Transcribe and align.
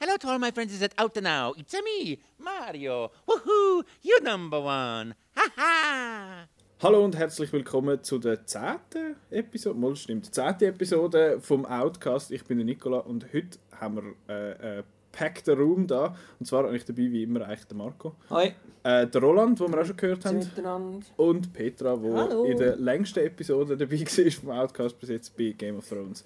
Hello 0.00 0.16
to 0.16 0.28
all 0.28 0.38
my 0.38 0.52
friends 0.52 0.72
is 0.72 0.80
it 0.80 0.94
out 0.96 1.20
now. 1.20 1.54
It's 1.58 1.74
a 1.74 1.82
me, 1.82 2.20
Mario. 2.38 3.10
Woohoo, 3.28 3.82
you 4.00 4.20
number 4.22 4.60
one. 4.60 5.16
Haha. 5.36 6.46
Hallo 6.80 7.04
und 7.04 7.16
herzlich 7.16 7.52
willkommen 7.52 8.00
zu 8.04 8.20
der 8.20 8.46
zehnten 8.46 9.16
Episode, 9.28 9.76
mal 9.76 9.96
stimmt, 9.96 10.32
zehnte 10.32 10.68
Episode 10.68 11.40
vom 11.40 11.66
Outcast. 11.66 12.30
Ich 12.30 12.44
bin 12.44 12.58
der 12.58 12.66
Nicola 12.66 12.98
und 12.98 13.26
heute 13.32 13.58
haben 13.72 14.14
wir 14.28 14.32
äh, 14.32 14.78
äh, 14.78 14.82
packten 15.10 15.58
Raum 15.58 15.88
da. 15.88 16.14
Und 16.38 16.46
zwar 16.46 16.68
eigentlich 16.68 16.84
dabei 16.84 17.10
wie 17.10 17.24
immer 17.24 17.44
eigentlich 17.44 17.66
der 17.66 17.76
Marco. 17.76 18.14
Hi. 18.30 18.52
Äh, 18.84 19.08
der 19.08 19.20
Roland, 19.20 19.58
den 19.58 19.72
wir 19.72 19.80
auch 19.80 19.84
schon 19.84 19.96
gehört 19.96 20.24
haben. 20.24 20.38
Miteinander. 20.38 21.04
Und 21.16 21.52
Petra, 21.52 21.96
die 21.96 22.52
in 22.52 22.56
der 22.56 22.76
längsten 22.76 23.18
Episode 23.26 23.76
dabei 23.76 23.98
war 24.00 24.30
vom 24.30 24.50
Outcast 24.50 25.00
bis 25.00 25.08
jetzt 25.08 25.36
bei 25.36 25.56
Game 25.58 25.78
of 25.78 25.88
Thrones. 25.88 26.22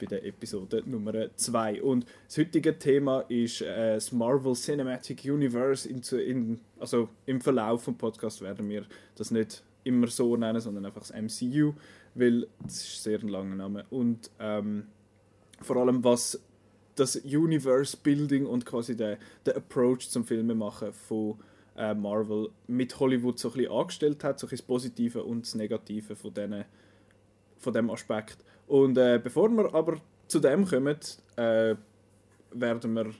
Bei 0.00 0.06
der 0.06 0.24
Episode 0.24 0.82
Nummer 0.86 1.34
2. 1.34 1.82
Und 1.82 2.06
das 2.26 2.38
heutige 2.38 2.78
Thema 2.78 3.20
ist 3.28 3.62
äh, 3.62 3.94
das 3.94 4.12
Marvel 4.12 4.54
Cinematic 4.54 5.24
Universe. 5.24 5.88
In, 5.88 6.02
in, 6.18 6.60
also 6.78 7.08
im 7.26 7.40
Verlauf 7.40 7.84
des 7.84 7.94
Podcasts 7.96 8.40
werden 8.40 8.68
wir 8.68 8.84
das 9.16 9.30
nicht 9.30 9.62
immer 9.84 10.08
so 10.08 10.36
nennen, 10.36 10.60
sondern 10.60 10.86
einfach 10.86 11.02
das 11.06 11.12
MCU, 11.12 11.74
weil 12.14 12.46
das 12.62 12.76
ist 12.76 13.02
sehr 13.02 13.20
ein 13.20 13.28
langer 13.28 13.56
Name. 13.56 13.84
Und 13.90 14.30
ähm, 14.38 14.86
vor 15.60 15.76
allem 15.76 16.02
was 16.02 16.40
das 16.96 17.16
Universe 17.16 17.96
Building 17.96 18.46
und 18.46 18.64
quasi 18.64 18.96
der, 18.96 19.18
der 19.46 19.56
Approach 19.56 20.08
zum 20.10 20.24
Filmemachen 20.24 20.92
von 20.92 21.38
äh, 21.76 21.94
Marvel 21.94 22.50
mit 22.66 22.98
Hollywood 23.00 23.38
so 23.38 23.48
ein 23.48 23.54
bisschen 23.54 23.72
angestellt 23.72 24.24
hat, 24.24 24.38
so 24.38 24.46
ein 24.46 24.50
bisschen 24.50 24.66
das 24.66 24.66
Positive 24.66 25.24
und 25.24 25.42
das 25.42 25.54
Negative 25.54 26.14
von, 26.14 26.32
denen, 26.32 26.64
von 27.58 27.72
dem 27.72 27.90
Aspekt. 27.90 28.38
Und 28.66 28.96
äh, 28.98 29.20
bevor 29.22 29.48
wir 29.50 29.74
aber 29.74 29.96
zu 30.26 30.40
dem 30.40 30.66
kommen, 30.66 30.98
äh, 31.36 31.74
werden 32.52 32.94
wir 32.94 33.10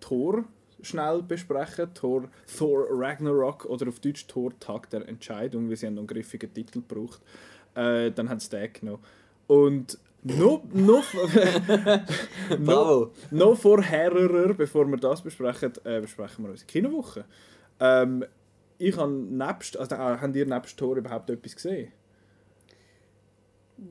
Thor 0.00 0.44
schnell 0.82 1.22
besprechen. 1.22 1.92
Thor, 1.94 2.28
Thor 2.56 2.86
Ragnarok 2.90 3.64
oder 3.66 3.88
auf 3.88 4.00
Deutsch 4.00 4.26
Thor 4.26 4.52
Tag 4.60 4.90
der 4.90 5.08
Entscheidung, 5.08 5.68
weil 5.68 5.76
sie 5.76 5.86
einen 5.86 6.06
griffigen 6.06 6.52
Titel 6.52 6.80
gebraucht. 6.80 7.20
Äh, 7.74 8.10
dann 8.12 8.28
haben 8.28 8.40
sie 8.40 8.50
den 8.50 8.72
genommen. 8.72 9.02
Und 9.46 9.98
noch, 10.22 10.62
noch, 10.72 11.04
noch, 12.58 13.10
noch 13.30 13.56
vorherer, 13.56 14.54
bevor 14.54 14.86
wir 14.86 14.96
das 14.96 15.22
besprechen, 15.22 15.72
äh, 15.84 16.00
besprechen 16.00 16.44
wir 16.44 16.50
unsere 16.50 16.66
Kinowoche. 16.66 17.24
Ähm, 17.78 18.24
ich 18.78 18.96
habe 18.96 19.12
nebst, 19.12 19.76
also, 19.76 19.94
äh, 19.94 19.98
habt 19.98 20.36
ihr 20.36 20.46
nebst 20.46 20.76
Thor 20.76 20.96
überhaupt 20.96 21.30
etwas 21.30 21.54
gesehen? 21.54 21.92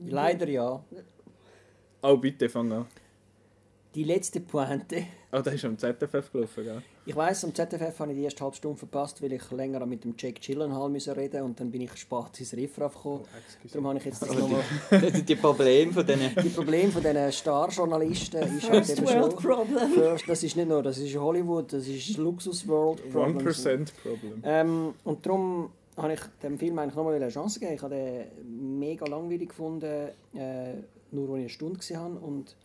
Leider 0.06 0.48
ja. 0.48 0.84
Oh, 2.02 2.16
bitte, 2.16 2.48
fang 2.48 2.72
an. 2.72 2.86
Die 3.94 4.04
letzte 4.04 4.40
Pointe. 4.40 5.06
Oh, 5.32 5.40
der 5.40 5.54
ist 5.54 5.64
am 5.64 5.78
ZFF 5.78 6.30
gelaufen, 6.30 6.64
gell? 6.64 6.82
Ich 7.06 7.16
weiss, 7.16 7.44
am 7.44 7.54
ZFF 7.54 7.98
habe 7.98 8.12
ich 8.12 8.18
die 8.18 8.24
erste 8.24 8.44
halbe 8.44 8.54
Stunde 8.54 8.76
verpasst, 8.76 9.22
weil 9.22 9.32
ich 9.32 9.50
länger 9.50 9.86
mit 9.86 10.04
dem 10.04 10.14
Jake 10.18 10.38
Gyllenhaal 10.38 10.90
müssen 10.90 11.14
reden 11.14 11.42
und 11.44 11.58
dann 11.58 11.70
bin 11.70 11.80
ich 11.80 11.96
spät 11.96 12.38
ins 12.38 12.52
Riffraff 12.52 12.94
gekommen. 12.94 13.24
Darum 13.72 13.86
habe 13.86 13.98
ich 13.98 14.04
jetzt 14.04 14.20
das 14.22 14.34
nochmal... 14.34 14.62
die, 14.90 15.22
die 15.22 15.36
Probleme 15.36 15.92
von 15.92 16.06
denen. 16.06 16.34
Die 16.42 16.48
Probleme 16.50 16.92
von 16.92 17.02
diesen 17.02 17.32
Starjournalisten 17.32 18.42
ist 18.58 18.70
halt 18.70 18.84
First 18.86 18.98
eben 18.98 19.06
world 19.06 19.40
schon... 19.40 19.50
problem. 19.50 19.90
First, 19.94 20.28
das 20.28 20.42
ist 20.42 20.56
nicht 20.56 20.68
nur, 20.68 20.82
das 20.82 20.98
ist 20.98 21.16
Hollywood, 21.16 21.72
das 21.72 21.86
ist 21.86 22.18
Luxus-World 22.18 23.10
Problem. 23.10 23.38
1% 23.38 23.88
Problem. 24.02 24.42
Ähm, 24.44 24.94
und 25.04 25.24
darum 25.24 25.70
habe 25.96 26.12
ich 26.12 26.20
dem 26.42 26.58
Film 26.58 26.78
eigentlich 26.78 26.94
nochmal 26.94 27.14
eine 27.14 27.28
Chance 27.28 27.58
gegeben. 27.58 27.76
Ich 27.76 27.82
habe 27.82 27.94
den 27.94 28.78
mega 28.78 29.06
langweilig 29.06 29.48
gefunden, 29.48 30.10
äh, 30.34 30.74
nur 31.10 31.28
als 31.30 31.36
ich 31.36 31.40
eine 31.40 31.48
Stunde 31.48 31.78
gesehen. 31.78 32.16
Und 32.18 32.56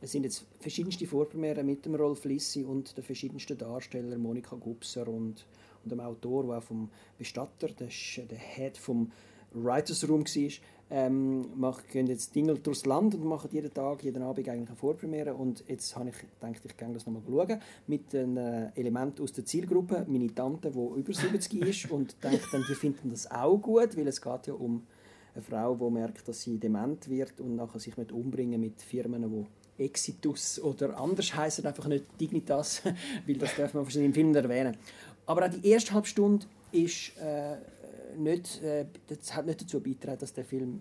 es 0.00 0.12
sind 0.12 0.24
jetzt 0.24 0.44
verschiedenste 0.58 1.06
Vorpremieren 1.06 1.66
mit 1.66 1.84
dem 1.84 1.94
Rolf 1.94 2.24
Lissi 2.24 2.64
und 2.64 2.96
den 2.96 3.04
verschiedensten 3.04 3.56
Darstellern, 3.56 4.20
Monika 4.20 4.56
Gubser 4.56 5.06
und, 5.06 5.46
und 5.84 5.92
dem 5.92 6.00
Autor, 6.00 6.44
der 6.44 6.58
auch 6.58 6.62
vom 6.62 6.90
Bestatter, 7.18 7.68
das 7.68 7.88
ist 7.88 8.22
der 8.30 8.38
Head 8.38 8.76
vom 8.76 9.12
Writers 9.52 10.08
Room 10.08 10.24
war, 10.24 10.52
ähm, 10.90 11.58
machen, 11.58 11.84
gehen 11.90 12.06
jetzt 12.08 12.34
Dinge 12.34 12.54
durchs 12.54 12.84
Land 12.84 13.14
und 13.14 13.24
machen 13.24 13.48
jeden 13.52 13.72
Tag, 13.72 14.02
jeden 14.02 14.22
Abend 14.22 14.48
eigentlich 14.48 14.68
eine 14.68 14.76
Vorpremiere. 14.76 15.34
Und 15.34 15.64
jetzt 15.68 15.94
habe 15.96 16.08
ich 16.10 16.16
gedacht, 16.18 16.64
ich 16.64 16.76
gehe 16.76 16.88
das 16.92 17.06
nochmal 17.06 17.22
schauen. 17.26 17.60
Mit 17.86 18.14
einem 18.14 18.70
Element 18.74 19.20
aus 19.20 19.32
der 19.32 19.44
Zielgruppe, 19.44 20.04
meine 20.08 20.34
Tante, 20.34 20.70
die 20.70 21.00
über 21.00 21.12
70 21.12 21.62
ist 21.66 21.90
und 21.90 22.16
denkt 22.22 22.46
dann, 22.52 22.64
die 22.68 22.74
finden 22.74 23.10
das 23.10 23.30
auch 23.30 23.58
gut, 23.58 23.96
weil 23.96 24.08
es 24.08 24.20
geht 24.20 24.46
ja 24.48 24.54
um 24.54 24.82
eine 25.34 25.42
Frau, 25.42 25.76
die 25.76 25.90
merkt, 25.90 26.26
dass 26.26 26.42
sie 26.42 26.58
dement 26.58 27.08
wird 27.08 27.40
und 27.40 27.56
nachher 27.56 27.78
sich 27.78 27.96
mit 27.96 28.10
umbringen 28.12 28.60
mit 28.60 28.82
Firmen, 28.82 29.46
die 29.78 29.84
Exitus 29.84 30.60
oder 30.60 30.98
anders 30.98 31.34
heißen 31.34 31.64
einfach 31.64 31.86
nicht 31.86 32.04
Dignitas, 32.20 32.82
weil 33.26 33.36
das 33.36 33.54
darf 33.56 33.74
man 33.74 33.84
wahrscheinlich 33.84 34.08
im 34.08 34.14
Film 34.14 34.34
erwähnen. 34.34 34.76
Aber 35.26 35.46
auch 35.46 35.50
die 35.50 35.68
erste 35.68 35.92
halbe 35.92 36.06
Stunde 36.06 36.46
ist 36.72 37.16
äh, 37.18 37.56
nicht, 38.16 38.62
äh, 38.62 38.86
das 39.06 39.34
hat 39.34 39.46
nicht 39.46 39.62
dazu 39.62 39.80
beigetragen, 39.80 40.18
dass 40.18 40.32
der 40.32 40.44
Film 40.44 40.80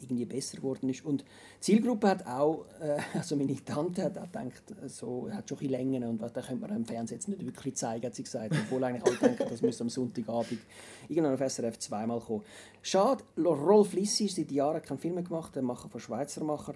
irgendwie 0.00 0.24
besser 0.24 0.58
geworden 0.58 0.88
ist. 0.88 1.04
Und 1.04 1.22
die 1.22 1.60
Zielgruppe 1.60 2.08
hat 2.08 2.26
auch, 2.26 2.66
äh, 2.80 2.98
also 3.14 3.36
meine 3.36 3.56
Tante 3.64 4.04
hat 4.04 4.18
auch 4.18 4.24
gedacht, 4.24 4.62
so, 4.86 5.28
hat 5.30 5.48
schon 5.48 5.58
ein 5.58 5.60
bisschen 5.60 5.70
Längen 5.70 6.04
und 6.04 6.20
was, 6.20 6.32
da 6.32 6.40
könnte 6.40 6.66
man 6.66 6.76
im 6.76 6.84
Fernsehen 6.84 7.16
jetzt 7.16 7.28
nicht 7.28 7.44
wirklich 7.44 7.74
zeigen, 7.76 8.06
hat 8.06 8.14
sie 8.14 8.22
gesagt. 8.22 8.52
Obwohl 8.52 8.84
eigentlich 8.84 9.04
alle 9.04 9.16
denken, 9.16 9.46
das 9.48 9.62
müsste 9.62 9.84
am 9.84 9.90
Sonntagabend 9.90 10.60
irgendwann 11.08 11.34
auf 11.34 11.52
SRF 11.52 11.78
zweimal 11.78 12.20
kommen. 12.20 12.44
Schade, 12.82 13.24
Rolf 13.38 13.92
Lissi 13.92 14.26
ist 14.26 14.36
seit 14.36 14.50
Jahren 14.52 14.82
keinen 14.82 14.98
Film 14.98 15.14
mehr 15.14 15.24
gemacht, 15.24 15.54
der 15.54 15.62
Macher 15.62 15.88
von 15.88 16.00
Schweizer 16.00 16.44
Macher. 16.44 16.74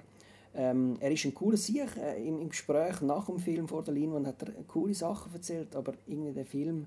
Ähm, 0.54 0.96
er 1.00 1.10
ist 1.10 1.24
ein 1.24 1.34
cooler 1.34 1.56
Sieg. 1.56 1.96
Äh, 1.96 2.26
im, 2.26 2.40
Im 2.40 2.48
Gespräch 2.50 3.00
nach 3.00 3.26
dem 3.26 3.38
Film 3.38 3.68
vor 3.68 3.82
der 3.82 3.94
Leinwand 3.94 4.26
hat 4.26 4.42
er 4.42 4.52
coole 4.64 4.94
Sachen 4.94 5.32
erzählt, 5.32 5.74
aber 5.74 5.94
irgendwie 6.06 6.32
der 6.32 6.44
Film 6.44 6.86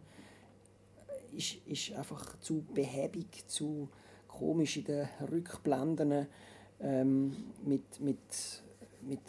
ist, 1.35 1.57
ist 1.66 1.94
einfach 1.94 2.40
zu 2.40 2.63
behäbig, 2.73 3.47
zu 3.47 3.90
komisch 4.28 4.78
in 4.78 4.85
den 4.85 5.07
Rückblenden 5.31 6.28
ähm, 6.79 7.35
mit, 7.63 8.00
mit, 8.00 8.19
mit, 9.01 9.19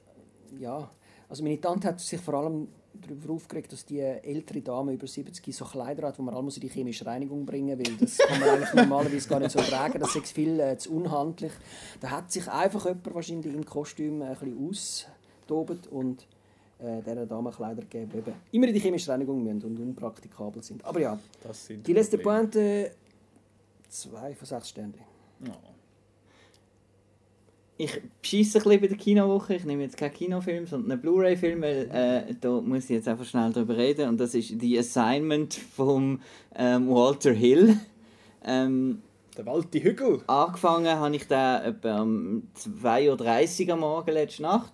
ja, 0.59 0.91
also 1.29 1.43
meine 1.43 1.61
Tante 1.61 1.89
hat 1.89 2.01
sich 2.01 2.21
vor 2.21 2.35
allem 2.35 2.69
darüber 2.95 3.35
aufgeregt, 3.35 3.73
dass 3.73 3.85
die 3.85 4.01
ältere 4.01 4.63
Dame 4.63 4.93
über 4.93 5.07
70 5.07 5.55
so 5.55 5.65
Kleider 5.65 6.09
hat, 6.09 6.19
wo 6.19 6.23
man 6.23 6.35
alle 6.35 6.49
in 6.49 6.61
die 6.61 6.69
chemische 6.69 7.05
Reinigung 7.05 7.45
bringen 7.45 7.79
will. 7.79 7.97
Das 7.99 8.19
kann 8.19 8.41
man 8.41 8.49
eigentlich 8.49 8.75
normalerweise 8.75 9.29
gar 9.29 9.41
nicht 9.41 9.51
so 9.51 9.61
tragen, 9.61 9.99
das 9.99 10.17
ist 10.17 10.33
viel 10.33 10.59
äh, 10.61 10.79
zu 10.79 10.93
unhandlich. 10.93 11.53
Da 12.01 12.11
hat 12.11 12.33
sich 12.33 12.49
einfach 12.49 12.87
jemand 12.87 13.15
wahrscheinlich 13.15 13.53
im 13.53 13.65
Kostüm 13.65 14.23
äh, 14.23 14.27
ein 14.27 14.37
bisschen 14.39 14.69
austobt 14.69 15.87
und 15.89 16.27
äh, 16.79 17.01
dieser 17.03 17.27
Dame 17.27 17.51
Kleider 17.51 17.83
gegeben, 17.83 18.11
die 18.13 18.19
eben 18.19 18.33
immer 18.53 18.69
in 18.69 18.75
die 18.75 18.81
chemische 18.81 19.11
Reinigung 19.11 19.43
müssen 19.43 19.63
und 19.65 19.79
unpraktikabel 19.81 20.63
sind. 20.63 20.85
Aber 20.85 21.01
ja, 21.01 21.19
Das 21.43 21.67
sind 21.67 21.87
die 21.87 21.93
letzte. 21.93 22.19
Pointe, 22.19 22.91
zwei 23.89 24.35
von 24.35 24.47
sechs 24.47 24.69
Sternen. 24.71 24.95
Ja. 25.45 25.53
Ich 27.79 27.93
bescheisse 28.23 28.59
ein 28.59 28.65
bisschen 28.65 28.81
bei 28.81 28.87
der 28.87 28.97
Kinowoche. 28.97 29.55
Ich 29.57 29.65
nehme 29.67 29.83
jetzt 29.83 29.99
keinen 29.99 30.15
Kinofilm, 30.15 30.67
sondern 30.67 30.93
einen 30.93 31.01
Blu-ray-Film, 31.03 31.61
weil 31.61 31.91
äh, 31.93 32.35
da 32.41 32.61
muss 32.63 32.85
ich 32.85 32.91
jetzt 32.91 33.07
einfach 33.09 33.27
schnell 33.27 33.53
drüber 33.53 33.77
reden. 33.77 34.09
Und 34.09 34.19
das 34.19 34.35
ist 34.35 34.59
The 34.59 34.79
Assignment 34.79 35.53
von 35.55 36.21
ähm, 36.55 36.89
Walter 36.89 37.33
Hill. 37.33 37.77
Ähm, 38.45 39.03
Der 39.37 39.45
Walti 39.45 39.83
Hügel. 39.83 40.23
angefangen 40.27 40.89
habe 40.99 41.17
ich 41.17 41.27
da 41.27 41.63
etwa 41.65 42.01
um 42.01 42.45
2.30 42.59 43.67
Uhr 43.67 43.73
am 43.75 43.81
Morgen 43.81 44.11
letzte 44.13 44.43
Nacht. 44.43 44.73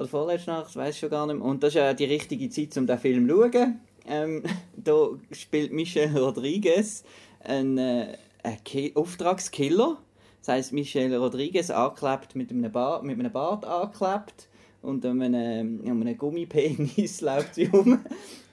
Oder 0.00 0.08
vorletzte 0.08 0.50
Nacht, 0.52 0.74
weiß 0.74 0.94
ich 0.94 0.98
schon 0.98 1.10
gar 1.10 1.26
nicht 1.26 1.36
mehr. 1.36 1.44
Und 1.44 1.62
das 1.62 1.68
ist 1.68 1.74
ja 1.74 1.92
die 1.92 2.06
richtige 2.06 2.48
Zeit, 2.48 2.74
um 2.78 2.86
den 2.86 2.98
Film 2.98 3.28
zu 3.28 3.50
schauen. 3.52 3.80
Ähm, 4.06 4.42
da 4.76 5.08
spielt 5.30 5.74
Michelle 5.74 6.18
Rodriguez 6.18 7.04
einen, 7.40 7.76
äh, 7.76 8.16
einen 8.42 8.64
Ki 8.64 8.92
Auftragskiller. 8.94 9.98
Das 10.38 10.48
heisst, 10.48 10.72
Michelle 10.72 11.18
Rodriguez 11.18 11.68
angeklebt 11.68 12.34
mit 12.34 12.50
einem, 12.50 12.72
Bart, 12.72 13.04
mit 13.04 13.18
einem 13.18 13.30
Bart 13.30 13.66
angeklebt 13.66 14.48
und 14.80 15.04
um 15.04 15.20
einen, 15.20 15.80
um 15.80 16.00
einen 16.00 16.16
Gummipenis 16.16 17.20
läuft 17.20 17.56
sie 17.56 17.68
um, 17.68 18.02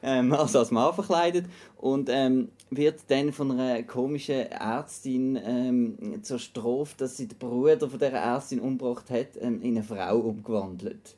ähm, 0.04 0.34
also 0.34 0.60
als 0.60 0.72
Mann 0.72 0.94
verkleidet 0.94 1.46
und 1.78 2.10
ähm, 2.12 2.50
wird 2.72 3.00
dann 3.08 3.32
von 3.32 3.52
einer 3.52 3.84
komischen 3.84 4.52
Ärztin 4.52 5.40
ähm, 5.42 6.22
zur 6.24 6.40
Strafe, 6.40 6.96
dass 6.98 7.16
sie 7.16 7.30
den 7.30 7.38
Bruder 7.38 7.90
von 7.90 8.00
dieser 8.00 8.12
Ärztin 8.12 8.60
umgebracht 8.60 9.10
hat, 9.10 9.38
ähm, 9.40 9.62
in 9.62 9.78
eine 9.78 9.84
Frau 9.84 10.18
umgewandelt. 10.18 11.16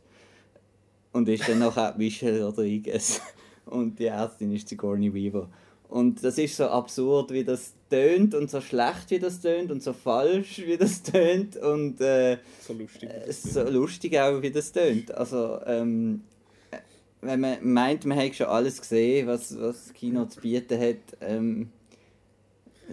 Und 1.11 1.27
ist 1.27 1.47
dann 1.47 1.59
nachher 1.59 1.95
Michelle 1.97 2.45
Rodriguez. 2.45 3.21
Und 3.65 3.99
die 3.99 4.05
Ärztin 4.05 4.51
ist 4.53 4.67
Sigourney 4.69 5.13
Weaver. 5.13 5.49
Und 5.89 6.23
das 6.23 6.37
ist 6.37 6.55
so 6.55 6.65
absurd, 6.67 7.31
wie 7.31 7.43
das 7.43 7.73
tönt 7.89 8.35
und 8.35 8.49
so 8.49 8.61
schlecht, 8.61 9.09
wie 9.09 9.17
das 9.17 9.41
tönt 9.41 9.71
und 9.71 9.81
so 9.81 9.91
falsch, 9.93 10.61
wie 10.63 10.77
das 10.77 11.01
tönt 11.01 11.57
und 11.57 11.99
äh, 11.99 12.37
So 12.61 12.73
lustig. 12.73 13.09
äh, 13.09 13.31
so 13.31 13.63
lustig 13.63 14.19
auch, 14.19 14.39
wie 14.43 14.51
das 14.51 14.71
tönt. 14.71 15.11
Also, 15.11 15.59
ähm, 15.65 16.21
äh, 16.69 16.77
wenn 17.21 17.39
man 17.39 17.57
meint, 17.73 18.05
man 18.05 18.19
hätte 18.19 18.35
schon 18.37 18.47
alles 18.47 18.79
gesehen, 18.79 19.25
was, 19.27 19.59
was 19.59 19.85
das 19.85 19.93
Kino 19.93 20.25
zu 20.25 20.41
bieten 20.41 20.79
hat, 20.79 21.17
ähm, 21.21 21.69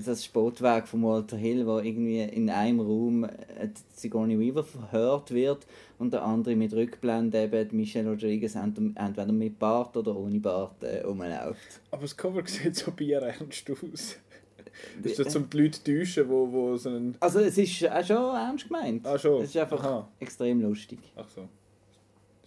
das 0.05 0.25
Sportwerk 0.25 0.89
von 0.89 1.03
Walter 1.03 1.37
Hill, 1.37 1.67
wo 1.67 1.79
irgendwie 1.79 2.21
in 2.21 2.51
einem 2.51 2.81
Raum 2.81 3.25
äh, 3.25 3.69
Sigourney 3.95 4.39
Weaver 4.39 4.65
verhört 4.65 5.33
wird 5.33 5.67
und 5.99 6.13
der 6.13 6.23
andere 6.23 6.55
mit 6.57 6.73
Rückblende 6.75 7.45
eben 7.45 7.77
Michelle 7.77 8.11
Rodriguez 8.11 8.55
entweder 8.55 9.33
mit 9.33 9.59
Bart 9.59 9.97
oder 9.97 10.15
ohne 10.15 10.39
Bart 10.39 10.83
äh, 10.83 11.01
rumläuft. 11.01 11.81
Aber 11.91 12.03
das 12.03 12.17
Cover 12.17 12.43
sieht 12.47 12.77
so 12.77 12.91
bierernst 12.91 13.71
aus. 13.71 14.17
Das 15.03 15.13
ist 15.13 15.19
jetzt 15.19 15.37
um 15.37 15.49
die 15.49 15.57
Leute 15.57 15.83
zu 15.83 15.85
täuschen, 15.85 16.29
wo, 16.29 16.53
wo 16.53 16.77
so 16.77 16.91
einen... 16.91 17.17
Also 17.21 17.41
es 17.41 17.57
ist 17.57 17.89
auch 17.89 18.05
schon 18.05 18.37
ernst 18.37 18.69
gemeint. 18.69 19.07
Ah, 19.07 19.19
schon? 19.19 19.43
Es 19.43 19.49
ist 19.49 19.57
einfach 19.57 19.83
Aha. 19.83 20.09
extrem 20.21 20.61
lustig. 20.61 20.99
Ach 21.17 21.27
so. 21.35 21.49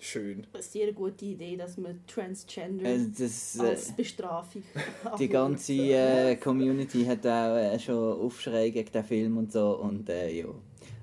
Schön. 0.01 0.47
Eine 0.53 0.63
sehr 0.63 0.93
gute 0.93 1.25
Idee, 1.25 1.57
dass 1.57 1.77
man 1.77 1.99
Transgender 2.07 2.85
Äh, 2.85 2.99
das, 3.17 3.57
äh, 3.57 3.63
als 3.63 3.91
Bestrafung 3.91 4.63
die 5.19 5.27
ganze 5.27 5.73
äh, 5.73 6.35
Community 6.37 7.03
hat 7.05 7.25
auch 7.27 7.55
äh, 7.57 7.77
schon 7.79 7.95
Aufschrei 8.21 8.69
gegen 8.69 8.91
den 8.91 9.03
Film 9.03 9.37
und 9.37 9.51
so 9.51 9.77
und 9.77 10.09
äh, 10.09 10.31
ja. 10.31 10.47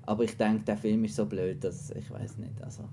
Aber 0.07 0.25
ich 0.25 0.37
denke, 0.37 0.65
der 0.65 0.77
Film 0.79 1.05
ist 1.05 1.17
so 1.17 1.27
blöd, 1.27 1.63
dass 1.63 1.91
ich 1.91 2.11
weiß 2.11 2.39
nicht. 2.39 2.63
Also, 2.63 2.85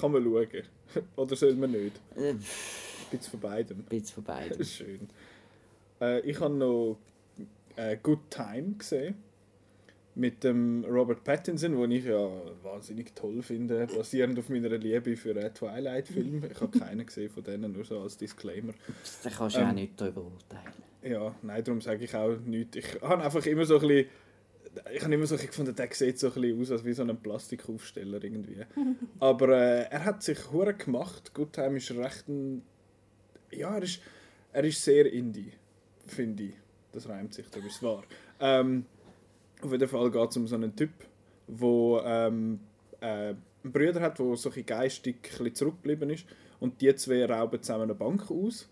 Kann 0.00 0.12
man 0.12 0.22
schauen. 0.22 0.62
Oder 1.16 1.36
soll 1.36 1.54
man 1.56 1.72
nicht? 1.72 1.98
äh, 2.16 2.30
Ein 2.30 2.38
bisschen 3.10 3.30
von 3.32 3.40
beidem. 3.40 3.78
ein 3.78 3.84
bisschen 3.84 4.14
von 4.14 4.24
beidem. 4.24 4.64
Schön. 4.64 5.08
Äh, 6.00 6.20
ich 6.20 6.38
habe 6.40 6.54
noch 6.54 6.98
äh, 7.76 7.96
Good 8.02 8.30
Time 8.30 8.74
gesehen. 8.78 9.14
Mit 10.20 10.44
dem 10.44 10.84
Robert 10.84 11.24
Pattinson, 11.24 11.80
den 11.80 11.90
ich 11.92 12.04
ja 12.04 12.28
wahnsinnig 12.62 13.14
toll 13.14 13.40
finde, 13.40 13.86
basierend 13.86 14.38
auf 14.38 14.50
meiner 14.50 14.68
Liebe 14.76 15.16
für 15.16 15.30
einen 15.30 15.54
Twilight-Film. 15.54 16.44
Ich 16.52 16.60
habe 16.60 16.78
keinen 16.78 17.06
gesehen 17.06 17.30
von 17.30 17.42
denen, 17.42 17.72
nur 17.72 17.86
so 17.86 18.00
als 18.00 18.18
Disclaimer. 18.18 18.74
Da 19.24 19.30
kannst 19.30 19.56
du 19.56 19.60
Ähm, 19.60 19.68
auch 19.68 19.72
nicht 19.72 19.98
darüber 19.98 20.24
urteilen. 20.24 20.74
Ja, 21.02 21.34
nein, 21.40 21.64
darum 21.64 21.80
sage 21.80 22.04
ich 22.04 22.14
auch 22.14 22.36
nichts. 22.44 22.76
Ich 22.76 23.00
habe 23.00 23.24
einfach 23.24 23.46
immer 23.46 23.64
so 23.64 23.76
ein 23.78 23.88
bisschen, 23.88 24.06
ich 24.94 25.02
habe 25.02 25.14
immer 25.14 25.24
so 25.26 25.36
gefunden, 25.38 25.74
der 25.74 25.88
sieht 25.90 26.18
so 26.18 26.26
ein 26.26 26.34
bisschen 26.34 26.60
aus 26.60 26.70
als 26.70 26.84
wie 26.84 26.92
so 26.92 27.02
ein 27.02 27.16
Plastikaufsteller 27.16 28.22
irgendwie. 28.22 28.58
Aber 29.20 29.48
äh, 29.48 29.84
er 29.90 30.04
hat 30.04 30.22
sich 30.22 30.52
hure 30.52 30.74
gemacht. 30.74 31.32
Good 31.32 31.54
Time 31.54 31.78
ist 31.78 31.90
recht 31.92 32.28
ein, 32.28 32.60
ja, 33.52 33.74
er 33.74 33.82
ist, 33.82 34.02
er 34.52 34.64
ist 34.64 34.84
sehr 34.84 35.10
indie, 35.10 35.52
finde 36.06 36.42
ich. 36.42 36.54
Das 36.92 37.08
reimt 37.08 37.32
sich, 37.32 37.48
da 37.48 37.60
ist 37.60 37.82
wahr. 37.82 38.02
Ähm, 38.38 38.84
auf 39.64 39.72
jeden 39.72 39.88
Fall 39.88 40.10
geht 40.10 40.30
es 40.30 40.36
um 40.36 40.46
so 40.46 40.54
einen 40.54 40.74
Typ, 40.74 40.90
der 41.48 42.02
ähm, 42.04 42.60
äh, 43.00 43.34
einen 43.64 43.72
Bruder 43.72 44.00
hat, 44.00 44.18
der 44.18 44.36
so 44.36 44.50
ein 44.50 44.66
geistig 44.66 45.16
ein 45.38 45.54
zurückgeblieben 45.54 46.10
ist. 46.10 46.26
Und 46.58 46.80
die 46.80 46.94
zwei 46.94 47.24
rauben 47.24 47.62
zusammen 47.62 47.84
eine 47.84 47.94
Bank 47.94 48.30
aus. 48.30 48.68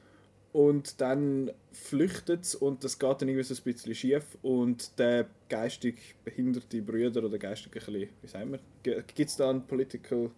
Und 0.53 1.01
dann 1.01 1.51
flüchtet 1.73 2.45
es 2.45 2.55
und 2.55 2.83
das 2.83 2.99
geht 2.99 3.21
dann 3.21 3.29
irgendwie 3.29 3.45
so 3.45 3.55
ein 3.55 3.63
bisschen 3.63 3.95
schief. 3.95 4.39
Und 4.43 4.99
der 4.99 5.27
geistig 5.49 6.15
behinderte 6.25 6.83
Brüder 6.83 7.25
oder 7.25 7.39
geistig 7.39 7.69
ein 7.69 7.85
bisschen, 7.85 8.09
wie 8.23 8.29
sagen 8.29 8.59
wir, 8.83 9.03
gibt 9.03 9.31
es 9.31 9.37
da 9.37 9.51
einen, 9.51 9.67
political, 9.67 10.31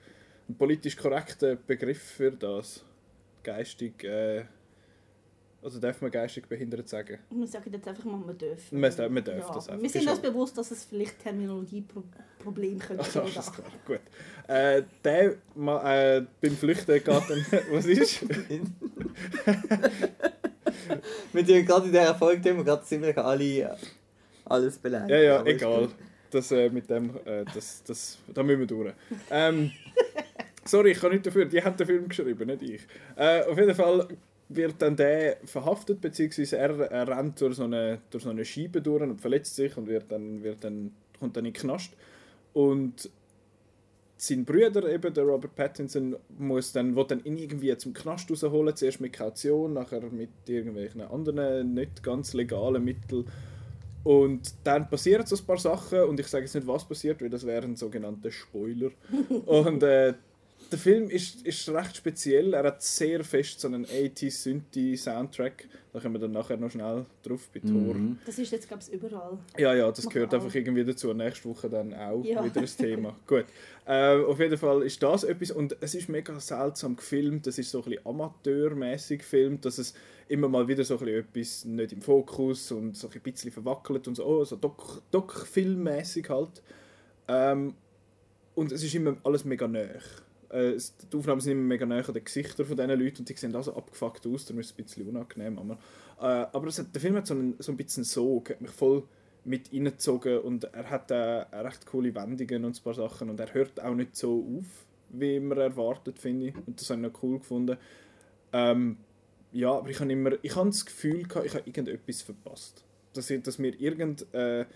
einen 0.48 0.58
politisch 0.58 0.96
korrekten 0.96 1.58
Begriff 1.66 2.02
für 2.02 2.32
das? 2.32 2.84
Geistig, 3.42 4.04
äh, 4.04 4.44
also 5.62 5.78
darf 5.78 6.00
man 6.00 6.10
geistig 6.10 6.46
behindert 6.48 6.88
sagen? 6.88 7.18
Wir 7.30 7.46
sagen 7.46 7.70
jetzt 7.72 7.86
einfach 7.86 8.04
mal, 8.04 8.16
man 8.18 8.36
darf. 8.38 8.72
Man 8.72 8.94
darf- 8.96 9.10
man 9.10 9.24
darf 9.24 9.38
ja. 9.38 9.52
das 9.54 9.68
einfach. 9.68 9.82
Wir 9.82 9.90
sind 9.90 10.08
uns 10.08 10.20
bewusst, 10.20 10.56
dass 10.58 10.70
es 10.70 10.84
vielleicht 10.84 11.18
Terminologieproblem 11.22 12.78
könnte 12.80 13.02
Also, 13.04 13.20
geben. 13.22 13.38
ist 13.38 13.52
klar. 13.54 13.66
Gut. 13.86 14.00
Äh, 14.48 14.82
der 15.04 15.34
ma, 15.54 15.94
äh, 16.16 16.24
beim 16.40 16.56
Flüchten 16.56 16.92
geht 16.92 17.06
dann. 17.08 17.22
was 17.70 17.86
ist? 17.86 18.24
Wir 21.32 21.46
tun 21.46 21.64
gerade 21.64 21.86
in 21.86 21.92
dieser 21.92 22.14
Folge 22.14 22.42
tun 22.42 22.56
wir 22.58 22.64
gerade 22.64 22.82
ziemlich 22.84 23.16
alle 23.16 23.44
äh, 23.44 23.68
alles 24.44 24.78
beleidigen. 24.78 25.10
Ja, 25.10 25.18
ja, 25.20 25.44
egal. 25.46 25.88
Das, 26.30 26.50
äh, 26.52 26.68
mit 26.70 26.88
dem, 26.90 27.10
äh, 27.24 27.44
das, 27.54 27.82
das, 27.84 28.18
da 28.32 28.42
müssen 28.42 28.60
wir 28.60 28.66
durch. 28.66 28.92
Ähm, 29.30 29.70
sorry, 30.64 30.92
ich 30.92 31.00
kann 31.00 31.12
nicht 31.12 31.26
dafür. 31.26 31.44
Die 31.44 31.62
haben 31.62 31.76
den 31.76 31.86
Film 31.86 32.08
geschrieben, 32.08 32.46
nicht 32.46 32.62
ich. 32.62 32.80
Äh, 33.16 33.42
auf 33.44 33.58
jeden 33.58 33.74
Fall 33.74 34.06
wird 34.50 34.82
dann 34.82 34.96
der 34.96 35.38
verhaftet, 35.44 36.00
beziehungsweise 36.00 36.58
er, 36.58 36.78
er 36.90 37.08
rennt 37.08 37.40
durch 37.40 37.54
so, 37.54 37.64
eine, 37.64 38.00
durch 38.10 38.24
so 38.24 38.30
eine 38.30 38.44
Scheibe 38.44 38.82
durch 38.82 39.02
und 39.02 39.20
verletzt 39.20 39.54
sich 39.54 39.76
und 39.76 39.86
wird 39.86 40.10
dann, 40.10 40.42
wird 40.42 40.64
dann, 40.64 40.92
kommt 41.18 41.36
dann 41.36 41.46
in 41.46 41.52
den 41.52 41.60
Knast. 41.60 41.92
Und 42.52 43.08
sein 44.16 44.44
Bruder, 44.44 44.92
eben 44.92 45.14
der 45.14 45.24
Robert 45.24 45.54
Pattinson, 45.54 46.16
muss 46.36 46.72
dann, 46.72 46.96
will 46.96 47.04
dann 47.06 47.24
ihn 47.24 47.38
irgendwie 47.38 47.74
zum 47.78 47.94
Knast 47.94 48.28
rausholen, 48.30 48.74
zuerst 48.74 49.00
mit 49.00 49.12
Kaution, 49.12 49.72
nachher 49.72 50.02
mit 50.10 50.30
irgendwelchen 50.46 51.02
anderen 51.02 51.72
nicht 51.72 52.02
ganz 52.02 52.34
legalen 52.34 52.84
Mitteln. 52.84 53.26
Und 54.02 54.54
dann 54.64 54.90
passieren 54.90 55.26
so 55.26 55.36
ein 55.36 55.46
paar 55.46 55.58
Sachen 55.58 56.00
und 56.00 56.18
ich 56.18 56.26
sage 56.26 56.44
jetzt 56.44 56.54
nicht, 56.54 56.66
was 56.66 56.88
passiert, 56.88 57.22
weil 57.22 57.30
das 57.30 57.46
wären 57.46 57.76
sogenannte 57.76 58.32
Spoiler. 58.32 58.90
und 59.46 59.82
äh, 59.84 60.14
der 60.70 60.78
Film 60.78 61.10
ist, 61.10 61.46
ist 61.46 61.68
recht 61.68 61.96
speziell. 61.96 62.54
Er 62.54 62.64
hat 62.64 62.82
sehr 62.82 63.22
fest 63.24 63.60
so 63.60 63.68
einen 63.68 63.84
80s 63.86 64.30
Synthi 64.42 64.96
Soundtrack. 64.96 65.68
Da 65.92 65.98
kommen 66.00 66.14
wir 66.14 66.20
dann 66.20 66.32
nachher 66.32 66.56
noch 66.56 66.70
schnell 66.70 67.04
drauf 67.22 67.48
bei 67.52 67.60
Thor. 67.60 67.94
Mhm. 67.94 68.18
Das 68.24 68.38
ist 68.38 68.52
jetzt, 68.52 68.68
glaube 68.68 68.82
ich, 68.86 68.92
überall. 68.92 69.38
Ja, 69.58 69.74
ja, 69.74 69.90
das 69.90 70.04
Machen 70.04 70.14
gehört 70.14 70.32
alle. 70.34 70.42
einfach 70.42 70.54
irgendwie 70.54 70.84
dazu. 70.84 71.12
Nächste 71.12 71.48
Woche 71.48 71.68
dann 71.68 71.92
auch 71.94 72.24
Ja. 72.24 72.44
wieder 72.44 72.60
ein 72.60 72.66
Thema. 72.66 73.16
Gut. 73.26 73.44
Äh, 73.86 74.20
auf 74.22 74.38
jeden 74.38 74.56
Fall 74.56 74.82
ist 74.82 75.02
das 75.02 75.24
etwas 75.24 75.50
und 75.50 75.76
es 75.80 75.94
ist 75.94 76.08
mega 76.08 76.38
seltsam 76.38 76.94
gefilmt. 76.96 77.46
Das 77.46 77.58
ist 77.58 77.70
so 77.70 77.78
ein 77.82 77.84
bisschen 77.90 78.06
amateurmäßig 78.06 79.18
gefilmt, 79.20 79.64
dass 79.64 79.78
es 79.78 79.94
immer 80.28 80.48
mal 80.48 80.68
wieder 80.68 80.84
so 80.84 80.96
ein 80.98 81.00
bisschen 81.00 81.18
etwas 81.18 81.64
nicht 81.64 81.92
im 81.92 82.02
Fokus 82.02 82.70
und 82.70 82.96
so 82.96 83.08
ein 83.12 83.20
bisschen 83.20 83.50
verwackelt 83.50 84.06
und 84.06 84.14
so, 84.14 84.24
oh, 84.24 84.44
so 84.44 84.54
Doc- 84.56 85.02
Doc-Film-mäßig 85.10 86.28
halt. 86.28 86.62
Ähm, 87.26 87.74
und 88.54 88.70
es 88.72 88.82
ist 88.84 88.94
immer 88.94 89.16
alles 89.24 89.44
mega 89.44 89.66
nah. 89.66 89.86
Äh, 90.50 90.76
die 91.10 91.16
Aufnahmen 91.16 91.40
sind 91.40 91.52
immer 91.52 91.62
mega 91.62 91.86
nah 91.86 92.00
an 92.00 92.12
den 92.12 92.24
Gesichtern 92.24 92.66
von 92.66 92.76
diesen 92.76 92.90
Leuten 92.90 93.18
und 93.18 93.28
die 93.28 93.34
sehen 93.34 93.54
also 93.54 93.74
abgefuckt 93.74 94.26
aus, 94.26 94.44
darum 94.44 94.60
ist 94.60 94.72
es 94.72 94.78
ein 94.78 94.84
bisschen 94.84 95.08
unangenehm. 95.08 95.58
Aber, 95.58 95.74
äh, 96.20 96.46
aber 96.52 96.66
hat, 96.70 96.94
der 96.94 97.00
Film 97.00 97.14
hat 97.16 97.26
so 97.26 97.34
einen, 97.34 97.54
so 97.58 97.72
ein 97.72 97.76
bisschen 97.76 98.04
Sog, 98.04 98.50
hat 98.50 98.60
mich 98.60 98.70
voll 98.70 99.04
mit 99.44 99.72
reingezogen 99.72 100.40
und 100.40 100.64
er 100.64 100.90
hat 100.90 101.10
äh, 101.10 101.14
recht 101.14 101.86
coole 101.86 102.14
Wendungen 102.14 102.64
und 102.64 102.78
ein 102.78 102.82
paar 102.82 102.94
Sachen 102.94 103.30
und 103.30 103.40
er 103.40 103.54
hört 103.54 103.80
auch 103.80 103.94
nicht 103.94 104.16
so 104.16 104.44
auf, 104.58 104.86
wie 105.10 105.40
man 105.40 105.58
erwartet, 105.58 106.18
finde 106.18 106.48
ich. 106.48 106.54
Und 106.66 106.80
das 106.80 106.90
habe 106.90 107.00
ich 107.00 107.12
noch 107.12 107.22
cool 107.22 107.38
gefunden. 107.38 107.76
Ähm, 108.52 108.98
ja, 109.52 109.72
aber 109.72 109.88
ich 109.88 110.00
habe 110.00 110.12
immer, 110.12 110.32
ich 110.42 110.54
habe 110.54 110.68
das 110.68 110.84
Gefühl 110.84 111.24
gehabt, 111.24 111.46
ich 111.46 111.54
habe 111.54 111.64
irgendetwas 111.66 112.22
verpasst. 112.22 112.84
Dass, 113.12 113.30
ich, 113.30 113.42
dass 113.42 113.58
mir 113.58 113.74
irgend, 113.80 114.32
äh, 114.34 114.66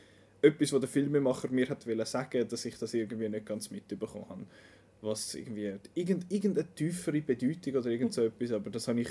etwas, 0.42 0.72
was 0.72 0.80
der 0.80 0.88
Filmemacher 0.88 1.48
mir 1.48 1.68
hat 1.68 1.86
wollen 1.86 2.04
sagen, 2.04 2.46
dass 2.48 2.64
ich 2.64 2.78
das 2.78 2.92
irgendwie 2.94 3.28
nicht 3.28 3.46
ganz 3.46 3.70
mitbekommen 3.70 4.28
habe. 4.28 4.44
Was 5.04 5.34
irgendwie, 5.34 5.72
irgend, 5.94 6.30
irgendeine 6.32 6.66
tiefere 6.74 7.20
Bedeutung 7.20 7.76
oder 7.76 7.90
irgend 7.90 8.12
so 8.14 8.22
etwas, 8.22 8.52
aber 8.52 8.70
das 8.70 8.88
habe 8.88 9.00
ich, 9.00 9.08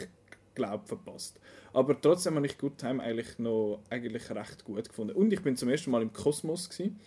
glaube 0.55 0.85
verpasst. 0.85 1.39
Aber 1.73 1.99
trotzdem 1.99 2.35
habe 2.35 2.45
ich 2.45 2.57
Good 2.57 2.77
Time 2.77 3.01
eigentlich 3.01 3.37
noch 3.39 3.79
eigentlich 3.89 4.29
recht 4.31 4.63
gut 4.65 4.87
gefunden. 4.89 5.13
Und 5.15 5.31
ich 5.33 5.41
bin 5.41 5.55
zum 5.55 5.69
ersten 5.69 5.91
Mal 5.91 6.01
im 6.01 6.11
Kosmos 6.13 6.69
gewesen. 6.69 6.99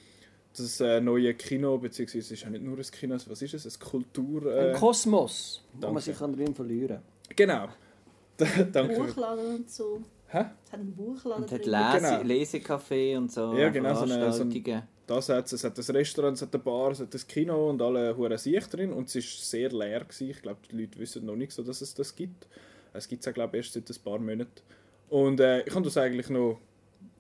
Das 0.57 0.81
äh, 0.81 1.01
neue 1.01 1.35
Kino, 1.35 1.77
beziehungsweise 1.79 2.19
es 2.21 2.31
ist 2.31 2.43
ja 2.45 2.51
nicht 2.51 2.65
nur 2.65 2.77
ein 2.79 2.83
Kino, 2.83 3.15
was 3.27 3.43
ist 3.43 3.55
es? 3.55 3.67
Ein 3.67 3.79
Kultur... 3.81 4.51
Ein 4.53 4.71
Äh, 4.71 4.79
Kosmos, 4.79 5.63
wo 5.75 5.81
danke. 5.81 5.95
man 5.95 6.03
sich 6.03 6.17
kann 6.19 6.33
drin 6.35 6.55
verlieren 6.55 7.01
genau. 7.35 7.69
Danke. 8.73 8.95
Buchladen 8.97 9.57
und 9.57 9.71
so. 9.71 10.01
Hä? 10.29 10.39
Hat 10.39 10.53
einen 10.73 10.95
Buchladen 10.95 11.45
Und 11.45 11.53
hat. 11.53 11.65
Lese 11.67 12.19
Genau. 12.19 12.35
Lesecafé 12.35 13.17
und 13.17 13.33
so 13.33 13.55
Ja, 13.55 13.69
genau, 13.71 13.95
so 13.95 14.03
eine- 14.03 14.33
so 14.33 14.43
ein-. 14.43 14.83
Das 15.07 15.29
hat 15.29 15.53
es 15.53 15.63
hat 15.63 15.79
ein 15.79 15.97
Restaurant, 15.97 16.37
es 16.37 16.43
hat 16.43 16.55
eine 16.55 16.63
Bar, 16.63 16.91
es 16.91 17.01
hat 17.01 17.15
ein 17.15 17.29
Kino 17.29 17.71
und 17.71 17.81
alle 17.81 18.17
hure 18.17 18.39
sich 18.39 18.67
drin 18.67 18.93
und 18.93 19.09
es 19.09 19.17
ist 19.17 19.49
sehr 19.51 19.71
leer 19.71 20.01
gewesen. 20.01 20.31
Ich 20.31 20.43
glaube, 20.43 20.61
die 20.71 20.77
Leute 20.81 20.99
wissen 20.99 21.25
noch 21.25 21.37
nicht 21.37 21.53
so, 21.53 21.63
dass 21.63 21.81
es 21.81 21.95
das 21.95 22.15
gibt. 22.17 22.47
Es 22.93 23.07
gibt 23.07 23.25
es 23.25 23.33
glaube 23.33 23.57
ich, 23.57 23.65
erst 23.65 23.75
seit 23.75 23.89
ein 23.89 24.03
paar 24.03 24.19
Monaten. 24.19 24.63
Und 25.09 25.39
äh, 25.39 25.63
ich 25.63 25.75
habe 25.75 25.85
das 25.85 25.97
eigentlich 25.97 26.29
noch, 26.29 26.59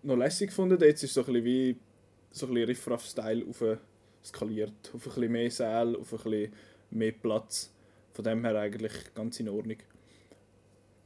noch 0.02 0.16
lässig 0.16 0.48
gefunden. 0.48 0.80
Jetzt 0.80 1.04
ist 1.04 1.10
es 1.10 1.14
so 1.14 1.20
ein 1.20 1.26
bisschen 1.26 1.44
wie 1.44 1.76
so 2.32 2.46
ein 2.46 2.54
bisschen 2.54 2.68
Riffraff-Style 2.68 3.44
auf 3.48 3.62
skaliert. 4.24 4.72
Auf 4.92 5.06
ein 5.06 5.14
bisschen 5.14 5.32
mehr 5.32 5.50
Säle, 5.50 5.98
auf 5.98 6.12
ein 6.12 6.30
bisschen 6.30 6.52
mehr 6.90 7.12
Platz. 7.12 7.70
Von 8.12 8.24
dem 8.24 8.44
her 8.44 8.56
eigentlich 8.56 8.92
ganz 9.14 9.38
in 9.38 9.48
Ordnung. 9.48 9.78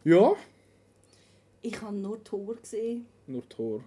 Ja, 0.04 0.34
Ich 1.62 1.80
habe 1.82 1.94
nur 1.94 2.22
Tor 2.24 2.56
gesehen. 2.56 3.06
nur 3.26 3.46
Tor. 3.48 3.84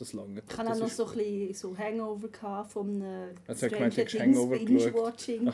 Das 0.00 0.14
lange. 0.14 0.42
Ich 0.48 0.56
hatte 0.56 0.72
auch 0.72 0.78
noch 0.78 0.88
so 0.88 1.06
ein 1.08 1.18
bisschen 1.18 1.54
so 1.54 1.78
Hangover 1.78 2.64
von 2.64 3.04
Hangover 3.46 4.04
geschaut. 4.04 4.50
Binge-Watching. 4.50 5.52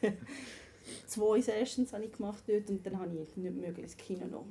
Zwei 1.06 1.40
Sessions 1.42 1.92
habe 1.92 2.06
ich 2.06 2.12
gemacht 2.12 2.44
dort 2.46 2.70
und 2.70 2.84
dann 2.86 2.98
habe 2.98 3.10
ich 3.14 3.36
nicht 3.36 3.54
möglich 3.54 3.84
ins 3.84 3.96
Kino 3.98 4.26
noch. 4.26 4.46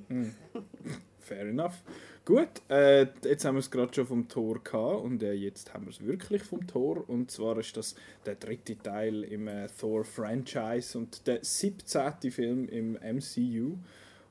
Fair 1.19 1.47
enough. 1.47 1.81
Gut, 2.25 2.61
äh, 2.69 3.07
jetzt 3.23 3.43
haben 3.43 3.55
wir 3.55 3.59
es 3.59 3.71
gerade 3.71 3.93
schon 3.93 4.05
vom 4.05 4.27
Tor 4.27 4.63
gehabt 4.63 5.03
und 5.03 5.23
äh, 5.23 5.33
jetzt 5.33 5.73
haben 5.73 5.85
wir 5.85 5.89
es 5.89 6.05
wirklich 6.05 6.43
vom 6.43 6.67
Tor. 6.67 7.03
Und 7.09 7.31
zwar 7.31 7.57
ist 7.57 7.75
das 7.75 7.95
der 8.25 8.35
dritte 8.35 8.77
Teil 8.77 9.23
im 9.23 9.47
äh, 9.47 9.67
Thor-Franchise 9.67 10.95
und 10.97 11.25
der 11.25 11.39
17. 11.43 12.31
Film 12.31 12.69
im 12.69 12.93
MCU. 12.93 13.77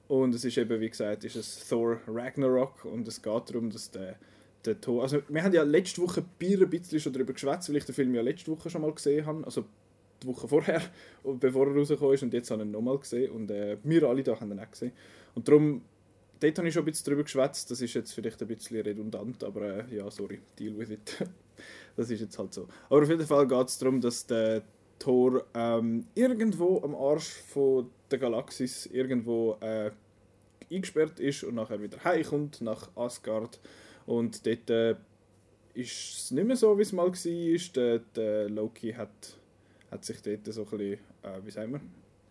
Und 0.08 0.34
es 0.34 0.44
ist 0.44 0.58
eben, 0.58 0.80
wie 0.80 0.90
gesagt, 0.90 1.24
ist 1.24 1.36
es 1.36 1.68
Thor 1.68 1.98
Ragnarok 2.06 2.84
und 2.84 3.08
es 3.08 3.20
geht 3.20 3.50
darum, 3.50 3.70
dass 3.70 3.90
der, 3.90 4.16
der 4.64 4.80
Thor... 4.80 5.02
Also 5.02 5.22
wir 5.28 5.42
haben 5.42 5.52
ja 5.52 5.62
letzte 5.62 6.02
Woche 6.02 6.20
ein 6.22 6.70
bisschen 6.70 7.00
schon 7.00 7.12
darüber 7.12 7.32
geschwätzt, 7.32 7.68
weil 7.68 7.76
ich 7.76 7.84
den 7.84 7.94
Film 7.94 8.14
ja 8.14 8.22
letzte 8.22 8.50
Woche 8.50 8.70
schon 8.70 8.82
mal 8.82 8.92
gesehen 8.92 9.26
habe. 9.26 9.44
Also 9.44 9.64
die 10.22 10.26
Woche 10.26 10.48
vorher, 10.48 10.82
bevor 11.40 11.66
er 11.68 11.76
rausgekommen 11.76 12.14
ist. 12.14 12.22
Und 12.22 12.34
jetzt 12.34 12.50
habe 12.50 12.62
ich 12.62 12.68
ihn 12.68 12.72
nochmal 12.72 12.98
gesehen. 12.98 13.32
Und 13.32 13.50
äh, 13.50 13.76
wir 13.82 14.04
alle 14.04 14.22
da 14.22 14.38
haben 14.38 14.52
ihn 14.52 14.60
auch 14.60 14.70
gesehen. 14.70 14.92
Und 15.34 15.48
darum, 15.48 15.82
dort 16.40 16.58
habe 16.58 16.68
ich 16.68 16.74
schon 16.74 16.82
ein 16.82 16.86
bisschen 16.86 17.06
darüber 17.06 17.22
geschwätzt. 17.24 17.70
Das 17.70 17.80
ist 17.80 17.94
jetzt 17.94 18.12
vielleicht 18.12 18.40
ein 18.42 18.48
bisschen 18.48 18.80
redundant, 18.80 19.44
aber 19.44 19.88
äh, 19.88 19.96
ja, 19.96 20.10
sorry, 20.10 20.40
deal 20.58 20.76
with 20.78 20.90
it. 20.90 21.16
das 21.96 22.10
ist 22.10 22.20
jetzt 22.20 22.38
halt 22.38 22.52
so. 22.52 22.68
Aber 22.88 23.02
auf 23.02 23.08
jeden 23.08 23.26
Fall 23.26 23.46
geht 23.46 23.68
es 23.68 23.78
darum, 23.78 24.00
dass 24.00 24.26
der 24.26 24.62
Thor 24.98 25.44
ähm, 25.54 26.06
irgendwo 26.14 26.80
am 26.82 26.94
Arsch 26.94 27.28
von 27.48 27.90
der 28.10 28.18
Galaxis 28.18 28.86
irgendwo 28.86 29.56
äh, 29.60 29.90
eingesperrt 30.70 31.18
ist 31.20 31.44
und 31.44 31.56
nachher 31.56 31.82
wieder 31.82 32.02
heimkommt 32.04 32.60
nach 32.60 32.88
Asgard. 32.96 33.58
Und 34.06 34.46
dort 34.46 34.70
äh, 34.70 34.96
ist 35.74 36.18
es 36.18 36.30
nicht 36.30 36.46
mehr 36.46 36.56
so, 36.56 36.76
wie 36.78 36.82
es 36.82 36.92
mal 36.92 37.08
war. 37.08 37.72
Der, 37.74 37.98
der 37.98 38.48
Loki 38.48 38.92
hat, 38.92 39.38
hat 39.90 40.04
sich 40.04 40.20
dort 40.22 40.46
so 40.46 40.62
ein 40.62 40.70
bisschen, 40.70 40.92
äh, 41.22 41.40
wie 41.44 41.50
sagen 41.50 41.72
wir, 41.72 41.80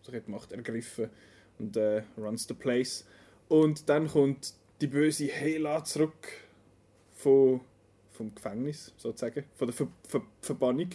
so 0.02 0.12
die 0.12 0.30
Macht 0.30 0.52
ergriffen 0.52 1.10
und 1.58 1.76
äh, 1.76 2.02
runs 2.18 2.46
the 2.46 2.54
place. 2.54 3.04
Und 3.48 3.88
dann 3.88 4.08
kommt 4.08 4.54
die 4.80 4.86
böse 4.86 5.26
Hela 5.26 5.84
zurück 5.84 6.28
von, 7.12 7.60
vom 8.10 8.34
Gefängnis, 8.34 8.92
sozusagen, 8.96 9.44
von 9.54 9.68
der 9.68 9.74
Ver 9.74 9.88
Ver 10.08 10.22
Verbannung. 10.40 10.90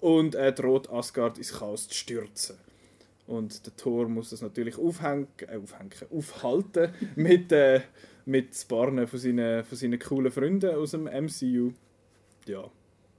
Und 0.00 0.34
er 0.34 0.52
droht 0.52 0.90
Asgard 0.90 1.38
ins 1.38 1.52
Chaos 1.52 1.88
zu 1.88 1.94
stürzen. 1.94 2.56
Und 3.26 3.64
der 3.64 3.74
Thor 3.76 4.06
muss 4.08 4.30
das 4.30 4.42
natürlich 4.42 4.76
aufhängen, 4.76 5.28
äh, 5.46 5.56
aufhängen 5.56 5.92
aufhalten 6.10 6.92
mit, 7.16 7.52
äh, 7.52 7.80
mit 8.26 8.68
paar 8.68 9.06
von 9.06 9.18
seinen, 9.18 9.64
von 9.64 9.78
seinen 9.78 9.98
coolen 9.98 10.32
Freunden 10.32 10.74
aus 10.74 10.92
dem 10.92 11.04
MCU. 11.04 11.72
Ja, 12.46 12.70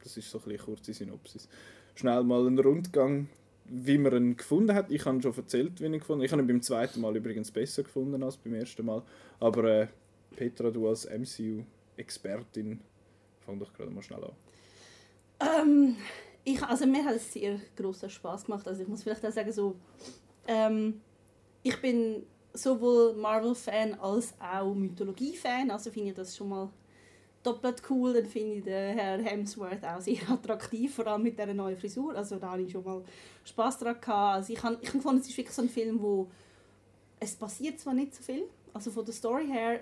das 0.03 0.17
ist 0.17 0.29
so 0.29 0.39
ein 0.39 0.43
bisschen 0.45 0.65
kurze 0.65 0.93
Synopsis. 0.93 1.47
Schnell 1.95 2.23
mal 2.23 2.45
ein 2.45 2.59
Rundgang, 2.59 3.27
wie 3.65 3.97
man 3.97 4.13
ihn 4.13 4.37
gefunden 4.37 4.73
hat. 4.73 4.91
Ich 4.91 5.05
habe 5.05 5.21
schon 5.21 5.35
erzählt, 5.35 5.79
wie 5.79 5.85
ich 5.85 5.91
ihn 5.91 5.99
gefunden 5.99 6.21
habe. 6.21 6.25
Ich 6.25 6.31
habe 6.31 6.41
ihn 6.41 6.47
beim 6.47 6.61
zweiten 6.61 7.01
Mal 7.01 7.15
übrigens 7.15 7.51
besser 7.51 7.83
gefunden 7.83 8.21
als 8.23 8.37
beim 8.37 8.53
ersten 8.53 8.85
Mal. 8.85 9.03
Aber 9.39 9.63
äh, 9.63 9.87
Petra, 10.35 10.69
du 10.69 10.87
als 10.87 11.05
MCU-Expertin, 11.05 12.79
fang 13.45 13.59
doch 13.59 13.73
gerade 13.73 13.91
mal 13.91 14.03
schnell 14.03 14.23
an. 14.23 14.31
Ähm, 15.39 15.95
ich, 16.43 16.61
also 16.61 16.85
mir 16.85 17.03
hat 17.03 17.15
es 17.15 17.33
sehr 17.33 17.59
großen 17.75 18.09
Spaß 18.09 18.45
gemacht. 18.45 18.67
Also 18.67 18.83
ich 18.83 18.87
muss 18.87 19.03
vielleicht 19.03 19.25
auch 19.25 19.31
sagen, 19.31 19.51
so, 19.51 19.75
ähm, 20.47 21.01
ich 21.63 21.79
bin 21.81 22.23
sowohl 22.55 23.13
Marvel-Fan 23.13 23.95
als 23.95 24.33
auch 24.39 24.73
Mythologie-Fan. 24.73 25.71
Also 25.71 25.91
finde 25.91 26.09
ich 26.09 26.15
das 26.15 26.35
schon 26.35 26.49
mal 26.49 26.69
doppelt 27.43 27.81
cool. 27.89 28.13
Dann 28.13 28.25
finde 28.25 28.55
ich 28.55 28.63
den 28.63 28.97
Herr 28.97 29.21
Hemsworth 29.21 29.83
auch 29.83 30.01
sehr 30.01 30.17
attraktiv, 30.29 30.95
vor 30.95 31.07
allem 31.07 31.23
mit 31.23 31.37
dieser 31.37 31.53
neuen 31.53 31.77
Frisur. 31.77 32.15
Also 32.15 32.37
da 32.37 32.51
hatte 32.51 32.63
ich 32.63 32.71
schon 32.71 32.83
mal 32.83 33.03
Spaß 33.43 33.79
daran. 33.79 34.01
Gehabt. 34.01 34.35
Also 34.35 34.53
ich 34.53 34.63
habe 34.63 34.77
ich 34.81 34.89
fand, 34.89 35.21
es 35.21 35.29
ist 35.29 35.37
wirklich 35.37 35.55
so 35.55 35.61
ein 35.61 35.69
Film, 35.69 36.01
wo 36.01 36.27
es 37.19 37.35
passiert 37.35 37.79
zwar 37.79 37.93
nicht 37.93 38.15
so 38.15 38.23
viel, 38.23 38.43
also 38.73 38.91
von 38.91 39.05
der 39.05 39.13
Story 39.13 39.47
her 39.47 39.79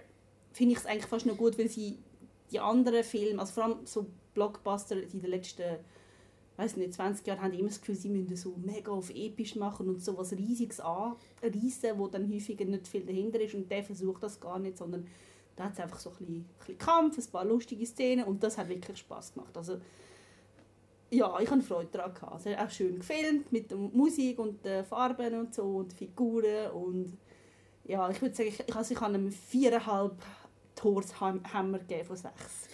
finde 0.52 0.74
ich 0.74 0.80
es 0.80 0.86
eigentlich 0.86 1.08
fast 1.08 1.26
noch 1.26 1.38
gut, 1.38 1.58
weil 1.58 1.68
sie 1.68 1.98
die 2.52 2.60
anderen 2.60 3.04
Filme, 3.04 3.40
also 3.40 3.54
vor 3.54 3.64
allem 3.64 3.86
so 3.86 4.06
Blockbuster 4.34 5.02
in 5.02 5.22
den 5.22 5.30
letzten 5.30 5.80
weiß 6.58 6.78
nicht, 6.78 6.94
20 6.94 7.26
Jahren 7.26 7.42
haben 7.42 7.52
die 7.52 7.60
immer 7.60 7.70
das 7.70 7.80
Gefühl, 7.80 7.96
sie 7.96 8.10
müssen 8.10 8.36
so 8.36 8.56
mega 8.58 8.92
auf 8.92 9.10
episch 9.10 9.56
machen 9.56 9.90
und 9.90 10.04
so 10.04 10.18
was 10.18 10.34
Riesiges 10.34 10.80
anreißen, 10.80 11.98
wo 11.98 12.08
dann 12.08 12.32
häufiger 12.32 12.66
nicht 12.66 12.88
viel 12.88 13.06
dahinter 13.06 13.42
ist 13.42 13.56
und 13.56 13.70
der 13.72 13.84
versucht 13.84 14.24
das 14.24 14.40
gar 14.40 14.60
nicht, 14.60 14.78
sondern 14.78 15.08
da 15.56 15.66
hat 15.66 15.74
es 15.74 15.80
einfach 15.80 16.00
so 16.00 16.10
ein 16.12 16.16
bisschen, 16.18 16.36
ein 16.36 16.46
bisschen 16.60 16.78
Kampf, 16.78 17.18
ein 17.18 17.32
paar 17.32 17.46
lustige 17.46 17.86
Szenen 17.86 18.26
und 18.26 18.44
das 18.44 18.58
hat 18.58 18.70
wirklich 18.70 18.98
Spaß 18.98 19.34
gemacht. 19.34 19.56
Also 19.58 19.78
ja, 21.10 21.40
ich 21.40 21.50
hatte 21.50 21.62
Freude 21.62 21.90
daran. 21.92 22.14
Gehabt. 22.14 22.34
Also, 22.34 22.50
auch 22.50 22.70
schön 22.72 22.98
gefilmt 22.98 23.52
mit 23.52 23.70
der 23.70 23.78
Musik 23.78 24.40
und 24.40 24.66
den 24.66 24.84
Farben 24.84 25.40
und 25.40 25.54
so 25.54 25.64
und 25.64 25.94
Figuren 25.94 26.72
und 26.72 27.18
ja, 27.86 28.10
ich 28.10 28.22
würde 28.22 28.34
sagen, 28.34 28.50
ich, 28.50 28.76
also 28.76 28.94
ich 28.94 29.00
habe 29.00 29.14
einem 29.14 29.32
viereinhalb 29.32 30.16
Tors 30.76 31.20
Hammer 31.20 31.80
gegeben 31.80 32.06
von 32.06 32.16
sechs. 32.16 32.68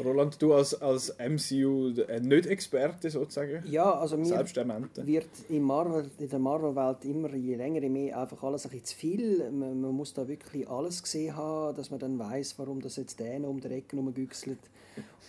Roland, 0.00 0.40
du 0.40 0.54
als, 0.54 0.80
als 0.80 1.14
MCU-Nicht-Experte 1.18 3.10
sozusagen? 3.10 3.62
Ja, 3.68 3.92
also 3.92 4.16
mir 4.16 4.38
wird 4.38 5.28
in, 5.48 5.62
Marvel, 5.62 6.10
in 6.18 6.28
der 6.28 6.38
Marvel-Welt 6.38 7.04
immer 7.04 7.34
je 7.34 7.56
länger, 7.56 7.82
je 7.82 7.88
mehr 7.88 8.18
einfach 8.18 8.42
alles 8.42 8.66
ein 8.66 8.70
bisschen 8.70 8.86
zu 8.86 8.96
viel. 8.96 9.50
Man, 9.50 9.80
man, 9.80 9.92
muss 9.92 10.12
da 10.14 10.26
wirklich 10.26 10.68
alles 10.68 11.02
gesehen 11.02 11.36
haben, 11.36 11.76
dass 11.76 11.90
man 11.90 12.00
dann 12.00 12.18
weiß, 12.18 12.54
warum 12.58 12.80
das 12.80 12.96
jetzt 12.96 13.20
der 13.20 13.40
um 13.48 13.60
die 13.60 13.68
Ecke 13.68 13.96
rumgüchselt 13.96 14.58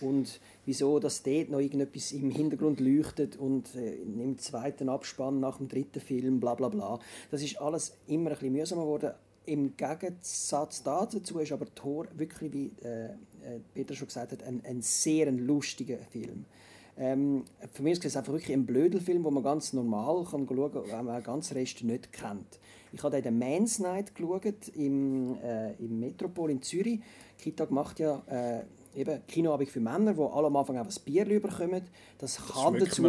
und 0.00 0.40
wieso 0.66 0.98
das 0.98 1.22
dort 1.22 1.50
noch 1.50 1.60
irgendetwas 1.60 2.12
im 2.12 2.30
Hintergrund 2.30 2.80
leuchtet 2.80 3.36
und 3.36 3.74
äh, 3.74 3.94
im 3.94 4.38
zweiten 4.38 4.88
Abspann 4.88 5.40
nach 5.40 5.58
dem 5.58 5.68
dritten 5.68 6.00
Film, 6.00 6.40
bla 6.40 6.54
bla 6.54 6.68
bla. 6.68 6.98
Das 7.30 7.42
ist 7.42 7.60
alles 7.60 7.96
immer 8.06 8.30
ein 8.30 8.36
bisschen 8.36 8.52
mühsamer 8.52 8.82
geworden. 8.82 9.12
Im 9.44 9.76
Gegensatz 9.76 10.82
dazu 10.84 11.38
ist 11.40 11.52
aber 11.52 11.66
Thor 11.74 12.06
wirklich, 12.14 12.52
wie 12.52 12.70
äh, 12.84 13.06
äh, 13.06 13.08
Peter 13.74 13.94
schon 13.94 14.08
gesagt 14.08 14.32
hat, 14.32 14.42
ein, 14.42 14.62
ein 14.64 14.82
sehr 14.82 15.30
lustiger 15.30 15.98
Film. 15.98 16.44
Ähm, 16.98 17.44
für 17.72 17.82
mich 17.82 17.94
ist 17.94 18.04
es 18.04 18.16
einfach 18.16 18.32
wirklich 18.32 18.52
ein 18.52 18.66
blöder 18.66 19.00
Film, 19.00 19.24
wo 19.24 19.30
man 19.30 19.42
ganz 19.42 19.72
normal 19.72 20.24
kann 20.24 20.46
schauen 20.46 20.72
kann, 20.72 20.84
wenn 20.86 21.04
man 21.06 21.14
den 21.16 21.24
ganzen 21.24 21.54
Rest 21.54 21.82
nicht 21.84 22.12
kennt. 22.12 22.58
Ich 22.92 23.02
habe 23.02 23.22
den 23.22 23.38
Man's 23.38 23.78
Night 23.78 24.14
geschaut 24.14 24.68
im, 24.74 25.36
äh, 25.42 25.72
im 25.74 25.98
Metropol 25.98 26.50
in 26.50 26.60
Zürich. 26.60 27.00
Kitag 27.38 27.70
macht 27.70 27.98
ja 28.00 28.22
äh, 28.28 29.00
eben 29.00 29.26
Kinoabend 29.26 29.70
für 29.70 29.80
Männer, 29.80 30.14
wo 30.16 30.26
alle 30.26 30.48
am 30.48 30.56
Anfang 30.56 30.76
auch 30.78 30.84
ein 30.84 30.94
Bier 31.04 31.24
bekommen. 31.24 31.82
Das, 32.18 32.36
das 32.36 32.52
kann, 32.52 32.78
dazu, 32.78 33.02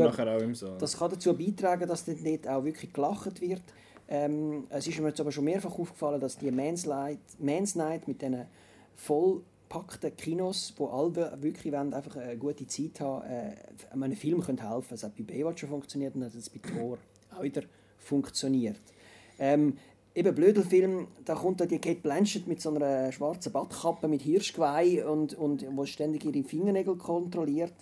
das 0.79 0.97
kann 0.97 1.11
dazu 1.11 1.35
beitragen, 1.35 1.87
dass 1.87 2.05
dort 2.05 2.21
nicht 2.21 2.47
auch 2.47 2.63
wirklich 2.63 2.93
gelacht 2.93 3.41
wird. 3.41 3.61
Ähm, 4.07 4.65
es 4.69 4.87
ist 4.87 4.99
mir 4.99 5.09
jetzt 5.09 5.19
aber 5.19 5.31
schon 5.31 5.43
mehrfach 5.43 5.77
aufgefallen, 5.77 6.21
dass 6.21 6.37
die 6.37 6.51
Man's 6.51 6.85
Night, 6.85 7.19
Man's 7.39 7.75
Night 7.75 8.07
mit 8.07 8.21
diesen 8.21 8.45
vollpackten 9.73 10.15
Kinos, 10.15 10.73
wo 10.77 10.87
alle 10.87 11.41
wirklich 11.41 11.73
wollen, 11.73 11.93
einfach 11.93 12.15
eine 12.15 12.37
gute 12.37 12.67
Zeit 12.67 12.99
haben, 12.99 13.25
äh, 13.25 13.55
einem 13.91 14.15
Film 14.15 14.41
können 14.41 14.69
helfen. 14.69 14.93
Es 14.93 15.03
hat 15.03 15.15
bei 15.15 15.23
Baywatch 15.23 15.61
schon 15.61 15.69
funktioniert 15.69 16.15
und 16.15 16.23
hat 16.23 16.31
bei 16.33 16.69
Thor 16.69 16.97
auch 17.35 17.43
wieder 17.43 17.63
funktioniert. 17.97 18.79
Ähm, 19.39 19.77
eben 20.13 20.35
blöder 20.35 20.63
Film, 20.63 21.07
da 21.25 21.35
kommt 21.35 21.59
da 21.59 21.65
die 21.65 21.79
Kate 21.79 22.01
Blanchett 22.01 22.47
mit 22.47 22.61
so 22.61 22.73
einer 22.73 23.11
schwarzen 23.11 23.51
Badkappe 23.51 24.07
mit 24.07 24.21
Hirschgeweih 24.21 25.05
und, 25.05 25.33
und 25.33 25.65
wo 25.75 25.85
ständig 25.85 26.25
ihre 26.25 26.43
Fingernägel 26.43 26.95
kontrolliert. 26.97 27.73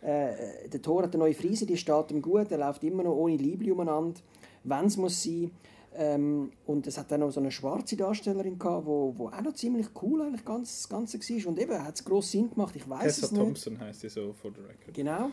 Äh, 0.00 0.68
der 0.72 0.82
Thor 0.82 1.02
hat 1.02 1.14
eine 1.14 1.24
neue 1.24 1.34
Frise, 1.34 1.66
die 1.66 1.76
steht 1.76 2.10
ihm 2.10 2.22
gut, 2.22 2.50
er 2.50 2.58
läuft 2.58 2.84
immer 2.84 3.02
noch 3.02 3.16
ohne 3.16 3.36
Liebling 3.36 3.72
umeinander 3.72 4.20
wenn 4.66 4.86
es 4.86 4.96
muss 4.96 5.22
sein 5.22 5.50
ähm, 5.98 6.52
und 6.66 6.86
es 6.86 6.98
hat 6.98 7.10
dann 7.10 7.20
noch 7.20 7.30
so 7.30 7.40
eine 7.40 7.50
schwarze 7.50 7.96
Darstellerin 7.96 8.58
gehabt, 8.58 8.86
wo, 8.86 9.14
wo 9.16 9.28
auch 9.28 9.40
noch 9.40 9.54
ziemlich 9.54 9.86
cool 10.02 10.22
eigentlich 10.22 10.44
ganz, 10.44 10.82
das 10.82 10.88
Ganze 10.88 11.18
war. 11.18 11.48
Und 11.48 11.58
eben, 11.58 11.84
hat 11.84 11.94
es 11.94 12.04
gross 12.04 12.30
Sinn 12.30 12.50
gemacht, 12.50 12.76
ich 12.76 12.88
weiß 12.88 13.18
es 13.18 13.32
nicht. 13.32 13.40
Thompson 13.40 13.80
heisst 13.80 14.00
sie 14.00 14.08
so, 14.08 14.32
for 14.32 14.50
the 14.54 14.60
record. 14.60 14.94
Genau, 14.94 15.30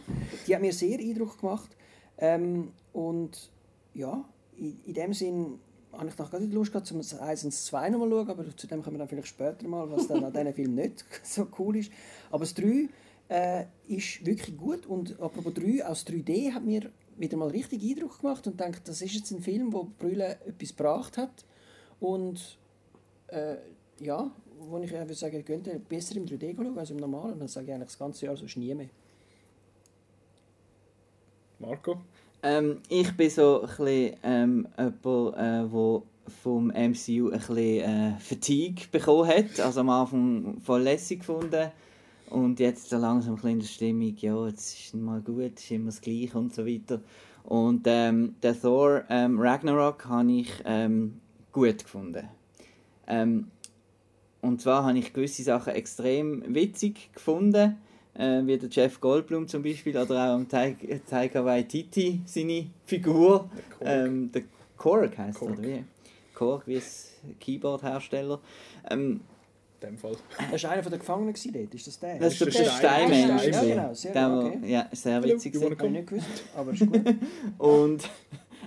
die 0.48 0.56
hat 0.56 0.62
mir 0.62 0.74
sehr 0.74 1.00
Eindruck 1.00 1.40
gemacht. 1.40 1.76
Ähm, 2.18 2.72
und 2.94 3.52
ja, 3.94 4.24
in, 4.58 4.80
in 4.86 4.94
dem 4.94 5.14
Sinn 5.14 5.60
habe 5.92 6.08
ich 6.08 6.18
noch 6.18 6.32
gar 6.32 6.40
nicht 6.40 6.54
Lust 6.54 6.72
gehabt, 6.72 6.88
zum 6.88 7.00
1 7.00 7.44
und 7.44 7.54
das 7.54 7.66
2 7.66 7.90
nochmal 7.90 8.10
schauen, 8.10 8.30
aber 8.30 8.58
zu 8.58 8.68
dem 8.68 8.82
kommen 8.82 8.96
wir 8.96 9.00
dann 9.00 9.08
vielleicht 9.08 9.28
später 9.28 9.68
mal, 9.68 9.90
was 9.92 10.08
dann 10.08 10.24
an 10.24 10.34
diesem 10.34 10.54
Film 10.56 10.76
nicht 10.76 11.06
so 11.24 11.48
cool 11.60 11.78
ist. 11.78 11.92
Aber 12.32 12.40
das 12.40 12.54
3 12.54 12.90
äh, 13.30 13.66
ist 13.88 14.26
wirklich 14.26 14.58
gut 14.58 14.86
und 14.86 15.20
apropos 15.20 15.54
3, 15.54 15.86
aus 15.86 16.06
3D 16.06 16.54
hat 16.54 16.64
mir 16.64 16.92
wieder 17.18 17.38
mal 17.38 17.50
richtig 17.50 17.84
Eindruck 17.84 18.20
gemacht 18.20 18.46
und 18.48 18.60
denke, 18.60 18.80
das 18.84 19.02
ist 19.02 19.14
jetzt 19.14 19.32
ein 19.32 19.42
Film, 19.42 19.74
wo 19.74 19.88
Brülle 20.00 20.38
etwas 20.46 20.70
gebracht 20.70 21.18
hat 21.18 21.46
und 22.00 22.58
äh, 23.28 23.56
ja, 24.00 24.32
wo 24.60 24.80
ich 24.80 24.92
würde 24.92 25.14
sagen, 25.14 25.36
ihr 25.36 25.44
könnt 25.44 25.90
besser 25.90 26.16
im 26.16 26.26
3D 26.26 26.56
schauen 26.56 26.78
als 26.78 26.90
im 26.90 26.98
normalen. 26.98 27.40
Dann 27.40 27.48
sage 27.48 27.68
ich 27.68 27.74
eigentlich 27.74 27.90
das 27.90 28.00
ganze 28.00 28.26
Jahr 28.26 28.38
sonst 28.38 28.58
nie 28.58 28.74
mehr. 28.74 28.90
Marco? 31.60 32.02
Ähm, 32.42 32.82
ich 32.90 33.16
bin 33.16 33.30
so 33.30 33.62
ein 33.62 33.68
bisschen 33.68 34.18
ähm, 34.24 34.68
jemand, 34.78 35.38
äh, 35.38 35.72
wo 35.72 36.04
vom 36.42 36.68
MCU 36.68 37.30
ein 37.30 37.40
bisschen 37.40 37.58
äh, 37.58 38.18
Fatigue 38.20 38.88
bekommen 38.92 39.28
hat. 39.28 39.60
Also 39.60 39.82
am 39.82 39.90
Anfang 39.90 40.60
voll 40.60 40.82
lässig 40.82 41.20
gefunden 41.20 41.72
und 42.30 42.60
jetzt 42.60 42.90
so 42.90 42.98
langsam 42.98 43.36
ein 43.36 43.42
bisschen 43.42 43.62
Stimmung, 43.62 44.16
ja, 44.18 44.48
jetzt 44.48 44.80
ist 44.80 44.96
mal 44.96 45.22
gut, 45.22 45.60
ist 45.60 45.72
immer 45.72 45.88
das 45.88 46.02
Gleiche 46.02 46.38
und 46.38 46.54
so 46.54 46.66
weiter. 46.66 47.02
Und 47.44 47.84
ähm, 47.86 48.36
der 48.42 48.60
Thor 48.60 49.04
ähm, 49.10 49.40
Ragnarok 49.40 50.06
habe 50.06 50.32
ich 50.32 50.50
ähm, 50.66 51.20
gut 51.52 51.84
gefunden. 51.84 52.28
Ähm, 53.08 53.48
und 54.42 54.62
zwar 54.62 54.84
habe 54.86 54.98
ich 54.98 55.14
gewisse 55.14 55.44
Sachen 55.44 55.74
extrem 55.74 56.44
witzig 56.54 57.10
gefunden, 57.14 57.78
äh, 58.14 58.42
wie 58.46 58.58
der 58.58 58.70
Jeff 58.70 59.00
Goldblum 59.00 59.48
zum 59.48 59.64
Beispiel 59.64 59.98
oder 59.98 60.36
auch 60.36 60.44
Taika 60.46 61.46
Waititi, 61.46 62.22
seine 62.26 62.68
Figur. 62.86 63.50
Der 63.56 63.64
Korg, 63.78 64.08
ähm, 64.08 64.32
der 64.32 64.44
Korg 64.78 65.18
heisst 65.18 65.40
Korg. 65.40 65.52
oder 65.52 65.64
wie? 65.64 65.84
Korg 66.34 66.68
wie 66.68 66.78
ein 66.78 67.40
Keyboard-Hersteller. 67.40 68.40
Ähm, 68.90 69.22
dem 69.84 69.98
Fall. 69.98 70.16
Das 70.52 70.64
war 70.64 70.72
einer 70.72 70.84
von 70.84 70.92
den 70.92 71.00
Gefangenen 71.00 71.34
gewesen 71.34 71.54
dort, 71.54 71.74
ist 71.74 71.88
das 71.88 72.00
der? 72.00 72.20
das 72.20 72.34
ist 72.34 72.42
der 72.42 72.64
der 72.64 72.72
Steinmensch. 72.72 73.46
Ja, 73.46 73.62
genau, 73.62 73.94
sehr 73.94 74.14
Der, 74.14 74.38
okay. 74.38 74.60
ja, 74.66 74.88
sehr 74.92 75.24
witzig. 75.24 75.56
wanna 75.56 75.76
Habe 75.76 75.86
ich 75.86 75.92
nicht 75.92 76.08
gewusst, 76.08 76.44
aber 76.56 76.72
ist 76.72 76.80
gut. 76.80 77.16
Und 77.58 78.10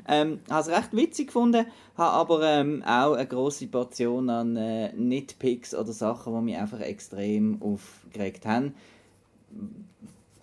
ähm, 0.09 0.41
habe 0.49 0.61
es 0.61 0.69
recht 0.69 0.95
witzig 0.95 1.29
gefunden, 1.29 1.67
habe 1.97 2.13
aber 2.13 2.43
ähm, 2.43 2.83
auch 2.85 3.15
eine 3.15 3.27
grosse 3.27 3.67
Portion 3.67 4.31
an 4.31 4.57
äh, 4.57 4.93
Nitpicks 4.93 5.75
oder 5.75 5.93
Sachen, 5.93 6.35
die 6.35 6.41
mich 6.43 6.57
einfach 6.57 6.81
extrem 6.81 7.61
aufgeregt 7.61 8.47
haben. 8.47 8.75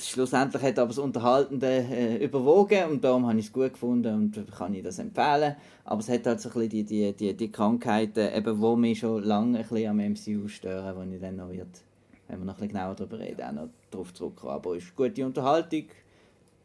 Schlussendlich 0.10 0.62
hat 0.62 0.79
aber 0.79 0.89
das 0.89 0.98
Unterhaltende 0.98 1.67
äh, 1.67 2.24
überwogen 2.24 2.91
und 2.91 3.03
darum 3.03 3.27
habe 3.27 3.39
ich 3.39 3.48
es 3.48 3.53
gut 3.53 3.74
gefunden 3.74 4.13
und 4.13 4.51
kann 4.55 4.74
ich 4.74 4.83
das 4.83 5.00
empfehlen. 5.00 5.55
Aber 5.86 6.00
es 6.00 6.10
hat 6.10 6.25
halt 6.25 6.41
so 6.41 6.50
ein 6.50 6.53
bisschen 6.53 6.69
die, 6.69 6.83
die, 6.83 7.13
die, 7.13 7.33
die 7.36 7.51
Krankheiten, 7.51 8.33
eben, 8.33 8.62
die 8.62 8.75
mich 8.77 9.00
schon 9.00 9.24
lange 9.24 9.60
ein 9.60 9.67
bisschen 9.67 9.89
am 9.89 9.98
MCU 9.98 10.48
stören, 10.48 10.95
wo 10.95 11.13
ich 11.13 11.22
dann 11.22 11.36
noch 11.36 11.50
wird, 11.50 11.81
wenn 12.27 12.39
wir 12.39 12.45
noch 12.45 12.53
ein 12.53 12.60
bisschen 12.60 12.74
genauer 12.74 12.95
darüber 12.95 13.19
reden, 13.19 13.41
auch 13.41 13.51
noch 13.51 13.69
darauf 13.91 14.13
zurückkommen. 14.13 14.53
Aber 14.53 14.75
es 14.75 14.83
ist 14.83 14.95
gute 14.95 15.25
Unterhaltung 15.25 15.86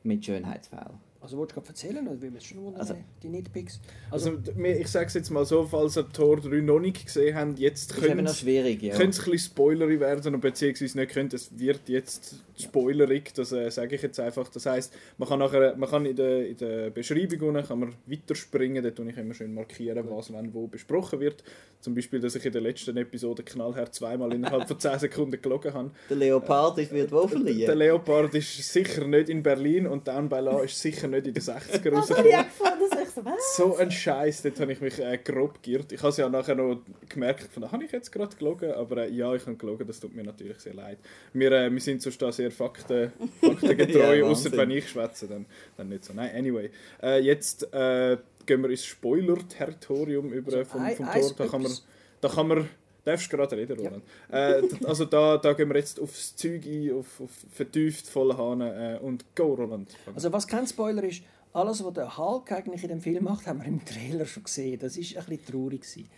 mit 0.02 0.25
Schönheitsfehlern. 0.25 1.08
Also 1.28 1.37
wolltest 1.37 1.58
du 1.58 1.61
gerade 1.61 1.68
erzählen, 1.68 2.08
oder 2.08 2.23
wie 2.23 2.30
wir 2.32 2.38
es 2.38 2.44
schon 2.44 2.64
wundern, 2.64 2.80
Also- 2.80 2.97
die 3.23 3.28
Nitpicks? 3.28 3.80
Also, 4.11 4.32
mir- 4.56 4.80
ich 4.80 4.88
sage 4.88 5.08
es 5.08 5.14
jetzt 5.14 5.28
mal 5.28 5.44
so, 5.44 5.62
falls 5.66 5.99
ihr 5.99 6.08
Tor 6.08 6.40
3 6.40 6.62
noch 6.62 6.80
nicht 6.80 7.04
gesehen 7.04 7.37
habt, 7.37 7.58
jetzt 7.58 7.92
noch 8.00 8.25
es 8.25 8.42
ja. 8.80 8.94
ein 9.04 9.11
bisschen 9.11 9.38
spoilerig 9.38 10.00
werden, 10.00 10.35
und 10.35 10.40
beziehungsweise 10.40 10.97
nicht 10.99 11.11
könnt, 11.12 11.35
es 11.35 11.50
wird 11.58 11.87
jetzt 11.90 12.37
spoilerig, 12.56 13.35
das 13.35 13.52
äh, 13.52 13.70
sage 13.70 13.97
ich 13.97 14.02
jetzt 14.02 14.18
einfach. 14.18 14.49
Das 14.49 14.64
heißt, 14.64 14.92
man 15.18 15.28
kann, 15.28 15.38
nachher, 15.38 15.76
man 15.76 15.88
kann 15.88 16.06
in 16.06 16.16
der, 16.16 16.47
in 16.49 16.56
der 16.56 16.90
Beschreibung 16.90 17.49
unten 17.49 17.62
kann 17.66 17.78
man 17.78 17.94
weiterspringen, 18.06 18.82
dort 18.82 18.97
tue 18.97 19.11
ich 19.11 19.16
immer 19.18 19.35
schön 19.35 19.52
markieren, 19.52 20.04
was 20.11 20.32
wann 20.32 20.52
wo 20.54 20.66
besprochen 20.66 21.20
wird. 21.20 21.44
Zum 21.80 21.94
Beispiel, 21.94 22.20
dass 22.20 22.35
ich 22.35 22.44
in 22.44 22.52
der 22.52 22.62
letzten 22.62 22.97
Episode 22.97 23.42
knallhart 23.42 23.94
zweimal 23.94 24.32
innerhalb 24.32 24.66
von 24.66 24.78
10 24.80 24.99
Sekunden 24.99 25.40
gelogen 25.40 25.73
habe. 25.75 25.90
Der 26.08 26.16
Leopard 26.16 26.78
ist 26.78 26.90
wird 26.90 27.12
wo 27.12 27.20
Der 27.20 27.28
verliehen. 27.28 27.78
Leopard 27.78 28.35
ist 28.35 28.56
sicher 28.73 29.06
nicht 29.06 29.28
in 29.28 29.42
Berlin 29.42 29.87
und 29.87 30.08
Down 30.08 30.28
by 30.28 30.37
Law 30.40 30.62
ist 30.62 30.80
sicher 30.80 31.06
nicht 31.06 31.18
in 31.27 31.35
den 31.35 31.43
60er 31.43 31.91
Das 31.91 32.11
habe 32.11 32.29
ich 32.29 32.35
auch 32.35 32.45
rausgekommen. 32.71 33.35
so, 33.57 33.77
ein 33.77 33.91
Scheiß, 33.91 34.43
dort 34.43 34.61
habe 34.61 34.73
ich 34.73 34.81
mich 34.81 34.99
äh, 34.99 35.19
grob 35.19 35.63
geirrt. 35.63 35.93
Ich 35.93 36.01
habe 36.01 36.11
es 36.11 36.17
ja 36.17 36.29
nachher 36.29 36.55
noch 36.55 36.81
gemerkt, 37.09 37.53
von, 37.53 37.71
habe 37.71 37.85
ich 37.85 37.93
jetzt 37.93 38.11
gerade 38.13 38.35
gelogen? 38.37 38.73
Aber 38.73 38.99
äh, 38.99 39.11
ja, 39.11 39.35
ich 39.35 39.47
habe 39.47 39.57
gelogen, 39.57 39.87
das 39.87 40.01
tut 40.01 40.15
mir 40.15 40.25
natürlich 40.25 40.59
sehr 40.59 40.75
leid. 40.75 40.99
Wir, 41.33 41.53
äh, 41.53 41.71
wir 41.73 41.81
sind 41.81 42.03
sonst 42.03 42.21
da 42.21 42.31
sehr 42.33 42.51
fakten, 42.51 43.13
faktengetreu, 43.41 44.19
Ja, 44.19 44.25
außer 44.25 44.53
wenn 44.53 44.71
ich 44.71 44.89
schwätze, 44.89 45.27
dann, 45.27 45.47
dann 45.77 45.89
nicht 45.89 46.05
so. 46.05 46.13
Nein, 46.13 46.31
anyway. 46.35 46.71
Äh, 47.03 47.21
jetzt 47.21 47.73
äh, 47.73 48.17
gehen 48.47 48.63
wir 48.63 48.71
ins 48.71 48.85
Spoiler-Territorium 48.85 50.33
über 50.33 50.53
äh, 50.55 50.65
vom, 50.65 50.89
vom 50.91 51.07
Tor. 51.07 51.33
Da 51.37 51.47
kann 51.47 51.63
man, 51.63 51.73
da 52.21 52.29
kann 52.29 52.49
man 52.49 52.69
Darfst 53.09 53.31
gerade 53.31 53.57
reden, 53.57 53.79
Roland? 53.79 54.03
Äh, 54.31 54.62
d- 54.62 54.85
also 54.87 55.05
da, 55.05 55.38
da 55.38 55.53
gehen 55.55 55.69
wir 55.71 55.77
jetzt 55.77 55.99
aufs 56.00 56.37
Zeug 56.37 56.65
ein, 56.67 56.93
auf, 56.93 57.21
auf 57.21 57.31
vertieft, 57.50 58.07
volle 58.07 58.37
Hahn 58.37 58.61
äh, 58.61 58.99
und 59.00 59.25
go, 59.35 59.55
Roland. 59.55 59.95
Also 60.15 60.31
was 60.33 60.47
kein 60.47 60.67
Spoiler 60.67 61.03
ist, 61.05 61.23
alles, 61.53 61.83
was 61.83 61.95
der 61.95 62.17
Hulk 62.19 62.53
eigentlich 62.53 62.83
in 62.83 62.91
dem 62.91 63.00
Film 63.00 63.25
macht, 63.25 63.47
haben 63.47 63.61
wir 63.61 63.67
im 63.67 63.83
Trailer 63.85 64.27
schon 64.27 64.43
gesehen. 64.45 64.79
Das 64.79 64.97
ist 64.97 65.17
ein 65.17 65.25
bisschen 65.25 65.47
traurig 65.47 65.81
gewesen. 65.83 66.09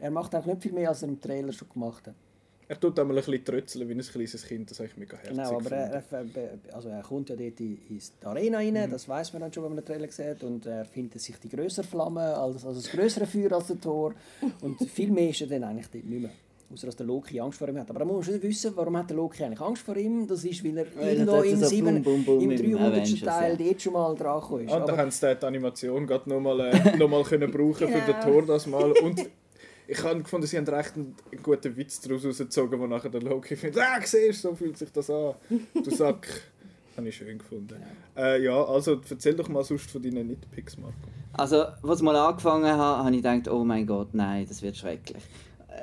Er 0.00 0.10
macht 0.10 0.34
eigentlich 0.34 0.54
nicht 0.54 0.62
viel 0.62 0.72
mehr, 0.72 0.88
als 0.88 1.02
er 1.02 1.08
im 1.08 1.20
Trailer 1.20 1.52
schon 1.52 1.68
gemacht 1.72 2.06
hat. 2.08 2.14
Er 2.70 2.78
tut 2.78 2.96
einmal 3.00 3.18
ein 3.18 3.24
bisschen 3.24 3.44
trötzeln 3.44 3.88
wie 3.88 3.94
ein 3.94 4.00
kleines 4.00 4.46
Kind, 4.46 4.70
das 4.70 4.78
habe 4.78 4.88
ich 4.88 4.96
mega 4.96 5.16
herzig 5.16 5.30
Genau, 5.36 5.56
aber 5.56 5.70
er, 5.72 6.04
also 6.72 6.88
er 6.88 7.02
kommt 7.02 7.28
ja 7.28 7.34
dort 7.34 7.58
in, 7.58 7.78
in 7.88 7.98
die 7.98 8.24
Arena 8.26 8.58
rein, 8.58 8.74
Mhm. 8.74 8.90
das 8.92 9.08
weiß 9.08 9.32
man 9.32 9.42
dann 9.42 9.52
schon, 9.52 9.64
wenn 9.64 9.74
man 9.74 9.84
den 9.84 9.86
Trailer 9.86 10.08
sieht. 10.10 10.44
Und 10.44 10.66
er 10.66 10.84
findet 10.84 11.20
sich 11.20 11.36
die 11.38 11.48
größere 11.48 11.84
Flamme, 11.84 12.20
als, 12.36 12.64
also 12.64 12.80
das 12.80 12.88
größere 12.90 13.26
Feuer 13.26 13.50
als 13.52 13.66
der 13.66 13.80
Tor. 13.80 14.14
Und 14.60 14.78
viel 14.88 15.10
mehr 15.10 15.30
ist 15.30 15.40
er 15.40 15.48
dann 15.48 15.64
eigentlich 15.64 15.88
dort 15.92 16.04
nicht 16.04 16.20
mehr. 16.22 16.30
Außer 16.72 16.86
dass 16.86 16.94
der 16.94 17.06
Loki 17.06 17.40
Angst 17.40 17.58
vor 17.58 17.68
ihm 17.68 17.76
hat. 17.80 17.90
Aber 17.90 18.04
man 18.04 18.14
muss 18.14 18.26
schon 18.26 18.40
wissen, 18.40 18.70
warum 18.76 18.96
hat 18.96 19.10
der 19.10 19.16
Loki 19.16 19.42
eigentlich 19.42 19.60
Angst 19.60 19.82
vor 19.82 19.96
ihm? 19.96 20.28
Das 20.28 20.44
ist, 20.44 20.64
weil 20.64 20.78
er 20.78 20.86
Weil 20.96 21.16
im, 21.48 21.58
so 21.58 21.66
sieben, 21.66 22.00
bum, 22.04 22.24
bum, 22.24 22.38
bum 22.38 22.40
im 22.44 22.52
im 22.52 22.56
300. 22.76 22.92
Avengers, 22.92 23.20
Teil 23.22 23.60
ja. 23.60 23.66
dort 23.66 23.82
schon 23.82 23.92
mal 23.94 24.14
dran 24.14 24.38
ist. 24.38 24.48
Ah, 24.50 24.54
und 24.54 24.68
da 24.68 24.76
Aber- 24.76 24.96
haben 24.98 25.10
sie 25.10 25.34
die 25.34 25.44
Animation 25.46 26.06
gerade 26.06 26.30
nochmal 26.30 26.60
äh, 26.60 26.96
noch 26.96 27.08
mal 27.08 27.24
können 27.24 27.50
brauchen 27.50 27.88
für 27.88 28.00
den 28.00 28.06
Genau. 28.06 28.22
Tor 28.22 28.46
das 28.46 28.68
Mal. 28.68 28.92
Und 29.02 29.28
ich 29.90 30.04
habe 30.04 30.22
gefunden, 30.22 30.46
sie 30.46 30.56
haben 30.56 30.68
recht 30.68 30.94
einen, 30.94 31.16
einen 31.32 31.42
guten 31.42 31.76
Witz 31.76 32.00
daraus 32.00 32.24
rausgezogen, 32.24 32.78
wo 32.78 32.86
nachher 32.86 33.10
der 33.10 33.22
Loki 33.22 33.56
findet, 33.56 33.82
ah, 33.82 34.00
siehst 34.00 34.42
so 34.42 34.54
fühlt 34.54 34.78
sich 34.78 34.92
das 34.92 35.10
an. 35.10 35.34
Du 35.74 35.90
Sack. 35.94 36.28
habe 36.96 37.08
ich 37.08 37.16
schön 37.16 37.38
gefunden. 37.38 37.82
Äh, 38.16 38.44
ja, 38.44 38.62
also 38.64 39.00
erzähl 39.10 39.34
doch 39.34 39.48
mal 39.48 39.64
sonst 39.64 39.90
von 39.90 40.00
deinen 40.00 40.28
Nitpicks, 40.28 40.78
Marco. 40.78 40.94
Also, 41.32 41.64
als 41.82 41.98
ich 41.98 42.04
mal 42.04 42.14
angefangen 42.14 42.70
habe, 42.70 43.04
habe 43.04 43.10
ich 43.10 43.22
gedacht, 43.22 43.48
oh 43.48 43.64
mein 43.64 43.84
Gott, 43.84 44.14
nein, 44.14 44.46
das 44.48 44.62
wird 44.62 44.76
schrecklich. 44.76 45.22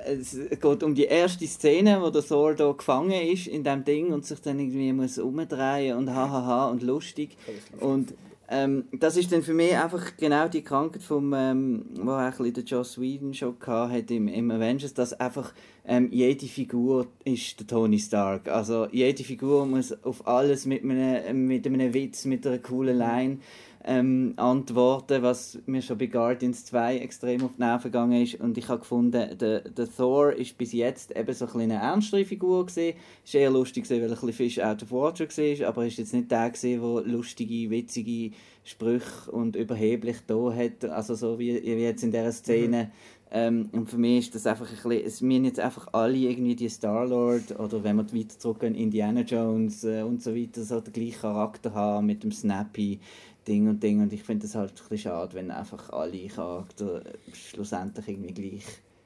Es 0.05 0.37
geht 0.49 0.83
um 0.83 0.95
die 0.95 1.05
erste 1.05 1.45
Szene, 1.45 2.01
wo 2.01 2.09
der 2.09 2.23
Thor 2.23 2.53
da 2.53 2.71
gefangen 2.71 3.11
ist 3.11 3.47
in 3.47 3.63
dem 3.63 3.83
Ding 3.83 4.13
und 4.13 4.25
sich 4.25 4.39
dann 4.39 4.59
irgendwie 4.59 4.93
muss 4.93 5.17
umdrehen 5.17 5.97
und 5.97 6.09
hahaha 6.09 6.69
und 6.69 6.81
lustig. 6.81 7.37
Und 7.79 8.13
ähm, 8.49 8.85
das 8.93 9.17
ist 9.17 9.31
dann 9.31 9.43
für 9.43 9.53
mich 9.53 9.75
einfach 9.75 10.15
genau 10.15 10.47
die 10.47 10.63
Krankheit 10.63 11.03
vom, 11.03 11.33
ähm, 11.33 11.85
wo 11.95 12.11
ein 12.11 12.53
der 12.53 12.63
Joss 12.63 12.99
Whedon 12.99 13.33
schon 13.33 13.55
hat 13.65 14.09
im, 14.09 14.27
im 14.29 14.51
Avengers, 14.51 14.93
dass 14.93 15.13
einfach 15.13 15.53
ähm, 15.85 16.09
jede 16.11 16.45
Figur 16.45 17.07
ist 17.25 17.59
der 17.59 17.67
Tony 17.67 17.99
Stark. 17.99 18.47
Also 18.47 18.87
jede 18.91 19.23
Figur 19.23 19.65
muss 19.65 19.91
auf 20.03 20.25
alles 20.25 20.65
mit 20.65 20.83
einem, 20.83 21.45
mit 21.45 21.65
einem 21.65 21.93
Witz, 21.93 22.25
mit 22.25 22.47
einer 22.47 22.59
coolen 22.59 22.97
Line 22.97 23.39
ähm, 23.87 24.33
antworten, 24.35 25.23
was 25.23 25.57
mir 25.65 25.81
schon 25.81 25.97
bei 25.97 26.07
Guardians 26.07 26.65
2 26.65 26.97
extrem 26.97 27.45
auf 27.45 27.51
die 27.55 27.61
Nerven 27.61 27.89
gegangen 27.89 28.21
ist. 28.21 28.35
Und 28.35 28.57
ich 28.57 28.67
habe 28.67 28.79
gefunden, 28.79 29.37
der, 29.37 29.61
der 29.61 29.89
Thor 29.89 30.33
ist 30.33 30.57
bis 30.57 30.73
jetzt 30.73 31.15
eben 31.15 31.33
so 31.33 31.45
ein 31.45 31.61
eine 31.61 31.75
ernstere 31.75 32.25
Figur 32.25 32.65
gewesen. 32.65 32.97
Ist 33.23 33.33
eher 33.33 33.49
lustig 33.49 33.85
gewesen, 33.85 34.01
weil 34.01 34.09
er 34.09 34.17
ein 34.17 34.19
bisschen 34.19 34.33
Fish 34.33 34.59
out 34.59 34.83
of 34.83 34.91
water 34.91 35.25
war, 35.25 35.67
aber 35.67 35.85
ist 35.85 35.97
jetzt 35.97 36.13
nicht 36.13 36.29
der 36.29 36.49
gewesen, 36.49 36.81
der 36.81 37.13
lustige, 37.13 37.69
witzige 37.69 38.35
Sprüche 38.65 39.31
und 39.31 39.55
überheblich 39.55 40.17
da 40.27 40.53
hat, 40.53 40.83
also 40.83 41.15
so 41.15 41.39
wie, 41.39 41.63
wie 41.63 41.81
jetzt 41.81 42.03
in 42.03 42.11
dieser 42.11 42.33
Szene. 42.33 42.91
Ähm, 43.31 43.69
und 43.73 43.89
für 43.89 43.97
mich 43.97 44.27
ist 44.27 44.35
das 44.35 44.47
einfach 44.47 44.69
ein 44.69 44.75
bisschen, 44.75 45.05
es 45.05 45.21
müssen 45.21 45.45
jetzt 45.45 45.59
einfach 45.59 45.87
alle 45.93 46.17
irgendwie 46.17 46.55
die 46.55 46.69
Star-Lord 46.69 47.59
oder 47.59 47.83
wenn 47.83 47.97
wir 47.97 48.13
weiter 48.13 48.39
zurückgehen, 48.39 48.75
Indiana 48.75 49.21
Jones 49.21 49.83
äh, 49.83 50.01
und 50.01 50.21
so 50.21 50.33
weiter, 50.33 50.63
so 50.63 50.79
den 50.79 50.93
gleichen 50.93 51.21
Charakter 51.21 51.73
haben 51.73 52.07
mit 52.07 52.23
dem 52.23 52.31
Snappy 52.31 52.99
Ding 53.47 53.67
und 53.69 53.81
Ding 53.81 54.01
und 54.01 54.11
ich 54.11 54.23
finde 54.23 54.45
das 54.45 54.55
halt 54.55 54.71
ein 54.71 54.75
bisschen 54.75 54.97
schade, 54.97 55.33
wenn 55.33 55.51
einfach 55.51 55.89
alle 55.89 56.27
Charakter 56.27 57.03
schlussendlich 57.33 58.07
irgendwie 58.07 58.33
gleich, 58.33 58.65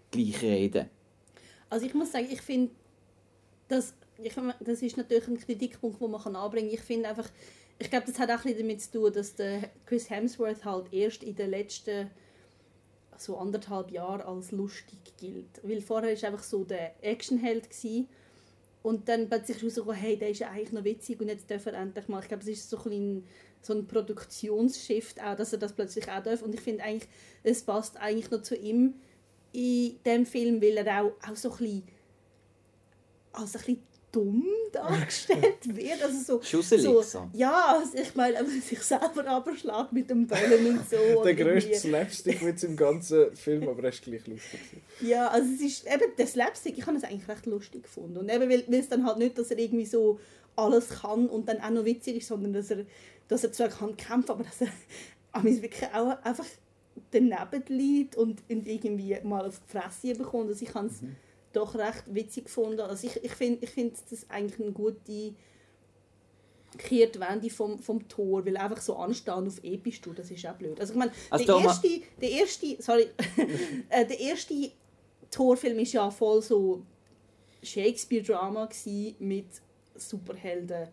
gleich 0.09 0.41
reden. 0.41 0.89
Also 1.69 1.85
ich 1.85 1.93
muss 1.93 2.11
sagen, 2.11 2.27
ich 2.29 2.41
finde, 2.41 2.71
das, 3.67 3.93
das 4.59 4.81
ist 4.81 4.97
natürlich 4.97 5.27
ein 5.27 5.39
Kritikpunkt, 5.39 6.01
den 6.01 6.11
man 6.11 6.35
anbringen 6.35 6.69
kann. 6.69 6.75
Ich 6.75 6.81
finde 6.81 7.09
einfach, 7.09 7.29
ich 7.79 7.89
glaube, 7.89 8.07
das 8.07 8.19
hat 8.19 8.29
auch 8.31 8.43
ein 8.45 8.57
damit 8.57 8.81
zu 8.81 8.91
tun, 8.91 9.13
dass 9.13 9.35
der 9.35 9.69
Chris 9.85 10.09
Hemsworth 10.09 10.65
halt 10.65 10.91
erst 10.91 11.23
in 11.23 11.35
den 11.35 11.49
letzten 11.49 12.09
so 13.17 13.37
anderthalb 13.37 13.91
Jahren 13.91 14.21
als 14.21 14.51
lustig 14.51 14.97
gilt. 15.19 15.61
Weil 15.63 15.81
vorher 15.81 16.19
war 16.21 16.29
einfach 16.29 16.43
so 16.43 16.63
der 16.63 16.95
Actionheld 17.03 17.69
gewesen. 17.69 18.07
und 18.83 19.07
dann 19.07 19.29
plötzlich 19.29 19.63
rausgekommen, 19.63 19.95
hey, 19.95 20.17
der 20.17 20.29
ist 20.29 20.41
eigentlich 20.41 20.71
noch 20.71 20.83
witzig 20.83 21.19
und 21.21 21.27
jetzt 21.27 21.49
darf 21.49 21.65
er 21.67 21.73
endlich 21.73 22.07
mal. 22.07 22.21
Ich 22.21 22.27
glaube, 22.27 22.43
es 22.43 22.49
ist 22.49 22.69
so 22.69 22.77
ein, 22.85 23.23
so 23.61 23.73
ein 23.73 23.85
Produktionsshift 23.87 25.21
auch, 25.21 25.35
dass 25.35 25.53
er 25.53 25.59
das 25.59 25.73
plötzlich 25.73 26.09
auch 26.09 26.23
darf. 26.23 26.41
Und 26.41 26.53
ich 26.53 26.61
finde 26.61 26.83
eigentlich, 26.83 27.09
es 27.43 27.61
passt 27.61 27.97
eigentlich 27.97 28.31
noch 28.31 28.41
zu 28.41 28.55
ihm 28.55 28.95
in 29.53 29.97
dem 30.05 30.25
Film, 30.25 30.61
weil 30.61 30.77
er 30.77 31.03
auch, 31.03 31.11
auch 31.29 31.35
so 31.35 31.51
ein 31.51 31.57
bisschen 31.57 31.83
als 33.33 33.55
ein 33.55 33.59
bisschen 33.61 33.83
dumm 34.11 34.45
dargestellt 34.73 35.75
wird. 35.75 36.03
Also 36.03 36.19
so, 36.37 36.41
Schusselig 36.41 36.83
so, 36.83 37.01
so. 37.01 37.29
Ja, 37.33 37.77
also 37.79 37.97
ich 37.97 38.13
meine, 38.15 38.35
wenn 38.37 38.47
man 38.47 38.61
sich 38.61 38.79
selber 38.81 39.25
abschlägt 39.27 39.93
mit 39.93 40.09
dem 40.09 40.27
Böllen 40.27 40.65
und 40.79 40.89
so. 40.89 40.97
Der 41.23 41.33
grösste 41.35 41.69
irgendwie- 41.71 41.87
Slapstick-Witz 41.89 42.63
im 42.63 42.75
ganzen 42.75 43.33
Film, 43.35 43.69
aber 43.69 43.83
er 43.83 43.89
ist 43.89 44.01
gleich 44.01 44.27
lustig. 44.27 44.59
Ja, 45.01 45.27
also 45.29 45.49
es 45.53 45.61
ist 45.61 45.85
eben 45.85 46.11
der 46.17 46.27
Slapstick, 46.27 46.77
ich 46.77 46.85
habe 46.85 46.97
es 46.97 47.03
eigentlich 47.03 47.27
recht 47.29 47.45
lustig 47.45 47.83
gefunden. 47.83 48.17
Und 48.17 48.29
eben, 48.29 48.49
weil, 48.49 48.65
weil 48.67 48.79
es 48.79 48.89
dann 48.89 49.05
halt 49.05 49.17
nicht, 49.17 49.37
dass 49.37 49.49
er 49.51 49.59
irgendwie 49.59 49.85
so 49.85 50.19
alles 50.61 50.89
kann 50.89 51.27
und 51.27 51.47
dann 51.47 51.59
auch 51.61 51.69
noch 51.69 51.85
witzig 51.85 52.17
ist, 52.17 52.27
sondern 52.27 52.53
dass 52.53 52.71
er, 52.71 52.85
dass 53.27 53.43
er 53.43 53.51
zwar 53.51 53.69
kann 53.69 53.97
kämpfen, 53.97 54.31
aber 54.31 54.43
dass 54.43 54.61
er 54.61 54.67
amigs 55.31 55.61
wirklich 55.61 55.89
auch 55.93 56.21
einfach 56.23 56.45
daneben 57.11 57.63
liegt 57.67 58.15
und 58.15 58.43
irgendwie 58.47 59.17
mal 59.23 59.45
auf 59.45 59.59
die 59.59 59.71
Fresse 59.77 60.15
bekommt. 60.15 60.49
Also 60.49 60.63
ich 60.63 60.73
habe 60.73 60.87
es 60.87 61.01
doch 61.53 61.75
recht 61.75 62.03
witzig 62.07 62.45
gefunden. 62.45 62.81
Also 62.81 63.07
ich, 63.07 63.23
ich 63.23 63.31
finde 63.31 63.63
ich 63.63 63.69
find 63.69 63.93
das 64.09 64.29
eigentlich 64.29 64.61
eine 64.61 64.71
gute 64.71 65.33
Kehrtwende 66.77 67.49
vom, 67.49 67.79
vom 67.79 68.07
Tor, 68.07 68.45
weil 68.45 68.57
einfach 68.57 68.81
so 68.81 68.95
anstehen 68.95 69.47
auf 69.47 69.63
episch 69.63 69.99
tun, 70.01 70.15
das 70.15 70.31
ist 70.31 70.45
auch 70.45 70.53
blöd. 70.53 70.79
Also 70.79 70.93
ich 70.93 70.99
meine, 70.99 71.11
Also 71.29 71.45
der, 71.45 71.57
erste, 71.57 72.01
der 72.21 72.31
erste, 72.31 72.81
sorry, 72.81 73.07
äh, 73.89 74.05
der 74.05 74.19
erste 74.19 74.71
Torfilm 75.29 75.79
ist 75.79 75.93
ja 75.93 76.09
voll 76.09 76.41
so 76.41 76.81
Shakespeare-Drama 77.63 78.69
mit 79.19 79.47
Superhelden 80.09 80.87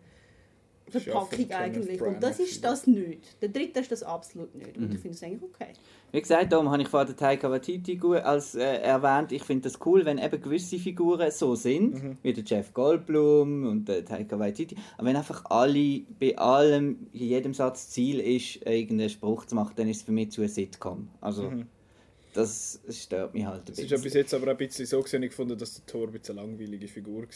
Verpackung 0.91 1.51
eigentlich. 1.51 2.01
Und 2.01 2.21
das 2.23 2.39
ist 2.39 2.63
das 2.63 2.87
nicht. 2.87 3.41
Der 3.43 3.49
dritte 3.49 3.79
ist 3.79 3.91
das 3.91 4.01
absolut 4.01 4.55
nicht. 4.55 4.75
Und 4.75 4.87
Mhm. 4.89 4.95
ich 4.95 4.99
finde 4.99 5.15
es 5.15 5.23
eigentlich 5.23 5.43
okay. 5.43 5.67
Wie 6.11 6.19
gesagt, 6.19 6.51
darum 6.51 6.71
habe 6.71 6.81
ich 6.81 6.87
vorhin 6.87 7.09
den 7.09 7.17
Taika 7.17 7.49
Waititi 7.51 7.99
als 8.23 8.55
äh, 8.55 8.77
erwähnt. 8.81 9.31
Ich 9.31 9.43
finde 9.43 9.69
das 9.69 9.79
cool, 9.85 10.03
wenn 10.05 10.17
eben 10.17 10.41
gewisse 10.41 10.79
Figuren 10.79 11.29
so 11.29 11.53
sind, 11.53 12.03
Mhm. 12.03 12.17
wie 12.23 12.33
der 12.33 12.43
Jeff 12.43 12.73
Goldblum 12.73 13.67
und 13.67 13.85
der 13.87 14.03
Taika 14.03 14.39
Waititi. 14.39 14.75
Aber 14.97 15.07
wenn 15.07 15.15
einfach 15.15 15.45
alle 15.51 16.01
bei 16.19 16.35
allem, 16.39 17.07
in 17.13 17.19
jedem 17.27 17.53
Satz 17.53 17.89
Ziel 17.89 18.19
ist, 18.19 18.65
irgendeinen 18.65 19.09
Spruch 19.11 19.45
zu 19.45 19.53
machen, 19.53 19.73
dann 19.75 19.87
ist 19.87 19.97
es 19.97 20.03
für 20.03 20.11
mich 20.11 20.31
zu 20.31 20.41
einer 20.41 20.49
Sitcom. 20.49 21.07
Also 21.21 21.51
Mhm. 21.51 21.67
das 22.33 22.79
stört 22.89 23.35
mich 23.35 23.45
halt 23.45 23.67
ein 23.67 23.73
Es 23.73 23.77
ist 23.77 23.91
ja 23.91 23.97
bisschen. 23.97 24.03
bis 24.05 24.13
jetzt 24.15 24.33
aber 24.33 24.47
auch 24.47 24.51
ein 24.51 24.57
bisschen 24.57 24.87
so 24.87 24.99
gesehen, 25.03 25.21
ich 25.21 25.29
gefunden, 25.29 25.55
dass 25.55 25.75
der 25.75 25.85
Thor 25.85 26.07
ein 26.07 26.13
bisschen 26.13 26.39
eine 26.39 26.47
langweilige 26.47 26.87
Figur 26.87 27.21
war. 27.21 27.27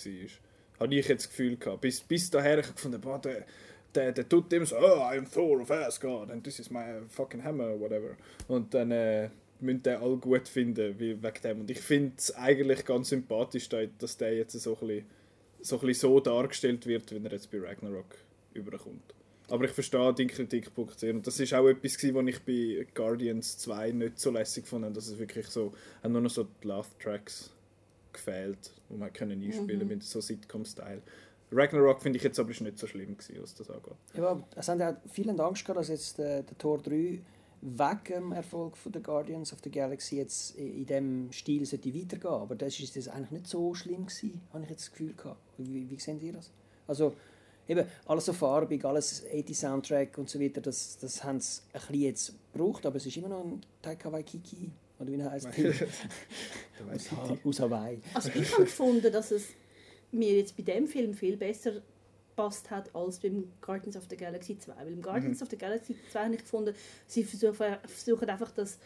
Habe 0.80 0.96
ich 0.96 1.08
jetzt 1.08 1.26
das 1.26 1.30
Gefühl 1.30 1.58
gehabt. 1.58 1.82
Bis, 1.82 2.02
bis 2.02 2.30
daher 2.30 2.60
ich 2.60 2.74
gefunden, 2.74 3.00
boah, 3.00 3.20
der, 3.20 3.46
der, 3.94 4.12
der 4.12 4.28
tut 4.28 4.52
immer 4.54 4.66
so, 4.66 4.76
oh, 4.78 5.10
I 5.12 5.18
am 5.18 5.30
Thor 5.32 5.62
of 5.62 5.72
Asgard 5.72 6.32
and 6.32 6.44
this 6.44 6.60
is 6.60 6.70
my 6.70 6.84
fucking 7.10 7.44
hammer, 7.44 7.80
whatever. 7.80 8.16
Und 8.48 8.74
dann 8.74 8.92
äh, 8.92 9.30
müssen 9.60 9.84
den 9.84 9.98
alle 9.98 10.18
gut 10.18 10.48
finden 10.48 11.00
wie, 11.00 11.22
wegen 11.22 11.42
dem. 11.44 11.60
Und 11.62 11.72
ich 11.72 11.80
finde 11.80 12.14
es 12.18 12.36
eigentlich 12.36 12.84
ganz 12.86 13.10
sympathisch, 13.10 13.70
da- 13.70 13.86
dass 14.00 14.18
der 14.18 14.36
jetzt 14.36 14.60
so 14.60 14.78
ein 14.82 14.88
bisschen 14.88 15.06
so, 15.62 15.80
ein 15.80 15.94
so 15.94 16.20
dargestellt 16.20 16.86
wird, 16.88 17.12
wie 17.14 17.24
er 17.26 17.32
jetzt 17.32 17.50
bei 17.52 17.60
Ragnarok 17.60 18.16
überkommt. 18.54 19.14
Aber 19.50 19.66
ich 19.66 19.72
verstehe 19.72 20.14
deinen 20.14 20.28
Kritikpunkt 20.28 21.00
sehr. 21.00 21.14
Und 21.14 21.26
das 21.28 21.40
ist 21.40 21.54
auch 21.54 21.68
etwas, 21.68 21.94
was 22.14 22.28
ich 22.28 22.40
bei 22.42 22.88
Guardians 22.94 23.58
2 23.60 23.92
nicht 23.92 24.20
so 24.20 24.32
lässig 24.32 24.66
fand, 24.68 24.96
dass 24.98 25.08
es 25.08 25.18
wirklich 25.20 25.48
so, 25.48 25.74
haben 26.02 26.14
nur 26.14 26.22
noch 26.22 26.30
so 26.30 26.48
die 26.64 26.68
Love-Tracks 26.68 27.52
gefehlt, 28.14 28.72
die 28.90 28.96
man 28.96 29.12
können 29.12 29.42
einspielen 29.42 29.88
mit 29.88 30.04
so 30.04 30.22
Sitcom-Style. 30.22 31.02
Ragnarok 31.52 32.02
finde 32.02 32.18
ich 32.18 32.24
jetzt 32.24 32.40
aber 32.40 32.50
ist 32.52 32.62
nicht 32.62 32.80
so 32.80 32.88
schlimm 32.88 33.18
gewesen, 33.18 33.38
was 33.42 33.54
das 33.54 33.70
angeht. 33.70 33.94
Ja, 34.16 34.30
aber 34.30 34.48
es 34.56 34.68
haben 34.68 34.80
ja 34.80 34.98
viele 35.12 35.38
Angst 35.44 35.64
gehabt, 35.66 35.80
dass 35.80 35.90
jetzt 35.90 36.20
äh, 36.20 36.44
der 36.44 36.58
Tor 36.58 36.82
3 36.82 37.22
wegen 37.66 38.04
dem 38.10 38.32
Erfolg 38.34 38.76
von 38.76 38.92
der 38.92 39.02
Guardians 39.02 39.54
of 39.54 39.60
the 39.64 39.72
Galaxy 39.72 40.18
jetzt 40.18 40.56
in 40.58 40.86
dem 40.86 41.32
Stil 41.32 41.66
sollte 41.66 41.94
weitergehen. 41.94 42.34
Aber 42.34 42.56
das 42.56 42.80
ist 42.80 42.96
das 42.96 43.08
eigentlich 43.08 43.32
nicht 43.32 43.48
so 43.48 43.74
schlimm 43.74 44.06
gewesen, 44.06 44.42
habe 44.52 44.64
ich 44.64 44.70
jetzt 44.70 44.84
das 44.84 44.92
Gefühl 44.92 45.14
gehabt. 45.14 45.40
Wie, 45.58 45.90
wie 45.90 46.00
sehen 46.00 46.20
ihr 46.22 46.34
das? 46.34 46.52
Also 46.88 47.14
eben 47.68 47.88
alles 48.06 48.26
so 48.26 48.34
farbig, 48.34 48.84
alles 48.84 49.24
80 49.26 49.58
Soundtrack 49.58 50.18
und 50.18 50.30
so 50.30 50.40
weiter, 50.40 50.60
das, 50.60 50.98
das 50.98 51.24
haben 51.24 51.40
sie 51.40 51.62
ein 51.72 51.80
bisschen 51.80 52.02
jetzt 52.02 52.36
gebraucht, 52.52 52.86
aber 52.86 52.98
es 52.98 53.06
ist 53.06 53.16
immer 53.16 53.30
noch 53.30 53.46
ein 53.46 53.62
Taika 53.82 54.12
Waititi, 54.12 54.70
oder 55.04 55.12
wie 55.12 55.24
heißt, 55.24 55.48
weiss 56.88 57.10
aus, 57.18 57.32
ich 57.32 57.46
aus 57.46 57.60
Hawaii. 57.60 58.00
Also 58.14 58.30
ich 58.34 58.52
habe 58.54 58.64
gefunden, 58.64 59.12
dass 59.12 59.32
es 59.32 59.50
mir 60.12 60.38
jetzt 60.38 60.56
bei 60.56 60.64
dem 60.64 60.88
Film 60.88 61.14
viel 61.14 61.38
besser 61.38 61.82
passt 62.36 62.72
hat 62.72 62.94
als 62.96 63.20
beim 63.20 63.52
Guardians 63.62 63.96
of 63.96 64.06
the 64.10 64.18
Galaxy 64.18 64.58
2. 64.58 64.76
Weil 64.76 64.94
im 64.94 65.02
Guardians 65.02 65.42
of 65.42 65.50
the 65.50 65.58
Galaxy 65.58 65.96
2 66.12 66.24
habe 66.24 66.36
ich 66.36 66.42
gefunden, 66.42 66.76
sie 67.06 67.24
versuchen, 67.24 67.78
versuchen 67.86 68.30
einfach 68.30 68.52
das, 68.52 68.80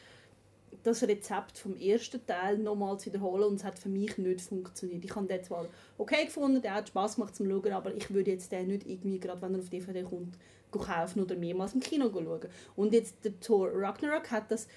das 0.84 1.04
Rezept 1.04 1.58
vom 1.58 1.78
ersten 1.78 2.26
Teil 2.26 2.58
nochmal 2.58 3.00
zu 3.00 3.08
wiederholen 3.08 3.46
und 3.46 3.56
es 3.56 3.64
hat 3.64 3.80
für 3.80 3.90
mich 3.90 4.18
nicht 4.18 4.42
funktioniert. 4.42 5.06
Ich 5.06 5.16
habe 5.16 5.28
den 5.28 5.44
zwar 5.44 5.68
okay 5.98 6.26
gefunden, 6.26 6.62
der 6.62 6.74
hat 6.76 6.90
Spaß 6.90 7.16
gemacht 7.16 7.36
zum 7.36 7.50
Schauen, 7.50 7.72
aber 7.72 7.96
ich 7.96 8.14
würde 8.14 8.32
jetzt 8.32 8.52
den 8.52 8.68
nicht 8.68 8.86
irgendwie, 8.86 9.20
gerade 9.20 9.42
wenn 9.42 9.54
er 9.54 9.60
auf 9.60 9.70
DVD 9.70 10.04
kommt, 10.04 10.38
kaufen 10.72 11.22
oder 11.22 11.36
mehrmals 11.36 11.74
im 11.74 11.80
Kino 11.80 12.10
schauen. 12.12 12.50
Und 12.76 12.94
jetzt 12.94 13.24
der 13.24 13.40
Thor 13.40 13.70
Ragnarok 13.74 14.32
hat 14.32 14.52
das 14.52 14.68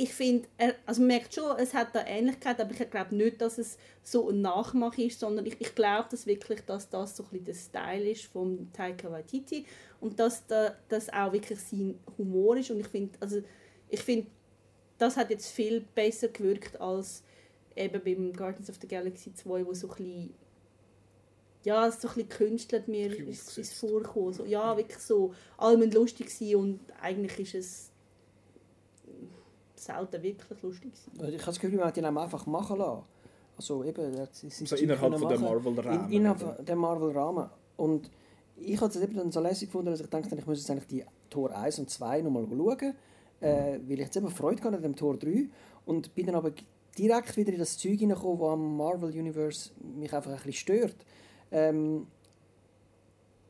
ich 0.00 0.14
finde, 0.14 0.46
also 0.86 1.00
man 1.00 1.08
merkt 1.08 1.34
schon, 1.34 1.58
es 1.58 1.74
hat 1.74 1.92
da 1.92 2.06
Ähnlichkeit, 2.06 2.60
aber 2.60 2.70
ich 2.70 2.88
glaube 2.88 3.16
nicht, 3.16 3.40
dass 3.40 3.58
es 3.58 3.78
so 4.04 4.30
ein 4.30 4.40
Nachmach 4.42 4.96
ist, 4.96 5.18
sondern 5.18 5.44
ich, 5.44 5.60
ich 5.60 5.74
glaube 5.74 6.06
dass 6.08 6.24
wirklich, 6.24 6.60
dass 6.60 6.88
das 6.88 7.16
so 7.16 7.24
ein 7.24 7.30
bisschen 7.30 7.44
der 7.46 7.54
Style 7.54 8.08
ist 8.08 8.26
von 8.26 8.70
Taika 8.72 9.10
Waititi 9.10 9.66
und 10.00 10.20
dass 10.20 10.46
da, 10.46 10.76
das 10.88 11.12
auch 11.12 11.32
wirklich 11.32 11.58
sein 11.58 11.98
Humor 12.16 12.56
ist 12.56 12.70
und 12.70 12.78
ich 12.78 12.86
finde, 12.86 13.18
also 13.18 13.42
ich 13.88 14.00
finde, 14.00 14.28
das 14.98 15.16
hat 15.16 15.30
jetzt 15.30 15.50
viel 15.50 15.80
besser 15.96 16.28
gewirkt 16.28 16.80
als 16.80 17.24
eben 17.74 18.00
beim 18.00 18.32
Guardians 18.32 18.70
of 18.70 18.76
the 18.80 18.86
Galaxy 18.86 19.34
2, 19.34 19.66
wo 19.66 19.74
so 19.74 19.88
ein 19.88 19.96
bisschen 19.96 20.34
ja, 21.64 21.90
so 21.90 22.06
ein 22.06 22.14
bisschen 22.14 22.28
künstelt 22.28 22.86
mir 22.86 23.12
ist, 23.28 23.58
ist 23.58 23.74
vorgekommen. 23.74 24.32
So, 24.32 24.44
ja, 24.44 24.76
wirklich 24.76 25.00
so, 25.00 25.34
alle 25.56 25.76
müssen 25.76 25.90
lustig 25.90 26.30
sein 26.30 26.54
und 26.54 26.80
eigentlich 27.02 27.52
ist 27.52 27.54
es 27.54 27.92
selten 29.78 30.22
wirklich 30.22 30.62
lustig 30.62 30.92
sein. 30.96 31.14
Also 31.18 31.32
Ich 31.32 31.40
habe 31.40 31.46
das 31.52 31.60
Gefühl, 31.60 31.78
man 31.78 31.88
hat 31.88 31.96
ihn 31.96 32.04
einfach 32.04 32.46
machen 32.46 32.78
lassen. 32.78 33.02
Also 33.56 33.84
eben, 33.84 34.14
er 34.14 34.22
hat 34.22 34.34
sein 34.34 34.50
So 34.50 34.76
innerhalb 34.76 35.18
von 35.18 35.28
der. 35.28 35.38
Marvel-Rahmen. 35.38 36.06
In, 36.06 36.12
innerhalb 36.12 36.64
der 36.64 36.76
Marvel-Rahmen. 36.76 37.50
Und 37.76 38.10
ich 38.56 38.80
habe 38.80 38.90
es 38.90 38.96
eben 38.96 39.14
dann 39.14 39.32
so 39.32 39.40
lässig 39.40 39.68
gefunden, 39.68 39.90
dass 39.90 40.00
ich 40.00 40.08
dachte, 40.08 40.34
ich 40.36 40.46
muss 40.46 40.58
jetzt 40.58 40.70
eigentlich 40.70 40.86
die 40.86 41.04
Tor 41.30 41.54
1 41.56 41.78
und 41.80 41.90
2 41.90 42.22
nochmal 42.22 42.46
schauen, 42.48 42.94
äh, 43.40 43.78
weil 43.86 43.92
ich 43.92 43.98
jetzt 43.98 44.16
eben 44.16 44.30
Freude 44.30 44.62
hatte 44.62 44.76
an 44.76 44.82
dem 44.82 44.96
Tor 44.96 45.16
3 45.16 45.48
und 45.86 46.14
bin 46.14 46.26
dann 46.26 46.34
aber 46.36 46.52
direkt 46.96 47.36
wieder 47.36 47.52
in 47.52 47.58
das 47.58 47.78
Zeug 47.78 47.98
hineingekommen, 47.98 48.38
das 48.38 48.48
am 48.48 48.76
Marvel-Universe 48.76 49.70
mich 49.96 50.12
einfach 50.12 50.30
ein 50.30 50.36
bisschen 50.36 50.52
stört. 50.52 50.96
Ähm, 51.50 52.06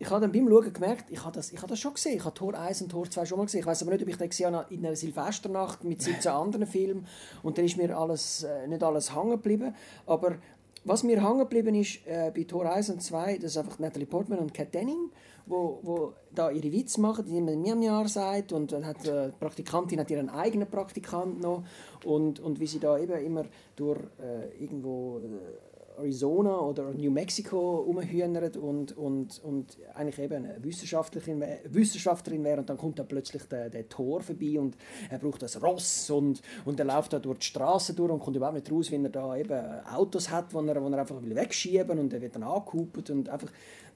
ich 0.00 0.10
habe 0.10 0.20
dann 0.20 0.32
beim 0.32 0.48
Schauen 0.48 0.72
gemerkt, 0.72 1.10
ich 1.10 1.24
habe 1.24 1.34
das, 1.34 1.52
ich 1.52 1.58
habe 1.58 1.68
das 1.68 1.80
schon 1.80 1.94
gesehen. 1.94 2.16
Ich 2.16 2.24
habe 2.24 2.34
Tor 2.34 2.54
1 2.54 2.82
und 2.82 2.90
Tor 2.90 3.10
2 3.10 3.26
schon 3.26 3.38
mal 3.38 3.44
gesehen. 3.44 3.60
Ich 3.60 3.66
weiß 3.66 3.82
aber 3.82 3.92
nicht, 3.92 4.02
ob 4.02 4.08
ich 4.08 4.16
den 4.16 4.28
gesehen 4.28 4.54
habe 4.54 4.72
in 4.72 4.86
einer 4.86 4.94
Silvesternacht 4.94 5.82
mit 5.82 6.02
17 6.02 6.30
anderen 6.30 6.66
Filmen. 6.66 7.06
Und 7.42 7.58
dann 7.58 7.64
ist 7.64 7.76
mir 7.76 7.96
alles, 7.96 8.44
äh, 8.44 8.68
nicht 8.68 8.82
alles 8.82 9.14
hängen 9.14 9.30
geblieben. 9.30 9.74
Aber 10.06 10.36
was 10.84 11.02
mir 11.02 11.22
hängen 11.22 11.40
geblieben 11.40 11.74
ist 11.74 12.06
äh, 12.06 12.30
bei 12.34 12.44
Tor 12.44 12.70
1 12.72 12.90
und 12.90 13.02
2, 13.02 13.38
das 13.38 13.52
ist 13.52 13.58
einfach 13.58 13.78
Natalie 13.80 14.06
Portman 14.06 14.38
und 14.38 14.54
Kat 14.54 14.72
Denning, 14.72 15.10
wo, 15.46 15.80
wo 15.82 16.12
da 16.32 16.50
ihre 16.50 16.70
Witze 16.72 17.00
machen, 17.00 17.24
die 17.24 17.36
immer 17.36 17.56
Miam 17.56 17.82
Jahr 17.82 18.06
sagt 18.06 18.52
und 18.52 18.70
dann 18.70 18.86
hat 18.86 19.06
äh, 19.06 19.30
die 19.30 19.36
Praktikantin 19.38 19.98
hat 19.98 20.10
ihren 20.10 20.30
eigenen 20.30 20.68
Praktikant 20.68 21.40
noch 21.40 21.64
und, 22.04 22.38
und 22.38 22.60
wie 22.60 22.66
sie 22.66 22.78
da 22.78 22.98
eben 22.98 23.18
immer 23.18 23.44
durch 23.74 23.98
äh, 24.20 24.62
irgendwo 24.62 25.18
äh, 25.18 25.67
Arizona 25.98 26.58
oder 26.60 26.92
New 26.94 27.10
Mexico 27.10 27.76
rumhühnert 27.82 28.56
und, 28.56 28.96
und, 28.96 29.42
und 29.44 29.76
eigentlich 29.94 30.18
eben 30.18 30.44
eine 30.46 30.62
Wissenschaftlerin, 30.64 31.44
Wissenschaftlerin 31.64 32.44
wäre 32.44 32.60
und 32.60 32.68
dann 32.70 32.76
kommt 32.78 32.98
da 32.98 33.02
plötzlich 33.04 33.42
der, 33.44 33.68
der 33.70 33.88
Tor 33.88 34.20
vorbei 34.22 34.58
und 34.58 34.76
er 35.10 35.18
braucht 35.18 35.42
das 35.42 35.62
Ross 35.62 36.10
und, 36.10 36.40
und 36.64 36.78
er 36.80 36.86
läuft 36.86 37.12
da 37.12 37.18
durch 37.18 37.38
die 37.40 37.46
Straße 37.46 37.94
durch 37.94 38.10
und 38.12 38.20
kommt 38.20 38.36
überhaupt 38.36 38.56
nicht 38.56 38.70
raus, 38.72 38.90
wenn 38.90 39.04
er 39.04 39.10
da 39.10 39.36
eben 39.36 39.58
Autos 39.86 40.30
hat, 40.30 40.52
wo 40.54 40.60
er, 40.60 40.82
wo 40.82 40.88
er 40.88 40.98
einfach 40.98 41.22
will 41.22 41.34
wegschieben 41.34 41.98
und 41.98 42.12
er 42.12 42.20
wird 42.20 42.34
dann 42.34 42.42
angehupert 42.44 43.10
und 43.10 43.28
einfach 43.28 43.50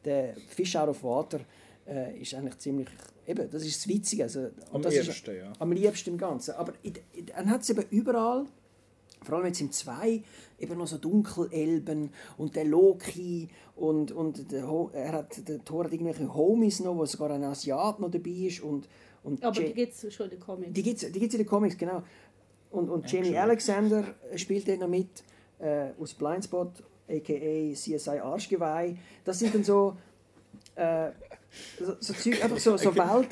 der 0.05 0.35
Fish 0.49 0.77
out 0.77 0.89
of 0.89 1.03
water 1.05 1.41
äh, 1.87 2.21
ist 2.21 2.35
eigentlich 2.35 2.59
ziemlich, 2.59 2.89
eben, 3.27 3.51
das 3.51 3.65
ist 3.65 3.77
das 3.81 3.89
Witzige. 3.89 4.25
Also, 4.25 4.49
Am 4.73 4.83
das 4.83 4.95
ist- 4.95 5.27
ja. 5.27 5.53
am 5.59 5.73
liebsten 5.73 6.11
im 6.11 6.19
Ganzen. 6.19 6.53
Aber 6.55 6.73
dann 7.35 7.51
hat 7.51 7.63
es 7.63 7.71
eben 7.71 7.85
überall, 7.91 8.47
vor 9.23 9.37
allem 9.37 9.47
jetzt 9.47 9.61
im 9.61 9.71
2, 9.73 10.23
eben 10.59 10.79
noch 10.79 10.87
so 10.87 10.99
Dunkelelben 10.99 12.11
und 12.39 12.55
der 12.57 12.65
Loki 12.65 13.49
und, 13.77 14.13
und 14.13 14.51
der, 14.53 14.69
Ho- 14.69 14.91
er 14.93 15.13
hat, 15.13 15.49
der 15.49 15.65
Thor 15.65 15.85
hat 15.85 15.93
irgendwelche 15.93 16.33
Homies 16.35 16.81
noch, 16.81 16.97
wo 16.97 17.05
sogar 17.07 17.31
ein 17.31 17.45
Asiat 17.45 18.01
noch 18.01 18.11
dabei 18.11 18.31
ist 18.31 18.61
und, 18.63 18.89
und 19.25 19.43
Aber 19.45 19.61
Ja- 19.61 19.67
die 19.69 19.75
gibt 19.75 19.93
es 19.95 20.15
schon 20.15 20.27
in 20.27 20.31
den 20.31 20.41
Comics. 20.41 20.73
die 20.73 20.83
gibt 20.83 21.03
es 21.03 21.11
die 21.13 21.19
gibt's 21.19 21.35
in 21.35 21.39
den 21.39 21.47
Comics, 21.47 21.77
genau. 21.77 22.03
Und, 22.71 22.89
und 22.89 23.11
Jamie 23.11 23.37
Alexander 23.37 24.05
spielt 24.37 24.67
dort 24.67 24.81
noch 24.81 24.89
mit 24.89 25.09
äh, 25.59 25.91
aus 26.01 26.15
Blindspot, 26.15 26.71
a.k.a. 27.09 27.75
CSI 27.75 28.19
Arschgeweih. 28.19 28.97
Das 29.25 29.39
sind 29.39 29.55
dann 29.55 29.63
so, 29.65 29.97
äh, 30.77 31.11
so, 31.79 31.97
so 32.01 32.13
Zeug, 32.15 32.43
einfach 32.43 32.59
so, 32.59 32.77
so 32.79 32.95
Welt, 32.97 33.29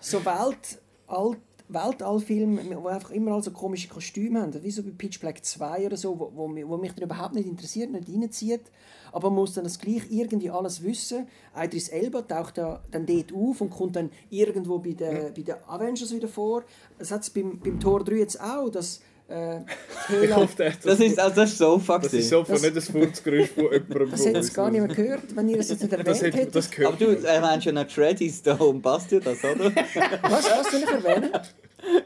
so 0.00 0.24
Welt, 0.24 0.78
alt, 1.08 1.38
Weltallfilme, 1.68 2.62
die 2.62 2.74
einfach 2.74 3.10
immer 3.10 3.32
all 3.32 3.42
so 3.42 3.50
komische 3.50 3.88
Kostüme 3.88 4.42
haben. 4.42 4.62
Wie 4.62 4.70
so 4.70 4.82
bei 4.82 4.90
Pitch 4.90 5.18
Black 5.18 5.44
2 5.44 5.86
oder 5.86 5.96
so, 5.96 6.18
wo, 6.18 6.30
wo, 6.34 6.68
wo 6.68 6.76
mich 6.76 6.92
dann 6.92 7.04
überhaupt 7.04 7.34
nicht 7.34 7.48
interessiert, 7.48 7.90
nicht 7.90 8.08
reinzieht. 8.08 8.70
Aber 9.12 9.30
man 9.30 9.40
muss 9.40 9.54
dann 9.54 9.64
das 9.64 9.78
gleich 9.78 10.02
irgendwie 10.10 10.50
alles 10.50 10.82
wissen. 10.82 11.26
Idris 11.56 11.88
Elba 11.88 12.22
taucht 12.22 12.58
ja 12.58 12.82
dann 12.90 13.06
dort 13.06 13.32
auf 13.32 13.60
und 13.60 13.70
kommt 13.70 13.96
dann 13.96 14.10
irgendwo 14.28 14.78
bei 14.78 14.92
den, 14.92 15.32
bei 15.34 15.42
den 15.42 15.54
Avengers 15.66 16.12
wieder 16.12 16.28
vor. 16.28 16.64
Das 16.98 17.10
hat 17.10 17.22
es 17.22 17.30
beim, 17.30 17.58
beim 17.58 17.80
Tor 17.80 18.04
3 18.04 18.16
jetzt 18.16 18.40
auch, 18.40 18.68
dass 18.68 19.00
äh, 19.28 19.58
Ich 19.60 20.08
Hela... 20.08 20.36
hoffe, 20.36 20.54
das, 20.64 20.78
Das 20.80 21.00
ist, 21.00 21.18
also 21.18 21.36
das 21.36 21.50
ist 21.52 21.58
so 21.58 21.78
fuck 21.78 22.02
das 22.02 22.12
ist 22.12 22.28
so 22.28 22.44
von 22.44 22.54
Das- 22.54 22.62
nicht 22.62 22.76
das 22.76 22.88
Furzgeräusch 22.90 23.48
von 23.50 23.64
jemandem. 23.72 24.10
Das 24.10 24.24
hätte 24.26 24.38
es 24.38 24.52
gar 24.52 24.70
nicht 24.70 24.86
mehr 24.86 24.94
gehört, 24.94 25.34
wenn 25.36 25.48
ihr 25.48 25.58
es 25.60 25.70
jetzt 25.70 25.82
nicht 25.82 25.92
erwähnt 25.92 26.08
Das, 26.08 26.22
hätte, 26.22 26.36
hättet. 26.38 26.54
das 26.54 26.70
gehört. 26.70 26.94
Aber 27.02 27.04
du 27.04 27.26
erwähnst 27.26 27.66
ja 27.66 27.72
noch 27.72 27.88
Shreddies 27.88 28.42
da 28.42 28.54
und 28.54 28.82
passt 28.82 29.10
dir 29.10 29.20
das, 29.20 29.42
oder? 29.44 29.72
Was, 29.74 30.44
was 30.50 30.70
soll 30.70 30.82
ich 30.82 30.88
erwähnen? 30.90 31.30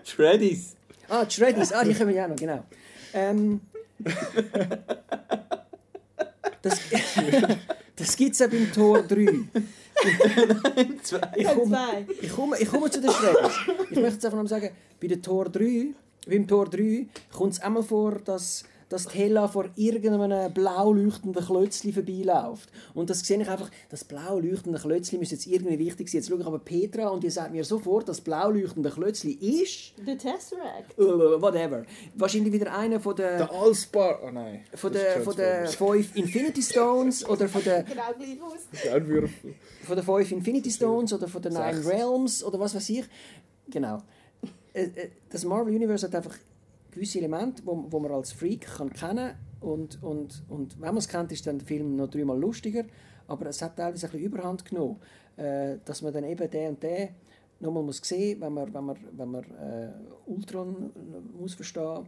Shreddies. 0.04 0.74
Ah, 1.08 1.24
die 1.24 1.34
Shreddies, 1.34 1.72
ah, 1.72 1.84
die 1.84 1.94
kommen 1.94 2.14
ja 2.14 2.28
noch, 2.28 2.36
genau. 2.36 2.64
Ähm, 3.14 3.62
das 6.62 6.78
das 7.96 8.16
gibt 8.16 8.32
es 8.32 8.38
ja 8.38 8.46
beim 8.46 8.70
Tor 8.72 9.02
3. 9.02 9.16
Ich 10.00 11.44
komme, 11.44 11.72
Zwei. 11.72 12.06
ich, 12.22 12.30
komme, 12.32 12.56
ich 12.60 12.68
komme 12.68 12.88
zu 12.88 13.00
den 13.00 13.10
Shreddies. 13.10 13.52
Ich 13.90 13.96
möchte 13.96 14.14
jetzt 14.14 14.24
einfach 14.26 14.36
noch 14.36 14.44
mal 14.44 14.48
sagen, 14.48 14.70
bei 15.00 15.08
der 15.08 15.20
Tor 15.20 15.46
3, 15.48 15.86
beim 16.26 16.46
Tor 16.46 16.68
3 16.68 17.06
kommt 17.32 17.52
es 17.54 17.60
einmal 17.60 17.82
vor, 17.82 18.18
dass 18.18 18.64
dass 18.88 19.06
die 19.06 19.18
Hella 19.18 19.48
vor 19.48 19.66
irgendeinem 19.76 20.52
blau 20.52 20.92
leuchtenden 20.92 21.44
Klötzli 21.44 21.92
vorbeiläuft. 21.92 22.70
Und 22.94 23.10
das 23.10 23.20
sehe 23.20 23.40
ich 23.40 23.48
einfach, 23.48 23.70
das 23.90 24.04
blau 24.04 24.38
leuchtende 24.38 24.78
Klötzli 24.78 25.18
müsste 25.18 25.34
jetzt 25.34 25.46
irgendwie 25.46 25.78
wichtig 25.78 26.08
sein. 26.08 26.20
Jetzt 26.20 26.28
schaue 26.28 26.40
ich 26.40 26.46
aber 26.46 26.58
Petra 26.58 27.08
und 27.08 27.22
die 27.22 27.30
sagt 27.30 27.52
mir 27.52 27.64
sofort, 27.64 28.08
das 28.08 28.20
blau 28.20 28.50
leuchtende 28.50 28.90
Klötzli 28.90 29.32
ist... 29.32 29.92
The 30.04 30.16
Tesseract. 30.16 30.98
Uh, 30.98 31.40
whatever. 31.40 31.84
Wahrscheinlich 32.14 32.52
wieder 32.52 32.74
einer 32.74 33.00
von 33.00 33.14
der... 33.16 33.38
Der 33.38 33.52
Allsbar. 33.52 34.20
Oh 34.24 34.30
nein. 34.30 34.64
von 34.74 34.92
ist 34.92 35.24
von 35.24 35.36
der 35.36 35.64
Transformers. 35.64 36.06
fünf 36.06 36.16
Infinity 36.16 36.62
Stones 36.62 37.28
oder 37.28 37.48
von 37.48 37.62
der, 37.64 37.82
Genau 37.88 38.02
gleich 38.16 38.42
aus. 38.42 38.68
Von 39.86 39.96
der 39.96 40.04
fünf 40.04 40.32
Infinity 40.32 40.70
Stones 40.70 41.12
oder 41.14 41.28
von 41.28 41.40
den 41.40 41.54
Nine. 41.54 41.86
Realms 41.86 42.44
oder 42.44 42.60
was 42.60 42.74
weiß 42.74 42.90
ich. 42.90 43.04
Genau. 43.70 44.02
Äh, 44.78 44.82
äh, 44.94 45.10
Das 45.28 45.44
Marvel 45.44 45.74
Universe 45.74 46.06
hat 46.06 46.14
einfach 46.14 46.36
gewisse 46.90 47.18
Elemente, 47.18 47.62
wo, 47.64 47.84
wo 47.90 47.98
man 47.98 48.12
als 48.12 48.32
Freak 48.32 48.62
kann 48.62 48.92
kennen 48.92 49.34
und, 49.60 50.00
und, 50.02 50.42
und 50.48 50.80
wenn 50.80 50.88
man 50.88 50.98
es 50.98 51.08
kennt, 51.08 51.32
ist 51.32 51.46
dann 51.46 51.58
der 51.58 51.66
Film 51.66 51.96
noch 51.96 52.08
dreimal 52.08 52.38
lustiger. 52.38 52.84
Aber 53.26 53.46
es 53.46 53.60
hat 53.60 53.76
teilweise 53.76 54.06
ein 54.06 54.12
bisschen 54.12 54.26
Überhand 54.26 54.64
genommen, 54.64 54.96
äh, 55.36 55.78
dass 55.84 56.00
man 56.02 56.12
dann 56.12 56.24
eben 56.24 56.48
den 56.48 56.68
und 56.70 56.82
den 56.82 57.08
nochmal 57.60 57.82
muss 57.82 58.00
sehen, 58.02 58.40
wenn 58.40 58.54
man, 58.54 58.72
wenn 58.72 58.84
man, 58.84 58.96
wenn 59.12 59.30
man 59.30 59.44
äh, 59.44 59.90
Ultron 60.26 60.90
muss 61.38 61.54
verstehen 61.54 62.06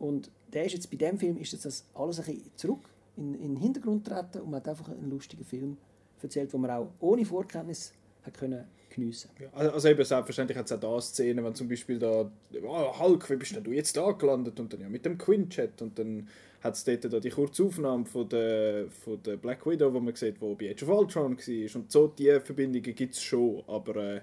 und 0.00 0.30
der 0.52 0.66
ist 0.66 0.72
jetzt 0.72 0.90
bei 0.90 0.96
dem 0.96 1.16
Film 1.16 1.36
ist 1.38 1.52
jetzt 1.52 1.64
das 1.64 1.84
alles 1.94 2.18
ein 2.18 2.26
bisschen 2.26 2.50
zurück 2.56 2.90
in, 3.16 3.34
in 3.34 3.54
den 3.54 3.56
Hintergrund 3.56 4.04
treten 4.04 4.40
und 4.40 4.50
man 4.50 4.56
hat 4.56 4.68
einfach 4.68 4.88
einen 4.88 5.10
lustigen 5.10 5.44
Film 5.44 5.76
erzählt, 6.20 6.52
wo 6.52 6.58
man 6.58 6.70
auch 6.72 6.88
ohne 6.98 7.24
Vorkenntnis 7.24 7.92
hat 8.24 8.34
können 8.34 8.64
geniessen. 8.94 9.30
Ja, 9.40 9.48
also 9.52 9.88
eben 9.88 10.04
selbstverständlich 10.04 10.56
hat 10.56 10.66
es 10.66 10.72
auch 10.72 10.80
da 10.80 11.00
Szenen, 11.00 11.44
wenn 11.44 11.54
zum 11.54 11.68
Beispiel 11.68 11.98
da, 11.98 12.30
oh, 12.62 12.98
Hulk, 12.98 13.28
wie 13.30 13.36
bist 13.36 13.54
denn 13.54 13.64
du 13.64 13.72
jetzt 13.72 13.96
da 13.96 14.12
gelandet? 14.12 14.58
Und 14.60 14.72
dann 14.72 14.80
ja 14.80 14.88
mit 14.88 15.04
dem 15.04 15.18
Quinn-Chat 15.18 15.82
und 15.82 15.98
dann 15.98 16.28
hat 16.62 16.74
es 16.74 16.84
dort 16.84 17.12
da 17.12 17.20
die 17.20 17.30
kurze 17.30 17.64
Aufnahme 17.64 18.06
von 18.06 18.28
der, 18.28 18.86
von 18.88 19.22
der 19.22 19.36
Black 19.36 19.66
Widow, 19.66 19.92
wo 19.92 20.00
man 20.00 20.14
sieht, 20.14 20.40
wo 20.40 20.54
bei 20.54 20.70
Age 20.70 20.84
of 20.84 20.88
Ultron 20.88 21.36
war. 21.36 21.76
Und 21.76 21.92
so 21.92 22.06
die 22.08 22.40
Verbindungen 22.40 22.94
gibt 22.94 23.14
es 23.14 23.22
schon, 23.22 23.62
aber 23.66 23.96
äh, 23.96 24.20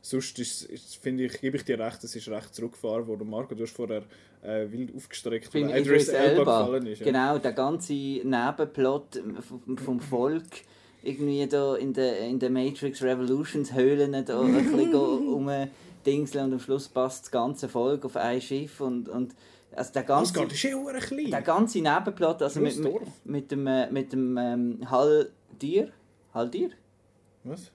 sonst 0.00 0.38
ist, 0.38 0.64
ist, 0.64 0.96
finde 0.96 1.24
ich, 1.24 1.40
gebe 1.40 1.58
ich 1.58 1.64
dir 1.64 1.78
recht, 1.78 2.02
es 2.02 2.16
ist 2.16 2.28
recht 2.28 2.54
zurückgefahren 2.54 3.06
worden. 3.06 3.28
Marco, 3.28 3.54
du 3.54 3.64
hast 3.64 3.76
vorher 3.76 4.04
äh, 4.42 4.70
wild 4.70 4.94
aufgestreckt, 4.94 5.54
weil 5.54 5.70
Idris 5.70 6.08
Elba. 6.08 6.62
gefallen 6.62 6.86
ist. 6.86 7.00
Ja. 7.00 7.06
Genau, 7.06 7.38
der 7.38 7.52
ganze 7.52 7.92
Nebenplot 7.92 9.22
vom 9.76 10.00
Volk 10.00 10.62
irgendwie 11.02 11.46
da 11.46 11.76
in 11.76 11.92
der, 11.92 12.18
in 12.20 12.38
der 12.38 12.50
Matrix 12.50 13.02
Revolutions 13.02 13.72
Höhlen 13.74 14.12
da 14.24 14.40
ein 14.40 14.52
bisschen 14.52 14.94
umdingseln 16.04 16.46
und 16.46 16.52
am 16.54 16.60
Schluss 16.60 16.88
passt 16.88 17.24
das 17.24 17.30
ganze 17.30 17.68
Volk 17.68 18.04
auf 18.04 18.16
ein 18.16 18.40
Schiff 18.40 18.80
und, 18.80 19.08
und 19.08 19.34
also 19.74 19.92
der 19.94 20.02
ganze, 20.02 20.32
Asgard 20.32 20.52
ist 20.52 20.64
eh 20.64 20.74
hure 20.74 20.98
klein. 20.98 21.30
der 21.30 21.42
ganze 21.42 21.78
Nebenplot, 21.80 22.42
also 22.42 22.60
mit, 22.60 22.76
mit, 23.24 23.50
dem, 23.50 23.66
äh, 23.66 23.90
mit 23.90 24.12
dem 24.12 24.36
ähm, 24.36 24.78
Haldir, 24.90 25.88
Haldir? 26.34 26.70
Was? 27.44 27.70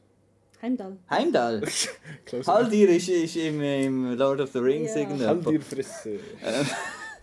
Heimdall. 0.61 0.97
Heimdall. 1.09 1.61
Haldir 2.47 2.89
ist, 2.89 3.09
ist 3.09 3.35
im, 3.35 3.61
im 3.61 4.17
Lord 4.17 4.41
of 4.41 4.51
the 4.53 4.59
Rings 4.59 4.93
Ja. 4.95 5.01
irgendjemand. 5.01 5.45
Halt 5.45 5.55
dir 5.55 5.61
Fresse. 5.61 6.19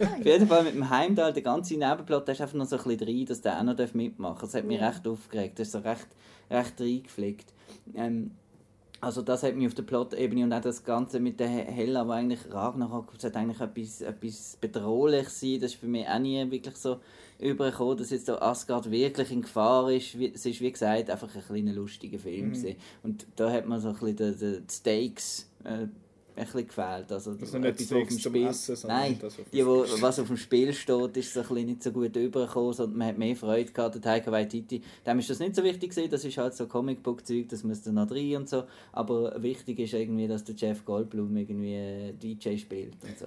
Auf 0.01 0.25
jeden 0.25 0.47
Fall 0.47 0.65
mit 0.65 0.75
dem 0.75 0.89
Heimdall, 0.91 1.33
der 1.33 1.43
ganze 1.43 1.75
Nebenplot, 1.75 2.27
der 2.27 2.35
ist 2.35 2.41
einfach 2.41 2.55
noch 2.55 2.67
so 2.67 2.77
ein 2.77 2.83
bisschen 2.83 2.99
drin, 3.07 3.27
dass 3.27 3.41
der 3.41 3.59
auch 3.59 3.63
noch 3.63 3.95
mitmachen 3.95 4.35
darf. 4.35 4.41
Das 4.41 4.55
hat 4.55 4.65
mich 4.65 4.81
recht 4.81 5.07
aufgeregt, 5.07 5.59
das 5.59 5.69
ist 5.69 5.73
so 5.73 5.79
recht, 5.79 6.09
recht 6.51 6.81
reingepflegt. 6.81 7.53
Ähm, 7.95 8.33
also 9.01 9.21
das 9.21 9.43
hat 9.43 9.55
mich 9.55 9.67
auf 9.67 9.75
der 9.75 9.83
Plot-Ebene 9.83 10.45
und 10.45 10.53
auch 10.53 10.63
das 10.63 10.83
Ganze 10.83 11.21
mit 11.21 11.39
der 11.39 11.49
He- 11.49 11.71
Hella, 11.71 12.07
wo 12.09 12.13
eigentlich 12.13 12.41
Ragnarok, 12.51 13.13
das 13.15 13.25
hat 13.25 13.37
eigentlich 13.37 13.61
etwas, 13.61 14.01
etwas 14.01 14.57
bedrohlich 14.59 15.29
sein, 15.29 15.61
das 15.61 15.73
ist 15.73 15.81
für 15.81 15.87
mich 15.87 16.09
auch 16.09 16.19
nie 16.19 16.51
wirklich 16.51 16.77
so 16.77 17.01
übergekommen, 17.39 17.99
dass 17.99 18.11
jetzt 18.11 18.29
da 18.29 18.39
Asgard 18.39 18.91
wirklich 18.91 19.31
in 19.31 19.43
Gefahr 19.43 19.91
ist. 19.93 20.15
Es 20.15 20.47
ist, 20.47 20.61
wie 20.63 20.73
gesagt, 20.73 21.11
einfach 21.11 21.29
ein 21.35 21.43
kleiner 21.43 21.73
lustiger 21.73 22.19
Film 22.19 22.53
gewesen. 22.53 22.77
Und 23.03 23.27
da 23.37 23.51
hat 23.51 23.67
man 23.67 23.79
so 23.81 23.89
ein 23.89 23.95
bisschen 23.97 24.39
die 24.39 24.61
die 24.61 24.73
Stakes 24.73 25.51
äh, 25.65 25.87
ein 26.37 26.45
bisschen 26.45 26.67
gefehlt. 26.67 27.13
Also, 27.13 27.35
Das 27.35 27.51
sind 27.51 27.61
nicht 27.63 27.81
etwas, 27.81 27.91
was 27.91 28.03
auf 28.03 28.09
dem 28.09 28.19
Spiel- 28.19 28.47
Essen, 28.47 28.77
sondern 28.77 28.99
Nein, 28.99 29.19
das, 29.21 29.33
was 29.35 29.41
auf 29.41 29.51
dem 29.51 29.59
die, 29.59 29.67
wo, 29.67 29.85
Spiel 29.85 30.03
was 30.03 30.19
auf 30.19 30.27
dem 30.27 30.37
Spiel 30.37 30.73
steht, 30.73 31.17
ist 31.17 31.33
so 31.35 31.41
ein 31.41 31.47
bisschen 31.49 31.67
nicht 31.67 31.83
so 31.83 31.93
gut 31.93 32.17
übergekommen, 32.17 32.73
sondern 32.73 32.99
man 32.99 33.09
hat 33.09 33.19
mehr 33.19 33.37
Freude 33.37 33.71
gehabt. 33.73 33.95
Der 33.95 34.03
Taika 34.03 34.33
Waititi, 34.33 34.83
dem 35.07 35.19
ist 35.19 35.31
das 35.31 35.39
nicht 35.39 35.55
so 35.55 35.63
wichtig 35.63 35.91
gewesen, 35.91 36.11
das 36.11 36.25
ist 36.25 36.37
halt 36.39 36.55
so 36.55 36.67
Comicbook-Zeug, 36.67 37.49
das 37.49 37.63
muss 37.65 37.83
dann 37.83 37.95
noch 37.95 38.11
rein 38.11 38.37
und 38.37 38.49
so. 38.49 38.65
Aber 38.93 39.41
wichtig 39.43 39.79
ist 39.79 39.95
irgendwie, 39.95 40.27
dass 40.29 40.45
der 40.45 40.55
Jeff 40.55 40.85
Goldblum 40.85 41.37
irgendwie 41.37 41.75
äh, 41.75 42.13
DJ 42.13 42.57
spielt 42.59 42.95
und 43.03 43.19
so. 43.19 43.27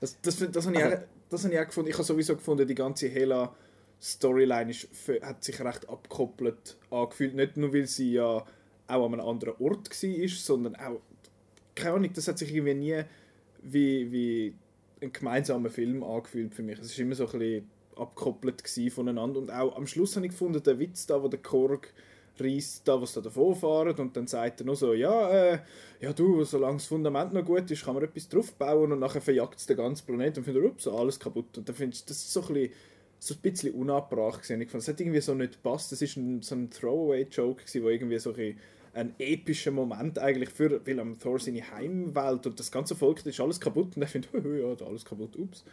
Das, 0.00 0.18
das, 0.20 0.38
das, 0.50 0.66
habe 0.66 0.76
ich, 0.76 0.82
Also- 0.84 0.96
auch, 0.96 1.00
das 1.28 1.44
habe 1.44 1.54
ich 1.54 1.60
auch 1.60 1.66
gefunden. 1.66 1.88
Ich 1.90 1.94
habe 1.94 2.04
sowieso 2.04 2.34
gefunden, 2.36 2.66
die 2.66 2.74
ganze 2.74 3.08
Hela-Storyline 3.08 4.70
ist 4.70 4.88
für- 4.92 5.20
hat 5.22 5.44
sich 5.44 5.60
recht 5.60 5.88
abgekoppelt 5.88 6.76
angefühlt. 6.90 7.34
Nicht 7.34 7.56
nur, 7.56 7.72
weil 7.72 7.86
sie 7.86 8.12
ja 8.14 8.44
auch 8.88 9.06
an 9.06 9.12
einem 9.14 9.20
anderen 9.26 9.54
Ort 9.60 9.90
war, 9.90 10.28
sondern 10.28 10.74
auch, 10.76 11.00
keine 11.74 11.96
Ahnung, 11.96 12.12
das 12.12 12.28
hat 12.28 12.38
sich 12.38 12.54
irgendwie 12.54 12.74
nie 12.74 13.02
wie, 13.62 14.12
wie 14.12 14.54
ein 15.00 15.12
gemeinsamer 15.12 15.70
Film 15.70 16.02
angefühlt 16.02 16.54
für 16.54 16.62
mich. 16.62 16.78
Es 16.78 16.96
war 16.96 17.04
immer 17.04 17.14
so 17.14 17.26
ein 17.26 17.38
bisschen 17.38 17.70
abgekoppelt 17.96 18.62
voneinander. 18.90 19.40
Und 19.40 19.50
auch 19.50 19.76
am 19.76 19.86
Schluss 19.86 20.16
habe 20.16 20.26
ich 20.26 20.32
gefunden, 20.32 20.62
der 20.62 20.78
Witz 20.78 21.06
da, 21.06 21.22
wo 21.22 21.28
der 21.28 21.40
Korg 21.40 21.92
reisst, 22.38 22.88
da, 22.88 23.00
was 23.00 23.12
da 23.12 23.20
davon 23.20 23.54
fahren 23.54 23.94
und 23.96 24.16
dann 24.16 24.26
sagt 24.26 24.60
er 24.60 24.66
nur 24.66 24.74
so, 24.74 24.94
ja, 24.94 25.30
äh, 25.30 25.58
ja 26.00 26.12
du, 26.14 26.42
solange 26.44 26.78
das 26.78 26.86
Fundament 26.86 27.34
noch 27.34 27.44
gut 27.44 27.70
ist, 27.70 27.84
kann 27.84 27.94
man 27.94 28.04
etwas 28.04 28.28
drauf 28.28 28.52
bauen 28.54 28.90
und 28.90 29.00
nachher 29.00 29.20
verjagt 29.20 29.58
es 29.58 29.66
den 29.66 29.76
ganzen 29.76 30.06
Planeten 30.06 30.38
und 30.38 30.44
findet, 30.44 30.64
ups, 30.64 30.88
alles 30.88 31.20
kaputt. 31.20 31.58
Und 31.58 31.68
dann 31.68 31.76
findest 31.76 32.08
du, 32.08 32.08
das 32.08 32.18
ist 32.18 32.32
so 32.32 32.40
ein 32.40 32.54
bisschen, 32.54 32.72
so 33.18 33.34
ein 33.34 33.40
bisschen 33.40 33.74
unabbracht 33.74 34.42
gewesen. 34.42 34.60
Ich 34.62 34.70
fand, 34.70 34.82
es 34.82 34.88
hat 34.88 34.98
irgendwie 34.98 35.20
so 35.20 35.34
nicht 35.34 35.52
gepasst. 35.62 35.92
Das 35.92 36.02
ist 36.02 36.16
ein, 36.16 36.42
so 36.42 36.54
ein 36.56 36.70
Throwaway-Joke 36.70 37.62
gewesen, 37.62 37.84
wo 37.84 37.88
irgendwie 37.88 38.18
so 38.18 38.30
ein, 38.30 38.36
bisschen 38.36 38.58
ein 38.94 39.14
epischer 39.18 39.70
Moment 39.70 40.18
eigentlich 40.18 40.50
für, 40.50 40.86
weil 40.86 41.00
am 41.00 41.18
Thor 41.18 41.38
seine 41.38 41.70
Heimwelt 41.70 42.46
und 42.46 42.58
das 42.58 42.70
ganze 42.70 42.94
Volk, 42.94 43.18
das 43.18 43.26
ist 43.26 43.40
alles 43.40 43.60
kaputt 43.60 43.96
und 43.96 44.02
er 44.02 44.08
findet, 44.08 44.34
oh, 44.34 44.52
ja, 44.52 44.74
da 44.74 44.86
alles 44.86 45.04
kaputt, 45.04 45.36
ups. 45.36 45.64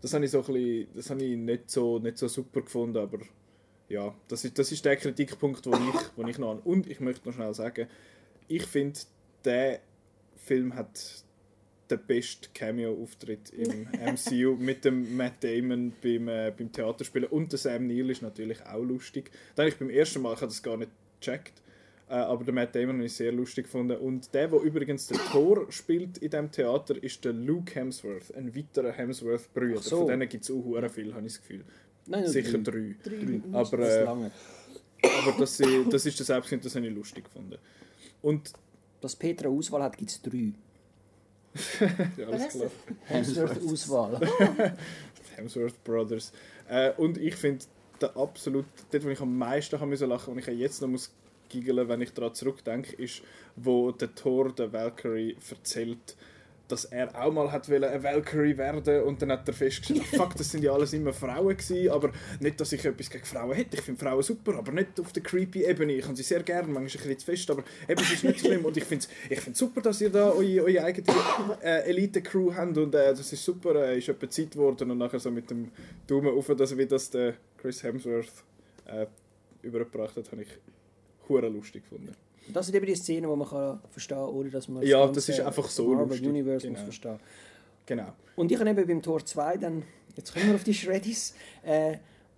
Das 0.00 0.12
habe 0.12 0.24
ich 0.24 0.30
so 0.30 0.40
ein 0.40 0.44
bisschen, 0.44 0.88
das 0.94 1.10
habe 1.10 1.24
ich 1.24 1.36
nicht 1.36 1.70
so, 1.70 1.98
nicht 1.98 2.18
so 2.18 2.28
super 2.28 2.62
gefunden, 2.62 2.98
aber 2.98 3.20
ja, 3.88 4.14
das 4.28 4.44
ist, 4.44 4.58
das 4.58 4.72
ist 4.72 4.84
der 4.84 4.96
Kritikpunkt, 4.96 5.64
den 5.64 5.72
ich, 5.72 6.00
wo 6.16 6.26
ich 6.26 6.38
noch 6.38 6.52
an. 6.52 6.58
Und 6.60 6.88
ich 6.90 7.00
möchte 7.00 7.28
noch 7.28 7.34
schnell 7.34 7.54
sagen, 7.54 7.86
ich 8.48 8.64
finde, 8.66 8.98
der 9.44 9.80
Film 10.36 10.74
hat 10.74 11.24
den 11.90 12.00
besten 12.06 12.52
Cameo-Auftritt 12.52 13.50
im 13.50 13.82
MCU 14.14 14.56
mit 14.56 14.84
dem 14.84 15.16
Matt 15.16 15.42
Damon 15.44 15.92
beim, 16.02 16.28
äh, 16.28 16.52
beim 16.56 16.72
Theaterspielen. 16.72 17.28
Und 17.28 17.52
der 17.52 17.58
Sam 17.58 17.86
Neill 17.86 18.10
ist 18.10 18.22
natürlich 18.22 18.64
auch 18.66 18.82
lustig. 18.82 19.30
Da 19.54 19.62
habe 19.62 19.70
ich 19.70 19.78
beim 19.78 19.90
ersten 19.90 20.22
Mal, 20.22 20.34
ich 20.34 20.40
habe 20.40 20.48
das 20.48 20.62
gar 20.62 20.76
nicht 20.76 20.90
gecheckt, 21.20 21.52
äh, 22.08 22.14
aber 22.14 22.44
der 22.44 22.52
Matt 22.52 22.74
Damon 22.74 22.96
habe 22.96 23.06
ich 23.06 23.14
sehr 23.14 23.32
lustig 23.32 23.64
gefunden. 23.64 23.96
Und 23.96 24.32
der, 24.34 24.48
der 24.48 24.60
übrigens 24.60 25.06
den 25.06 25.18
Thor 25.32 25.70
spielt 25.70 26.18
in 26.18 26.30
diesem 26.30 26.50
Theater, 26.50 27.02
ist 27.02 27.24
der 27.24 27.32
Luke 27.32 27.74
Hemsworth, 27.74 28.34
ein 28.36 28.54
weiterer 28.54 28.92
Hemsworth-Brüder. 28.92 29.80
So. 29.80 29.98
Von 29.98 30.08
denen 30.08 30.28
gibt 30.28 30.44
es 30.44 30.50
auch 30.50 30.62
hure 30.62 30.88
viel, 30.88 31.14
habe 31.14 31.26
ich 31.26 31.32
das 31.32 31.40
Gefühl. 31.40 31.64
Nein, 32.06 32.28
Sicher 32.28 32.58
drei. 32.58 32.96
drei. 33.02 33.40
Drei. 33.40 33.40
Aber, 33.52 33.76
das 33.78 33.96
äh. 33.96 34.06
Aber 34.06 35.34
das, 35.38 35.60
äh, 35.60 35.84
das 35.90 36.04
ist 36.04 36.18
der 36.18 36.26
Selbstkind, 36.26 36.64
das 36.64 36.74
habe 36.76 36.86
ich 36.86 36.94
lustig 36.94 37.24
gefunden. 37.24 37.56
Und 38.20 38.52
Dass 39.00 39.16
Petra 39.16 39.48
Auswahl 39.48 39.82
hat, 39.82 39.96
gibt 39.96 40.10
es 40.10 40.20
drei. 40.20 40.52
ja, 42.16 42.26
alles 42.26 42.48
klar. 42.48 42.70
Hemsworth 43.04 43.62
Auswahl. 43.64 44.20
Hemsworth 45.36 45.82
Brothers. 45.84 46.32
Äh, 46.68 46.92
und 46.92 47.16
ich 47.16 47.36
finde, 47.36 47.64
der 48.00 48.16
absolut, 48.16 48.66
dort, 48.90 49.04
wo 49.04 49.08
ich 49.08 49.20
am 49.20 49.36
meisten 49.38 49.80
haben 49.80 49.88
müssen 49.88 50.08
lachen 50.08 50.32
und 50.32 50.38
ich 50.38 50.46
jetzt 50.46 50.82
noch 50.82 50.88
muss 50.88 51.10
giggeln, 51.48 51.88
wenn 51.88 52.00
ich 52.00 52.12
daran 52.12 52.34
zurückdenke, 52.34 52.94
ist, 52.96 53.22
wo 53.56 53.92
der 53.92 54.14
Thor 54.14 54.52
der 54.52 54.72
Valkyrie 54.72 55.36
erzählt, 55.50 56.16
dass 56.68 56.86
er 56.86 57.14
auch 57.22 57.32
mal 57.32 57.52
hat 57.52 57.70
eine 57.70 58.02
Valkyrie 58.02 58.56
werden 58.56 59.02
und 59.02 59.20
dann 59.20 59.32
hat 59.32 59.46
er 59.46 59.54
festgestellt, 59.54 60.02
"Ah, 60.12 60.16
fuck, 60.16 60.34
das 60.34 60.50
sind 60.50 60.64
ja 60.64 60.72
alles 60.72 60.92
immer 60.94 61.12
Frauen 61.12 61.56
gewesen, 61.56 61.90
aber 61.90 62.10
nicht, 62.40 62.58
dass 62.58 62.72
ich 62.72 62.84
etwas 62.84 63.10
gegen 63.10 63.24
Frauen 63.24 63.52
hätte. 63.54 63.76
Ich 63.76 63.82
finde 63.82 64.00
Frauen 64.02 64.22
super, 64.22 64.54
aber 64.54 64.72
nicht 64.72 64.98
auf 64.98 65.12
der 65.12 65.22
creepy 65.22 65.64
Ebene. 65.64 65.92
Ich 65.92 66.04
habe 66.04 66.16
sie 66.16 66.22
sehr 66.22 66.42
gerne, 66.42 66.68
manchmal 66.68 66.84
ein 66.84 66.90
bisschen 66.92 67.18
zu 67.18 67.26
fest, 67.26 67.50
aber 67.50 67.64
eben, 67.88 68.00
es 68.00 68.12
ist 68.12 68.24
nicht 68.24 68.40
schlimm 68.40 68.64
und 68.64 68.76
ich 68.76 68.84
finde 68.84 69.04
es 69.04 69.30
ich 69.30 69.40
find's 69.40 69.58
super, 69.58 69.82
dass 69.82 70.00
ihr 70.00 70.10
da 70.10 70.30
eure, 70.30 70.64
eure 70.64 70.84
eigene 70.84 71.06
äh, 71.62 71.90
Elite-Crew 71.90 72.54
habt 72.54 72.78
und 72.78 72.94
äh, 72.94 73.10
das 73.10 73.32
ist 73.32 73.44
super, 73.44 73.74
äh, 73.74 73.98
ist 73.98 74.08
etwa 74.08 74.28
Zeit 74.30 74.52
geworden 74.52 74.90
und 74.90 74.98
nachher 74.98 75.20
so 75.20 75.30
mit 75.30 75.50
dem 75.50 75.70
Daumen 76.06 76.34
auf, 76.34 76.46
dass 76.56 76.76
wie 76.76 76.86
das 76.86 77.10
der 77.10 77.34
Chris 77.58 77.82
Hemsworth 77.82 78.32
äh, 78.86 79.06
übergebracht 79.62 80.16
hat, 80.16 80.32
habe 80.32 80.42
ich 80.42 80.48
hure 81.28 81.48
lustig 81.48 81.82
gefunden. 81.82 82.12
Das 82.52 82.66
sind 82.66 82.74
eben 82.74 82.86
die 82.86 82.94
Szenen, 82.94 83.30
die 83.30 83.36
man 83.36 83.48
kann 83.48 83.80
verstehen 83.90 84.18
kann, 84.18 84.28
ohne 84.28 84.50
dass 84.50 84.68
man 84.68 84.82
Ja, 84.82 85.00
ganze 85.06 85.14
das 85.14 85.28
ist 85.30 85.40
einfach 85.40 85.68
so 85.68 85.88
Marvel 85.88 86.08
lustig. 86.08 86.28
Universe 86.28 86.66
Genau. 86.66 86.72
muss 86.78 86.82
verstehen. 86.84 87.18
Genau. 87.86 88.12
Und 88.36 88.52
ich 88.52 88.58
habe 88.58 88.68
eben 88.70 88.86
beim 88.86 89.02
Tor 89.02 89.24
2 89.24 89.56
dann, 89.56 89.82
jetzt 90.16 90.32
kommen 90.32 90.48
wir 90.48 90.54
auf 90.54 90.64
die 90.64 90.74
Shreddies, 90.74 91.34
äh, 91.62 91.96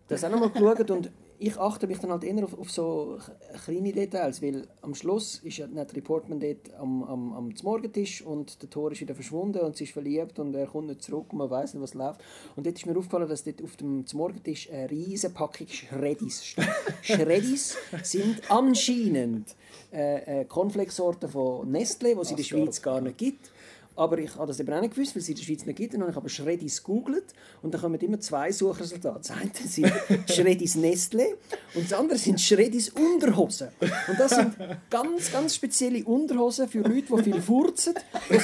das 0.09 0.23
auch 0.25 0.31
nochmal 0.31 0.51
geschaut 0.51 0.91
und 0.91 1.11
ich 1.39 1.59
achte 1.59 1.87
mich 1.87 1.99
dann 1.99 2.11
halt 2.11 2.25
eher 2.25 2.45
auf, 2.45 2.59
auf 2.59 2.71
so 2.71 3.19
kleine 3.65 3.93
Details, 3.93 4.43
weil 4.43 4.67
am 4.83 4.95
Schluss 4.95 5.41
ist 5.43 5.59
ja 5.59 5.67
nicht 5.67 5.95
Reportman 5.95 6.41
dort 6.41 6.75
am, 6.79 7.03
am, 7.05 7.33
am 7.33 7.55
Morgentisch 7.63 8.23
und 8.23 8.63
der 8.63 8.71
Tor 8.71 8.93
ist 8.93 9.01
wieder 9.01 9.15
verschwunden 9.15 9.59
und 9.59 9.77
sie 9.77 9.85
ist 9.85 9.93
verliebt 9.93 10.39
und 10.39 10.55
er 10.55 10.67
kommt 10.67 10.89
nicht 10.89 11.03
zurück 11.03 11.27
und 11.33 11.39
man 11.39 11.51
weiß 11.51 11.75
nicht, 11.75 11.83
was 11.83 11.95
läuft. 11.95 12.21
Und 12.57 12.67
dort 12.67 12.77
ist 12.77 12.87
mir 12.87 12.97
aufgefallen, 12.97 13.29
dass 13.29 13.45
dort 13.45 13.63
auf 13.63 13.77
dem 13.77 14.05
Morgentisch 14.15 14.71
eine 14.71 14.91
riesige 14.91 15.33
Packung 15.33 15.69
Schreddis 15.69 16.45
steht. 16.45 16.69
Schreddis 17.03 17.77
sind 18.03 18.51
anscheinend 18.51 19.55
äh, 19.93 20.41
äh, 20.41 20.45
Cornflakes-Sorten 20.45 21.29
von 21.29 21.71
Nestle, 21.71 22.15
die 22.15 22.21
es 22.21 22.31
in 22.31 22.37
der 22.37 22.45
Schweiz 22.45 22.83
gar 22.83 23.01
nicht 23.01 23.19
gibt. 23.19 23.51
Aber 23.97 24.19
ich 24.19 24.35
habe 24.37 24.47
das 24.47 24.61
eben 24.61 24.73
auch 24.73 24.81
nicht 24.81 24.95
gewusst, 24.95 25.15
weil 25.15 25.23
es 25.23 25.29
in 25.29 25.35
der 25.35 25.43
Schweiz 25.43 25.65
nicht 25.65 25.77
gibt. 25.77 25.95
Und 25.95 26.01
dann 26.01 26.09
habe 26.09 26.13
ich 26.13 26.17
aber 26.17 26.29
Schreddis 26.29 26.83
gegoogelt 26.83 27.25
und 27.63 27.73
dann 27.73 27.81
kommen 27.81 27.99
immer 28.01 28.21
zwei 28.21 28.53
Suchresultate. 28.53 29.21
Das 29.21 29.31
eine 29.31 29.51
sind 29.55 29.93
Schreddis 30.31 30.75
Nestle 30.77 31.39
und 31.75 31.91
das 31.91 31.99
andere 31.99 32.19
sind 32.19 32.41
Schreddis 32.41 32.91
Unterhosen. 32.91 33.69
Und 33.81 34.21
das 34.21 34.33
sind 34.33 34.55
ganz, 34.91 35.33
ganz 35.33 35.55
spezielle 35.55 36.05
Unterhosen 36.05 36.69
für 36.69 36.81
Leute, 36.81 37.15
die 37.17 37.23
viel 37.23 37.41
furzen. 37.41 37.95
Und 38.29 38.43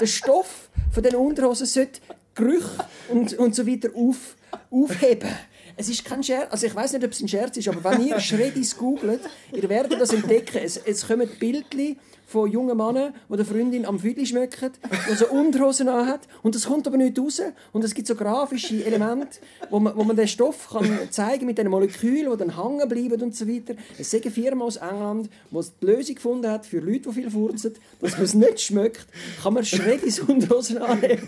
der 0.00 0.06
Stoff 0.06 0.68
von 0.92 1.02
diesen 1.02 1.18
Unterhosen 1.18 1.66
sollte 1.66 2.00
Gerüche 2.34 2.84
und, 3.08 3.32
und 3.34 3.54
so 3.54 3.66
weiter 3.66 3.90
auf, 3.94 4.36
aufheben. 4.70 5.30
Es 5.76 5.88
ist 5.88 6.04
kein 6.04 6.22
Scherz, 6.22 6.52
also 6.52 6.66
ich 6.66 6.74
weiß 6.74 6.92
nicht, 6.92 7.04
ob 7.04 7.10
es 7.10 7.20
ein 7.20 7.28
Scherz 7.28 7.56
ist, 7.56 7.68
aber 7.68 7.82
wenn 7.84 8.06
ihr 8.06 8.20
Schreddis 8.20 8.76
googelt, 8.76 9.20
ihr 9.52 9.68
werdet 9.68 10.00
das 10.00 10.12
entdecken. 10.12 10.58
Es, 10.62 10.76
es 10.76 11.06
kommen 11.06 11.28
Bildchen 11.40 11.96
von 12.34 12.50
jungen 12.50 12.76
Männern, 12.76 13.14
die 13.30 13.36
der 13.36 13.46
Freundin 13.46 13.86
am 13.86 14.00
Füdli 14.00 14.26
schmecken, 14.26 14.72
die 15.08 15.14
so 15.14 15.28
Unterhosen 15.28 15.88
hat 15.88 16.22
und 16.42 16.56
das 16.56 16.66
kommt 16.66 16.84
aber 16.88 16.96
nicht 16.96 17.16
raus. 17.16 17.40
Und 17.72 17.84
es 17.84 17.94
gibt 17.94 18.08
so 18.08 18.16
grafische 18.16 18.84
Elemente, 18.84 19.38
wo 19.70 19.78
man, 19.78 19.96
wo 19.96 20.02
man 20.02 20.16
den 20.16 20.26
Stoff 20.26 20.70
kann 20.72 20.84
zeigen 21.10 21.46
mit 21.46 21.58
den 21.58 21.68
Molekülen, 21.68 22.32
die 22.32 22.36
dann 22.36 22.60
hängen 22.60 22.88
bleiben 22.88 23.22
und 23.22 23.36
so 23.36 23.46
weiter. 23.46 23.74
Es 23.96 24.12
ist 24.12 24.20
eine 24.20 24.32
Firma 24.32 24.64
aus 24.64 24.76
England, 24.76 25.30
die 25.48 25.60
die 25.80 25.86
Lösung 25.86 26.14
gefunden 26.16 26.50
hat 26.50 26.66
für 26.66 26.80
Leute, 26.80 27.08
die 27.08 27.12
viel 27.12 27.30
furzen, 27.30 27.74
dass 28.00 28.12
man 28.14 28.22
es 28.24 28.34
nicht 28.34 28.60
schmeckt, 28.60 29.06
kann 29.40 29.54
man 29.54 29.64
Schreddis 29.64 30.18
Unterhosen 30.18 30.78
anlegen. 30.78 31.22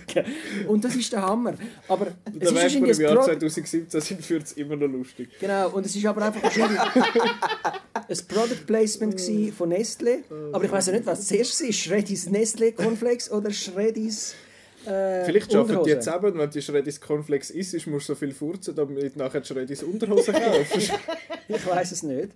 Und 0.66 0.84
das 0.84 0.96
ist 0.96 1.12
der 1.12 1.22
Hammer. 1.22 1.54
Aber 1.86 2.08
es 2.40 2.48
ist 2.48 2.54
wahrscheinlich 2.54 2.98
im 2.98 3.04
Jahr 3.04 3.12
ein 3.12 3.16
Pro 3.18 3.24
2017 3.26 4.00
sind 4.00 4.28
wir 4.28 4.42
es 4.42 4.52
immer 4.54 4.74
noch 4.74 4.88
lustig. 4.88 5.28
Genau, 5.38 5.70
und 5.70 5.86
es 5.86 5.94
ist 5.94 6.04
aber 6.04 6.22
einfach 6.22 6.42
wahrscheinlich 6.42 6.80
ein 6.80 8.18
Product 8.28 8.62
Placement 8.66 9.20
von 9.56 9.68
Nestle. 9.68 10.24
Aber 10.52 10.64
ich 10.64 10.72
weiß 10.72 10.86
ja 10.86 10.95
nicht, 10.96 11.06
was 11.06 11.26
zuerst 11.26 11.62
war. 11.62 11.72
Schreddis 11.72 12.28
Nestle 12.28 12.72
Cornflakes 12.72 13.30
oder 13.30 13.50
Schreddis 13.50 14.34
äh, 14.86 15.24
Vielleicht 15.24 15.52
schaffen 15.52 15.82
die 15.84 15.90
jetzt 15.90 16.06
eben, 16.06 16.38
wenn 16.38 16.50
die 16.50 16.62
Schreddis 16.62 17.00
Cornflakes 17.00 17.50
isst, 17.50 17.74
musst 17.86 18.08
du 18.08 18.12
so 18.12 18.14
viel 18.14 18.32
furzen, 18.32 18.74
damit 18.74 19.14
du 19.14 19.18
nachher 19.18 19.40
die 19.40 19.48
Schreddis 19.48 19.82
Unterhosen 19.82 20.34
kaufst. 20.34 20.92
Ich 21.48 21.66
weiß 21.66 21.92
es 21.92 22.02
nicht. 22.02 22.30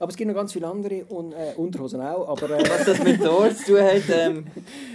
Aber 0.00 0.10
es 0.10 0.16
gibt 0.16 0.28
noch 0.28 0.36
ganz 0.36 0.52
viele 0.52 0.68
andere 0.68 1.04
und, 1.06 1.32
äh, 1.32 1.54
Unterhosen 1.56 2.00
auch. 2.00 2.28
Aber 2.28 2.50
äh, 2.50 2.62
Was 2.68 2.84
das 2.84 3.02
mit 3.02 3.20
Thor 3.20 3.50
zu 3.54 3.72
tun 3.72 3.80
hat, 3.80 4.02
ähm, 4.10 4.46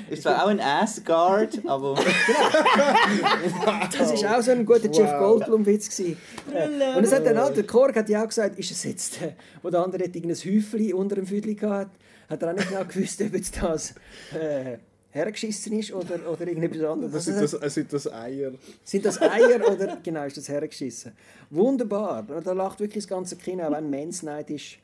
ist 0.10 0.24
zwar 0.24 0.44
auch 0.44 0.48
ein 0.48 0.62
Assguard, 0.62 1.60
aber 1.66 1.96
das 3.98 4.14
ist 4.14 4.26
auch 4.26 4.42
so 4.42 4.52
ein 4.52 4.66
guter 4.66 4.90
Jeff 4.90 5.12
Goldblum-Witz. 5.18 5.90
gsi. 5.90 6.16
Äh, 6.54 6.98
und 6.98 7.04
es 7.04 7.12
hat 7.12 7.26
dann 7.26 7.38
auch, 7.38 7.50
der 7.50 7.66
Korg 7.66 7.96
hat 7.98 8.08
ja 8.08 8.24
auch 8.24 8.28
gesagt, 8.28 8.58
ist 8.58 8.72
es 8.72 8.84
jetzt, 8.86 9.22
äh, 9.22 9.34
wo 9.62 9.70
der 9.70 9.84
andere 9.84 10.06
hat 10.06 10.16
irgendein 10.16 10.38
Häufchen 10.38 10.94
unter 10.94 11.16
dem 11.16 11.28
Füdli 11.28 11.56
gehabt, 11.56 11.98
hat 12.30 12.42
er 12.42 12.50
auch 12.52 12.56
nicht 12.56 12.70
genau 12.70 12.84
gewusst, 12.86 13.22
ob 13.22 13.34
jetzt 13.34 13.62
das 13.62 13.94
äh, 14.34 14.78
hergeschissen 15.12 15.80
ist 15.80 15.92
oder, 15.94 16.30
oder 16.30 16.48
irgendetwas 16.48 16.84
anderes. 16.84 17.14
Das 17.14 17.28
Also, 17.28 17.48
sind 17.48 17.54
das, 17.54 17.64
äh, 17.64 17.70
sind 17.70 17.94
das 17.94 18.12
Eier. 18.14 18.52
Sind 18.84 19.06
das 19.06 19.22
Eier 19.22 19.72
oder 19.72 19.98
genau 20.04 20.24
ist 20.26 20.38
das 20.38 20.50
hergeschissen? 20.50 21.14
Wunderbar. 21.50 22.24
Da 22.44 22.52
lacht 22.54 22.80
wirklich 22.80 23.04
das 23.04 23.10
ganze 23.10 23.36
Kino, 23.36 23.64
auch 23.64 23.72
wenn 23.72 23.90
Men's 23.90 24.24
Night 24.24 24.50
ist, 24.50 24.78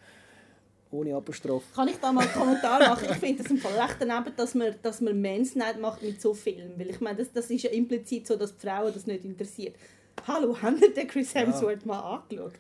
ohne 0.92 1.16
Apostroph. 1.16 1.64
Kann 1.76 1.88
ich 1.88 1.98
da 1.98 2.12
mal 2.12 2.22
einen 2.22 2.34
Kommentar 2.34 2.80
machen? 2.80 3.08
Ich 3.12 3.18
finde 3.18 3.44
das 3.44 3.52
im 3.52 3.58
Fall 3.58 3.74
recht 3.80 3.98
daneben, 4.00 4.36
dass 4.36 4.56
man, 4.56 4.76
dass 4.82 5.02
man 5.02 5.20
Men's 5.20 5.56
Night 5.56 5.80
macht 5.80 6.02
mit 6.04 6.22
so 6.22 6.34
Filmen. 6.34 6.74
Weil 6.78 6.90
ich 6.90 7.00
meine, 7.00 7.18
das, 7.18 7.32
das 7.32 7.50
ist 7.50 7.64
ja 7.64 7.72
implizit 7.72 8.28
so, 8.28 8.36
dass 8.36 8.56
die 8.56 8.68
Frauen 8.68 8.94
das 8.94 9.06
nicht 9.08 9.24
interessiert. 9.26 9.76
Hallo, 10.28 10.56
haben 10.62 10.78
ihr 10.82 10.94
den 10.94 11.08
Chris 11.08 11.34
Hemsworth 11.34 11.86
mal 11.86 12.00
angeschaut? 12.00 12.54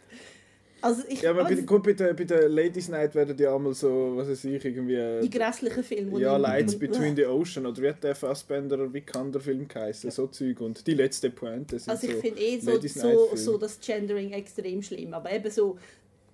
Also 0.82 1.04
ich, 1.10 1.22
Ja, 1.22 1.32
aber 1.32 1.44
bei, 1.44 1.50
also, 1.50 1.64
gut, 1.64 1.84
bei, 1.84 1.94
der, 1.94 2.14
bei 2.14 2.24
der 2.24 2.48
Ladies 2.48 2.88
Night 2.88 3.14
werden 3.16 3.36
die 3.36 3.46
einmal 3.46 3.74
so, 3.74 4.14
was 4.16 4.30
weiß 4.30 4.46
ich, 4.46 4.64
irgendwie... 4.64 5.20
die 5.22 5.30
grässlichen 5.30 5.84
Filme. 5.84 6.20
Ja, 6.20 6.38
Lights 6.38 6.74
und- 6.74 6.80
Between 6.80 7.16
the 7.16 7.26
Ocean 7.26 7.66
oder 7.66 7.82
wie 7.82 7.90
hat 7.90 8.04
der 8.04 8.16
Fassbender 8.16 8.92
Vikander 8.94 9.40
Film 9.40 9.68
geheißen, 9.68 10.10
so 10.12 10.28
Zeug 10.28 10.62
und 10.62 10.86
die 10.88 10.94
letzte 10.94 11.30
Pointe 11.30 11.78
sind 11.80 11.90
Also 11.90 12.08
ich 12.08 12.14
so 12.16 12.22
finde 12.22 12.42
eh 12.42 12.60
so, 12.60 12.80
so, 12.80 13.36
so 13.36 13.58
das 13.58 13.80
Gendering 13.80 14.32
extrem 14.32 14.82
schlimm. 14.82 15.14
Aber 15.14 15.32
eben 15.32 15.52
so, 15.52 15.78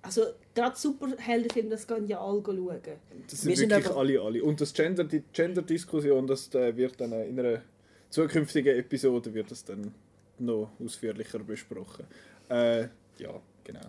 also 0.02 0.22
gerade 0.54 0.76
Superheldenfilme, 0.76 1.70
das 1.70 1.86
gehen 1.86 2.06
ja 2.06 2.20
alle 2.20 2.40
schauen. 2.44 2.80
Das 3.28 3.40
sind 3.40 3.48
Wir 3.50 3.56
sind 3.56 3.70
wirklich 3.70 3.86
einfach- 3.86 3.96
alle, 3.96 4.20
alle. 4.20 4.44
Und 4.44 4.60
das 4.60 4.72
Gender, 4.72 5.02
die 5.04 5.22
Gender-Diskussion, 5.32 6.26
das 6.26 6.54
äh, 6.54 6.76
wird 6.76 7.00
dann 7.00 7.12
in 7.12 7.40
einer 7.40 7.62
zukünftigen 8.10 8.76
Episode 8.76 9.34
wird 9.34 9.50
das 9.50 9.64
dann 9.64 9.92
noch 10.38 10.70
ausführlicher 10.84 11.40
besprochen. 11.40 12.04
Äh, 12.48 12.82
ja, 13.18 13.40
genau. 13.64 13.80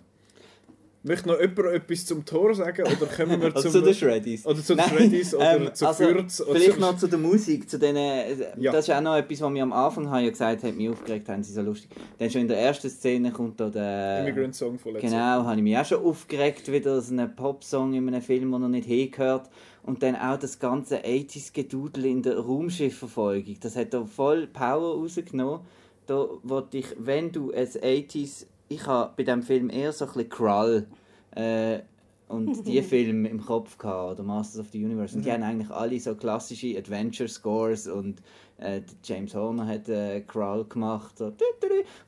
Möchte 1.08 1.28
noch 1.30 1.40
jemand 1.40 1.60
etwas 1.74 2.06
zum 2.06 2.26
Tor 2.26 2.54
sagen 2.54 2.84
oder 2.84 3.06
kommen 3.08 3.42
wir 3.42 3.56
also 3.56 3.62
zum... 3.70 3.72
zu 3.72 3.82
den 3.82 3.94
Shreddies. 3.94 4.46
Oder 4.46 4.62
zu 4.62 4.76
den 4.76 4.78
Nein, 4.78 4.90
Shreddies 4.90 5.34
oder 5.36 5.56
ähm, 5.56 5.74
zu 5.74 5.88
also, 5.88 6.04
Fürz. 6.04 6.42
Oder 6.42 6.52
Vielleicht 6.60 6.74
zu- 6.74 6.80
noch 6.80 6.98
zu 6.98 7.08
der 7.08 7.20
Musik, 7.20 7.70
zu 7.70 7.80
denen, 7.80 7.98
äh, 7.98 8.36
Ja. 8.58 8.72
das 8.72 8.88
ist 8.88 8.94
auch 8.94 9.02
noch 9.02 9.16
etwas, 9.16 9.42
was 9.42 9.50
mir 9.52 9.64
am 9.64 9.74
Anfang 9.74 10.10
haben 10.10 10.24
ja 10.24 10.30
gesagt 10.30 10.64
hat, 10.64 10.76
mich 10.76 10.90
aufgeregt 10.90 11.30
haben, 11.30 11.44
sie 11.44 11.54
so 11.54 11.62
lustig. 11.62 11.90
Dann 12.20 12.30
schon 12.30 12.42
in 12.42 12.48
der 12.48 12.60
ersten 12.60 12.90
Szene 12.90 13.32
kommt 13.32 13.60
da 13.60 13.70
der... 13.70 14.28
Immigrant 14.28 14.56
Song 14.56 14.78
von 14.78 14.94
letztem 14.94 15.10
Genau, 15.12 15.44
habe 15.46 15.56
ich 15.56 15.64
mich 15.64 15.78
auch 15.78 15.86
schon 15.86 16.04
aufgeregt, 16.04 16.72
wieder 16.72 17.02
so 17.02 17.14
einen 17.14 17.36
Popsong 17.36 17.94
in 17.94 18.08
einem 18.08 18.22
Film, 18.22 18.52
den 18.52 18.62
er 18.64 18.70
nicht 18.70 18.88
hingehört. 18.88 19.50
Und 19.84 20.04
dann 20.04 20.18
auch 20.18 20.38
das 20.38 20.60
ganze 20.60 20.98
80s-Gedudel 21.06 22.06
in 22.06 22.22
der 22.22 22.38
Raumschiffverfolgung. 22.40 23.56
Das 23.62 23.76
hat 23.78 23.94
da 23.94 24.06
voll 24.06 24.48
Power 24.48 24.96
rausgenommen. 24.96 25.62
Da 26.08 26.28
wollte 26.44 26.78
ich, 26.80 26.88
wenn 27.00 27.32
du 27.32 27.52
ein 27.52 27.66
80s... 27.68 28.46
Ich 28.70 28.86
habe 28.86 29.14
bei 29.16 29.24
diesem 29.24 29.44
Film 29.44 29.70
eher 29.70 29.92
so 29.92 30.06
ein 30.06 30.14
bisschen 30.14 30.30
Krull 30.30 30.88
äh, 31.36 31.80
und 32.28 32.66
die 32.68 32.82
Filme 32.82 33.30
im 33.30 33.44
Kopf 33.44 33.78
gehabt, 33.78 34.14
oder 34.14 34.24
Masters 34.24 34.62
of 34.62 34.68
the 34.72 34.84
Universe. 34.84 35.16
Und 35.16 35.26
die 35.26 35.32
haben 35.32 35.44
eigentlich 35.44 35.70
alle 35.70 36.00
so 36.00 36.16
klassische 36.16 36.78
Adventure-Scores 36.78 37.88
und 37.88 38.22
äh, 38.58 38.82
James 39.04 39.34
Horner 39.34 39.68
hat 39.68 39.88
äh, 39.90 40.22
Krull 40.22 40.66
gemacht. 40.66 41.18
So, 41.18 41.34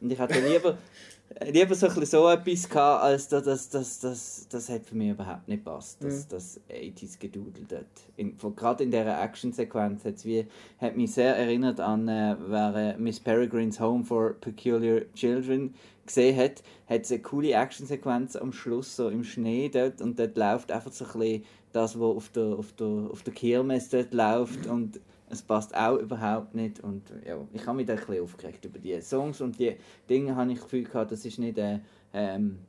und 0.01 0.11
ich 0.11 0.19
hatte 0.19 0.39
lieber 0.39 0.77
lieber 1.45 1.75
so, 1.75 1.87
ein 1.87 1.93
bisschen 1.95 2.05
so 2.05 2.29
etwas 2.29 2.69
gehabt, 2.69 3.03
als 3.03 3.27
das, 3.27 3.43
das, 3.43 3.69
das, 3.69 3.99
das, 3.99 4.47
das 4.49 4.69
hat 4.69 4.85
für 4.85 4.95
mich 4.95 5.11
überhaupt 5.11 5.47
nicht 5.47 5.63
gepasst. 5.63 5.97
Das, 6.01 6.27
das 6.27 6.59
80s 6.69 7.19
Gedudel 7.19 7.65
dort. 7.67 8.55
Gerade 8.55 8.83
in 8.83 8.91
dieser 8.91 9.21
Action-Sequenz 9.21 10.05
hat's 10.05 10.25
wie, 10.25 10.47
hat 10.79 10.97
mich 10.97 11.13
sehr 11.13 11.35
erinnert 11.35 11.79
an, 11.79 12.07
äh, 12.07 12.33
äh, 12.33 12.97
Miss 12.97 13.19
Peregrine's 13.19 13.79
Home 13.79 14.03
for 14.03 14.33
Peculiar 14.33 15.01
Children 15.13 15.73
gesehen 16.09 16.37
hat, 16.37 16.63
hat 16.87 17.01
es 17.01 17.11
eine 17.11 17.21
coole 17.21 17.53
Action-Sequenz 17.53 18.35
am 18.35 18.51
Schluss 18.51 18.95
so 18.95 19.09
im 19.09 19.23
Schnee 19.23 19.69
dort. 19.69 20.01
Und 20.01 20.19
dort 20.19 20.37
läuft 20.37 20.71
einfach 20.71 20.91
so 20.91 21.05
ein 21.05 21.11
bisschen 21.19 21.45
das, 21.71 21.99
was 21.99 22.15
auf 22.15 22.29
der, 22.29 22.43
auf 22.43 22.73
der, 22.73 22.87
auf 22.87 23.23
der 23.23 23.33
Kirmes 23.33 23.89
dort 23.89 24.13
läuft. 24.13 24.67
Und 24.67 24.99
es 25.29 25.41
passt 25.41 25.75
auch 25.75 25.97
überhaupt 25.97 26.55
nicht. 26.55 26.79
Und 26.79 27.03
ja, 27.25 27.37
ich 27.53 27.65
habe 27.65 27.77
mich 27.77 27.85
da 27.85 27.93
ein 27.93 27.99
bisschen 27.99 28.23
aufgeregt 28.23 28.65
über 28.65 28.79
die 28.79 28.99
Songs. 29.01 29.39
Und 29.41 29.59
die 29.59 29.75
Dinge 30.09 30.35
habe 30.35 30.51
ich 30.51 30.57
das 30.57 30.65
Gefühl 30.65 30.83
gehabt, 30.83 31.11
das 31.11 31.25
ist 31.25 31.39
nicht 31.39 31.59
eine, 31.59 31.81
ähm, 32.13 32.59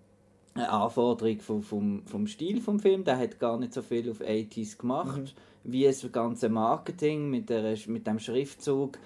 eine 0.55 0.71
Anforderung 0.71 1.41
vom, 1.41 1.63
vom, 1.63 2.07
vom 2.07 2.27
Stil 2.27 2.61
vom 2.61 2.79
Film, 2.79 3.05
der 3.05 3.19
hat 3.19 3.39
gar 3.39 3.59
nicht 3.59 3.73
so 3.73 3.83
viel 3.83 4.11
auf 4.11 4.21
80s 4.21 4.77
gemacht, 4.77 5.35
wie 5.65 5.85
das 5.85 6.05
ganze 6.11 6.49
Marketing 6.49 7.29
mit, 7.31 7.51
der, 7.51 7.77
mit 7.87 8.07
dem 8.07 8.19
Schriftzug, 8.19 8.99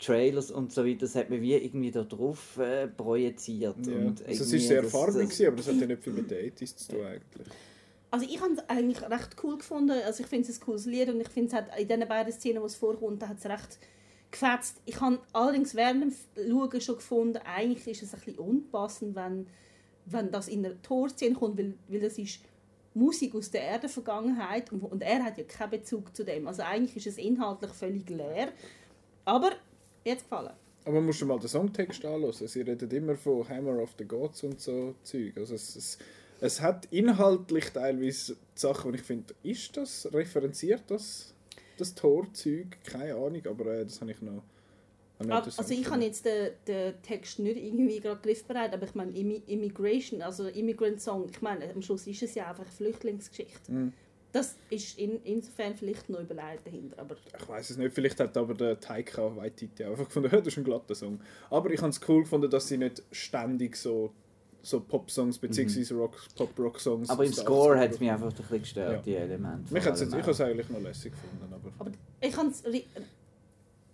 Trailers 0.00 0.50
und 0.50 0.72
so 0.72 0.84
weiter, 0.84 1.00
das 1.00 1.14
hat 1.14 1.28
man 1.30 1.40
wie 1.42 1.54
irgendwie 1.54 1.90
da 1.90 2.02
drauf 2.02 2.56
äh, 2.58 2.88
projiziert. 2.88 3.86
Ja. 3.86 3.94
Und 3.94 4.26
Also 4.26 4.44
es 4.44 4.52
ist 4.52 4.68
sehr 4.68 4.82
das- 4.82 4.90
farbig, 4.92 5.28
das- 5.28 5.40
aber 5.42 5.56
das 5.56 5.68
hat 5.68 5.76
ja 5.76 5.86
nicht 5.86 6.02
viel 6.02 6.12
mit 6.14 6.30
den 6.30 6.50
80s 6.52 6.76
zu 6.76 6.92
tun 6.92 7.04
eigentlich. 7.04 7.46
Also 8.10 8.24
ich 8.26 8.40
habe 8.40 8.54
es 8.54 8.58
eigentlich 8.70 9.02
recht 9.02 9.36
cool 9.42 9.58
gefunden. 9.58 9.90
Also 10.06 10.22
ich 10.22 10.28
finde 10.28 10.48
es 10.48 10.58
ein 10.58 10.64
cooles 10.64 10.86
Lied 10.86 11.10
und 11.10 11.20
ich 11.20 11.28
finde 11.28 11.48
es 11.48 11.52
hat 11.54 11.78
in 11.78 11.88
den 11.88 12.08
beiden 12.08 12.32
Szenen, 12.32 12.62
wo 12.62 12.66
es 12.66 12.74
vorkommt, 12.74 13.26
hat 13.28 13.36
es 13.38 13.44
recht 13.44 13.78
gefetzt. 14.30 14.80
Ich 14.86 14.98
habe 15.00 15.18
allerdings 15.34 15.74
während 15.74 16.04
dem 16.04 16.12
Schauen 16.50 16.80
schon 16.80 16.94
gefunden, 16.96 17.38
eigentlich 17.44 17.86
ist 17.86 18.02
es 18.02 18.14
ein 18.14 18.20
bisschen 18.20 18.38
unpassend, 18.38 19.14
wenn, 19.14 19.46
wenn 20.06 20.30
das 20.30 20.48
in 20.48 20.64
einer 20.64 20.80
Torszene 20.80 21.34
kommt, 21.34 21.58
weil, 21.58 21.74
weil 21.88 22.00
das 22.00 22.16
ist 22.16 22.40
Musik 22.98 23.34
aus 23.34 23.50
der 23.50 23.62
Erdenvergangenheit 23.62 24.72
und, 24.72 24.82
und 24.82 25.02
er 25.02 25.24
hat 25.24 25.38
ja 25.38 25.44
keinen 25.44 25.70
Bezug 25.70 26.14
zu 26.14 26.24
dem. 26.24 26.48
Also 26.48 26.62
eigentlich 26.62 26.96
ist 26.96 27.06
es 27.06 27.18
inhaltlich 27.18 27.72
völlig 27.72 28.08
leer. 28.10 28.52
Aber 29.24 29.52
hat 30.06 30.18
gefallen. 30.18 30.52
Aber 30.84 30.94
man 30.94 31.06
muss 31.06 31.16
schon 31.16 31.28
mal 31.28 31.38
den 31.38 31.48
Songtext 31.48 32.04
anschauen. 32.04 32.48
Sie 32.48 32.60
reden 32.62 32.90
immer 32.90 33.14
von 33.16 33.48
Hammer 33.48 33.82
of 33.82 33.94
the 33.98 34.04
Gods 34.04 34.42
und 34.44 34.60
so 34.60 34.94
Zeug. 35.02 35.36
Also 35.36 35.54
es, 35.54 35.76
es, 35.76 35.98
es 36.40 36.60
hat 36.60 36.86
inhaltlich 36.90 37.66
teilweise 37.70 38.36
Sachen, 38.54 38.90
wo 38.90 38.94
ich 38.94 39.02
finde, 39.02 39.34
ist 39.42 39.76
das, 39.76 40.08
referenziert 40.12 40.84
das, 40.88 41.34
das 41.76 41.94
Torzeug? 41.94 42.78
Keine 42.84 43.14
Ahnung, 43.14 43.42
aber 43.46 43.66
äh, 43.66 43.84
das 43.84 44.00
habe 44.00 44.12
ich 44.12 44.22
noch 44.22 44.42
Also 45.18 45.72
ich 45.74 45.90
habe 45.90 46.02
jetzt 46.04 46.24
den, 46.24 46.50
den 46.66 46.94
Text 47.02 47.38
nicht 47.40 47.56
irgendwie 47.56 47.98
gerade 48.00 48.20
griffbereit, 48.20 48.72
aber 48.72 48.84
ich 48.86 48.94
meine 48.94 49.10
Immi- 49.12 49.42
Immigration, 49.46 50.22
also 50.22 50.46
Immigrant 50.46 51.00
Song, 51.00 51.26
ich 51.30 51.42
meine, 51.42 51.68
am 51.74 51.82
Schluss 51.82 52.06
ist 52.06 52.22
es 52.22 52.34
ja 52.36 52.48
einfach 52.48 52.62
eine 52.64 52.70
Flüchtlingsgeschichte. 52.72 53.72
Mhm. 53.72 53.92
Das 54.30 54.56
ist 54.70 54.98
in, 54.98 55.20
insofern 55.24 55.74
vielleicht 55.74 56.08
noch 56.10 56.20
überlegt 56.20 56.66
dahinter, 56.66 56.98
aber 57.00 57.16
Ich 57.40 57.48
weiß 57.48 57.70
es 57.70 57.78
nicht, 57.78 57.92
vielleicht 57.94 58.20
hat 58.20 58.36
aber 58.36 58.54
der 58.54 58.78
Taika 58.78 59.34
Waititi 59.34 59.82
einfach 59.84 60.04
gefunden, 60.04 60.28
das 60.32 60.46
ist 60.46 60.58
ein 60.58 60.64
glatter 60.64 60.94
Song. 60.94 61.18
Aber 61.50 61.70
ich 61.70 61.80
habe 61.80 61.90
es 61.90 62.00
cool 62.08 62.22
gefunden, 62.22 62.48
dass 62.50 62.68
sie 62.68 62.76
nicht 62.76 63.02
ständig 63.10 63.74
so, 63.74 64.12
so 64.62 64.80
Pop-Songs 64.80 65.38
bzw. 65.38 65.94
Rock, 65.94 66.16
Pop-Rock-Songs... 66.36 67.08
Mhm. 67.08 67.12
Aber 67.12 67.24
im 67.24 67.32
Score 67.32 67.74
80ern 67.74 67.80
hat 67.80 67.90
es 67.92 68.00
mich 68.00 68.10
einfach 68.10 68.26
ein 68.30 68.34
bisschen 68.36 68.60
gestört, 68.60 68.92
Ja. 68.92 69.02
die 69.02 69.14
Elemente. 69.16 69.72
Mich 69.74 69.84
hat's 69.84 70.00
jetzt, 70.00 70.12
allem 70.12 70.20
ich 70.20 70.22
habe 70.26 70.32
es 70.32 70.40
auch. 70.42 70.44
eigentlich 70.46 70.68
noch 70.68 70.80
lässig 70.82 71.12
gefunden, 71.12 71.52
aber... 71.54 71.72
Aber 71.78 71.90
ich 72.20 72.36
habe 72.36 72.48
es 72.48 72.62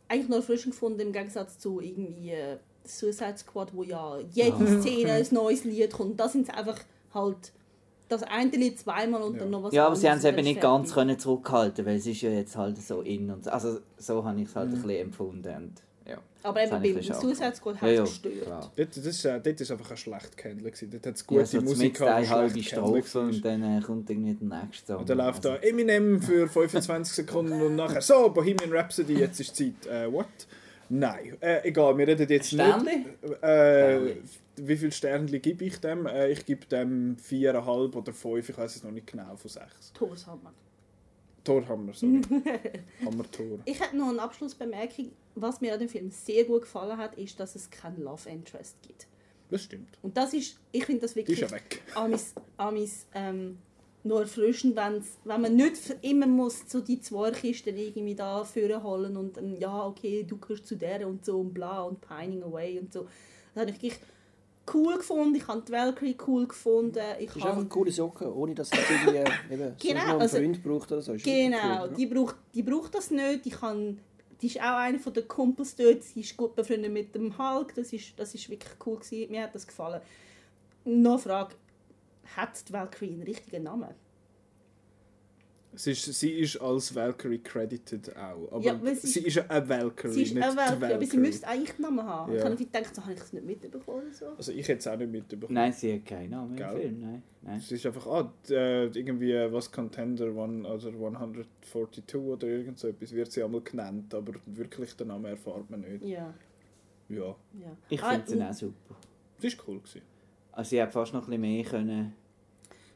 eigentlich 0.09 0.29
noch 0.29 0.37
erfrischend 0.39 0.75
gefunden 0.75 1.01
im 1.01 1.13
Gegensatz 1.13 1.59
zu 1.59 1.81
irgendwie 1.81 2.31
äh, 2.31 2.57
Suicide 2.85 3.39
Squad, 3.39 3.75
wo 3.75 3.83
ja 3.83 4.19
jede 4.33 4.57
Ah. 4.57 4.81
Szene 4.81 5.13
ein 5.13 5.27
neues 5.31 5.65
Lied 5.65 5.93
kommt. 5.93 6.21
Da 6.21 6.29
sind 6.29 6.49
es 6.49 6.55
einfach 6.55 6.79
halt 7.15 7.53
das 8.09 8.23
eine 8.23 8.51
Lied 8.51 8.79
zweimal 8.79 9.23
und 9.23 9.35
Ja. 9.35 9.41
dann 9.41 9.51
noch 9.51 9.63
was 9.63 9.73
Ja, 9.75 9.87
aber 9.87 9.97
sie 9.97 10.11
haben 10.11 10.19
es 10.19 10.25
eben 10.25 10.45
nicht 10.45 10.61
ganz 10.61 10.93
können 10.93 11.19
zurückhalten, 11.19 11.87
weil 11.87 11.97
es 11.97 12.07
ist 12.07 12.21
ja 12.21 12.31
jetzt 12.31 12.57
halt 12.57 12.77
so 12.81 13.01
in 13.01 13.31
und 13.31 13.45
so. 13.45 13.51
Also 13.51 13.79
so 13.97 14.25
habe 14.25 14.41
ich 14.41 14.49
es 14.49 14.55
Mhm. 14.55 14.59
halt 14.59 14.69
ein 14.69 14.75
bisschen 14.75 14.91
empfunden. 14.91 15.57
Und. 15.57 15.73
Aber 16.45 16.63
eben 16.63 16.71
beim 16.71 17.03
Suicide 17.03 17.41
Ja, 17.41 17.47
hat 17.47 17.83
es 17.83 17.95
ja, 17.97 18.03
gestört. 18.05 18.43
klar. 18.43 18.73
Dort, 18.77 18.97
das 18.99 19.07
ist, 19.07 19.25
äh, 19.25 19.41
dort 19.41 19.61
ist 19.63 19.71
einfach 19.71 19.91
ein 19.91 19.97
schlecht 19.97 20.37
gehandelt. 20.37 20.83
Dort 20.93 21.07
hat 21.07 21.15
es 21.15 21.21
Ja, 21.23 21.27
gute 21.27 21.47
so 21.47 21.61
Musik 21.63 21.93
mit 22.01 22.03
eine 22.03 22.11
aber 22.17 22.29
halbe 22.29 22.63
Strophe 22.63 23.21
und 23.21 23.45
dann 23.45 23.63
äh, 23.63 23.81
kommt 23.81 24.11
irgendwie 24.11 24.35
der 24.35 24.63
nächste 24.63 24.87
Song. 24.87 24.99
Und 25.01 25.09
dann 25.09 25.19
läuft 25.19 25.47
Also- 25.47 25.49
da 25.61 25.67
Eminem 25.67 26.21
für 26.21 26.47
25 26.47 27.15
Sekunden 27.15 27.61
und 27.63 27.77
nachher 27.77 28.03
so, 28.03 28.29
Bohemian 28.29 28.71
Rhapsody, 28.73 29.15
jetzt 29.15 29.41
ist 29.41 29.57
Zeit. 29.57 29.87
Äh, 29.91 30.13
what? 30.13 30.27
Nein, 30.91 31.35
äh, 31.41 31.67
egal, 31.67 31.97
wir 31.97 32.07
reden 32.07 32.29
jetzt 32.29 32.49
Sternli? 32.51 32.97
nicht. 32.99 33.07
Äh, 33.43 33.97
Sternli. 33.97 34.23
wie 34.57 34.77
viele 34.77 34.93
Sternli 34.93 35.39
gebe 35.41 35.65
ich 35.65 35.81
dem? 35.81 36.05
Äh, 36.05 36.29
ich 36.31 36.45
gebe 36.45 36.67
dem 36.67 37.17
4,5 37.17 37.97
oder 37.97 38.13
5, 38.13 38.47
ich 38.51 38.59
weiß 38.59 38.77
es 38.77 38.85
noch 38.85 38.91
nicht 38.91 39.07
genau, 39.07 39.35
von 39.35 39.51
6. 39.51 39.93
Thomas 39.95 40.27
Hammer. 41.47 41.63
Torhammer, 41.63 41.93
sorry. 41.95 42.21
Hammer 43.05 43.31
Tor. 43.31 43.59
Ich 43.65 43.81
habe 43.81 43.97
noch 43.97 44.09
eine 44.09 44.23
Abschlussbemerkung. 44.23 45.13
Was 45.35 45.61
mir 45.61 45.75
an 45.75 45.81
dem 45.81 45.89
Film 45.89 46.11
sehr 46.11 46.45
gut 46.45 46.63
gefallen 46.63 46.97
hat, 46.97 47.17
ist, 47.17 47.39
dass 47.41 47.55
es 47.55 47.71
kein 47.71 48.01
Love 48.01 48.29
Interest 48.29 48.77
gibt. 48.83 49.07
Das 49.51 49.63
stimmt. 49.63 49.99
Und 50.03 50.17
das 50.17 50.33
ist, 50.33 50.59
ich 50.73 50.85
finde 50.85 51.03
das 51.03 51.15
Die 51.15 51.21
ist 51.21 51.29
wirklich 51.29 51.41
ja 51.41 51.51
weg. 51.51 51.83
amis, 51.95 52.35
amis 52.57 53.07
ähm, 53.15 53.59
nur 54.03 54.21
erfrischend, 54.21 54.77
wenn's, 54.77 55.19
wenn 55.25 55.41
man 55.41 55.57
nicht 55.57 55.97
immer 56.03 56.27
muss 56.27 56.65
so 56.67 56.81
die 56.81 57.01
zwei 57.01 57.31
Kisten 57.31 57.77
irgendwie 57.77 58.15
da 58.15 58.45
führen 58.45 58.83
holen 58.83 59.17
und 59.17 59.37
dann, 59.37 59.57
ja, 59.59 59.87
okay, 59.87 60.25
du 60.25 60.37
gehörst 60.39 60.67
zu 60.67 60.77
der 60.77 61.07
und 61.09 61.25
so 61.25 61.41
und 61.41 61.55
bla 61.55 61.83
und 61.83 62.01
pining 62.01 62.43
away 62.43 62.79
und 62.79 62.93
so. 62.93 63.07
Das 63.55 63.63
habe 63.63 63.71
ich 63.71 63.83
wirklich 63.83 64.01
cool 64.73 64.97
gefunden. 64.97 65.35
Ich 65.37 65.47
habe 65.47 65.63
die 65.67 65.73
Valkyrie 65.73 66.17
cool 66.27 66.47
gefunden. 66.47 66.99
Ich 67.19 67.27
Das 67.27 67.37
ist 67.37 67.43
einfach 67.43 67.57
habe, 67.59 67.67
coole 67.69 67.93
Socken, 67.93 68.29
ohne 68.33 68.55
dass 68.55 68.71
es 68.73 68.79
irgendwie 68.91 69.17
eben, 69.53 69.75
so 69.79 69.89
Genau, 69.89 70.01
noch 70.01 70.09
einen 70.13 70.21
also- 70.23 70.37
Freund 70.39 70.63
braucht 70.63 70.93
oder 70.93 71.03
so. 71.03 71.13
Ist 71.15 71.25
Genau, 71.25 71.57
cool, 71.57 71.63
ja. 71.63 71.89
die, 71.89 72.07
braucht, 72.07 72.37
die 72.55 72.63
braucht 72.63 72.95
das 72.95 73.11
nicht. 73.11 73.45
Die, 73.45 73.51
kann, 73.51 73.99
die 74.41 74.47
ist 74.47 74.61
auch 74.61 74.77
einer 74.77 74.99
der 74.99 75.23
Kumpels 75.25 75.77
dort. 75.77 76.03
Sie 76.03 76.21
ist 76.21 76.37
gut 76.37 76.55
befreundet 76.55 76.93
mit 76.93 77.15
dem 77.15 77.37
Hulk. 77.37 77.75
Das 77.75 77.93
ist, 77.93 78.19
das 78.19 78.35
ist 78.35 78.49
wirklich 78.49 78.73
cool. 78.87 78.97
Gewesen. 78.99 79.31
Mir 79.31 79.43
hat 79.45 79.55
das 79.55 79.67
gefallen. 79.67 80.01
Noch 80.85 81.13
eine 81.13 81.19
Frage. 81.19 81.55
Hat 82.37 82.69
die 82.69 82.73
Valkyrie 82.73 83.13
einen 83.15 83.23
richtigen 83.23 83.65
Namen? 83.65 83.89
Sie 85.77 85.91
ist, 85.93 86.05
sie 86.05 86.31
ist 86.33 86.57
als 86.61 86.95
Valkyrie 86.95 87.39
credited 87.39 88.17
auch. 88.17 88.51
Aber 88.53 88.61
Ja, 88.65 88.79
sie 88.95 89.07
sie 89.07 89.21
ist 89.21 89.39
eine 89.51 89.69
Valkyrie, 89.69 90.13
Sie 90.13 90.23
ist 90.23 90.35
nicht 90.35 90.43
eine 90.43 90.53
die 90.53 90.57
Valkyrie, 90.57 90.85
aber 90.93 91.01
sie 91.01 91.01
Valkyrie. 91.13 91.21
müsste 91.21 91.47
eigentlich 91.49 91.71
einen 91.75 91.83
Namen 91.83 92.05
haben. 92.05 92.33
Ja. 92.33 92.39
Ich 92.39 92.45
habe 92.45 92.57
gedacht, 92.57 92.95
so 92.95 93.03
habe 93.03 93.13
ich 93.15 93.21
es 93.21 93.33
nicht 93.33 93.47
mitbekommen 93.47 93.99
oder 94.03 94.13
so. 94.13 94.27
Also 94.37 94.53
ich 94.53 94.69
hätte 94.69 94.79
es 94.79 94.87
auch 94.87 94.97
nicht 94.97 95.11
mitbekommen. 95.13 95.53
Nein, 95.55 95.73
sie 95.73 95.95
hat 95.95 96.05
keinen 96.07 96.31
Namen 96.31 96.51
im 96.51 96.57
Gell? 96.57 96.81
Film. 96.81 97.01
Nein. 97.01 97.23
Nein. 97.43 97.59
Es 97.59 97.73
ist 97.73 97.87
einfach, 97.87 98.07
ah, 98.07 98.33
äh, 98.51 98.85
irgendwie 98.87 99.33
äh, 99.33 99.53
was 99.53 99.71
Contender 99.73 100.35
one, 100.35 100.67
oder 100.69 100.89
142 100.89 102.15
oder 102.17 102.47
irgend 102.47 102.79
so 102.79 102.89
etwas 102.89 103.13
wird 103.13 103.33
sie 103.33 103.43
einmal 103.43 103.61
genannt, 103.63 104.15
aber 104.15 104.35
wirklich 104.47 104.95
den 104.95 105.09
Namen 105.09 105.27
erfahrt 105.27 105.71
man 105.71 105.81
nicht. 105.81 106.05
Ja, 106.05 106.33
Ja, 107.09 107.17
ja. 107.27 107.77
Ich 107.91 108.03
Ah, 108.03 108.11
finde 108.13 108.31
sie 108.31 108.43
auch 108.43 108.53
super. 108.53 108.95
das 109.41 109.59
war 109.59 109.65
cool. 109.69 109.79
Gewesen. 109.81 110.03
Also 110.53 110.71
sie 110.71 110.81
hat 110.83 110.93
fast 110.93 111.13
noch 111.13 111.23
ein 111.23 111.27
bisschen 111.27 111.41
mehr 111.41 111.65
können. 111.65 112.13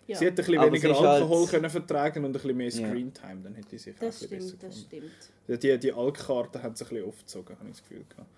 Ja. 0.09 0.19
Sie 0.19 0.25
hätte 0.25 0.43
ein 0.43 0.47
bisschen 0.47 0.59
Aber 0.59 0.67
weniger 0.73 0.95
halt- 0.95 1.23
Alkohol 1.23 1.47
können 1.47 1.71
vertragen 1.71 2.25
und 2.25 2.31
ein 2.31 2.33
bisschen 2.33 2.57
mehr 2.57 2.69
Ja. 2.69 2.89
Screentime, 2.89 3.41
dann 3.45 3.55
hätte 3.55 3.69
sie 3.71 3.79
sich 3.79 3.95
auch 3.97 4.01
Das 4.01 4.19
bisschen 4.21 4.29
stimmt, 4.49 4.63
das 4.65 4.75
besser 4.75 4.89
gefunden. 4.91 5.13
stimmt. 5.47 5.63
Die, 5.63 5.79
die 5.79 5.93
Alkkarte 5.93 6.63
hat 6.63 6.77
sie 6.77 6.85
ein 6.85 6.89
bisschen 6.89 7.07
aufgezogen, 7.09 7.57
habe 7.59 7.69
ich 7.71 7.77
das 7.77 7.83
Gefühl 7.89 8.05
gehabt. 8.09 8.29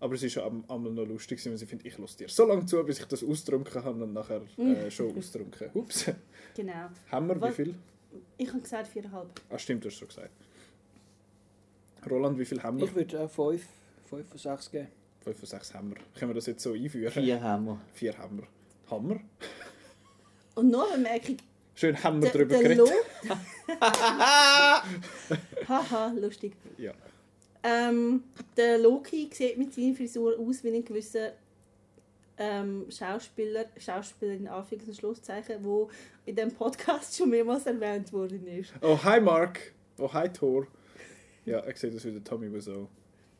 Aber 0.00 0.14
es 0.14 0.22
ist 0.22 0.36
ja 0.36 0.44
am- 0.46 0.64
einmal 0.68 0.92
noch 0.92 1.06
lustig, 1.06 1.38
gewesen, 1.38 1.50
weil 1.50 1.58
sie 1.58 1.66
findet, 1.66 1.86
ich 1.88 1.98
lasse 1.98 2.16
dir 2.18 2.28
so 2.28 2.46
lange 2.46 2.64
zu, 2.66 2.82
bis 2.84 3.00
ich 3.00 3.06
das 3.06 3.24
austrunken 3.24 3.82
habe 3.82 4.04
und 4.04 4.12
nachher 4.12 4.42
äh, 4.56 4.90
schon 4.92 5.16
austrunken. 5.18 5.70
Ups. 5.74 6.04
Genau. 6.54 6.88
Haben 7.10 7.26
wir 7.28 7.42
wie 7.42 7.52
viel? 7.52 7.74
Ich 8.36 8.48
habe 8.48 8.60
gesagt 8.60 8.86
viereinhalb. 8.86 9.28
Ah, 9.50 9.58
stimmt, 9.58 9.84
du 9.84 9.88
hast 9.88 9.96
schon 9.96 10.06
gesagt. 10.08 10.30
Roland, 12.08 12.38
wie 12.38 12.44
viel 12.44 12.62
haben 12.62 12.78
wir? 12.78 12.84
Ich 12.86 12.94
würde 12.94 13.18
äh, 13.18 13.28
5 13.28 13.66
von 14.08 14.24
6 14.34 14.70
geben. 14.70 14.88
5 15.24 15.36
von 15.38 15.46
6 15.48 15.74
haben 15.74 15.90
wir. 15.90 15.96
Können 16.18 16.30
wir 16.30 16.34
das 16.34 16.46
jetzt 16.46 16.62
so 16.62 16.72
einführen? 16.72 17.12
Vier 17.12 17.42
haben 17.42 17.64
wir. 17.66 17.80
Vier 17.92 18.16
haben 18.16 18.38
wir. 18.38 18.46
Hammer. 18.90 19.20
Und 20.58 20.70
noch 20.70 20.92
eine 20.92 21.04
Bemerkung. 21.04 21.36
Schön 21.76 22.02
haben 22.02 22.20
wir 22.20 22.30
darüber 22.30 22.58
geredet. 22.58 22.90
Haha, 25.68 26.12
lustig. 26.20 26.54
Ja. 26.76 26.92
Ähm, 27.62 28.24
der 28.56 28.78
Loki 28.78 29.30
sieht 29.32 29.56
mit 29.56 29.72
seiner 29.72 29.94
Frisur 29.94 30.36
aus 30.36 30.64
wie 30.64 30.74
ein 30.74 30.84
gewisser 30.84 31.30
ähm, 32.38 32.86
Schauspieler, 32.90 33.66
Schauspieler 33.76 34.32
in 34.32 34.48
Anführungs- 34.48 34.88
und 34.88 34.96
Schlusszeichen, 34.96 35.62
wo 35.62 35.88
in 36.26 36.34
dem 36.34 36.50
Podcast 36.50 37.16
schon 37.16 37.30
mehrmals 37.30 37.66
erwähnt 37.66 38.12
worden 38.12 38.44
ist. 38.48 38.72
Oh, 38.82 38.98
hi 39.00 39.20
Mark. 39.20 39.60
Oh, 39.98 40.12
hi 40.12 40.28
Thor. 40.28 40.66
Ja, 41.44 41.64
ich 41.68 41.76
sehe 41.76 41.92
das 41.92 42.04
wieder 42.04 42.24
Tommy 42.24 42.52
Wiseau. 42.52 42.88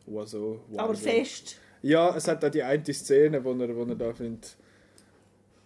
Wiseau. 0.07 0.61
Aber 0.77 0.93
Wiseau. 0.93 1.11
fest. 1.11 1.59
Ja, 1.83 2.17
es 2.17 2.29
hat 2.29 2.45
auch 2.45 2.51
die 2.51 2.63
eine 2.63 2.85
Szene, 2.85 3.43
wo 3.43 3.51
er, 3.55 3.75
wo 3.75 3.83
er 3.83 3.97
da 3.97 4.15
findet. 4.15 4.57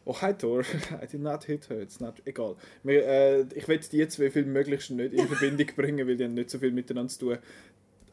Oh, 0.05 0.15
hi 0.21 0.33
Thor. 0.33 0.61
I 1.03 1.07
did 1.07 1.21
not 1.21 1.45
hit 1.45 1.69
her. 1.71 1.81
It's 1.81 2.01
not... 2.01 2.15
Egal. 2.25 2.57
Wir, 2.83 3.07
äh, 3.07 3.43
ich 3.55 3.69
will 3.69 3.79
die 3.79 4.09
zwei 4.09 4.31
Filme 4.31 4.51
möglichst 4.53 4.91
nicht 4.91 5.13
in 5.15 5.29
Verbindung 5.29 5.67
bringen, 5.77 6.07
weil 6.09 6.17
die 6.17 6.25
haben 6.25 6.35
nicht 6.35 6.51
so 6.51 6.59
viel 6.59 6.73
miteinander 6.73 7.13
zu 7.13 7.19
tun. 7.21 7.39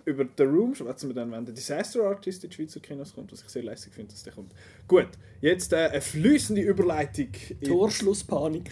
Über 0.05 0.25
The 0.37 0.43
Room 0.43 0.73
schwätzen 0.75 1.09
wir 1.09 1.15
dann, 1.15 1.31
wenn 1.31 1.45
der 1.45 1.53
Disaster 1.53 2.03
Artist 2.03 2.43
in 2.43 2.49
die 2.49 2.55
Schweizer 2.55 2.79
Kinos 2.79 3.13
kommt, 3.13 3.31
was 3.31 3.41
ich 3.41 3.49
sehr 3.49 3.63
lässig 3.63 3.93
finde, 3.93 4.11
dass 4.11 4.23
der 4.23 4.33
kommt. 4.33 4.51
Gut, 4.87 5.07
jetzt 5.41 5.73
äh, 5.73 5.77
eine 5.89 6.01
fließende 6.01 6.61
Überleitung. 6.61 7.27
in- 7.59 7.67
Torschlusspanik. 7.67 8.69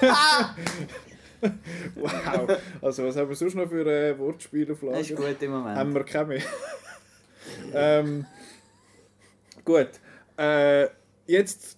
Wow. 1.94 2.58
Also, 2.80 3.04
was 3.04 3.16
haben 3.16 3.28
wir 3.28 3.36
sonst 3.36 3.54
noch 3.54 3.68
für 3.68 3.86
äh, 3.86 4.18
Wortspiele 4.18 4.72
auf 4.72 4.80
Das 4.80 5.00
ist 5.02 5.10
Lager? 5.10 5.32
gut 5.32 5.42
im 5.42 5.50
Moment. 5.52 5.76
Haben 5.76 5.94
wir 5.94 6.02
keine 6.04 6.28
mehr. 6.28 6.42
ähm, 7.74 8.26
gut. 9.64 9.90
Äh, 10.38 10.88
jetzt, 11.26 11.75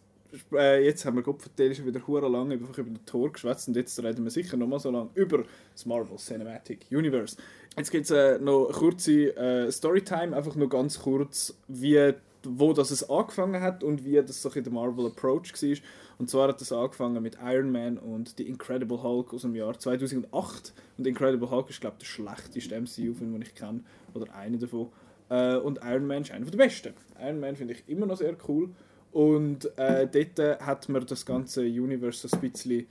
äh, 0.52 0.84
jetzt 0.84 1.04
haben 1.04 1.16
wir 1.16 1.22
Gott 1.22 1.42
vertellt 1.42 1.76
schon 1.76 1.86
wieder 1.86 2.06
hure 2.06 2.28
lang 2.28 2.52
einfach 2.52 2.76
über 2.78 2.90
den 2.90 3.04
Tor 3.06 3.32
geschwätzt 3.32 3.68
und 3.68 3.76
jetzt 3.76 4.02
reden 4.02 4.24
wir 4.24 4.30
sicher 4.30 4.56
noch 4.56 4.66
mal 4.66 4.78
so 4.78 4.90
lange 4.90 5.10
über 5.14 5.44
das 5.72 5.86
Marvel 5.86 6.16
Cinematic 6.16 6.86
Universe. 6.90 7.36
Jetzt 7.76 7.90
gibt 7.90 8.04
es 8.06 8.10
äh, 8.10 8.38
noch 8.38 8.66
eine 8.66 8.74
kurze 8.74 9.36
äh, 9.36 9.70
Storytime, 9.70 10.36
einfach 10.36 10.56
nur 10.56 10.68
ganz 10.68 10.98
kurz, 11.00 11.56
wie, 11.68 12.12
wo 12.42 12.72
das 12.72 12.90
es 12.90 13.08
angefangen 13.08 13.62
hat 13.62 13.84
und 13.84 14.04
wie 14.04 14.16
das 14.16 14.42
so 14.42 14.50
in 14.50 14.64
der 14.64 14.72
Marvel 14.72 15.06
Approach 15.06 15.52
war. 15.62 15.76
Und 16.18 16.28
zwar 16.28 16.48
hat 16.48 16.60
das 16.60 16.72
angefangen 16.72 17.22
mit 17.22 17.38
Iron 17.40 17.70
Man 17.70 17.96
und 17.96 18.34
The 18.36 18.48
Incredible 18.48 19.00
Hulk 19.02 19.32
aus 19.32 19.42
dem 19.42 19.54
Jahr 19.54 19.78
2008. 19.78 20.72
Und 20.98 21.06
Incredible 21.06 21.48
Hulk 21.48 21.70
ist, 21.70 21.80
glaube 21.80 21.96
ich, 22.00 22.08
der 22.08 22.12
schlechteste 22.12 22.80
MCU-Film, 22.80 23.32
den 23.32 23.42
ich 23.42 23.54
kenne. 23.54 23.84
Oder 24.14 24.34
einer 24.34 24.58
davon. 24.58 24.88
Äh, 25.28 25.56
und 25.56 25.78
Iron 25.84 26.08
Man 26.08 26.22
ist 26.22 26.32
einer 26.32 26.46
der 26.46 26.58
besten. 26.58 26.94
Iron 27.20 27.38
Man 27.38 27.54
finde 27.54 27.74
ich 27.74 27.84
immer 27.86 28.06
noch 28.06 28.16
sehr 28.16 28.36
cool. 28.48 28.70
Und 29.12 29.70
äh, 29.78 30.06
dort 30.06 30.60
hat 30.60 30.88
man 30.88 31.06
das 31.06 31.24
ganze 31.24 31.62
Universe 31.62 32.28
so 32.28 32.36
ein 32.36 32.50
bisschen 32.50 32.86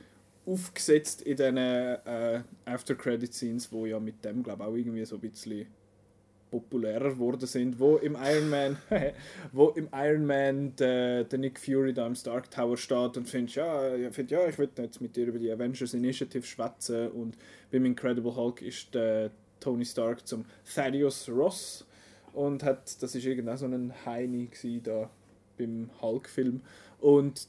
aufgesetzt 0.45 1.21
in 1.21 1.35
diesen 1.35 1.57
äh, 1.57 2.41
After-Credit-Scenes, 2.65 3.71
wo 3.71 3.85
ja 3.85 3.99
mit 3.99 4.23
dem, 4.23 4.41
glaube 4.43 4.63
ich, 4.63 4.69
auch 4.69 4.75
irgendwie 4.75 5.05
so 5.05 5.15
ein 5.15 5.21
bisschen 5.21 5.67
populärer 6.49 7.09
geworden 7.09 7.45
sind, 7.45 7.77
wo 7.79 7.97
im 7.97 8.15
Iron 8.15 8.49
Man, 8.49 8.77
wo 9.51 9.69
im 9.69 9.89
Iron 9.93 10.25
Man 10.25 10.75
der, 10.77 11.25
der 11.25 11.39
Nick 11.39 11.59
Fury 11.59 11.93
da 11.93 12.07
im 12.07 12.15
Stark 12.15 12.49
Tower 12.49 12.77
steht 12.77 13.17
und 13.17 13.27
findet, 13.27 13.55
ja, 13.55 14.09
find, 14.11 14.31
ja 14.31 14.47
ich 14.47 14.57
will 14.57 14.69
jetzt 14.77 15.01
mit 15.01 15.15
dir 15.15 15.27
über 15.27 15.39
die 15.39 15.51
Avengers 15.51 15.93
Initiative 15.93 16.45
schwätzen 16.45 17.09
und 17.11 17.37
beim 17.71 17.85
Incredible 17.85 18.35
Hulk 18.35 18.61
ist 18.61 18.93
der 18.95 19.31
Tony 19.59 19.85
Stark 19.85 20.25
zum 20.25 20.45
Thaddeus 20.73 21.27
Ross 21.29 21.85
und 22.33 22.63
hat, 22.63 23.01
das 23.01 23.15
ist 23.15 23.25
irgendein 23.25 23.57
so 23.57 23.65
ein 23.65 23.93
Heini 24.05 24.49
da 24.81 25.09
beim 25.57 25.89
Hulk-Film 26.01 26.61
und 26.99 27.47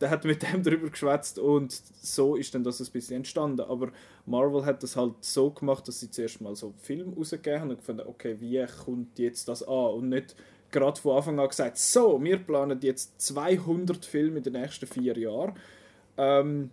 der 0.00 0.10
hat 0.10 0.24
mit 0.24 0.42
dem 0.42 0.62
darüber 0.64 0.90
geschwätzt 0.90 1.38
und 1.38 1.72
so 1.72 2.36
ist 2.36 2.54
dann 2.54 2.64
das 2.64 2.80
ein 2.80 2.90
bisschen 2.92 3.16
entstanden. 3.16 3.62
Aber 3.62 3.90
Marvel 4.26 4.64
hat 4.64 4.82
das 4.82 4.96
halt 4.96 5.14
so 5.20 5.50
gemacht, 5.50 5.88
dass 5.88 6.00
sie 6.00 6.10
zuerst 6.10 6.40
mal 6.40 6.54
so 6.54 6.66
einen 6.68 6.78
Film 6.78 7.12
rausgegeben 7.14 7.60
haben 7.60 7.70
und 7.70 7.78
gefunden, 7.78 8.06
okay, 8.06 8.36
wie 8.40 8.64
kommt 8.84 9.18
jetzt 9.18 9.48
das 9.48 9.62
an? 9.62 9.94
Und 9.94 10.08
nicht 10.10 10.36
gerade 10.70 11.00
von 11.00 11.16
Anfang 11.16 11.38
an 11.40 11.48
gesagt, 11.48 11.78
so, 11.78 12.22
wir 12.22 12.38
planen 12.38 12.78
jetzt 12.82 13.20
200 13.20 14.04
Filme 14.04 14.38
in 14.38 14.44
den 14.44 14.52
nächsten 14.54 14.86
vier 14.86 15.16
Jahren. 15.16 15.54
Ähm, 16.16 16.70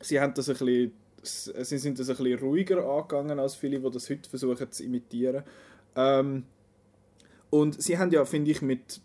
sie 0.00 0.20
haben 0.20 0.34
das 0.34 0.46
bisschen, 0.46 0.92
sie 1.22 1.78
sind 1.78 1.98
das 1.98 2.08
ein 2.08 2.16
bisschen 2.16 2.38
ruhiger 2.38 2.84
angegangen 2.84 3.38
als 3.38 3.54
viele, 3.54 3.78
die 3.78 3.90
das 3.90 4.08
heute 4.08 4.28
versuchen 4.28 4.70
zu 4.72 4.84
imitieren. 4.84 5.44
Ähm, 5.96 6.44
und 7.50 7.82
sie 7.82 7.98
haben 7.98 8.10
ja, 8.10 8.24
finde 8.24 8.52
ich, 8.52 8.62
mit 8.62 9.00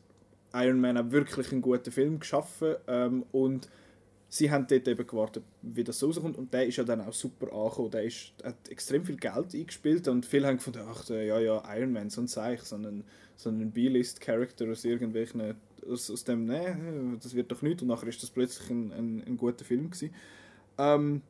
Iron 0.56 0.80
Man 0.80 0.98
auch 0.98 1.12
wirklich 1.12 1.52
einen 1.52 1.62
guten 1.62 1.92
Film 1.92 2.20
geschaffen 2.20 2.76
ähm, 2.88 3.26
und 3.32 3.70
sie 4.30 4.52
haben 4.52 4.68
dort 4.68 4.88
eben 4.88 5.08
gewartet, 5.08 5.44
wie 5.62 5.84
das 5.84 6.00
so 6.00 6.08
rauskommt 6.08 6.38
und 6.38 6.54
der 6.54 6.66
ist 6.66 6.78
ja 6.78 6.84
dann 6.84 7.02
auch 7.02 7.14
super 7.14 7.52
angekommen. 7.54 7.92
Der 7.92 8.04
ist, 8.04 8.34
hat 8.44 8.70
extrem 8.70 9.06
viel 9.06 9.18
Geld 9.18 9.54
eingespielt 9.54 10.08
und 10.08 10.26
viele 10.26 10.48
haben 10.48 10.58
gefunden, 10.58 10.84
ach 10.88 11.08
ja, 11.10 11.40
ja, 11.40 11.64
Iron 11.76 11.92
Man, 11.92 12.10
so 12.10 12.22
ein 12.22 12.28
Zeich, 12.28 12.62
so 12.62 12.76
ein, 12.76 13.04
so 13.36 13.50
ein 13.50 13.72
B-List-Character 13.72 14.70
aus 14.70 14.84
irgendwelchen, 14.86 15.56
aus, 15.90 16.10
aus 16.10 16.24
dem, 16.24 16.46
ne, 16.46 17.18
das 17.22 17.36
wird 17.36 17.52
doch 17.52 17.62
nichts 17.62 17.82
und 17.82 17.90
nachher 17.90 18.08
ist 18.08 18.24
das 18.24 18.30
plötzlich 18.30 18.70
ein, 18.70 18.92
ein, 18.92 19.24
ein 19.26 19.38
guter 19.38 19.66
Film 19.66 19.90
gewesen. 19.90 20.14
Ähm, 20.78 21.22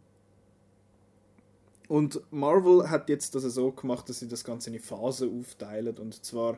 und 1.87 2.19
Marvel 2.31 2.89
hat 2.89 3.09
jetzt 3.09 3.35
das 3.35 3.43
so 3.43 3.71
gemacht, 3.71 4.09
dass 4.09 4.19
sie 4.19 4.27
das 4.27 4.43
Ganze 4.43 4.71
in 4.71 4.79
Phasen 4.79 5.39
aufteilen 5.39 5.95
und 5.97 6.25
zwar 6.25 6.57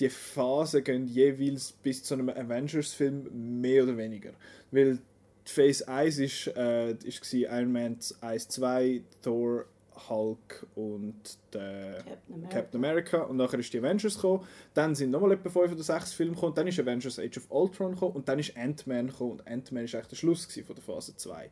die 0.00 0.08
Phasen 0.08 0.84
gehen 0.84 1.06
jeweils 1.06 1.72
bis 1.72 2.02
zu 2.02 2.14
einem 2.14 2.28
Avengers-Film 2.28 3.60
mehr 3.60 3.84
oder 3.84 3.96
weniger. 3.96 4.32
Weil 4.70 4.98
Phase 5.44 5.88
1 5.88 6.18
ist, 6.18 6.46
äh, 6.56 6.92
ist 6.92 7.32
Iron 7.32 7.72
Man 7.72 7.98
1, 8.20 8.48
2, 8.48 9.02
Thor, 9.22 9.64
Hulk 10.08 10.66
und 10.76 11.38
Captain 11.50 12.34
America. 12.34 12.48
Captain 12.50 12.84
America 12.84 13.22
und 13.22 13.36
nachher 13.36 13.58
ist 13.58 13.72
die 13.72 13.78
Avengers 13.78 14.14
gekommen, 14.14 14.46
dann 14.74 14.94
sind 14.94 15.10
nochmal 15.10 15.32
etwa 15.32 15.48
5 15.48 15.72
oder 15.72 15.82
6 15.82 16.12
Filme 16.12 16.34
gekommen, 16.34 16.54
dann 16.54 16.68
ist 16.68 16.78
Avengers 16.78 17.18
Age 17.18 17.38
of 17.38 17.46
Ultron 17.48 17.94
gekommen 17.94 18.14
und 18.14 18.28
dann 18.28 18.38
ist 18.38 18.56
Ant-Man 18.56 19.08
gekommen 19.08 19.32
und 19.32 19.46
Ant-Man 19.46 19.84
ist 19.84 19.94
eigentlich 19.94 20.08
der 20.08 20.16
Schluss 20.16 20.44
von 20.44 20.74
der 20.74 20.84
Phase 20.84 21.16
2. 21.16 21.50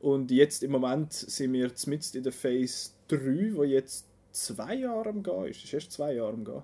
Und 0.00 0.30
jetzt 0.30 0.62
im 0.62 0.70
Moment 0.70 1.12
sind 1.12 1.52
wir 1.52 1.70
mitten 1.86 2.16
in 2.16 2.22
der 2.22 2.32
Phase 2.32 2.90
3, 3.08 3.54
wo 3.54 3.64
jetzt 3.64 4.06
zwei 4.32 4.74
Jahre 4.74 5.08
am 5.08 5.22
gehen 5.22 5.46
ist, 5.46 5.58
das 5.58 5.64
ist 5.64 5.74
erst 5.74 5.92
zwei 5.92 6.14
Jahre 6.14 6.32
am 6.32 6.44
gehen. 6.44 6.62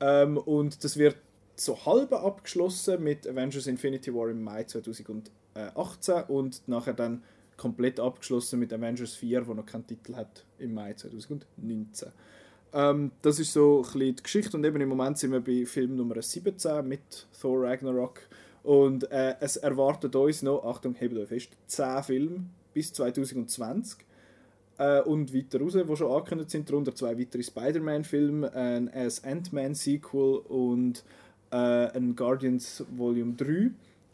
Ähm, 0.00 0.36
und 0.36 0.82
das 0.84 0.96
wird 0.96 1.16
so 1.56 1.84
halb 1.86 2.12
abgeschlossen 2.12 3.02
mit 3.02 3.28
Avengers 3.28 3.66
Infinity 3.66 4.12
War 4.12 4.28
im 4.28 4.42
Mai 4.42 4.64
2018 4.64 6.24
und 6.28 6.66
nachher 6.66 6.94
dann 6.94 7.22
komplett 7.56 8.00
abgeschlossen 8.00 8.58
mit 8.58 8.72
Avengers 8.72 9.14
4, 9.14 9.46
wo 9.46 9.54
noch 9.54 9.66
keinen 9.66 9.86
Titel 9.86 10.16
hat, 10.16 10.44
im 10.58 10.74
Mai 10.74 10.94
2019. 10.94 12.08
Ähm, 12.72 13.12
das 13.22 13.38
ist 13.38 13.52
so 13.52 13.78
ein 13.78 13.82
bisschen 13.82 14.16
die 14.16 14.22
Geschichte 14.22 14.56
und 14.56 14.64
eben 14.64 14.80
im 14.80 14.88
Moment 14.88 15.18
sind 15.18 15.30
wir 15.30 15.40
bei 15.40 15.64
Film 15.64 15.96
Nummer 15.96 16.20
17 16.20 16.86
mit 16.86 17.28
Thor 17.40 17.62
Ragnarok 17.62 18.20
und 18.64 19.10
äh, 19.12 19.36
es 19.40 19.56
erwartet 19.56 20.16
uns 20.16 20.42
noch, 20.42 20.64
Achtung, 20.64 20.94
hebt 20.94 21.16
euch 21.16 21.28
fest, 21.28 21.50
10 21.68 22.02
Filme 22.02 22.46
bis 22.72 22.92
2020 22.92 23.98
äh, 24.78 25.00
und 25.00 25.34
weiter 25.34 25.60
raus, 25.60 25.72
die 25.74 25.96
schon 25.96 26.12
angekündigt 26.12 26.50
sind, 26.50 26.68
darunter 26.68 26.94
zwei 26.94 27.18
weitere 27.18 27.42
Spider-Man-Filme, 27.42 28.52
ein 28.54 28.90
Ant-Man-Sequel 28.92 30.38
und 30.48 31.04
äh, 31.50 31.56
ein 31.56 32.16
Guardians 32.16 32.84
Volume 32.96 33.34
3 33.34 33.70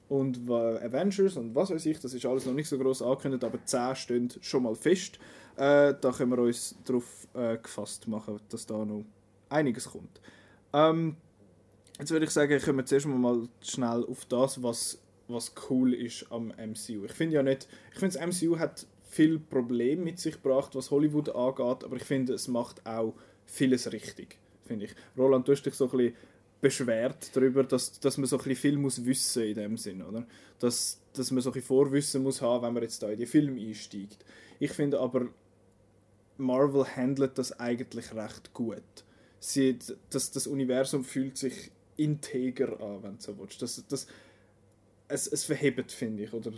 und 0.08 0.48
äh, 0.48 0.52
Avengers 0.52 1.36
und 1.36 1.54
was 1.54 1.70
weiß 1.70 1.86
ich, 1.86 2.00
das 2.00 2.12
ist 2.12 2.26
alles 2.26 2.44
noch 2.44 2.52
nicht 2.52 2.68
so 2.68 2.78
groß 2.78 3.02
angekündigt, 3.02 3.44
aber 3.44 3.64
10 3.64 3.96
stehen 3.96 4.32
schon 4.40 4.64
mal 4.64 4.74
fest. 4.74 5.18
Äh, 5.56 5.94
da 6.00 6.12
können 6.12 6.32
wir 6.32 6.38
uns 6.38 6.74
darauf 6.84 7.28
äh, 7.34 7.56
gefasst 7.56 8.08
machen, 8.08 8.40
dass 8.48 8.66
da 8.66 8.84
noch 8.84 9.04
einiges 9.48 9.90
kommt. 9.90 10.20
Ähm, 10.72 11.16
jetzt 11.98 12.10
würde 12.10 12.26
ich 12.26 12.30
sagen, 12.30 12.60
kommen 12.60 12.78
wir 12.78 12.86
zuerst 12.86 13.06
mal 13.06 13.48
schnell 13.62 14.04
auf 14.04 14.24
das, 14.26 14.62
was, 14.62 14.98
was 15.28 15.52
cool 15.68 15.94
ist 15.94 16.26
am 16.30 16.48
MCU. 16.48 17.04
Ich 17.04 17.12
finde 17.12 17.36
ja 17.36 17.42
nicht, 17.42 17.68
ich 17.92 17.98
finde 17.98 18.18
das 18.18 18.40
MCU 18.40 18.58
hat 18.58 18.86
viel 19.10 19.40
Probleme 19.40 20.02
mit 20.02 20.18
sich 20.20 20.34
gebracht, 20.34 20.74
was 20.74 20.90
Hollywood 20.90 21.28
angeht, 21.30 21.84
aber 21.84 21.96
ich 21.96 22.04
finde, 22.04 22.32
es 22.32 22.46
macht 22.46 22.86
auch 22.86 23.14
vieles 23.44 23.92
richtig, 23.92 24.38
finde 24.64 24.86
ich. 24.86 24.94
Roland, 25.18 25.46
du 25.46 25.52
hast 25.52 25.64
dich 25.64 25.74
so 25.74 25.86
ein 25.86 25.90
bisschen 25.90 26.14
beschwert 26.60 27.34
darüber, 27.34 27.64
dass, 27.64 27.98
dass 27.98 28.18
man 28.18 28.26
so 28.26 28.36
ein 28.36 28.38
bisschen 28.38 28.56
viel 28.56 28.78
muss 28.78 29.04
wissen 29.04 29.42
in 29.42 29.54
dem 29.54 29.76
Sinn, 29.76 30.02
oder? 30.02 30.24
Dass, 30.60 31.00
dass 31.12 31.30
man 31.32 31.42
so 31.42 31.50
ein 31.50 31.54
bisschen 31.54 31.66
Vorwissen 31.66 32.22
muss 32.22 32.40
haben, 32.40 32.64
wenn 32.64 32.74
man 32.74 32.82
jetzt 32.84 33.02
da 33.02 33.10
in 33.10 33.18
die 33.18 33.26
Filme 33.26 33.60
einsteigt. 33.60 34.24
Ich 34.60 34.72
finde 34.72 35.00
aber, 35.00 35.26
Marvel 36.36 36.84
handelt 36.84 37.36
das 37.36 37.58
eigentlich 37.58 38.14
recht 38.14 38.54
gut. 38.54 38.82
Sie, 39.40 39.76
das, 40.10 40.30
das 40.30 40.46
Universum 40.46 41.02
fühlt 41.02 41.36
sich 41.36 41.72
integer 41.96 42.80
an, 42.80 43.02
wenn 43.02 43.16
du 43.16 43.22
so 43.22 43.38
willst. 43.38 43.60
Das, 43.60 43.82
das, 43.88 44.06
es, 45.10 45.26
es 45.26 45.44
verhebt, 45.44 45.92
finde 45.92 46.24
ich. 46.24 46.32
Oder 46.32 46.52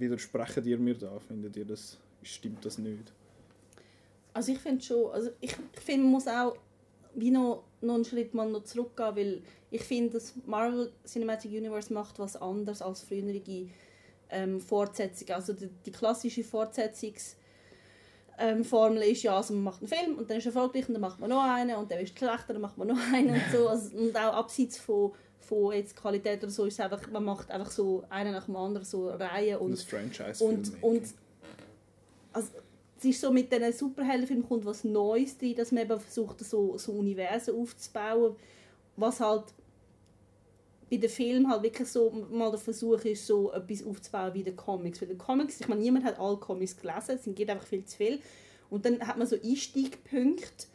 widersprechen 0.00 0.64
ihr 0.66 0.78
mir 0.78 0.94
da? 0.94 1.18
Findet 1.18 1.56
ihr 1.56 1.64
das, 1.64 1.98
stimmt 2.22 2.64
das 2.64 2.78
nicht? 2.78 3.12
Also 4.32 4.52
ich 4.52 4.58
finde 4.58 4.82
schon, 4.82 5.12
also 5.12 5.30
ich, 5.40 5.54
ich 5.72 5.80
finde, 5.80 6.02
man 6.02 6.12
muss 6.12 6.26
auch 6.26 6.56
wie 7.14 7.30
noch, 7.30 7.64
noch 7.80 7.94
einen 7.94 8.04
Schritt 8.04 8.34
mal 8.34 8.50
noch 8.50 8.64
zurückgehen, 8.64 9.16
weil 9.16 9.42
ich 9.70 9.82
finde, 9.82 10.14
dass 10.14 10.34
Marvel 10.46 10.92
Cinematic 11.06 11.52
Universe 11.52 11.92
macht 11.92 12.18
was 12.18 12.36
anderes 12.36 12.82
als 12.82 13.02
frühere 13.02 13.40
ähm, 14.30 14.60
Fortsetzungen. 14.60 15.34
Also 15.34 15.52
die, 15.52 15.68
die 15.86 15.92
klassische 15.92 16.42
Fortsetzungs- 16.42 17.36
ähm, 18.38 18.64
Formel 18.64 19.02
ist 19.02 19.22
ja, 19.22 19.36
also 19.36 19.54
man 19.54 19.64
macht 19.64 19.80
einen 19.80 19.88
Film 19.88 20.18
und 20.18 20.28
dann 20.28 20.38
ist 20.38 20.46
er 20.46 20.54
erfolgreich 20.54 20.88
und 20.88 20.94
dann 20.94 21.00
macht 21.00 21.20
man 21.20 21.30
noch 21.30 21.44
einen 21.44 21.76
und 21.76 21.90
dann 21.90 22.00
ist 22.00 22.20
er 22.20 22.28
schlechter, 22.28 22.52
dann 22.52 22.62
macht 22.62 22.76
man 22.76 22.88
noch 22.88 22.98
einen 23.12 23.30
und 23.30 23.42
so. 23.52 23.68
Also, 23.74 23.96
und 23.96 24.16
auch 24.16 24.34
abseits 24.34 24.78
von, 24.78 25.12
von 25.44 25.72
jetzt 25.72 25.96
Qualität 25.96 26.42
oder 26.42 26.50
so 26.50 26.64
ist 26.64 26.80
einfach, 26.80 27.08
man 27.10 27.24
macht 27.24 27.50
einfach 27.50 27.70
so 27.70 28.02
einen 28.08 28.32
nach 28.32 28.46
dem 28.46 28.56
anderen 28.56 28.86
so 28.86 29.08
Reihen 29.08 29.58
und, 29.58 29.72
das 29.72 29.82
Franchise 29.82 30.42
und, 30.44 30.72
und 30.82 31.02
also, 32.32 32.48
es 32.98 33.04
ist 33.04 33.20
so 33.20 33.30
mit 33.30 33.52
diesen 33.52 33.72
Superheldenfilmen 33.72 34.48
kommt 34.48 34.64
was 34.64 34.84
Neues 34.84 35.36
drin, 35.38 35.54
dass 35.54 35.72
man 35.72 35.84
eben 35.84 36.00
versucht 36.00 36.40
so, 36.40 36.76
so 36.78 36.92
Universen 36.92 37.54
aufzubauen, 37.54 38.36
was 38.96 39.20
halt 39.20 39.44
bei 40.90 40.96
den 40.96 41.10
Filmen 41.10 41.50
halt 41.50 41.62
wirklich 41.62 41.88
so 41.88 42.10
mal 42.30 42.50
der 42.50 42.58
Versuch 42.58 43.04
ist, 43.04 43.26
so 43.26 43.52
etwas 43.52 43.84
aufzubauen 43.84 44.34
wie 44.34 44.42
die 44.42 44.54
Comics. 44.54 45.00
Weil 45.00 45.08
die 45.08 45.16
Comics, 45.16 45.60
ich 45.60 45.68
meine, 45.68 45.80
niemand 45.80 46.04
hat 46.04 46.18
alle 46.18 46.36
Comics 46.36 46.76
gelesen, 46.76 47.18
es 47.18 47.34
gibt 47.34 47.50
einfach 47.50 47.66
viel 47.66 47.84
zu 47.84 47.96
viel. 47.96 48.20
Und 48.70 48.84
dann 48.84 49.00
hat 49.06 49.18
man 49.18 49.26
so 49.26 49.36
Einstiegpunkte, 49.36 50.66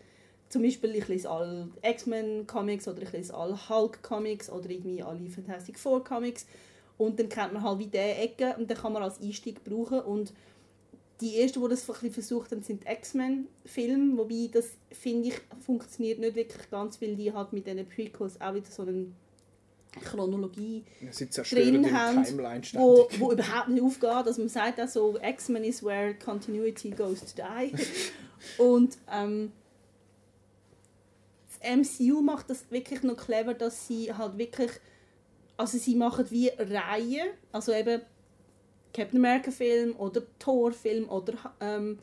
zum 0.50 0.64
Beispiel 0.64 0.96
ich 0.96 1.08
lese 1.08 1.30
alle 1.30 1.70
X-Men-Comics 1.84 2.88
oder 2.88 3.04
ich 3.04 3.12
lese 3.12 3.34
alle 3.34 3.70
Hulk-Comics 3.70 4.50
oder 4.50 4.70
irgendwie 4.70 5.04
alle 5.04 5.30
Fantastic 5.30 5.78
Four-Comics. 5.78 6.48
Und 6.98 7.20
dann 7.20 7.30
kennt 7.30 7.54
man 7.54 7.64
halt 7.64 7.80
wie 7.80 7.88
diese 7.88 8.04
Ecke 8.04 8.56
und 8.58 8.70
dann 8.70 8.78
kann 8.78 8.92
man 8.92 9.04
als 9.04 9.22
Einstieg 9.22 9.64
brauchen. 9.64 10.02
Und 10.02 10.34
die 11.22 11.40
ersten, 11.40 11.62
die 11.62 11.70
das 11.70 11.84
versucht 11.84 12.52
haben, 12.52 12.64
sind 12.64 12.84
X-Men-Filme, 12.90 14.18
wobei 14.18 14.50
das, 14.52 14.72
finde 14.92 15.30
ich, 15.30 15.36
funktioniert 15.66 16.20
nicht 16.20 16.36
wirklich 16.36 16.70
ganz, 16.70 17.02
weil 17.02 17.16
die 17.16 17.32
halt 17.32 17.54
mit 17.54 17.68
diesen 17.68 17.88
Prequels 17.88 18.42
auch 18.42 18.54
wieder 18.54 18.70
so 18.70 18.84
einen 18.84 19.16
Chronologie 20.04 20.84
ja, 21.02 21.44
drin 21.44 21.92
haben, 21.94 22.26
wo, 22.74 23.08
wo 23.18 23.32
überhaupt 23.32 23.70
nicht 23.70 23.82
aufgeht. 23.82 24.10
Also 24.10 24.42
man 24.42 24.50
sagt 24.50 24.80
auch 24.80 24.88
so, 24.88 25.18
X-Men 25.22 25.64
is 25.64 25.84
where 25.84 26.14
continuity 26.16 26.92
goes 26.92 27.20
to 27.22 27.42
die. 27.42 27.74
und 28.62 28.98
ähm, 29.12 29.52
MCU 31.62 32.22
macht 32.22 32.50
das 32.50 32.70
wirklich 32.72 33.04
noch 33.04 33.18
clever, 33.18 33.54
dass 33.54 33.88
sie 33.88 34.14
halt 34.14 34.38
wirklich, 34.38 34.72
also 35.58 35.78
sie 35.78 35.96
machen 35.96 36.26
wie 36.30 36.50
Reihen, 36.58 37.30
also 37.52 37.74
eben 37.74 38.02
Captain 38.94 39.20
America 39.20 39.52
Film 39.52 39.96
oder 39.98 40.22
Thor 40.40 40.72
Film 40.72 41.10
oder 41.10 41.34
ähm, 41.60 42.00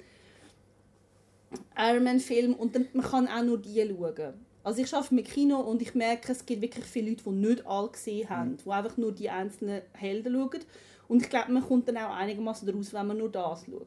Iron 1.77 2.05
Man 2.05 2.21
Film 2.21 2.55
und 2.55 2.75
dann, 2.75 2.89
man 2.93 3.05
kann 3.05 3.29
auch 3.29 3.43
nur 3.43 3.59
die 3.59 3.83
schauen. 3.83 4.35
Also 4.63 4.83
ich 4.83 4.93
arbeite 4.93 5.15
mit 5.15 5.31
Kino 5.31 5.61
und 5.61 5.81
ich 5.81 5.95
merke, 5.95 6.33
es 6.33 6.45
gibt 6.45 6.61
wirklich 6.61 6.85
viele 6.85 7.11
Leute, 7.11 7.23
die 7.25 7.31
nicht 7.31 7.67
alle 7.67 7.89
gesehen 7.89 8.29
haben, 8.29 8.51
mhm. 8.51 8.57
die 8.57 8.71
einfach 8.71 8.97
nur 8.97 9.13
die 9.13 9.31
einzelnen 9.31 9.83
Helden 9.93 10.33
schauen. 10.35 10.67
Und 11.09 11.23
ich 11.23 11.31
glaube, 11.31 11.53
man 11.53 11.63
kommt 11.63 11.87
dann 11.87 11.99
auch 11.99 12.17
einigermaßen 12.17 12.67
daraus, 12.67 12.93
wenn 12.93 13.07
man 13.07 13.19
nur 13.19 13.31
das 13.31 13.65
schaut. 13.65 13.87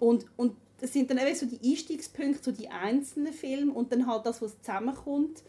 Und, 0.00 0.26
und 0.36 0.56
das 0.84 0.92
sind 0.92 1.08
dann 1.08 1.16
eben 1.16 1.34
so 1.34 1.46
die 1.46 1.70
Einstiegspunkte, 1.70 2.44
so 2.44 2.52
die 2.52 2.68
einzelnen 2.68 3.32
Filme 3.32 3.72
und 3.72 3.90
dann 3.90 4.06
halt 4.06 4.26
das, 4.26 4.42
was 4.42 4.60
zusammenkommt, 4.60 5.42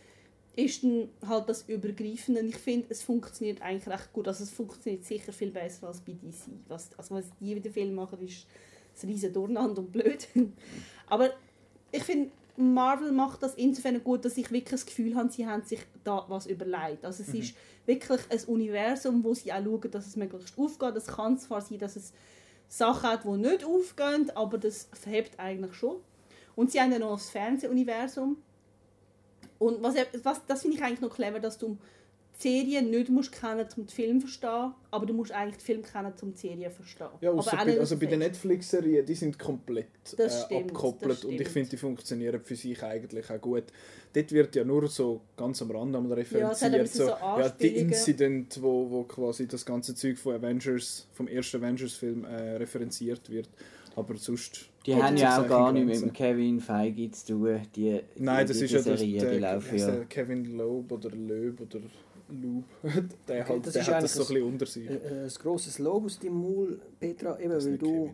ist 0.56 0.82
dann 0.82 1.10
halt 1.28 1.50
das 1.50 1.64
Übergreifende. 1.68 2.40
Und 2.40 2.48
ich 2.48 2.56
finde, 2.56 2.86
es 2.88 3.04
funktioniert 3.04 3.62
eigentlich 3.62 3.94
recht 3.94 4.14
gut. 4.14 4.30
Also 4.30 4.46
es 4.46 4.52
funktioniert 4.52 5.04
sicher 5.04 5.34
viel 5.34 5.52
besser 5.52 5.88
als 5.88 6.00
bei 6.00 6.14
DC. 6.14 6.54
Was, 6.70 6.98
also 6.98 7.16
was 7.16 7.26
die 7.42 7.54
wieder 7.54 7.70
Film 7.70 7.96
machen, 7.96 8.26
ist 8.26 8.48
ein 9.04 9.10
riesen 9.10 9.34
Durcheinander 9.34 9.80
und 9.80 9.92
blöd. 9.92 10.26
Aber 11.08 11.32
ich 11.92 12.04
finde, 12.04 12.32
Marvel 12.56 13.12
macht 13.12 13.44
das 13.44 13.56
insofern 13.56 14.02
gut, 14.06 14.24
dass 14.24 14.38
ich 14.38 14.50
wirklich 14.52 14.72
das 14.72 14.86
Gefühl 14.86 15.16
habe, 15.16 15.30
sie 15.30 15.46
haben 15.46 15.64
sich 15.64 15.82
da 16.06 16.24
was 16.30 16.46
überlegt. 16.46 17.04
Also 17.04 17.24
es 17.24 17.34
ist 17.34 17.56
wirklich 17.86 18.22
ein 18.30 18.40
Universum, 18.48 19.22
wo 19.22 19.34
sie 19.34 19.52
auch 19.52 19.62
schauen, 19.62 19.92
dass 19.92 20.08
es 20.08 20.16
möglichst 20.16 20.58
aufgeht. 20.58 20.96
Es 20.96 21.08
kann 21.08 21.38
zwar 21.38 21.60
sein, 21.60 21.80
dass 21.80 21.98
es 21.98 22.14
Sachen 22.78 23.10
hat, 23.10 23.24
die 23.24 23.30
nicht 23.30 23.64
aufgehen, 23.64 24.30
aber 24.36 24.58
das 24.58 24.90
verhebt 24.92 25.40
eigentlich 25.40 25.76
schon. 25.76 25.98
Und 26.56 26.72
sie 26.72 26.82
haben 26.82 26.92
ja 26.92 27.00
noch 27.00 27.14
das 27.14 27.30
Fernsehuniversum. 27.30 28.38
Und 29.60 29.82
was, 29.82 29.96
was, 30.24 30.46
das 30.46 30.62
finde 30.62 30.78
ich 30.78 30.84
eigentlich 30.84 31.02
noch 31.02 31.16
clever, 31.16 31.40
dass 31.40 31.58
du 31.58 31.78
die 32.38 32.50
Serie 32.50 32.82
nicht 32.82 33.10
musst 33.10 33.32
kennen, 33.32 33.66
um 33.78 33.86
den 33.86 33.90
Film 33.90 34.20
zu 34.20 34.28
verstehen, 34.28 34.74
aber 34.92 35.06
du 35.06 35.14
musst 35.14 35.32
eigentlich 35.32 35.58
den 35.58 35.66
Film 35.66 35.82
kennen, 35.84 36.14
um 36.22 36.34
die 36.34 36.38
Serie 36.38 36.70
zu 36.70 36.76
verstehen. 36.78 37.08
Ja, 37.22 37.32
aber 37.32 37.44
bei, 37.44 37.80
also 37.80 37.98
bei 37.98 38.06
den. 38.06 38.20
Netflix-Serien, 38.20 39.06
die 39.06 39.16
sind 39.16 39.38
komplett 39.40 39.88
Das 40.18 40.20
äh, 40.20 40.46
stimmt, 40.46 40.62
abgekoppelt 40.62 41.26
und 41.26 41.40
ich 41.40 41.48
finde, 41.48 41.70
die 41.70 41.78
funktionieren 41.78 42.42
für 42.42 42.56
sich 42.56 42.82
eigentlich 42.84 43.30
auch 43.30 43.42
gut. 43.42 43.66
Dort 44.14 44.32
wird 44.32 44.56
ja 44.56 44.64
nur 44.64 44.88
so 44.88 45.22
ganz 45.36 45.62
am 45.62 45.72
Rand 45.72 45.96
einmal 45.96 46.12
Ja, 46.12 46.16
referenziert, 46.16 46.82
bisschen 46.82 47.06
so, 47.08 47.12
so 47.12 47.40
ja, 47.40 47.50
die. 47.50 47.68
Incident, 47.68 48.62
wo, 48.62 48.90
wo 48.90 49.04
quasi 49.04 49.48
das 49.48 49.66
ganze 49.66 49.94
Zeug 49.94 50.18
von 50.18 50.36
Avengers, 50.36 51.08
vom 51.14 51.28
ersten 51.28 51.58
Avengers-Film 51.58 52.24
äh, 52.24 52.56
referenziert 52.58 53.30
wird. 53.30 53.50
Aber 53.96 54.16
sonst... 54.18 54.70
Die 54.86 54.96
haben 54.96 55.18
ja 55.18 55.42
auch 55.42 55.48
gar 55.48 55.72
nichts 55.72 56.02
mit 56.02 56.14
Kevin 56.14 56.60
Feige 56.60 57.10
zu 57.12 57.34
tun. 57.34 57.62
Die, 57.76 58.02
Nein, 58.18 58.46
die, 58.46 58.50
das 58.50 58.60
die 58.60 58.66
ist 58.66 58.72
ja 58.72 58.78
das, 58.78 59.00
Serie, 59.00 59.20
der, 59.20 59.32
die 59.32 59.40
laufen 59.40 59.78
ja. 59.78 60.04
Kevin 60.06 60.58
Loeb 60.58 60.92
oder 60.92 61.10
Loeb 61.10 61.62
oder 61.62 61.80
Loeb. 62.30 62.64
der 63.28 63.42
Okay, 63.42 63.50
halt, 63.54 63.66
das 63.68 63.74
der 63.74 63.82
ist 63.82 63.88
hat 63.92 64.04
das 64.04 64.14
so 64.14 64.22
ein 64.22 64.28
ein- 64.28 64.28
bisschen 64.34 64.44
unter 64.48 64.66
sich. 64.66 64.90
Äh, 64.90 64.94
äh, 64.96 65.24
ein 65.26 65.32
grosses 65.40 65.80
Lob 65.80 66.06
aus 66.06 66.20
deinem 66.20 66.42
Maul, 66.42 66.80
Petra, 67.00 67.40
eben, 67.40 67.50
Das 67.52 67.66
weil 67.66 67.78
du 67.78 68.12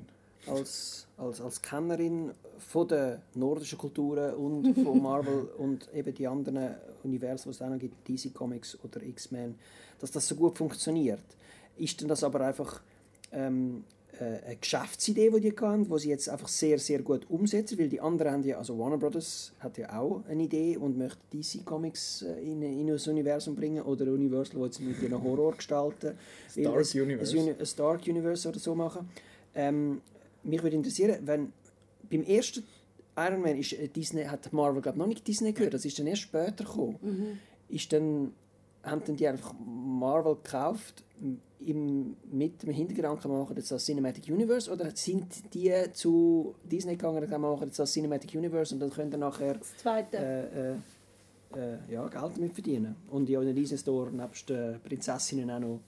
als, 0.48 1.08
als, 1.18 1.40
als 1.42 1.62
Kennerin 1.62 2.32
von 2.58 2.88
der 2.88 3.22
nordischen 3.36 3.78
Kulturen 3.78 4.34
und 4.36 4.74
von 4.76 5.02
Marvel 5.04 5.50
und 5.58 5.88
eben 5.94 6.14
die 6.14 6.28
anderen 6.28 6.76
Universen, 7.04 7.50
die 7.50 7.56
es 7.56 7.62
auch 7.62 7.70
noch 7.70 7.80
gibt, 7.80 8.08
DC 8.08 8.34
Comics 8.34 8.78
oder 8.84 9.02
X-Men, 9.04 9.56
dass 10.00 10.12
das 10.12 10.28
so 10.28 10.36
gut 10.36 10.58
funktioniert. 10.58 11.22
Ist 11.78 12.02
denn 12.02 12.08
das 12.08 12.24
aber 12.24 12.42
einfach 12.42 12.82
ähm, 13.32 13.84
äh, 13.94 14.01
eine 14.26 14.56
Geschäftsidee, 14.58 15.30
die 15.32 15.40
die 15.42 15.56
hatten, 15.56 15.90
die 15.90 16.00
sie 16.00 16.10
jetzt 16.10 16.30
einfach 16.30 16.48
sehr, 16.48 16.78
sehr 16.80 17.02
gut 17.02 17.26
umsetzen, 17.30 17.78
weil 17.80 17.90
die 17.90 18.00
anderen 18.02 18.32
haben 18.34 18.44
ja, 18.44 18.58
also 18.58 18.78
Warner 18.78 18.98
Brothers 18.98 19.52
hat 19.60 19.78
ja 19.78 19.98
auch 20.00 20.24
eine 20.28 20.44
Idee 20.44 20.78
und 20.78 20.98
möchte 20.98 21.18
DC 21.34 21.66
Comics 21.66 22.22
äh, 22.22 22.40
in, 22.42 22.62
in 22.62 22.90
ein 22.90 23.00
Universum 23.08 23.56
bringen 23.56 23.82
oder 23.84 24.06
Universal, 24.12 24.60
wo 24.60 24.66
jetzt 24.66 24.80
mit 24.80 25.02
ihren 25.02 25.22
Horror 25.24 25.54
gestalten, 25.56 26.18
will 26.56 26.64
Dark 26.66 26.76
ein- 26.96 27.02
Universe. 27.02 27.38
ein, 27.40 27.50
ein 27.50 27.68
Dark 27.78 28.08
Universe 28.08 28.48
oder 28.50 28.60
so 28.60 28.76
machen. 28.76 29.10
Ähm, 29.56 30.02
mich 30.44 30.62
würde 30.64 30.76
interessieren, 30.76 31.18
wenn 31.26 31.52
beim 32.10 32.24
ersten 32.24 32.64
Iron 33.18 33.42
Man 33.42 33.58
ist 33.58 33.74
äh, 33.74 33.88
Disney, 33.88 34.24
hat 34.24 34.52
Marvel 34.54 34.82
glaub, 34.82 34.96
noch 34.96 35.08
nicht 35.08 35.28
Disney 35.28 35.52
gehört, 35.54 35.74
das 35.74 35.84
ist 35.86 35.98
dann 36.00 36.08
erst 36.08 36.22
später 36.24 36.64
gekommen. 36.64 37.40
Ist 37.70 37.92
dann, 37.94 38.34
haben 38.84 39.02
dann 39.06 39.16
die 39.16 39.28
einfach 39.28 39.54
Marvel 39.66 40.36
gekauft 40.36 41.04
im, 41.66 42.16
mit 42.32 42.64
dem 42.64 42.72
Hintergedanken, 42.72 43.32
machen 43.32 43.56
jetzt 43.56 43.72
das 43.72 43.86
Cinematic 43.86 44.28
Universe 44.30 44.72
oder 44.72 44.92
sind 44.96 45.54
die 45.54 45.74
zu 45.94 46.56
Disney 46.64 46.96
gegangen 46.96 47.24
und 47.24 47.42
machen 47.42 47.66
jetzt 47.66 47.80
das 47.80 47.92
Cinematic 47.92 48.36
Universe 48.36 48.74
und 48.74 48.80
dann 48.80 48.90
können 48.90 49.12
dann 49.12 49.22
nachher 49.22 49.56
Das 49.56 49.78
zweite. 49.78 50.18
äh, 50.18 50.72
äh, 50.72 50.76
äh, 51.56 51.78
ja, 51.90 52.08
Geld 52.08 52.38
damit 52.38 52.54
verdienen. 52.54 52.96
Und 53.10 53.30
ja, 53.30 53.40
in 53.42 53.48
den 53.48 53.56
Disney 53.56 53.78
Store 53.78 54.12
nebst 54.12 54.50
den 54.50 54.80
Prinzessinnen 54.82 55.50
auch 55.52 55.60
noch 55.60 55.80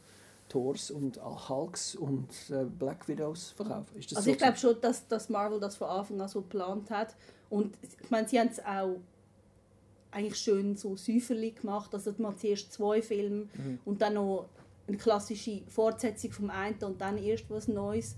Thors 0.50 0.92
und 0.92 1.20
Hulks 1.50 1.96
und 1.96 2.28
äh, 2.50 2.66
Black 2.66 3.08
Widows 3.08 3.52
verkaufen. 3.52 3.88
Also 3.96 4.22
so 4.22 4.32
ich 4.32 4.38
glaube 4.38 4.58
schon, 4.58 4.80
dass, 4.82 5.08
dass 5.08 5.30
Marvel 5.30 5.60
das 5.60 5.76
von 5.76 5.88
Anfang 5.88 6.22
an 6.22 6.28
so 6.28 6.42
geplant 6.42 6.90
hat. 6.92 7.16
Und 7.50 7.76
ich 7.82 8.10
meine, 8.12 8.28
sie 8.28 8.40
haben 8.40 8.50
es 8.50 8.60
auch 8.60 9.00
eigentlich 10.12 10.38
schön 10.38 10.76
so 10.76 10.96
säuferlich 10.96 11.56
gemacht. 11.56 11.94
Also 11.94 12.14
man 12.18 12.38
zuerst 12.38 12.72
zwei 12.72 13.02
Filme 13.02 13.48
und 13.86 14.02
dann 14.02 14.14
noch 14.16 14.48
eine 14.88 14.98
klassische 14.98 15.62
Fortsetzung 15.68 16.32
vom 16.32 16.50
einen 16.50 16.82
und 16.84 17.00
dann 17.00 17.18
erst 17.18 17.50
was 17.50 17.68
Neues. 17.68 18.16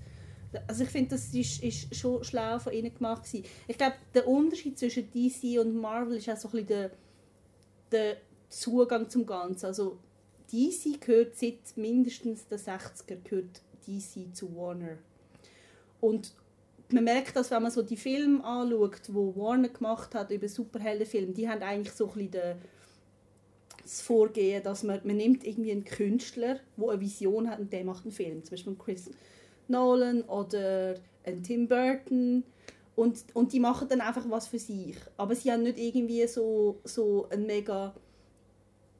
Also 0.67 0.83
ich 0.83 0.89
finde, 0.89 1.11
das 1.11 1.33
ist, 1.33 1.61
ist 1.63 1.95
schon 1.95 2.23
schlau 2.23 2.59
von 2.59 2.73
ihnen 2.73 2.93
gemacht 2.93 3.23
gewesen. 3.23 3.45
Ich 3.67 3.77
glaube, 3.77 3.95
der 4.13 4.27
Unterschied 4.27 4.79
zwischen 4.79 5.09
DC 5.11 5.59
und 5.59 5.75
Marvel 5.75 6.17
ist 6.17 6.29
auch 6.29 6.37
so 6.37 6.47
ein 6.47 6.51
bisschen 6.51 6.67
der, 6.67 6.91
der 7.91 8.17
Zugang 8.49 9.09
zum 9.09 9.25
Ganzen. 9.25 9.65
Also 9.65 9.99
DC 10.51 11.01
gehört 11.01 11.35
seit 11.35 11.75
mindestens 11.75 12.47
den 12.47 12.57
60er 12.57 13.17
gehört 13.23 13.61
DC 13.85 14.35
zu 14.35 14.55
Warner. 14.55 14.97
Und 15.99 16.33
man 16.91 17.03
merkt 17.03 17.35
das, 17.35 17.51
wenn 17.51 17.63
man 17.63 17.71
so 17.71 17.81
die 17.81 17.97
Filme 17.97 18.43
anschaut, 18.43 19.07
die 19.07 19.13
Warner 19.13 19.69
gemacht 19.69 20.13
hat 20.13 20.31
über 20.31 20.47
Superheldenfilme, 20.47 21.33
die 21.33 21.49
haben 21.49 21.61
eigentlich 21.61 21.93
so 21.93 22.07
ein 22.07 22.13
bisschen 22.13 22.31
den, 22.31 22.57
das 23.85 24.01
Vorgehen, 24.01 24.63
dass 24.63 24.83
man, 24.83 24.99
man 25.03 25.17
nimmt 25.17 25.45
irgendwie 25.45 25.71
einen 25.71 25.85
Künstler, 25.85 26.59
der 26.77 26.89
eine 26.89 27.01
Vision 27.01 27.49
hat 27.49 27.59
und 27.59 27.71
der 27.71 27.85
macht 27.85 28.03
einen 28.03 28.11
Film. 28.11 28.43
Zum 28.43 28.51
Beispiel 28.51 28.75
Chris 28.75 29.09
Nolan 29.67 30.23
oder 30.23 30.95
ein 31.23 31.43
Tim 31.43 31.67
Burton. 31.67 32.43
Und, 32.95 33.25
und 33.33 33.51
die 33.51 33.59
machen 33.59 33.87
dann 33.89 34.01
einfach 34.01 34.29
was 34.29 34.47
für 34.47 34.59
sich. 34.59 34.95
Aber 35.17 35.35
sie 35.35 35.51
haben 35.51 35.63
nicht 35.63 35.77
irgendwie 35.77 36.25
so, 36.27 36.79
so 36.83 37.27
ein 37.29 37.45
mega 37.45 37.93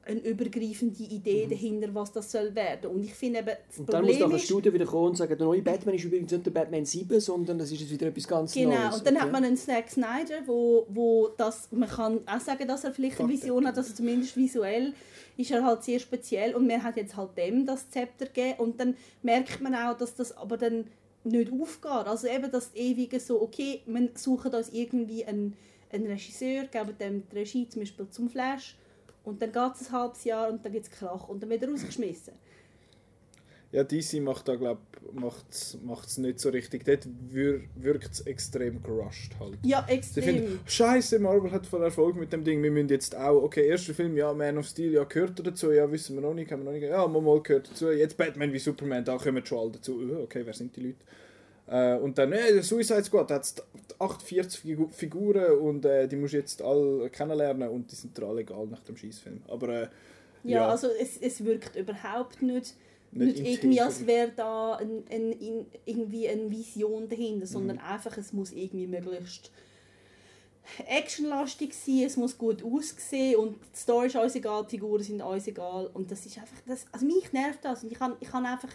eine 0.06 0.20
übergreifende 0.20 1.02
Idee 1.02 1.46
dahinter, 1.48 1.88
was 1.94 2.12
das 2.12 2.30
soll 2.30 2.54
werden. 2.54 2.90
Und 2.90 3.02
ich 3.04 3.14
finde 3.14 3.40
eben, 3.40 3.50
das 3.68 3.78
Und 3.78 3.92
dann 3.92 4.04
muss 4.04 4.12
Problem 4.12 4.18
nachher 4.20 4.34
ein 4.34 4.36
ist, 4.36 4.44
Studio 4.44 4.72
wieder 4.72 4.86
kommen 4.86 5.08
und 5.08 5.16
sagen, 5.16 5.36
der 5.36 5.46
neue 5.46 5.62
Batman 5.62 5.94
ist 5.96 6.04
übrigens 6.04 6.30
nicht 6.30 6.46
der 6.46 6.50
Batman 6.52 6.84
7, 6.84 7.20
sondern 7.20 7.58
das 7.58 7.72
ist 7.72 7.80
jetzt 7.80 7.90
wieder 7.90 8.06
etwas 8.06 8.28
ganz 8.28 8.52
Genau, 8.52 8.70
Neues. 8.70 8.98
und 8.98 9.06
dann 9.06 9.16
Okay. 9.16 9.24
hat 9.24 9.32
man 9.32 9.44
einen 9.44 9.56
Zack 9.56 9.90
Snyder, 9.90 10.42
wo, 10.46 10.86
wo 10.88 11.28
das, 11.36 11.68
man 11.72 11.88
kann 11.88 12.20
auch 12.26 12.40
sagen, 12.40 12.68
dass 12.68 12.84
er 12.84 12.92
vielleicht 12.92 13.18
eine 13.20 13.28
Vision 13.28 13.66
hat, 13.66 13.76
also 13.76 13.92
zumindest 13.92 14.36
visuell 14.36 14.94
ist 15.36 15.50
er 15.50 15.64
halt 15.64 15.82
sehr 15.82 15.98
speziell 15.98 16.54
und 16.54 16.66
man 16.66 16.82
hat 16.82 16.96
jetzt 16.96 17.16
halt 17.16 17.36
dem 17.36 17.66
das 17.66 17.90
Zepter 17.90 18.26
gegeben 18.26 18.54
und 18.58 18.80
dann 18.80 18.96
merkt 19.22 19.60
man 19.60 19.74
auch, 19.74 19.96
dass 19.96 20.14
das 20.14 20.36
aber 20.36 20.56
dann 20.56 20.84
nicht 21.24 21.50
aufgeht. 21.52 22.06
Also 22.06 22.28
eben 22.28 22.50
das 22.50 22.70
ewige 22.74 23.18
so, 23.18 23.42
okay, 23.42 23.82
man 23.86 24.10
sucht 24.14 24.54
uns 24.54 24.70
irgendwie 24.72 25.24
einen, 25.24 25.54
einen 25.92 26.06
Regisseur, 26.06 26.64
geben 26.66 26.94
dem 27.00 27.22
die 27.30 27.36
Regie 27.36 27.68
zum 27.68 27.80
Beispiel 27.82 28.08
zum 28.08 28.30
Flash 28.30 28.76
und 29.26 29.42
dann 29.42 29.52
geht 29.52 29.80
es 29.80 29.88
ein 29.88 29.92
halbes 29.92 30.24
Jahr 30.24 30.48
und 30.48 30.64
dann 30.64 30.72
gibt 30.72 30.86
es 30.86 30.90
Krach 30.90 31.28
und 31.28 31.42
dann 31.42 31.50
wird 31.50 31.62
er 31.62 31.68
rausgeschmissen. 31.70 32.34
Ja, 33.72 33.82
DC 33.82 34.22
macht 34.22 34.46
da, 34.48 34.54
glaub 34.54 34.78
macht's, 35.12 35.76
macht's 35.84 36.18
nicht 36.18 36.38
so 36.38 36.50
richtig. 36.50 36.84
Dort 36.84 37.06
wir, 37.28 37.62
wirkt 37.74 38.12
es 38.12 38.20
extrem 38.20 38.80
gerusht 38.82 39.32
halt. 39.40 39.58
Ja, 39.64 39.84
Sie 39.86 39.92
extrem. 39.94 40.24
finden, 40.24 40.60
Scheiße, 40.66 41.18
Marvel 41.18 41.50
hat 41.50 41.66
voll 41.66 41.82
Erfolg 41.82 42.16
mit 42.16 42.32
dem 42.32 42.44
Ding. 42.44 42.62
Wir 42.62 42.70
müssen 42.70 42.88
jetzt 42.88 43.16
auch, 43.16 43.42
okay, 43.42 43.66
erster 43.66 43.92
Film, 43.92 44.16
ja, 44.16 44.32
Man 44.32 44.56
of 44.58 44.66
Steel, 44.66 44.92
ja, 44.92 45.04
gehört 45.04 45.40
er 45.40 45.44
dazu? 45.44 45.72
Ja, 45.72 45.90
wissen 45.90 46.14
wir 46.14 46.22
noch 46.22 46.32
nicht, 46.34 46.50
haben 46.52 46.60
wir 46.60 46.66
noch 46.66 46.78
nicht. 46.78 46.84
Ja, 46.88 47.06
mal, 47.08 47.20
mal 47.20 47.42
gehört 47.42 47.68
dazu. 47.70 47.90
Jetzt 47.90 48.16
Batman 48.16 48.52
wie 48.52 48.60
Superman, 48.60 49.04
da 49.04 49.18
kommen 49.18 49.44
schon 49.44 49.58
alle 49.58 49.72
dazu. 49.72 50.00
Äh, 50.00 50.22
Okay, 50.22 50.42
wer 50.44 50.54
sind 50.54 50.74
die 50.76 50.80
Leute? 50.80 51.04
Äh, 51.68 51.96
und 51.96 52.16
dann, 52.18 52.32
äh, 52.32 52.52
der 52.52 52.62
Suicide 52.62 53.02
Squad, 53.04 53.30
hat 53.30 53.64
48 53.98 54.60
Figu 54.60 54.88
Figuren 54.88 55.58
und 55.58 55.84
äh, 55.84 56.06
die 56.06 56.16
musst 56.16 56.34
du 56.34 56.38
jetzt 56.38 56.62
alle 56.62 57.10
kennenlernen 57.10 57.68
und 57.68 57.90
die 57.90 57.96
sind 57.96 58.16
dir 58.16 58.24
alle 58.26 58.42
egal 58.42 58.66
nach 58.68 58.82
dem 58.84 58.96
Schießfilm. 58.96 59.42
Aber 59.48 59.68
äh, 59.68 59.80
Ja, 60.44 60.60
Ja. 60.62 60.68
also 60.68 60.88
es, 60.88 61.16
es 61.16 61.44
wirkt 61.44 61.74
überhaupt 61.76 62.40
nicht, 62.42 62.74
Nicht 63.10 63.38
nicht, 63.40 63.62
irgendwie, 63.64 63.80
als 63.80 64.06
wäre 64.06 64.30
da 64.36 64.74
ein, 64.76 65.02
ein, 65.10 65.32
in- 65.32 65.66
irgendwie 65.86 66.28
eine 66.28 66.48
Vision 66.50 67.08
dahinter, 67.08 67.46
sondern 67.46 67.78
einfach, 67.78 68.16
es 68.16 68.32
muss 68.32 68.52
irgendwie 68.52 68.86
möglichst 68.86 69.50
actionlastig 70.88 71.72
sein, 71.74 72.02
es 72.06 72.16
muss 72.16 72.36
gut 72.36 72.62
aussehen 72.64 73.36
und 73.36 73.56
die 73.72 73.78
Story 73.78 74.06
ist 74.08 74.16
uns 74.16 74.34
egal, 74.34 74.64
die 74.64 74.70
Figuren 74.76 75.02
sind 75.02 75.22
uns 75.22 75.46
egal 75.46 75.88
und 75.94 76.10
das 76.10 76.26
ist 76.26 76.38
einfach, 76.38 76.56
das, 76.66 76.86
also 76.92 77.06
mich 77.06 77.32
nervt 77.32 77.64
das 77.64 77.82
und 77.84 77.92
ich 77.92 77.98
kann, 77.98 78.14
ich 78.20 78.28
kann 78.28 78.44
einfach, 78.44 78.68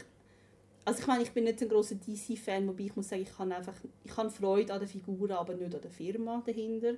also 0.86 1.00
ich 1.00 1.08
meine, 1.08 1.24
ich 1.24 1.32
bin 1.32 1.44
nicht 1.44 1.62
ein 1.62 1.70
großer 1.70 1.96
DC-Fan, 1.96 2.68
wobei 2.68 2.86
ich 2.86 2.96
muss 2.96 3.10
sagen, 3.10 3.22
ich 3.22 3.36
kann 3.36 3.52
einfach, 3.52 3.76
ich 4.04 4.18
habe 4.18 4.30
Freude 4.30 4.74
an 4.74 4.80
den 4.80 4.90
Figuren, 4.90 5.32
aber 5.32 5.54
nicht 5.54 5.76
an 5.76 5.82
der 5.82 5.92
Firma 5.92 6.42
dahinter. 6.46 6.96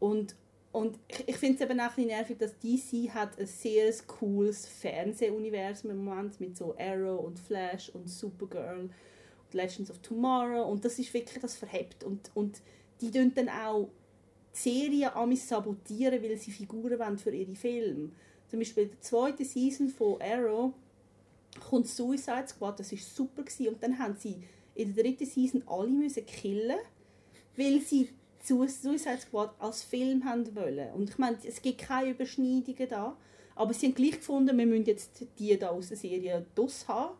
Und 0.00 0.36
und 0.74 0.98
ich, 1.06 1.28
ich 1.28 1.36
finde 1.36 1.54
es 1.54 1.70
eben 1.70 1.78
auch 1.78 1.84
ein 1.84 1.94
bisschen 1.94 2.08
nervig, 2.08 2.36
dass 2.36 2.58
DC 2.58 3.08
hat 3.14 3.38
ein 3.38 3.46
sehr 3.46 3.94
cooles 4.08 4.66
Fernsehuniversum 4.66 5.92
im 5.92 6.04
Moment 6.04 6.40
mit 6.40 6.56
so 6.56 6.74
Arrow 6.76 7.24
und 7.24 7.38
Flash 7.38 7.90
und 7.90 8.10
Supergirl 8.10 8.80
und 8.80 8.92
Legends 9.54 9.88
of 9.88 10.00
Tomorrow. 10.00 10.68
Und 10.68 10.84
das 10.84 10.98
ist 10.98 11.14
wirklich 11.14 11.38
das 11.40 11.54
verhebt. 11.54 12.02
Und, 12.02 12.28
und 12.34 12.60
die 13.00 13.12
tun 13.12 13.30
dann 13.36 13.48
auch 13.50 13.88
die 14.52 14.58
Serien 14.58 15.10
amis 15.10 15.48
sabotieren, 15.48 16.20
weil 16.20 16.36
sie 16.38 16.50
Figuren 16.50 16.98
wollen 16.98 17.18
für 17.18 17.30
ihre 17.30 17.54
Filme. 17.54 18.10
Zum 18.48 18.58
Beispiel 18.58 18.82
in 18.82 18.90
der 18.90 19.00
zweiten 19.00 19.44
Season 19.44 19.88
von 19.88 20.20
Arrow 20.20 20.72
kommt 21.60 21.86
Suicide 21.88 22.46
Squad, 22.48 22.78
das 22.80 22.92
ist 22.92 23.14
super 23.14 23.42
gewesen. 23.42 23.68
und 23.74 23.82
dann 23.82 23.98
haben 23.98 24.16
sie 24.18 24.36
in 24.74 24.94
der 24.94 25.04
dritten 25.04 25.26
Season 25.26 25.62
alle 25.66 25.88
müssen 25.88 26.26
killen, 26.26 26.78
weil 27.56 27.80
sie 27.80 28.10
Su- 28.42 28.66
Suicide 28.66 29.18
Squad 29.20 29.54
als 29.58 29.82
Film 29.82 30.24
haben 30.24 30.54
wollen. 30.54 30.92
Und 30.94 31.08
ich 31.10 31.18
meine, 31.18 31.38
es 31.44 31.62
gibt 31.62 31.78
keine 31.80 32.10
Überschneidungen 32.10 32.88
da, 32.88 33.16
aber 33.54 33.72
sie 33.72 33.86
haben 33.86 33.94
gleich 33.94 34.12
gefunden, 34.16 34.56
wir 34.58 34.66
müssen 34.66 34.84
jetzt 34.84 35.24
die 35.38 35.56
da 35.58 35.68
aus 35.70 35.88
der 35.88 35.96
Serie 35.96 36.44
DOS 36.54 36.86
haben. 36.88 37.14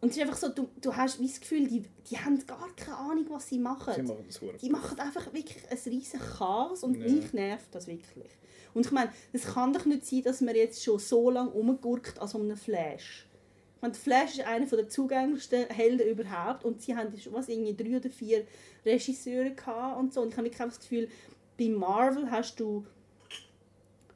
Und 0.00 0.10
es 0.10 0.16
ist 0.16 0.22
einfach 0.22 0.36
so, 0.36 0.48
du, 0.48 0.68
du 0.80 0.96
hast 0.96 1.20
wie 1.20 1.28
das 1.28 1.38
Gefühl, 1.40 1.68
die, 1.68 1.84
die 2.10 2.18
haben 2.18 2.44
gar 2.44 2.68
keine 2.74 2.96
Ahnung, 2.96 3.26
was 3.28 3.48
sie 3.48 3.60
machen. 3.60 3.94
Sie 3.94 4.02
machen 4.02 4.24
das 4.26 4.40
Die 4.60 4.68
machen 4.68 4.98
einfach 4.98 5.32
wirklich 5.32 5.62
ein 5.70 5.78
riesen 5.86 6.18
Chaos 6.18 6.82
und 6.82 6.96
Ja. 6.96 7.08
mich 7.08 7.32
nervt 7.32 7.72
das 7.72 7.86
wirklich. 7.86 8.32
Und 8.74 8.84
ich 8.86 8.90
meine, 8.92 9.12
es 9.32 9.44
kann 9.44 9.72
doch 9.72 9.84
nicht 9.84 10.04
sein, 10.04 10.22
dass 10.24 10.40
man 10.40 10.56
jetzt 10.56 10.82
schon 10.82 10.98
so 10.98 11.30
lange 11.30 11.50
rumgurkt 11.52 12.18
an 12.18 12.26
so 12.26 12.38
einem 12.40 12.56
Flash. 12.56 13.28
Der 13.82 13.94
Flash 13.94 14.38
ist 14.38 14.46
einer 14.46 14.64
der 14.64 14.88
zugänglichsten 14.88 15.68
Helden 15.68 16.08
überhaupt 16.08 16.64
und 16.64 16.80
sie 16.80 16.96
haben 16.96 17.16
schon 17.18 17.32
was, 17.32 17.48
irgendwie 17.48 17.74
drei 17.74 17.96
oder 17.96 18.10
vier 18.10 18.46
Regisseure 18.86 19.54
und 19.98 20.14
so. 20.14 20.22
Und 20.22 20.28
ich 20.28 20.36
habe 20.36 20.46
wirklich 20.46 20.58
das 20.58 20.78
Gefühl, 20.78 21.08
bei 21.58 21.68
Marvel 21.68 22.30
hast 22.30 22.60
du 22.60 22.86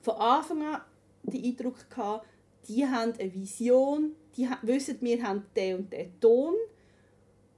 von 0.03 0.15
Anfang 0.15 0.63
an 0.63 0.81
den 1.25 1.45
Eindruck 1.45 1.91
gehabt, 1.91 2.27
die 2.69 2.87
haben 2.87 3.13
eine 3.19 3.35
Vision, 3.35 4.15
die 4.37 4.49
wissen, 4.63 4.99
wir 5.01 5.23
haben 5.23 5.45
den 5.57 5.79
und 5.79 5.93
den 5.93 6.21
Ton 6.21 6.55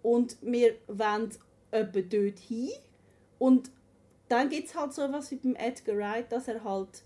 und 0.02 0.38
wir 0.40 0.76
wollen 0.86 1.30
etwa 1.70 2.00
dort 2.00 2.38
hin. 2.38 2.70
Und 3.38 3.70
dann 4.28 4.48
gibt 4.48 4.68
es 4.68 4.74
halt 4.74 4.94
so 4.94 5.02
etwas 5.02 5.30
wie 5.30 5.36
beim 5.36 5.56
Edgar 5.56 5.96
Wright, 5.96 6.32
dass 6.32 6.48
er 6.48 6.64
halt 6.64 7.02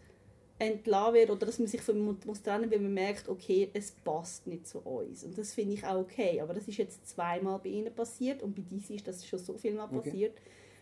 entlassen 0.62 1.14
wird 1.14 1.30
oder 1.30 1.46
dass 1.46 1.58
man 1.58 1.68
sich 1.68 1.80
von 1.82 2.18
muss 2.24 2.42
trennen 2.42 2.70
weil 2.70 2.78
man 2.80 2.94
merkt, 2.94 3.28
okay, 3.28 3.68
es 3.74 3.90
passt 3.90 4.46
nicht 4.46 4.66
zu 4.66 4.78
uns. 4.80 5.24
Und 5.24 5.36
das 5.36 5.52
finde 5.54 5.74
ich 5.74 5.84
auch 5.84 6.00
okay. 6.00 6.40
Aber 6.40 6.54
das 6.54 6.68
ist 6.68 6.76
jetzt 6.78 7.08
zweimal 7.08 7.58
bei 7.58 7.70
ihnen 7.70 7.92
passiert 7.94 8.42
und 8.42 8.54
bei 8.54 8.62
DC 8.62 8.90
ist 8.96 9.06
das 9.08 9.26
schon 9.26 9.38
so 9.38 9.54
viel 9.58 9.74
mal 9.74 9.84
Okay. 9.84 9.98
passiert. 10.10 10.38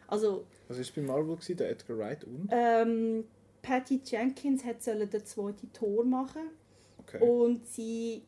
Also, 0.07 0.45
Was 0.69 0.79
war 0.79 0.85
bei 0.97 1.03
Marvel, 1.03 1.35
gewesen? 1.37 1.57
der 1.57 1.71
Edgar 1.71 1.99
Wright 1.99 2.25
und? 2.25 2.49
ähm, 2.51 3.25
Patty 3.63 4.01
Jenkins 4.05 4.65
hat 4.65 4.83
sollen 4.83 5.09
den 5.09 5.25
zweiten 5.25 5.73
Tor 5.73 6.05
machen 6.05 6.43
Okay. 6.99 7.23
und 7.29 7.67
sie 7.67 8.23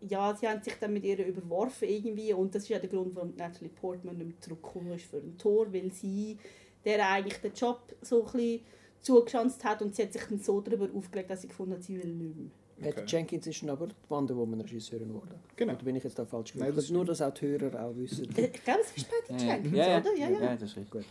ja, 0.00 0.34
sie 0.34 0.48
haben 0.48 0.60
sich 0.62 0.74
dann 0.80 0.92
mit 0.92 1.04
ihr 1.04 1.24
überworfen 1.24 1.88
irgendwie 1.88 2.32
und 2.32 2.52
das 2.54 2.64
ist 2.64 2.70
ja 2.70 2.78
der 2.80 2.88
Grund, 2.90 3.14
warum 3.14 3.34
Natalie 3.36 3.70
Portman 3.70 4.16
nicht 4.18 4.26
mehr 4.26 4.40
zurückgekommen 4.40 4.92
ist 4.92 5.04
für 5.04 5.18
ein 5.18 5.38
Tor, 5.38 5.72
weil 5.72 5.92
sie 5.92 6.38
der 6.84 7.08
eigentlich 7.08 7.38
den 7.40 7.52
Job 7.52 7.80
so 8.00 8.24
ein 8.26 8.32
bisschen 8.32 8.60
zugeschanzt 9.02 9.64
hat 9.64 9.82
und 9.82 9.94
sie 9.94 10.02
hat 10.02 10.12
sich 10.12 10.22
dann 10.22 10.38
so 10.40 10.60
darüber 10.60 10.88
aufgelegt, 10.96 11.30
dass 11.30 11.42
sie 11.42 11.48
gefunden 11.48 11.74
hat, 11.74 11.82
sie 11.82 12.02
will 12.02 12.10
nicht 12.12 12.36
mehr. 12.36 12.46
Patty 12.80 13.00
Okay. 13.02 13.16
Jenkins 13.16 13.46
ist 13.46 13.62
aber 13.68 13.86
die 13.86 13.94
Wonder 14.08 14.36
Woman 14.36 14.60
Regisseurin 14.60 15.08
geworden. 15.08 15.34
Genau. 15.54 15.74
Oder 15.74 15.84
bin 15.84 15.94
ich 15.96 16.02
jetzt 16.04 16.18
da 16.18 16.24
falsch 16.24 16.54
Nein, 16.56 16.72
das 16.74 16.90
Nur, 16.90 17.04
dass 17.04 17.22
auch 17.22 17.32
die 17.32 17.46
Hörer 17.46 17.84
auch 17.84 17.94
wissen. 17.96 18.28
Ich 18.36 18.64
glaube, 18.64 18.80
es 18.80 18.96
ist 18.96 19.08
Patty 19.08 19.46
Ja, 19.46 19.52
Jenkins, 19.54 19.76
ja, 19.76 19.88
ja, 19.88 19.98
oder? 20.00 20.14
Ja, 20.16 20.28
ja. 20.30 20.40
ja, 20.42 20.52
das 20.54 20.62
ist 20.70 20.76
richtig. 20.76 20.90
Gut. 20.90 21.04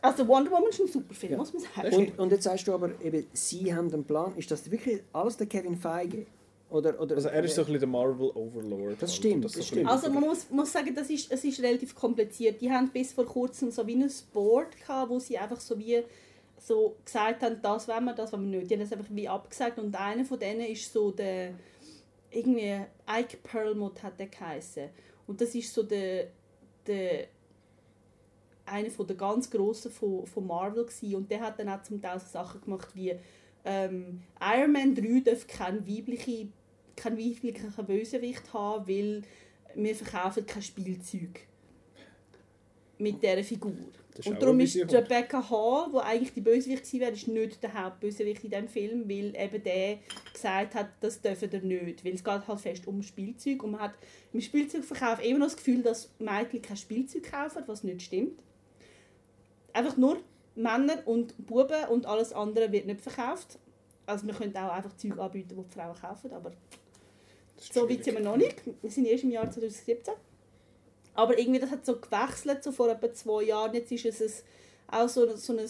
Also 0.00 0.26
Wonder 0.26 0.50
Woman 0.50 0.70
ist 0.70 0.80
ein 0.80 0.88
super 0.88 1.14
Film, 1.14 1.32
Ja. 1.32 1.38
muss 1.38 1.52
man 1.52 1.62
sagen. 1.62 1.94
Und, 1.94 2.18
und 2.18 2.32
jetzt 2.32 2.42
sagst 2.44 2.66
du 2.66 2.72
aber, 2.72 2.90
eben, 3.00 3.24
sie 3.32 3.72
haben 3.72 3.92
einen 3.92 4.04
Plan. 4.04 4.32
Ist 4.36 4.50
das 4.50 4.68
wirklich 4.68 5.02
alles 5.12 5.36
der 5.36 5.46
Kevin 5.46 5.76
Feige? 5.76 6.26
Oder, 6.70 6.98
oder, 7.00 7.14
Also 7.16 7.28
er 7.28 7.44
ist 7.44 7.54
so 7.54 7.60
ein 7.60 7.66
bisschen 7.66 7.80
der 7.80 7.88
Marvel 7.88 8.30
Overlord. 8.30 8.94
Das 8.94 9.10
halt. 9.10 9.18
stimmt, 9.18 9.44
das 9.44 9.56
ein 9.56 9.62
stimmt. 9.62 9.88
Also 9.88 10.10
man 10.10 10.22
muss, 10.22 10.50
muss 10.50 10.72
sagen, 10.72 10.92
das 10.94 11.10
ist, 11.10 11.30
es 11.30 11.44
ist 11.44 11.62
relativ 11.62 11.94
kompliziert. 11.94 12.60
Die 12.60 12.70
haben 12.72 12.88
bis 12.90 13.12
vor 13.12 13.26
kurzem 13.26 13.70
so 13.70 13.86
wie 13.86 13.94
ein 13.94 14.10
Board 14.32 14.76
gehabt, 14.78 15.10
wo 15.10 15.18
sie 15.18 15.36
einfach 15.38 15.60
so 15.60 15.78
wie 15.78 16.02
so 16.66 16.96
gesagt 17.04 17.42
haben, 17.42 17.60
das 17.62 17.88
wollen 17.88 18.04
wir, 18.04 18.14
das 18.14 18.32
wollen 18.32 18.50
wir 18.50 18.58
nicht. 18.58 18.70
Die 18.70 18.74
haben 18.74 18.80
das 18.80 18.92
einfach 18.92 19.10
wie 19.10 19.28
abgesagt 19.28 19.78
und 19.78 19.94
einer 19.94 20.24
von 20.24 20.38
denen 20.38 20.66
ist 20.66 20.92
so 20.92 21.10
der 21.10 21.54
irgendwie 22.30 22.80
Ike 23.08 23.38
Perlmutt 23.42 24.02
hat 24.02 24.18
der 24.18 24.28
geheißen. 24.28 24.88
Und 25.26 25.40
das 25.40 25.54
ist 25.54 25.72
so 25.72 25.82
der, 25.82 26.28
der 26.86 27.26
einer 28.64 28.90
von 28.90 29.06
der 29.06 29.16
ganz 29.16 29.50
grossen 29.50 29.90
von, 29.90 30.26
von 30.26 30.46
Marvel 30.46 30.84
gewesen. 30.84 31.16
und 31.16 31.30
der 31.30 31.40
hat 31.40 31.58
dann 31.58 31.68
auch 31.68 31.82
zum 31.82 32.00
Teil 32.00 32.18
so 32.18 32.26
Sachen 32.26 32.60
gemacht 32.62 32.88
wie 32.94 33.14
ähm, 33.64 34.22
Iron 34.40 34.72
Man 34.72 34.94
3 34.94 35.20
darf 35.20 35.46
kein 35.46 35.86
weibliche 35.86 36.48
keinen 36.96 37.18
weiblichen 37.18 37.72
Bösewicht 37.86 38.52
haben, 38.52 38.86
weil 38.86 39.22
wir 39.74 39.94
verkaufen 39.94 40.46
kein 40.46 40.62
Spielzeug 40.62 41.40
mit 42.98 43.22
dieser 43.22 43.42
Figur. 43.42 43.72
Das 44.14 44.26
Und 44.26 44.42
darum 44.42 44.60
ist. 44.60 44.76
Rebecca 44.76 45.48
Hall, 45.50 45.90
die 45.92 45.98
eigentlich 45.98 46.34
die 46.34 46.40
Bösewicht 46.40 46.82
gewesen 46.82 47.00
wäre, 47.00 47.12
ist 47.12 47.28
nicht 47.28 47.62
der 47.62 47.72
Hauptbösewicht 47.72 48.44
in 48.44 48.50
diesem 48.50 48.68
Film, 48.68 49.08
weil 49.08 49.34
eben 49.36 49.62
der 49.62 49.98
gesagt 50.32 50.74
hat, 50.74 50.88
das 51.00 51.20
dürfen 51.20 51.52
er 51.52 51.60
nicht. 51.60 52.04
Weil 52.04 52.14
es 52.14 52.24
geht 52.24 52.46
halt 52.46 52.60
fest 52.60 52.86
um 52.86 53.02
Spielzeug 53.02 53.62
und 53.62 53.72
man 53.72 53.80
hat 53.80 53.94
im 54.32 54.40
Spielzeugverkauf 54.40 55.22
immer 55.24 55.40
noch 55.40 55.46
das 55.46 55.56
Gefühl, 55.56 55.82
dass 55.82 56.10
Mädchen 56.18 56.62
kein 56.62 56.76
Spielzeug 56.76 57.30
kaufen, 57.30 57.62
was 57.66 57.84
nicht 57.84 58.02
stimmt. 58.02 58.40
Einfach 59.72 59.96
nur 59.96 60.18
Männer 60.54 60.98
und 61.06 61.34
Buben 61.46 61.84
und 61.88 62.06
alles 62.06 62.32
andere 62.32 62.70
wird 62.72 62.86
nicht 62.86 63.00
verkauft. 63.00 63.58
Also 64.04 64.26
wir 64.26 64.34
können 64.34 64.54
auch 64.56 64.72
einfach 64.72 64.94
Zeug 64.96 65.18
anbieten, 65.18 65.56
die 65.56 65.62
die 65.62 65.74
Frauen 65.74 65.96
kaufen, 65.96 66.32
aber 66.32 66.52
so 67.56 67.88
weit 67.88 68.04
sind 68.04 68.14
wir 68.14 68.24
noch 68.24 68.36
nicht. 68.36 68.56
Wir 68.82 68.90
sind 68.90 69.06
erst 69.06 69.24
im 69.24 69.30
Jahr 69.30 69.50
2017. 69.50 70.14
Aber 71.14 71.38
irgendwie, 71.38 71.60
das 71.60 71.70
hat 71.70 71.84
so 71.84 71.98
gewechselt, 71.98 72.64
so 72.64 72.72
vor 72.72 72.88
etwa 72.90 73.12
zwei 73.12 73.42
Jahren. 73.44 73.74
Jetzt 73.74 73.92
ist 73.92 74.06
es 74.06 74.44
ein, 74.88 75.00
auch 75.00 75.08
so, 75.08 75.36
so 75.36 75.52
ein, 75.52 75.68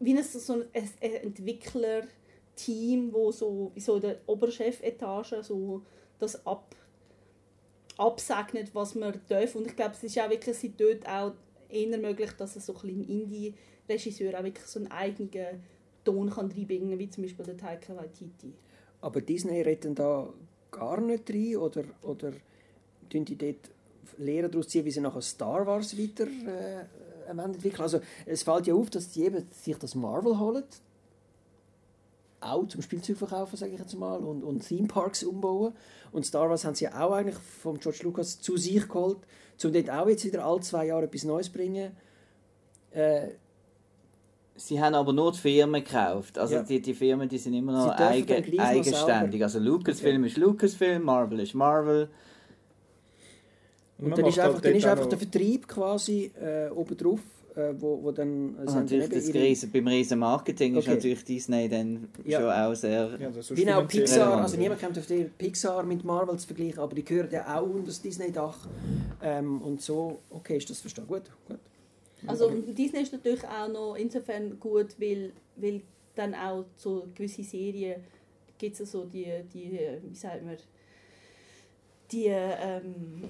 wie 0.00 0.16
ein, 0.16 0.22
so 0.22 0.54
ein, 0.54 0.64
ein 0.72 0.88
Entwickler-Team, 1.00 3.12
wo 3.12 3.30
so, 3.32 3.72
wie 3.74 3.80
so 3.80 3.96
in 3.96 4.02
der 4.02 4.20
Oberchefetage 4.26 5.42
so 5.42 5.82
das 6.18 6.46
ab, 6.46 6.74
absegnet, 7.98 8.74
was 8.74 8.94
man 8.94 9.20
darf. 9.28 9.54
Und 9.54 9.66
ich 9.66 9.76
glaube, 9.76 9.92
es 9.92 10.04
ist 10.04 10.18
auch 10.18 10.30
wirklich 10.30 10.56
seit 10.56 10.80
dort 10.80 11.06
auch 11.06 11.32
eher 11.68 11.98
möglich, 11.98 12.32
dass 12.32 12.56
es 12.56 12.64
so 12.66 12.74
ein 12.82 12.88
Indie-Regisseur 12.88 14.38
auch 14.38 14.44
wirklich 14.44 14.66
so 14.66 14.78
einen 14.78 14.90
eigenen 14.90 15.62
Ton 16.04 16.30
kann 16.30 16.50
reinbringen 16.50 16.90
kann, 16.90 16.98
wie 16.98 17.10
zum 17.10 17.24
Beispiel 17.24 17.44
der 17.44 17.56
Taika 17.56 17.96
Waititi. 17.96 18.54
Aber 19.00 19.20
Disney 19.20 19.62
retten 19.62 19.94
da 19.94 20.32
gar 20.70 21.00
nicht 21.00 21.30
rein 21.30 21.56
oder, 21.56 21.84
oder 22.02 22.32
tun 23.10 23.24
die 23.24 23.36
dort 23.36 23.70
Lehren 24.18 24.50
daraus 24.50 24.68
ziehen, 24.68 24.84
wie 24.84 24.90
sie 24.90 25.00
nachher 25.00 25.22
Star 25.22 25.66
Wars 25.66 25.96
weiter 25.98 26.26
äh, 26.26 27.30
entwickeln? 27.30 27.82
Also 27.82 28.00
es 28.24 28.42
fällt 28.42 28.66
ja 28.66 28.74
auf, 28.74 28.90
dass 28.90 29.12
sie 29.12 29.24
eben 29.24 29.46
sich 29.50 29.76
das 29.76 29.94
Marvel 29.94 30.38
holen, 30.38 30.64
auch 32.40 32.66
zum 32.68 32.82
Spielzeug 32.82 33.16
verkaufen, 33.16 33.56
sage 33.56 33.72
ich 33.72 33.78
jetzt 33.78 33.98
mal, 33.98 34.18
und, 34.18 34.42
und 34.44 34.66
Theme 34.66 34.86
Parks 34.86 35.24
umbauen. 35.24 35.72
Und 36.12 36.24
Star 36.26 36.48
Wars 36.48 36.64
haben 36.64 36.74
sie 36.74 36.84
ja 36.84 37.00
auch 37.04 37.12
eigentlich 37.12 37.36
von 37.36 37.78
George 37.78 38.00
Lucas 38.02 38.40
zu 38.40 38.56
sich 38.56 38.86
geholt, 38.86 39.18
um 39.64 39.72
dort 39.72 39.90
auch 39.90 40.08
jetzt 40.08 40.24
wieder 40.24 40.44
alle 40.44 40.60
zwei 40.60 40.86
Jahre 40.86 41.04
etwas 41.04 41.24
Neues 41.24 41.46
zu 41.46 41.52
bringen. 41.52 41.92
Äh, 42.92 43.28
Sie 44.58 44.80
haben 44.80 44.94
aber 44.94 45.12
nur 45.12 45.32
die 45.32 45.38
Firmen 45.38 45.84
gekauft. 45.84 46.38
Also 46.38 46.54
Ja. 46.54 46.62
die, 46.62 46.80
die 46.80 46.94
Firmen 46.94 47.28
die 47.28 47.36
sind 47.36 47.52
immer 47.52 47.72
noch 47.72 47.94
eigen, 47.94 48.58
eigenständig. 48.58 49.42
Also 49.42 49.58
Lucasfilm 49.58 50.24
ist 50.24 50.38
Lucasfilm, 50.38 51.02
Marvel 51.02 51.40
ist 51.40 51.54
Marvel. 51.54 52.08
Und 53.98 54.10
dann 54.10 54.26
ist 54.26 54.36
macht 54.36 54.38
halt 54.38 54.48
einfach, 54.48 54.60
dann 54.60 54.74
ist 54.74 54.86
einfach 54.86 55.06
der 55.06 55.18
Vertrieb 55.18 55.68
quasi 55.68 56.30
äh, 56.40 56.68
oben 56.70 56.96
drauf, 56.96 57.20
äh, 57.54 57.72
wo, 57.78 58.02
wo 58.02 58.12
dann... 58.12 58.56
Haben 58.58 58.74
natürlich 58.74 59.08
das 59.08 59.32
Riesen, 59.32 59.72
beim 59.72 59.86
riesen 59.88 60.18
Marketing 60.18 60.76
ist 60.76 60.84
Okay. 60.86 60.96
natürlich 60.96 61.24
Disney 61.24 61.68
dann 61.68 62.08
Ja. 62.24 62.40
schon 62.40 62.50
auch 62.50 62.74
sehr... 62.74 63.18
Ja, 63.18 63.28
ist 63.30 63.48
finanziell 63.48 63.86
Pixar, 63.86 64.18
relevant, 64.18 64.42
also 64.42 64.56
niemand 64.58 64.80
kommt 64.82 64.98
auf 64.98 65.06
die 65.06 65.24
Pixar 65.24 65.82
mit 65.84 66.04
Marvel 66.04 66.38
zu 66.38 66.46
vergleichen, 66.46 66.80
aber 66.80 66.94
die 66.94 67.04
gehören 67.04 67.30
ja 67.30 67.58
auch 67.58 67.62
unter 67.62 67.86
das 67.86 68.02
Disney-Dach. 68.02 68.68
Ähm, 69.22 69.62
und 69.62 69.80
so, 69.80 70.18
okay, 70.28 70.58
ist 70.58 70.68
das 70.68 70.80
verstanden. 70.80 71.08
Gut, 71.08 71.22
gut. 71.48 71.58
Also 72.26 72.50
Disney 72.50 73.00
ist 73.00 73.12
natürlich 73.12 73.44
auch 73.44 73.68
noch 73.68 73.94
insofern 73.94 74.58
gut, 74.60 74.88
weil, 75.00 75.32
weil 75.56 75.80
dann 76.14 76.34
auch 76.34 76.64
so 76.76 77.06
gewisse 77.14 77.44
Serien 77.44 78.02
gibt 78.58 78.78
es 78.80 78.90
so 78.90 79.04
die, 79.04 79.26
die, 79.52 79.78
wie 80.02 80.14
sagt 80.14 80.44
man, 80.44 80.56
die, 82.10 82.26
ähm, 82.26 83.24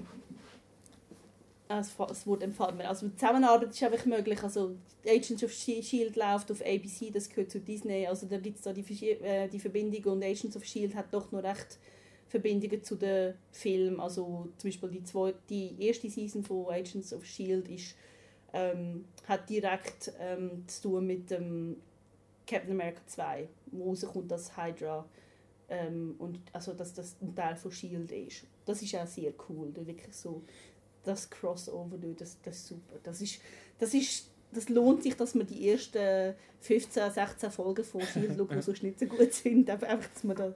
Wort 1.69 2.43
empfällt 2.43 2.75
mir. 2.75 2.87
Also 2.87 3.09
Zusammenarbeit 3.09 3.69
ist 3.71 3.83
einfach 3.83 4.05
möglich. 4.05 4.41
Also 4.41 4.75
Agents 5.05 5.43
of 5.43 5.51
Shi- 5.51 5.83
Shield 5.83 6.15
läuft 6.15 6.51
auf 6.51 6.61
ABC, 6.61 7.11
das 7.11 7.29
gehört 7.29 7.51
zu 7.51 7.59
Disney. 7.59 8.07
Also 8.07 8.27
da 8.27 8.37
gibt 8.37 8.57
es 8.57 8.63
da 8.63 8.73
die, 8.73 9.09
äh, 9.09 9.47
die 9.47 9.59
Verbindung 9.59 10.13
und 10.13 10.23
Agents 10.23 10.55
of 10.55 10.63
Shield 10.63 10.95
hat 10.95 11.13
doch 11.13 11.31
noch 11.31 11.43
recht 11.43 11.77
Verbindungen 12.27 12.83
zu 12.83 12.95
den 12.95 13.33
Filmen. 13.51 13.99
Also 13.99 14.49
zum 14.57 14.69
Beispiel 14.69 14.89
die, 14.89 15.03
zwei, 15.03 15.33
die 15.49 15.75
erste 15.79 16.09
Season 16.09 16.43
von 16.43 16.67
Agents 16.67 17.13
of 17.13 17.25
Shield 17.25 17.67
ist 17.69 17.95
ähm, 18.53 19.05
hat 19.27 19.49
direkt 19.49 20.13
ähm, 20.19 20.63
zu 20.67 20.83
tun 20.83 21.05
mit 21.07 21.29
dem 21.29 21.77
Captain 22.45 22.71
America 22.71 23.01
2, 23.05 23.47
wo 23.71 23.89
rauskommt, 23.89 24.31
dass 24.31 24.55
Hydra 24.55 25.05
ähm, 25.69 26.15
und 26.17 26.39
also 26.53 26.73
dass 26.73 26.93
das 26.93 27.17
ein 27.21 27.35
Teil 27.35 27.57
von 27.57 27.71
Shield 27.71 28.09
ist. 28.11 28.45
Das 28.65 28.81
ist 28.81 28.95
auch 28.95 29.05
sehr 29.07 29.33
cool, 29.49 29.69
wirklich 29.75 30.15
so 30.15 30.41
das 31.07 31.29
Crossover, 31.29 31.97
du, 31.97 32.13
das, 32.13 32.37
das 32.43 32.57
ist 32.57 32.67
super. 32.67 32.99
Das 33.03 33.21
ist, 33.21 33.39
das 33.79 33.93
ist 33.93 34.29
das 34.51 34.69
lohnt 34.69 35.03
sich, 35.03 35.15
dass 35.15 35.35
man 35.35 35.45
die 35.45 35.69
ersten 35.69 36.33
15, 36.61 37.11
16 37.11 37.51
Folgen 37.51 37.83
von 37.83 38.01
Shield 38.01 38.37
schaut, 38.37 38.51
die 38.55 38.61
sonst 38.61 38.83
nicht 38.83 38.99
so 38.99 39.05
gut 39.05 39.33
sind. 39.33 39.69
Einfach, 39.69 40.09
dass 40.13 40.23
man 40.23 40.37
da 40.37 40.53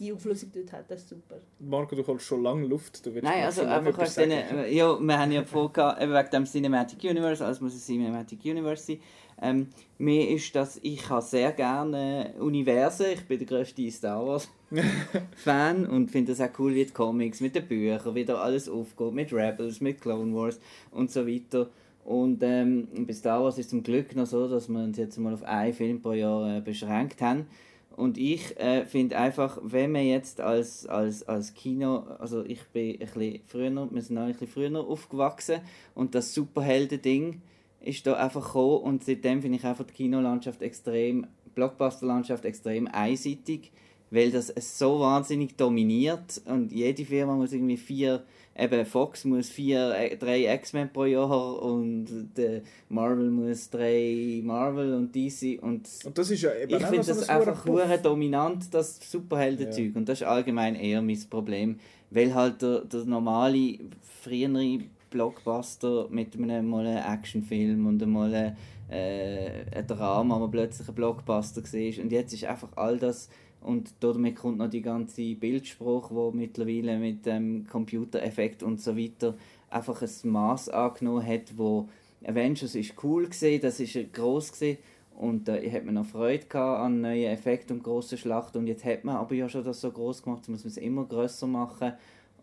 die 0.00 0.12
Auflösung 0.12 0.50
dort 0.54 0.72
hat, 0.72 0.90
das 0.90 1.02
ist 1.02 1.10
super. 1.10 1.36
Marco, 1.58 1.94
du 1.94 2.06
holst 2.06 2.24
schon 2.24 2.42
lange 2.42 2.66
Luft. 2.66 3.04
Du 3.04 3.14
willst 3.14 3.22
Nein, 3.22 3.44
also 3.44 3.62
einfach 3.62 4.14
denen, 4.14 4.32
äh, 4.32 4.72
ja, 4.72 4.98
wir 4.98 5.18
haben 5.18 5.30
ja 5.30 5.44
vorgehabt, 5.44 6.02
eben 6.02 6.12
wegen 6.12 6.30
dem 6.30 6.44
Cinematic 6.46 7.04
Universe, 7.04 7.44
alles 7.44 7.60
muss 7.60 7.74
ein 7.74 7.80
Cinematic 7.80 8.42
Universe 8.44 8.84
sein. 8.84 9.00
Ähm, 9.42 9.68
mir 9.98 10.30
ist 10.30 10.54
das, 10.56 10.78
ich 10.82 11.08
habe 11.08 11.22
sehr 11.22 11.52
gerne 11.52 12.34
Universen, 12.38 13.06
ich 13.12 13.26
bin 13.26 13.38
der 13.38 13.46
grösste 13.46 13.90
Star 13.90 14.26
Wars 14.26 14.50
Fan 15.36 15.86
und 15.86 16.10
finde 16.10 16.32
es 16.32 16.40
auch 16.40 16.50
cool, 16.58 16.74
wie 16.74 16.84
die 16.84 16.92
Comics 16.92 17.40
mit 17.40 17.54
den 17.54 17.66
Büchern, 17.66 18.14
wie 18.14 18.24
da 18.24 18.36
alles 18.36 18.68
aufgeht, 18.68 19.12
mit 19.12 19.32
Rebels, 19.32 19.80
mit 19.80 20.00
Clone 20.00 20.34
Wars 20.34 20.60
und 20.90 21.10
so 21.10 21.26
weiter. 21.26 21.68
Und 22.04 22.42
ähm, 22.42 22.88
bei 23.06 23.12
Star 23.12 23.42
Wars 23.42 23.58
ist 23.58 23.66
es 23.66 23.70
zum 23.70 23.82
Glück 23.82 24.16
noch 24.16 24.26
so, 24.26 24.48
dass 24.48 24.68
wir 24.68 24.82
uns 24.82 24.96
jetzt 24.96 25.18
mal 25.18 25.34
auf 25.34 25.42
einen 25.42 25.74
Film 25.74 26.00
pro 26.00 26.12
Jahr 26.12 26.56
äh, 26.56 26.60
beschränkt 26.60 27.20
haben. 27.20 27.46
Und 27.96 28.16
ich 28.16 28.58
äh, 28.58 28.86
finde 28.86 29.18
einfach, 29.18 29.58
wenn 29.62 29.92
man 29.92 30.06
jetzt 30.06 30.40
als, 30.40 30.86
als, 30.86 31.22
als 31.28 31.54
Kino, 31.54 32.04
also 32.18 32.44
ich 32.44 32.62
bin 32.68 32.92
ein 32.92 32.98
bisschen 32.98 33.40
früher, 33.46 33.88
wir 33.90 34.02
sind 34.02 34.16
auch 34.18 34.22
ein 34.22 34.32
bisschen 34.32 34.48
früher 34.48 34.80
aufgewachsen 34.80 35.60
und 35.94 36.14
das 36.14 36.32
Superhelden-Ding 36.34 37.42
ist 37.80 38.06
da 38.06 38.14
einfach 38.14 38.44
gekommen 38.46 38.82
und 38.82 39.04
seitdem 39.04 39.42
finde 39.42 39.58
ich 39.58 39.64
einfach 39.64 39.84
die 39.84 39.92
Kinolandschaft 39.92 40.62
extrem, 40.62 41.26
Blockbuster-Landschaft 41.54 42.44
extrem 42.44 42.86
einseitig, 42.86 43.72
weil 44.10 44.30
das 44.30 44.52
so 44.78 45.00
wahnsinnig 45.00 45.56
dominiert 45.56 46.40
und 46.46 46.72
jede 46.72 47.04
Firma 47.04 47.34
muss 47.34 47.52
irgendwie 47.52 47.76
vier, 47.76 48.24
eben 48.58 48.84
Fox 48.84 49.24
muss 49.24 49.48
vier, 49.48 49.94
äh, 49.94 50.16
drei 50.16 50.52
X-Men 50.54 50.92
pro 50.92 51.04
Jahr 51.04 51.62
und 51.62 52.06
der 52.36 52.62
Marvel 52.88 53.30
muss 53.30 53.70
drei 53.70 54.40
Marvel 54.42 54.94
und 54.94 55.14
DC 55.14 55.62
und 55.62 55.88
Und 56.04 56.18
das 56.18 56.30
ist 56.30 56.42
ja 56.42 56.54
eben 56.54 56.76
ich 56.76 56.86
finde 56.86 57.02
so 57.04 57.14
das 57.14 57.28
ein 57.28 57.38
einfach 57.38 57.64
hure 57.64 57.98
dominant, 57.98 58.72
das 58.72 58.98
Superheldenzeug. 59.10 59.96
Und 59.96 60.08
das 60.08 60.20
ist 60.20 60.26
allgemein 60.26 60.74
eher 60.74 61.02
mein 61.02 61.20
Problem. 61.28 61.78
Weil 62.10 62.34
halt 62.34 62.60
der, 62.62 62.80
der 62.80 63.04
normale, 63.04 63.78
frühere 64.22 64.80
Blockbuster 65.10 66.06
mit 66.10 66.34
einem 66.34 66.68
mal 66.68 66.86
einem 66.86 67.12
Actionfilm 67.14 67.86
und 67.86 68.02
einmal 68.02 68.34
ein, 68.34 68.56
äh, 68.90 69.64
ein 69.74 69.86
Drama, 69.86 70.40
wo 70.40 70.48
plötzlich 70.48 70.88
ein 70.88 70.94
Blockbuster 70.94 71.62
war. 71.62 72.02
Und 72.02 72.12
jetzt 72.12 72.32
ist 72.32 72.44
einfach 72.44 72.68
all 72.76 72.98
das 72.98 73.28
und 73.60 73.92
damit 74.00 74.36
kommt 74.36 74.58
noch 74.58 74.70
die 74.70 74.82
ganze 74.82 75.34
Bildspruch, 75.34 76.10
wo 76.10 76.30
mittlerweile 76.30 76.98
mit 76.98 77.26
dem 77.26 77.66
Computereffekt 77.66 78.62
und 78.62 78.80
so 78.80 78.96
weiter 78.96 79.36
einfach 79.68 80.02
ein 80.02 80.30
Maß 80.30 80.70
angenommen 80.70 81.26
hat, 81.26 81.56
wo 81.56 81.88
Avengers 82.24 82.74
ist 82.74 82.94
cool 83.02 83.26
gesehen, 83.26 83.60
das 83.60 83.80
ist 83.80 84.12
groß 84.12 84.52
gesehen 84.52 84.78
und 85.20 85.48
da 85.48 85.56
äh, 85.56 85.70
hat 85.70 85.84
man 85.84 85.94
noch 85.94 86.06
Freude 86.06 86.46
gehabt 86.46 86.80
an 86.80 87.02
neuen 87.02 87.30
Effekten 87.30 87.76
und 87.76 87.82
grossen 87.82 88.16
Schlachten. 88.16 88.56
Und 88.56 88.66
jetzt 88.66 88.86
hat 88.86 89.04
man 89.04 89.16
aber 89.16 89.34
ja 89.34 89.50
schon 89.50 89.64
das 89.64 89.82
so 89.82 89.90
groß 89.90 90.22
gemacht, 90.22 90.40
jetzt 90.40 90.48
muss 90.48 90.64
man 90.64 90.70
es 90.70 90.76
immer 90.78 91.04
grösser 91.04 91.46
machen. 91.46 91.92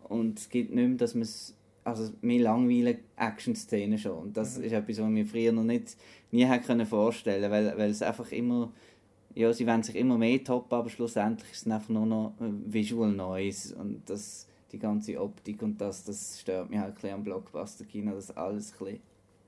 Und 0.08 0.38
es 0.38 0.48
gibt 0.48 0.72
nicht 0.72 0.88
mehr, 0.88 0.96
dass 0.96 1.14
man 1.14 1.22
es 1.22 1.56
also 1.82 2.12
mir 2.20 2.40
langweilen 2.40 2.98
Action-Szenen 3.16 3.98
schon. 3.98 4.18
Und 4.18 4.36
das 4.36 4.58
ist 4.58 4.72
etwas, 4.72 4.98
was 4.98 5.08
mir 5.08 5.26
früher 5.26 5.50
noch 5.50 5.64
nicht 5.64 5.96
nie 6.30 6.44
hätte 6.44 6.66
können 6.66 6.86
vorstellen, 6.86 7.50
weil 7.50 7.76
weil 7.76 7.90
es 7.90 8.00
einfach 8.00 8.30
immer 8.30 8.72
ja, 9.38 9.52
sie 9.52 9.68
wollen 9.68 9.84
sich 9.84 9.94
immer 9.94 10.18
mehr 10.18 10.42
toppen, 10.42 10.76
aber 10.76 10.90
schlussendlich 10.90 11.52
ist 11.52 11.64
es 11.64 11.72
einfach 11.72 11.90
nur 11.90 12.06
noch 12.06 12.34
äh, 12.40 12.50
Visual 12.66 13.12
Noise 13.12 13.76
und 13.76 14.02
das, 14.06 14.48
die 14.72 14.80
ganze 14.80 15.20
Optik 15.20 15.62
und 15.62 15.80
das, 15.80 16.02
das 16.02 16.40
stört 16.40 16.68
mich 16.68 16.80
halt 16.80 16.88
ein 16.90 16.94
bisschen 16.94 17.14
am 17.14 17.22
Blockbuster-Kino, 17.22 18.14
das 18.16 18.36
alles 18.36 18.72
ein 18.72 18.78
bisschen, 18.78 19.00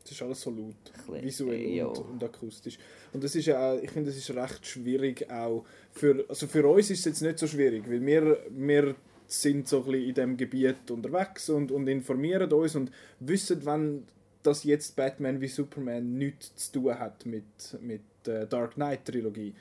Es 0.05 0.13
ist 0.13 0.23
alles 0.23 0.41
so 0.43 0.51
laut, 0.51 0.77
bisschen 0.85 1.25
visuell 1.25 1.75
ja. 1.75 1.87
und, 1.87 1.99
und 1.99 2.23
akustisch. 2.23 2.79
Und 3.13 3.25
das 3.25 3.35
ist 3.35 3.47
ja 3.47 3.73
auch, 3.73 3.83
ich 3.83 3.91
finde, 3.91 4.11
das 4.11 4.17
ist 4.17 4.31
recht 4.31 4.65
schwierig 4.65 5.29
auch 5.29 5.65
für, 5.91 6.25
also 6.29 6.47
für 6.47 6.65
uns 6.69 6.89
ist 6.91 7.01
es 7.01 7.05
jetzt 7.07 7.23
nicht 7.23 7.41
so 7.41 7.49
schwierig, 7.49 7.83
weil 7.91 8.07
wir, 8.07 8.39
wir 8.49 8.95
sind 9.27 9.67
so 9.67 9.79
ein 9.79 9.85
bisschen 9.87 10.09
in 10.09 10.15
diesem 10.15 10.37
Gebiet 10.37 10.89
unterwegs 10.89 11.51
und, 11.51 11.73
und 11.73 11.89
informieren 11.89 12.53
uns 12.53 12.77
und 12.77 12.93
wissen, 13.19 13.67
wenn 13.67 14.05
das 14.45 14.63
jetzt 14.63 14.95
Batman 14.95 15.41
wie 15.41 15.49
Superman 15.49 16.17
nichts 16.17 16.71
zu 16.71 16.81
tun 16.81 16.97
hat 16.97 17.27
mit, 17.27 17.45
mit 17.81 18.03
der 18.25 18.47
Dark 18.47 18.75
Knight 18.75 19.05
Trilogie. 19.05 19.53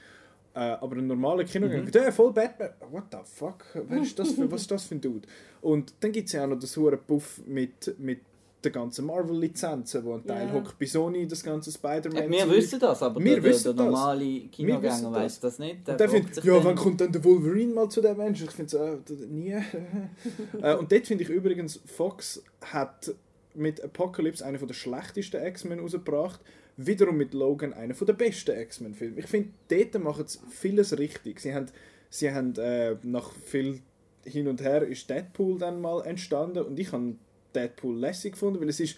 Äh, 0.60 0.78
aber 0.82 0.98
ein 0.98 1.08
normaler 1.08 1.46
Kinogänger, 1.46 1.84
Mhm. 1.84 1.92
der 1.92 2.12
voll 2.12 2.34
Batman, 2.34 2.72
what 2.92 3.04
the 3.12 3.18
fuck, 3.24 3.64
wer 3.88 4.02
ist 4.02 4.18
das 4.20 4.32
für, 4.32 4.52
was 4.52 4.62
ist 4.62 4.72
das 4.72 4.84
für 4.86 4.96
ein 4.96 5.02
Dude? 5.02 5.28
Und 5.62 5.94
dann 6.02 6.12
gibt 6.12 6.28
es 6.28 6.34
ja 6.34 6.44
auch 6.44 6.50
noch 6.50 6.60
das 6.60 6.76
hure 6.76 6.98
Puff 6.98 7.42
mit, 7.46 7.96
mit 7.98 8.20
den 8.66 8.74
ganzen 8.74 9.06
Marvel-Lizenzen, 9.06 10.04
wo 10.04 10.16
ein 10.16 10.26
Teil 10.28 10.48
Ja. 10.48 10.54
hockt 10.54 10.78
bei 10.78 10.86
Sony, 10.86 11.26
das 11.26 11.42
ganze 11.44 11.72
Spider-Man. 11.72 12.30
wir 12.30 12.50
wissen 12.50 12.78
das, 12.78 13.02
aber 13.02 13.24
Wir 13.24 13.36
der, 13.36 13.44
wissen 13.44 13.64
der 13.64 13.74
das. 13.74 13.86
normale 13.86 14.40
Kinogänger 14.52 15.12
weiß 15.14 15.40
das 15.40 15.60
nicht. 15.60 15.88
Der 15.88 15.98
fragt 15.98 16.12
findet, 16.12 16.44
ja, 16.44 16.62
wann 16.66 16.76
kommt 16.76 17.00
dann 17.00 17.12
der 17.14 17.24
Wolverine 17.24 17.74
mal 17.74 17.88
zu 17.90 18.02
dem 18.02 18.18
Menschen? 18.18 18.48
Ich 18.48 18.52
finde 18.52 18.70
so, 18.70 18.78
äh, 18.80 18.98
nie. 19.30 19.52
äh, 20.62 20.76
und 20.76 20.92
dort 20.92 21.08
finde 21.08 21.24
ich 21.24 21.30
übrigens, 21.30 21.80
Fox 21.86 22.44
hat 22.66 23.14
mit 23.56 23.82
Apocalypse 23.82 24.46
einen 24.46 24.60
der 24.68 24.74
schlechtesten 24.74 25.42
X-Men 25.42 25.80
rausgebracht. 25.80 26.42
Wiederum 26.82 27.18
mit 27.18 27.34
Logan 27.34 27.74
einen 27.74 27.96
der 27.98 28.14
besten 28.14 28.58
X-Men-Filme. 28.58 29.20
Ich 29.20 29.28
finde, 29.28 29.50
dort 29.68 30.02
machen 30.02 30.28
sie 30.28 30.40
vieles 30.50 30.98
richtig. 30.98 31.42
Sie 31.42 31.54
haben, 31.54 31.66
sie 32.10 32.32
haben 32.32 32.56
äh, 32.56 32.96
nach 33.04 33.34
viel 33.34 33.82
hin 34.24 34.48
und 34.48 34.62
her 34.62 34.84
ist 34.84 35.10
Deadpool 35.10 35.58
dann 35.58 35.82
mal 35.82 36.06
entstanden 36.06 36.64
und 36.64 36.80
ich 36.80 36.92
habe 36.92 37.16
Deadpool 37.54 37.98
lässig 37.98 38.34
gefunden, 38.34 38.62
weil 38.62 38.70
es 38.70 38.80
ist 38.80 38.96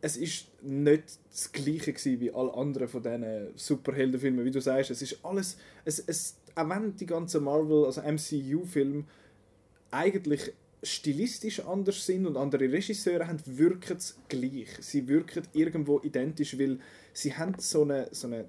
es 0.00 0.16
ist 0.16 0.46
nicht 0.62 1.18
das 1.30 1.52
gleiche 1.52 1.94
wie 2.20 2.30
alle 2.30 2.54
anderen 2.54 2.88
von 2.88 3.02
diesen 3.02 3.48
Superheldenfilmen, 3.56 4.44
wie 4.44 4.50
du 4.50 4.60
sagst. 4.60 4.90
Es 4.90 5.02
ist 5.02 5.24
alles, 5.24 5.56
es, 5.84 5.98
es, 5.98 6.36
auch 6.54 6.68
wenn 6.68 6.94
die 6.96 7.06
ganzen 7.06 7.44
Marvel, 7.44 7.84
also 7.84 8.02
MCU-Filme 8.02 9.04
eigentlich 9.90 10.52
stilistisch 10.82 11.60
anders 11.60 12.06
sind 12.06 12.26
und 12.26 12.36
andere 12.36 12.70
Regisseure 12.70 13.26
haben, 13.26 13.40
wirken 13.46 13.96
es 13.96 14.16
gleich. 14.28 14.68
Sie 14.80 15.08
wirken 15.08 15.42
irgendwo 15.52 16.00
identisch, 16.00 16.56
weil 16.58 16.78
sie 17.20 17.34
haben 17.34 17.54
so 17.58 17.82
eine, 17.82 18.08
so 18.12 18.26
eine 18.28 18.44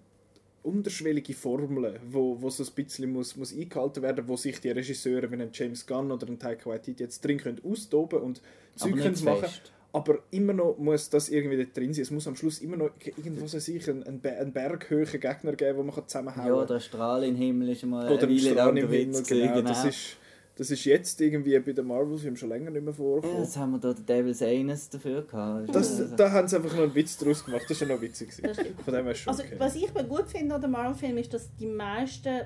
unterschwellige 0.63 1.34
Formel, 1.34 1.99
wo, 2.11 2.39
wo 2.41 2.49
so 2.49 2.63
ein 2.63 2.70
bisschen 2.76 3.11
muss, 3.11 3.36
muss 3.36 3.53
eingehalten 3.53 4.03
werden, 4.03 4.28
wo 4.28 4.36
sich 4.36 4.59
die 4.59 4.70
Regisseure 4.70 5.32
wie 5.32 5.36
ein 5.41 5.49
James 5.53 5.86
Gunn 5.88 6.11
oder 6.11 6.28
ein 6.28 6.38
Taika 6.38 6.70
Waititi 6.70 7.03
jetzt 7.03 7.24
drin 7.24 7.38
können 7.38 7.61
austoben 7.63 8.20
und 8.20 8.41
Zeug 8.76 8.95
können 8.97 9.24
machen 9.24 9.39
fest. 9.39 9.72
aber 9.93 10.20
immer 10.32 10.53
noch 10.53 10.78
muss 10.78 11.09
das 11.09 11.30
irgendwie 11.30 11.65
drin 11.74 11.93
sein. 11.93 12.03
Es 12.03 12.11
muss 12.11 12.28
am 12.28 12.36
Schluss 12.36 12.59
immer 12.59 12.78
noch 12.78 12.91
irgendwo 13.05 13.47
so 13.47 13.57
sich 13.57 13.89
einen, 13.89 14.03
einen, 14.03 14.20
Be- 14.20 14.38
einen 14.38 14.51
berghöhen 14.51 15.20
Gegner 15.20 15.53
geben, 15.55 15.78
wo 15.80 15.84
man 15.84 15.95
kann 15.95 16.07
zusammenhauen 16.07 16.47
Ja, 16.47 16.57
kann. 16.59 16.67
der 16.67 16.80
Strahl 16.82 17.24
im 17.24 17.36
Himmel 17.36 17.70
ist 17.70 17.86
mal 17.86 18.11
Oder 18.11 18.24
eine 18.28 18.34
ein 18.34 18.38
Weile 18.45 18.53
lang 18.53 18.70
im 18.70 18.76
der 18.76 18.99
Himmel, 18.99 19.17
Witz 19.20 19.28
genau. 19.30 19.47
gewesen, 19.47 19.65
Das, 19.65 19.86
ist, 19.86 20.17
das 20.60 20.70
ist 20.70 20.86
jetzt 20.86 21.20
irgendwie 21.22 21.57
bei 21.60 21.72
den 21.72 21.88
Marvel-Filmen 21.88 22.38
schon 22.38 22.49
länger 22.49 22.70
nicht 22.70 22.84
mehr 22.84 22.91
Ja, 22.93 22.97
vorgekommen. 22.97 23.41
jetzt 23.43 23.57
haben 23.57 23.72
wir 23.72 23.80
da 23.80 23.93
den 23.93 24.05
Devil's 24.05 24.41
Anus 24.43 24.89
dafür 24.89 25.24
gehabt. 25.24 25.74
Das, 25.74 25.99
Also- 26.01 26.16
da 26.16 26.32
haben 26.32 26.47
sie 26.47 26.55
einfach 26.57 26.76
noch 26.76 26.84
einen 26.84 26.93
Witz 26.95 27.18
draus 27.18 27.43
gemacht. 27.43 27.64
Das 27.64 27.72
ist 27.72 27.82
ja 27.82 27.88
noch 27.88 28.01
witzig. 28.01 28.32
Von 28.34 28.93
dem 28.93 29.03
her 29.05 29.12
ist 29.14 29.20
schon 29.20 29.32
Also, 29.32 29.43
okay. 29.43 29.55
was 29.57 29.76
ich 29.76 29.93
mir 29.93 30.03
gut 30.03 30.28
finde 30.28 30.53
an 30.55 30.62
den 30.62 30.72
Marvel-Filmen 30.72 31.18
ist, 31.18 31.34
dass 31.34 31.49
die 31.55 31.66
meisten 31.66 32.41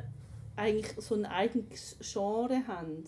eigentlich 0.55 0.93
so 0.97 1.15
ein 1.15 1.25
eigenes 1.25 1.97
Genre 2.01 2.61
haben. 2.67 3.03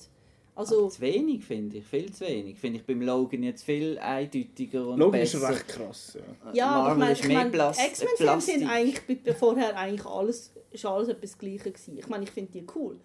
Also, 0.57 0.87
zu 0.89 1.01
wenig, 1.01 1.43
finde 1.43 1.77
ich. 1.77 1.85
Viel 1.85 2.11
zu 2.13 2.25
wenig. 2.25 2.57
Finde 2.57 2.79
ich 2.79 2.85
beim 2.85 3.01
Logan 3.01 3.43
jetzt 3.43 3.63
viel 3.63 3.99
eindeutiger 3.99 4.87
und 4.87 4.99
Logan 4.99 5.19
ist 5.21 5.33
besser. 5.33 5.49
recht 5.49 5.67
krass. 5.67 6.17
Ja. 6.45 6.53
ja, 6.53 6.71
aber 6.71 6.91
ich 6.91 6.97
Marvel 6.97 6.97
meine, 6.97 7.11
ist 7.11 7.25
ich 7.25 7.51
Plas- 7.51 7.85
X-Men-Filme 7.87 8.41
sind 8.41 8.69
eigentlich 8.69 9.35
vorher 9.37 9.77
eigentlich 9.77 10.05
alles, 10.05 10.53
ist 10.71 10.85
alles 10.85 11.09
etwas 11.09 11.37
Gleiche 11.37 11.71
gewesen. 11.71 11.97
Ich 11.97 12.07
meine, 12.07 12.23
ich 12.23 12.31
finde 12.31 12.51
die 12.53 12.65
cool. 12.73 12.97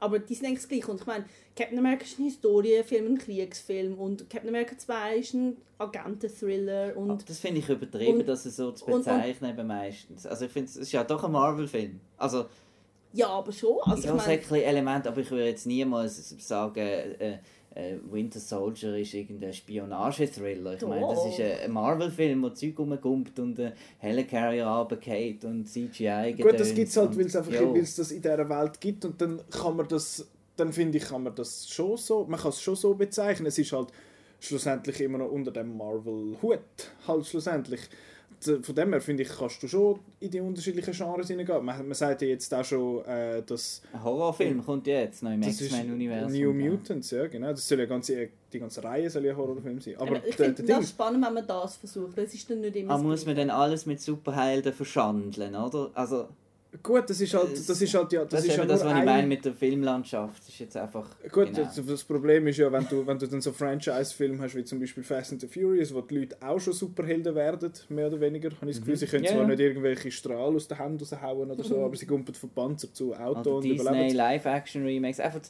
Aber 0.00 0.18
die 0.20 0.34
sind 0.34 0.46
eigentlich 0.46 0.60
das 0.60 0.68
Gleiche. 0.68 0.90
Und 0.90 1.00
ich 1.00 1.06
meine, 1.06 1.24
Captain 1.56 1.78
America 1.78 2.04
ist 2.04 2.18
ein 2.18 2.24
Historienfilm, 2.24 3.06
ein 3.14 3.18
Kriegsfilm 3.18 3.98
und 3.98 4.30
Captain 4.30 4.48
America 4.48 4.78
2 4.78 5.16
ist 5.16 5.34
ein 5.34 5.56
Agenten-Thriller 5.78 6.96
und 6.96 7.28
Das 7.28 7.38
finde 7.40 7.60
ich 7.60 7.68
übertrieben, 7.68 8.18
Und- 8.20 8.28
das 8.28 8.44
so 8.44 8.72
zu 8.72 8.84
und- 8.86 8.92
und- 8.92 8.98
bezeichnen 9.04 9.50
eben 9.50 9.66
meistens. 9.66 10.26
Also 10.26 10.44
ich 10.46 10.52
finde, 10.52 10.68
es 10.70 10.76
ist 10.76 10.92
ja 10.92 11.04
doch 11.04 11.22
ein 11.24 11.32
Marvel-Film. 11.32 12.00
Also, 12.16 12.46
ja, 13.12 13.28
aber 13.28 13.52
schon. 13.52 13.78
Also, 13.82 14.08
ich 14.08 14.14
meine, 14.14 14.40
ein 14.42 14.54
Element, 14.62 15.06
aber 15.06 15.20
ich 15.20 15.30
würde 15.30 15.46
jetzt 15.46 15.66
niemals 15.66 16.28
sagen, 16.46 16.78
äh, 16.78 17.38
äh, 17.78 17.94
Winter 18.10 18.40
Soldier 18.40 18.96
ist 18.98 19.14
irgendein 19.14 19.52
Spionage-Thriller. 19.52 20.74
Ich 20.74 20.82
meine, 20.86 21.06
das 21.06 21.24
ist 21.26 21.40
ein- 21.40 21.70
Marvel-Film, 21.70 22.42
wo 22.42 22.50
Zeug 22.50 22.78
rumgumpt 22.78 23.38
und 23.38 23.58
ein 23.60 23.72
Helicarrier 23.98 24.66
runtergeht 24.66 25.44
und 25.44 25.66
CGI 25.66 26.34
Gut, 26.38 26.58
das 26.58 26.74
gibt 26.74 26.88
es 26.88 26.96
halt, 26.96 27.16
weil 27.16 27.26
es 27.26 27.36
einfach 27.36 27.52
Ja. 27.52 27.62
weil 27.72 27.78
es 27.80 27.94
das 27.96 28.10
in 28.10 28.20
dieser 28.22 28.48
Welt 28.48 28.80
gibt 28.80 29.04
und 29.04 29.20
dann 29.20 29.40
kann 29.50 29.76
man 29.76 29.86
das, 29.86 30.26
dann 30.56 30.72
finde 30.72 30.98
ich, 30.98 31.04
kann 31.04 31.22
man 31.22 31.34
das 31.34 31.68
schon 31.68 31.96
so, 31.96 32.24
man 32.28 32.40
kann 32.40 32.50
es 32.50 32.60
schon 32.60 32.74
so 32.76 32.94
bezeichnen. 32.94 33.46
Es 33.46 33.58
ist 33.58 33.72
halt 33.72 33.88
schlussendlich 34.40 35.00
immer 35.00 35.18
noch 35.18 35.30
unter 35.30 35.50
dem 35.50 35.76
Marvel-Hut, 35.76 36.58
halt 37.06 37.26
schlussendlich. 37.26 37.80
D- 38.46 38.62
Von 38.62 38.74
dem 38.74 38.92
her 38.92 39.00
finde 39.00 39.22
ich, 39.24 39.28
kannst 39.28 39.62
du 39.62 39.68
schon 39.68 39.98
in 40.20 40.30
die 40.30 40.40
unterschiedlichen 40.40 40.92
Genres 40.94 41.28
hineingehen. 41.28 41.64
Man, 41.64 41.86
man 41.88 41.94
sagt 41.94 42.22
ja 42.22 42.28
jetzt 42.28 42.52
auch 42.54 42.64
schon, 42.64 43.04
äh, 43.04 43.42
dass 43.44 43.82
Ein 43.92 44.02
Horrorfilm 44.04 44.64
kommt 44.64 44.86
ja 44.86 45.00
jetzt 45.00 45.22
noch 45.22 45.32
im 45.32 45.40
das 45.40 45.60
X-Men-Universum. 45.60 46.32
New 46.40 46.52
Mutants, 46.52 47.10
ja 47.10 47.26
genau. 47.26 47.48
Das 47.50 47.66
soll 47.66 47.80
ja 47.80 47.86
ganze, 47.86 48.28
die 48.52 48.58
ganze 48.60 48.82
Reihe 48.84 49.10
soll 49.10 49.24
ja 49.24 49.32
ein 49.32 49.36
Horrorfilm 49.36 49.80
sein. 49.80 49.96
Aber 49.96 50.16
aber 50.16 50.26
ich 50.26 50.36
finde 50.36 50.62
das 50.62 50.78
Ding, 50.78 50.86
spannend, 50.86 51.24
wenn 51.26 51.34
man 51.34 51.46
das 51.46 51.76
versucht. 51.76 52.16
Es 52.18 52.34
ist 52.34 52.48
dann 52.48 52.60
nicht 52.60 52.76
immer 52.76 52.94
Aber 52.94 53.02
das 53.02 53.10
muss 53.10 53.26
man 53.26 53.36
dann 53.36 53.50
alles 53.50 53.86
mit 53.86 54.00
Superhelden 54.00 54.72
verschandeln, 54.72 55.54
oder? 55.56 55.90
Also, 55.94 56.28
Gut, 56.82 57.08
das 57.08 57.18
ist 57.20 57.32
halt, 57.32 57.52
das 57.52 57.80
ist 57.80 57.94
halt 57.94 58.12
ja, 58.12 58.20
das, 58.24 58.30
Das, 58.30 58.40
ist 58.44 58.48
ist 58.50 58.58
eben 58.58 58.68
das, 58.68 58.84
was 58.84 58.90
ich 58.92 58.98
ein- 58.98 59.04
meine 59.06 59.26
mit 59.26 59.42
der 59.42 59.54
Filmlandschaft. 59.54 60.42
Das 60.42 60.48
ist 60.50 60.58
jetzt 60.58 60.76
einfach... 60.76 61.08
Gut, 61.32 61.54
genau. 61.54 61.66
das, 61.86 62.04
Problem 62.04 62.46
ist 62.46 62.58
ja, 62.58 62.70
wenn 62.70 62.86
du, 62.86 63.06
wenn 63.06 63.18
du 63.18 63.26
dann 63.26 63.40
so 63.40 63.52
Franchise-Filme 63.52 64.42
hast, 64.42 64.54
wie 64.54 64.64
zum 64.64 64.78
Beispiel 64.78 65.02
Fast 65.02 65.32
and 65.32 65.40
the 65.40 65.46
Furious, 65.46 65.94
wo 65.94 66.02
die 66.02 66.18
Leute 66.18 66.36
auch 66.40 66.60
schon 66.60 66.74
Superhelden 66.74 67.34
werden, 67.34 67.72
mehr 67.88 68.08
oder 68.08 68.20
weniger, 68.20 68.50
habe 68.50 68.70
ich 68.70 68.76
das 68.76 68.80
Gefühl, 68.80 68.96
sie 68.96 69.06
können 69.06 69.24
Ja, 69.24 69.32
zwar 69.32 69.46
nicht 69.46 69.60
irgendwelche 69.60 70.10
Strahlen 70.10 70.56
aus 70.56 70.68
den 70.68 70.76
Händen 70.78 70.98
raushauen 70.98 71.50
oder 71.50 71.64
so, 71.64 71.82
aber 71.82 71.96
sie 71.96 72.06
gumpen 72.06 72.34
von 72.34 72.50
Panzer 72.50 72.92
zu 72.92 73.14
Auto 73.14 73.40
Oder 73.40 73.54
und 73.56 73.64
Disney 73.64 73.80
überleben. 73.80 74.14
Live-Action-Remakes. 74.16 75.20
Einfach, 75.20 75.40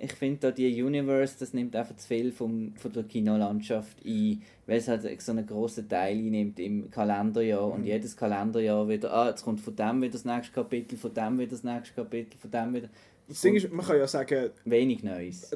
ich 0.00 0.12
finde 0.12 0.38
da 0.38 0.50
die 0.52 0.80
Universe, 0.82 1.34
das 1.38 1.52
nimmt 1.52 1.74
einfach 1.74 1.96
zu 1.96 2.06
viel 2.06 2.30
vom, 2.32 2.72
von 2.76 2.92
der 2.92 3.02
Kinolandschaft 3.02 3.98
ein, 4.06 4.42
weil 4.66 4.78
es 4.78 4.86
halt 4.88 5.20
so 5.20 5.32
einen 5.32 5.46
grossen 5.46 5.88
Teil 5.88 6.16
einnimmt 6.16 6.60
im 6.60 6.90
Kalenderjahr 6.90 7.66
Mhm. 7.66 7.72
und 7.72 7.84
jedes 7.84 8.16
Kalenderjahr 8.16 8.88
wieder, 8.88 9.12
ah, 9.12 9.28
jetzt 9.30 9.42
kommt 9.44 9.60
von 9.60 9.74
dem 9.74 10.00
wieder 10.00 10.12
das 10.12 10.24
nächste 10.24 10.52
Kapitel, 10.54 10.96
von 10.96 11.12
dem 11.12 11.38
wieder 11.38 11.50
das 11.50 11.64
nächste 11.64 11.94
Kapitel, 11.94 12.38
von 12.38 12.50
dem 12.50 12.74
wieder... 12.74 12.88
Das 13.26 13.40
Ding 13.42 13.56
ist, 13.56 13.70
man 13.72 13.84
kann 13.84 13.98
ja 13.98 14.06
sagen, 14.06 14.50
Wenig 14.64 15.02
Neues. 15.02 15.50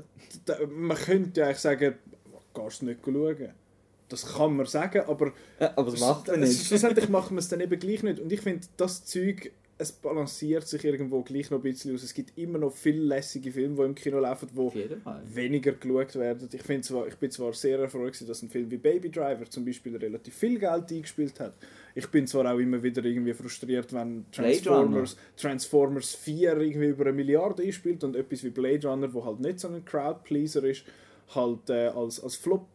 da- 0.44 0.58
man 0.68 0.96
könnte 0.96 1.40
ja 1.40 1.46
eigentlich 1.46 1.58
sagen, 1.58 1.94
gehst 2.54 2.82
du 2.82 2.86
nicht 2.86 3.00
schauen. 3.04 3.48
Das 4.08 4.26
kann 4.34 4.56
man 4.56 4.66
sagen, 4.66 5.00
aber 5.06 5.32
aber 5.58 5.90
das 5.90 6.00
macht 6.00 6.26
man 6.26 6.42
es- 6.42 6.50
nicht. 6.50 6.66
schlussendlich 6.66 7.08
macht 7.08 7.30
man 7.30 7.38
es 7.38 7.48
dann 7.48 7.60
eben 7.60 7.78
gleich 7.78 8.02
nicht. 8.02 8.20
Und 8.20 8.30
ich 8.30 8.40
finde, 8.42 8.66
das 8.76 9.04
Zeug, 9.06 9.52
es 9.82 9.92
balanciert 9.92 10.66
sich 10.66 10.84
irgendwo 10.84 11.22
gleich 11.22 11.50
noch 11.50 11.58
ein 11.58 11.62
bisschen 11.62 11.94
aus. 11.94 12.02
Es 12.02 12.14
gibt 12.14 12.38
immer 12.38 12.58
noch 12.58 12.72
viele 12.72 13.02
lässige 13.02 13.50
Filme, 13.50 13.76
die 13.76 13.82
im 13.82 13.94
Kino 13.94 14.20
laufen, 14.20 14.48
die 14.52 15.34
weniger 15.34 15.72
geschaut 15.72 16.14
werden. 16.14 16.48
Ich, 16.52 16.62
finde 16.62 16.82
zwar, 16.82 17.06
ich 17.08 17.16
bin 17.16 17.30
zwar 17.30 17.52
sehr 17.52 17.78
erfreut, 17.80 18.16
dass 18.26 18.42
ein 18.42 18.48
Film 18.48 18.70
wie 18.70 18.76
Baby 18.78 19.10
Driver 19.10 19.44
zum 19.50 19.64
Beispiel 19.64 19.96
relativ 19.96 20.34
viel 20.34 20.58
Geld 20.58 20.90
eingespielt 20.90 21.40
hat. 21.40 21.54
Ich 21.94 22.08
bin 22.08 22.26
zwar 22.26 22.52
auch 22.52 22.58
immer 22.58 22.82
wieder 22.82 23.04
irgendwie 23.04 23.34
frustriert, 23.34 23.92
wenn 23.92 24.24
Transformers, 24.32 25.16
Transformers 25.36 26.14
4 26.14 26.56
irgendwie 26.58 26.88
über 26.88 27.04
eine 27.04 27.12
Milliarde 27.12 27.62
einspielt 27.62 28.02
und 28.04 28.16
etwas 28.16 28.44
wie 28.44 28.50
Blade 28.50 28.88
Runner, 28.88 29.12
wo 29.12 29.24
halt 29.24 29.40
nicht 29.40 29.60
so 29.60 29.68
ein 29.68 29.84
Crowdpleaser 29.84 30.64
ist, 30.64 30.84
halt 31.34 31.68
äh, 31.68 31.88
als, 31.88 32.22
als 32.22 32.36
Flop 32.36 32.66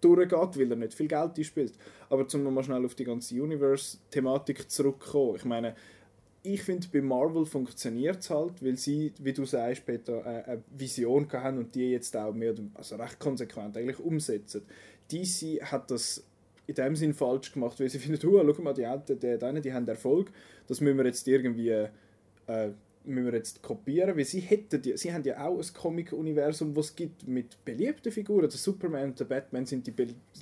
durchgeht, 0.00 0.58
weil 0.58 0.70
er 0.70 0.76
nicht 0.76 0.94
viel 0.94 1.08
Geld 1.08 1.36
einspielt. 1.36 1.74
Aber 2.08 2.26
zum 2.28 2.44
nochmal 2.44 2.64
schnell 2.64 2.84
auf 2.84 2.94
die 2.94 3.04
ganze 3.04 3.34
Universe-Thematik 3.40 4.70
zurückkommen. 4.70 5.36
Ich 5.36 5.44
meine, 5.44 5.74
ich 6.54 6.62
finde, 6.62 6.86
bei 6.92 7.00
Marvel 7.00 7.44
funktioniert 7.44 8.20
es 8.20 8.30
halt, 8.30 8.62
weil 8.62 8.76
sie, 8.76 9.12
wie 9.18 9.32
du 9.32 9.44
sagst, 9.44 9.84
Peter, 9.86 10.24
äh, 10.24 10.50
eine 10.50 10.62
Vision 10.76 11.30
haben 11.32 11.58
und 11.58 11.74
die 11.74 11.90
jetzt 11.90 12.16
auch 12.16 12.32
mehr, 12.32 12.54
also 12.74 12.96
recht 12.96 13.18
konsequent 13.18 13.76
eigentlich 13.76 13.98
umsetzen. 13.98 14.62
DC 15.10 15.62
hat 15.62 15.90
das 15.90 16.24
in 16.66 16.74
dem 16.74 16.96
Sinn 16.96 17.14
falsch 17.14 17.52
gemacht, 17.52 17.78
weil 17.80 17.88
sie 17.88 17.98
finden, 18.00 18.26
oh, 18.26 18.54
schau 18.54 18.62
mal, 18.62 18.74
die, 18.74 18.86
Alten, 18.86 19.18
die, 19.18 19.38
die, 19.38 19.60
die 19.60 19.72
haben 19.72 19.88
Erfolg, 19.88 20.30
das 20.66 20.80
müssen 20.80 20.98
wir 20.98 21.06
jetzt 21.06 21.26
irgendwie 21.26 21.70
äh, 22.46 22.70
müssen 23.06 23.26
wir 23.26 23.34
jetzt 23.34 23.62
kopieren, 23.62 24.16
weil 24.16 24.24
sie 24.24 24.40
hätten 24.40 24.82
die, 24.82 24.96
sie 24.96 25.12
haben 25.12 25.24
ja 25.24 25.46
auch 25.46 25.58
ein 25.58 25.72
Comic-Universum, 25.72 26.74
was 26.76 26.86
es 26.86 26.96
gibt 26.96 27.26
mit 27.26 27.64
beliebten 27.64 28.10
Figuren. 28.10 28.48
Der 28.48 28.50
Superman 28.50 29.10
und 29.10 29.20
der 29.20 29.26
Batman 29.26 29.64
sind 29.64 29.86
die 29.86 29.94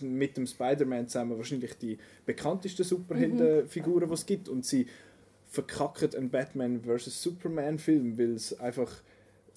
mit 0.04 0.36
dem 0.36 0.46
Spider-Man 0.46 1.08
zusammen 1.08 1.36
wahrscheinlich 1.36 1.74
die 1.74 1.98
bekanntesten 2.24 2.84
Superheldenfiguren, 2.84 4.08
die 4.08 4.14
es 4.14 4.26
gibt 4.26 4.48
und 4.48 4.64
sie 4.64 4.86
verkacken 5.54 6.14
einen 6.14 6.30
Batman 6.30 6.82
vs 6.82 7.22
Superman 7.22 7.78
Film, 7.78 8.18
weil 8.18 8.34
es 8.34 8.58
einfach 8.58 8.90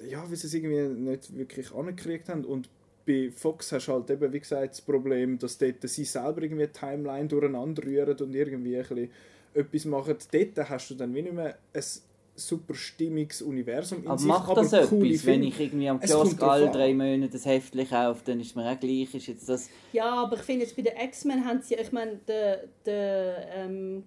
ja, 0.05 0.29
weil 0.29 0.35
sie 0.35 0.47
es 0.47 0.53
irgendwie 0.53 0.81
nicht 0.81 1.35
wirklich 1.35 1.73
angekriegt 1.73 2.29
haben. 2.29 2.45
Und 2.45 2.69
bei 3.05 3.31
Fox 3.31 3.71
hast 3.71 3.87
du 3.87 3.93
halt 3.93 4.09
eben, 4.09 4.31
wie 4.33 4.39
gesagt, 4.39 4.71
das 4.71 4.81
Problem, 4.81 5.39
dass 5.39 5.57
dort 5.57 5.81
sie 5.83 6.03
selber 6.03 6.41
irgendwie 6.41 6.67
die 6.67 6.73
Timeline 6.73 7.27
durcheinander 7.27 7.83
rühren 7.83 8.17
und 8.17 8.35
irgendwie 8.35 8.77
ein 8.77 8.83
bisschen 8.83 9.09
etwas 9.53 9.85
machen. 9.85 10.15
Dort 10.31 10.69
hast 10.69 10.89
du 10.89 10.95
dann 10.95 11.13
wie 11.13 11.21
nicht 11.21 11.33
mehr 11.33 11.57
ein 11.73 11.83
super 12.35 12.75
stimmiges 12.75 13.41
Universum 13.41 14.03
in 14.03 14.07
Aber 14.07 14.19
sich, 14.19 14.27
macht 14.27 14.55
das 14.55 14.89
coole 14.89 15.07
etwas, 15.07 15.25
wenn 15.25 15.43
ich 15.43 15.59
irgendwie 15.59 15.89
am 15.89 15.99
Es 16.01 16.11
kommt 16.11 16.37
Kiosk 16.37 16.43
alle 16.43 16.69
drei 16.69 16.93
Monate 16.93 17.31
das 17.31 17.45
Heftchen 17.45 17.89
kaufe, 17.89 18.21
dann 18.25 18.39
ist 18.39 18.55
mir 18.55 18.69
auch 18.69 18.79
gleich, 18.79 19.15
ist 19.15 19.27
jetzt 19.27 19.49
das... 19.49 19.69
Ja, 19.93 20.13
aber 20.13 20.35
ich 20.35 20.43
finde 20.43 20.65
jetzt 20.65 20.75
bei 20.75 20.83
den 20.83 20.95
X-Men 20.95 21.45
haben 21.45 21.61
sie, 21.63 21.75
ich 21.75 21.91
meine, 21.91 22.19
der, 22.27 22.65
der, 22.85 23.47
ähm, 23.55 24.03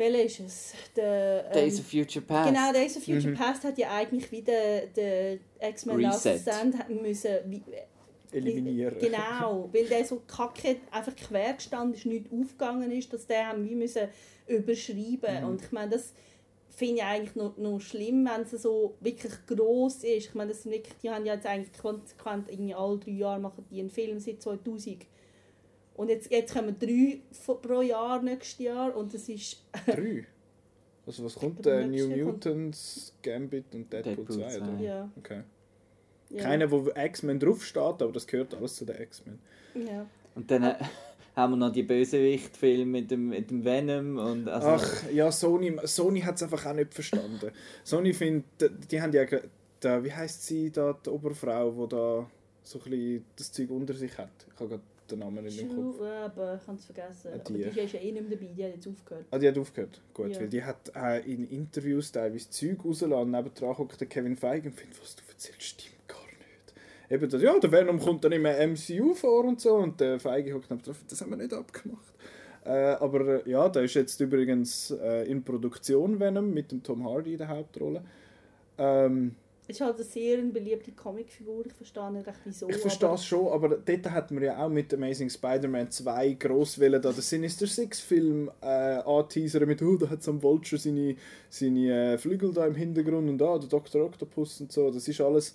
welcher 0.00 0.24
ist 0.24 0.40
es? 0.40 0.72
Der, 0.96 1.44
ähm, 1.46 1.52
Days 1.52 1.78
of 1.78 1.86
Future 1.86 2.24
Past. 2.24 2.48
Genau, 2.48 2.72
Days 2.72 2.96
of 2.96 3.06
Mhm. 3.06 3.12
Future 3.14 3.34
Past 3.34 3.64
hat 3.64 3.78
ja 3.78 3.90
eigentlich 3.94 4.32
wieder 4.32 4.86
der 4.96 5.38
X-Men 5.60 6.00
Last. 6.00 6.26
Stand 6.40 6.88
müssen 7.02 7.30
wie, 7.46 7.62
eliminieren. 8.32 8.96
Genau, 9.00 9.68
weil 9.72 9.86
der 9.86 10.04
so 10.04 10.22
kacke 10.26 10.76
einfach 10.90 11.14
quer 11.16 11.54
gestanden 11.54 11.94
ist, 11.94 12.06
nicht 12.06 12.26
aufgegangen 12.32 12.90
ist, 12.92 13.12
dass 13.12 13.26
der 13.26 13.48
haben 13.48 13.68
wie 13.68 13.74
müssen 13.74 14.08
überschreiben 14.46 15.42
Mhm. 15.42 15.48
und 15.48 15.62
ich 15.62 15.72
meine, 15.72 15.90
das 15.92 16.12
finde 16.70 16.96
ich 16.96 17.02
eigentlich 17.02 17.36
noch, 17.36 17.56
noch 17.58 17.78
schlimm, 17.80 18.26
wenn 18.26 18.42
es 18.42 18.62
so 18.62 18.94
wirklich 19.00 19.32
groß 19.46 19.96
ist. 20.04 20.28
Ich 20.28 20.34
meine, 20.34 20.52
das 20.52 20.62
sind 20.62 20.72
wirklich, 20.72 20.94
die 21.02 21.10
haben 21.10 21.26
ja 21.26 21.34
jetzt 21.34 21.46
eigentlich 21.46 21.76
konsequent 21.78 22.50
irgendwie 22.50 22.74
alle 22.74 22.98
drei 22.98 23.10
Jahre 23.12 23.40
machen 23.40 23.64
die 23.70 23.80
einen 23.80 23.90
Film 23.90 24.18
seit 24.18 24.40
2000 24.40 25.04
und 26.00 26.08
jetzt, 26.08 26.30
jetzt 26.30 26.54
kommen 26.54 26.74
drei 26.78 27.20
pro 27.60 27.82
Jahr 27.82 28.22
nächstes 28.22 28.58
Jahr 28.58 28.96
und 28.96 29.12
das 29.12 29.28
ist 29.28 29.62
Drei? 29.86 30.24
Also 31.06 31.24
was 31.24 31.34
kommt? 31.34 31.66
Äh, 31.66 31.86
New 31.86 32.08
Mutants, 32.24 33.12
Gambit 33.22 33.66
und 33.74 33.92
Deadpool, 33.92 34.14
Deadpool 34.24 34.36
2, 34.36 34.56
oder? 34.56 34.78
2. 34.78 34.82
ja, 34.82 35.10
Okay. 35.18 35.42
ja, 36.30 36.42
Keiner, 36.42 36.70
wo 36.70 36.88
X-Men 36.88 37.38
draufsteht, 37.38 37.82
aber 37.82 38.12
das 38.12 38.26
gehört 38.26 38.54
alles 38.54 38.76
zu 38.76 38.86
den 38.86 38.98
X-Men. 38.98 39.38
ja. 39.74 40.06
Und 40.34 40.50
dann 40.50 40.62
äh, 40.62 40.74
haben 41.36 41.52
wir 41.52 41.56
noch 41.58 41.72
die 41.72 41.82
Bösewicht-Filme 41.82 42.86
mit 42.86 43.10
dem, 43.10 43.28
mit 43.28 43.50
dem 43.50 43.62
Venom 43.62 44.16
und 44.16 44.48
also... 44.48 44.68
Ach, 44.68 45.10
ja, 45.12 45.30
Sony, 45.30 45.76
Sony 45.84 46.22
hat 46.22 46.36
es 46.36 46.44
einfach 46.44 46.64
auch 46.64 46.72
nicht 46.72 46.94
verstanden. 46.94 47.52
Sony 47.84 48.14
findet, 48.14 48.90
die 48.90 49.02
haben 49.02 49.12
ja, 49.12 49.26
da, 49.80 50.02
wie 50.02 50.12
heißt 50.14 50.46
sie 50.46 50.70
da, 50.70 50.94
die 51.04 51.10
Oberfrau, 51.10 51.72
die 51.72 51.88
da 51.90 52.30
so 52.62 52.78
ein 52.78 52.90
bisschen 52.90 53.24
das 53.36 53.52
Zeug 53.52 53.70
unter 53.70 53.92
sich 53.92 54.16
hat. 54.16 54.30
Ich 54.54 54.60
habe 54.60 54.68
gerade 54.70 54.82
den 55.10 55.18
Namen 55.20 55.44
nicht 55.44 55.60
im 55.60 55.68
Kopf. 55.68 56.00
Aber 56.00 56.58
ich 56.60 56.66
habe 56.66 56.78
es 56.78 56.84
vergessen. 56.84 57.30
Ah, 57.32 57.34
aber 57.34 57.54
die. 57.54 57.70
die 57.70 57.80
ist 57.80 57.92
ja 57.92 58.00
eh 58.00 58.12
nicht 58.12 58.28
mehr 58.28 58.38
dabei, 58.38 58.52
die 58.56 58.64
hat 58.64 58.74
jetzt 58.74 58.86
aufgehört. 58.88 59.26
Ah, 59.30 59.38
die 59.38 59.48
hat 59.48 59.58
aufgehört. 59.58 60.00
Gut, 60.14 60.28
Ja. 60.34 60.40
weil 60.40 60.48
die 60.48 60.62
hat 60.62 60.92
äh, 60.94 61.32
in 61.32 61.48
Interviews 61.48 62.12
teilweise 62.12 62.50
Zeug 62.50 62.84
rausgelassen. 62.84 63.30
Nebendran 63.30 63.78
hockt 63.78 64.00
der 64.00 64.08
Kevin 64.08 64.36
Feige 64.36 64.68
und 64.68 64.74
findet, 64.74 65.00
was 65.00 65.16
du 65.16 65.22
erzählst, 65.28 65.62
stimmt 65.62 66.08
gar 66.08 66.18
nicht. 66.26 66.74
Eben 67.10 67.28
das, 67.30 67.42
ja, 67.42 67.58
der 67.58 67.72
Venom 67.72 67.98
kommt 67.98 68.24
dann 68.24 68.32
immer 68.32 68.52
MCU 68.66 69.14
vor 69.14 69.44
und 69.44 69.60
so 69.60 69.74
und 69.76 70.00
der 70.00 70.20
Feige 70.20 70.54
hockt 70.54 70.70
nebendran, 70.70 70.96
das 71.08 71.20
haben 71.20 71.30
wir 71.30 71.36
nicht 71.36 71.52
abgemacht. 71.52 72.14
Äh, 72.64 72.70
aber 72.70 73.46
äh, 73.46 73.50
ja, 73.50 73.68
da 73.70 73.80
ist 73.80 73.94
jetzt 73.94 74.20
übrigens 74.20 74.90
äh, 74.90 75.24
in 75.30 75.42
Produktion 75.42 76.20
Venom 76.20 76.52
mit 76.52 76.70
dem 76.72 76.82
Tom 76.82 77.08
Hardy 77.08 77.32
in 77.32 77.38
der 77.38 77.48
Hauptrolle. 77.48 78.02
Ähm, 78.76 79.34
ist 79.70 79.80
halt 79.80 79.94
eine 79.96 80.04
sehr 80.04 80.38
beliebte 80.42 80.92
Comicfigur, 80.92 81.64
ich 81.66 81.72
verstehe 81.72 82.10
nicht 82.12 82.26
recht 82.26 82.38
wieso. 82.44 82.68
ich 82.68 82.76
verstehe 82.76 83.14
es 83.14 83.24
schon, 83.24 83.48
aber 83.48 83.68
dort 83.76 84.10
hat 84.10 84.30
man 84.30 84.42
ja 84.42 84.64
auch 84.64 84.68
mit 84.68 84.92
Amazing 84.92 85.30
Spider-Man 85.30 85.90
2 85.90 86.32
gross 86.34 86.78
wollen, 86.80 87.00
da 87.00 87.12
den 87.12 87.22
Sinister 87.22 87.66
Six 87.66 88.00
Film 88.00 88.50
äh, 88.60 88.66
anteasern 88.66 89.66
mit, 89.66 89.80
oh, 89.82 89.96
da 89.96 90.10
hat 90.10 90.26
am 90.28 90.42
Vulture 90.42 90.80
seine, 90.80 91.16
seine 91.48 92.12
äh, 92.14 92.18
Flügel 92.18 92.52
da 92.52 92.66
im 92.66 92.74
Hintergrund 92.74 93.28
und 93.28 93.38
da, 93.38 93.58
der 93.58 93.68
Dr. 93.68 94.04
Octopus 94.04 94.60
und 94.60 94.72
so, 94.72 94.90
das 94.90 95.06
ist 95.08 95.20
alles 95.20 95.54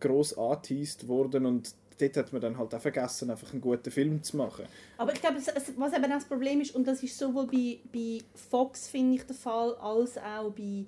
gross 0.00 0.36
angeteased 0.36 1.06
worden 1.08 1.46
und 1.46 1.74
dort 1.98 2.16
hat 2.16 2.32
man 2.32 2.42
dann 2.42 2.58
halt 2.58 2.74
auch 2.74 2.80
vergessen, 2.80 3.30
einfach 3.30 3.52
einen 3.52 3.60
guten 3.60 3.90
Film 3.90 4.22
zu 4.22 4.36
machen. 4.36 4.64
Aber 4.98 5.12
ich 5.12 5.20
glaube, 5.20 5.38
es- 5.38 5.48
es- 5.48 5.72
was 5.76 5.92
eben 5.92 6.10
das 6.10 6.24
Problem 6.24 6.60
ist, 6.60 6.74
und 6.74 6.86
das 6.88 7.02
ist 7.02 7.16
sowohl 7.16 7.46
bei, 7.46 7.78
bei 7.92 8.18
Fox, 8.50 8.88
finde 8.88 9.16
ich, 9.16 9.22
der 9.24 9.36
Fall, 9.36 9.74
als 9.76 10.18
auch 10.18 10.50
bei, 10.50 10.84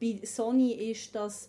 bei 0.00 0.20
Sony, 0.24 0.72
ist, 0.90 1.14
dass 1.14 1.48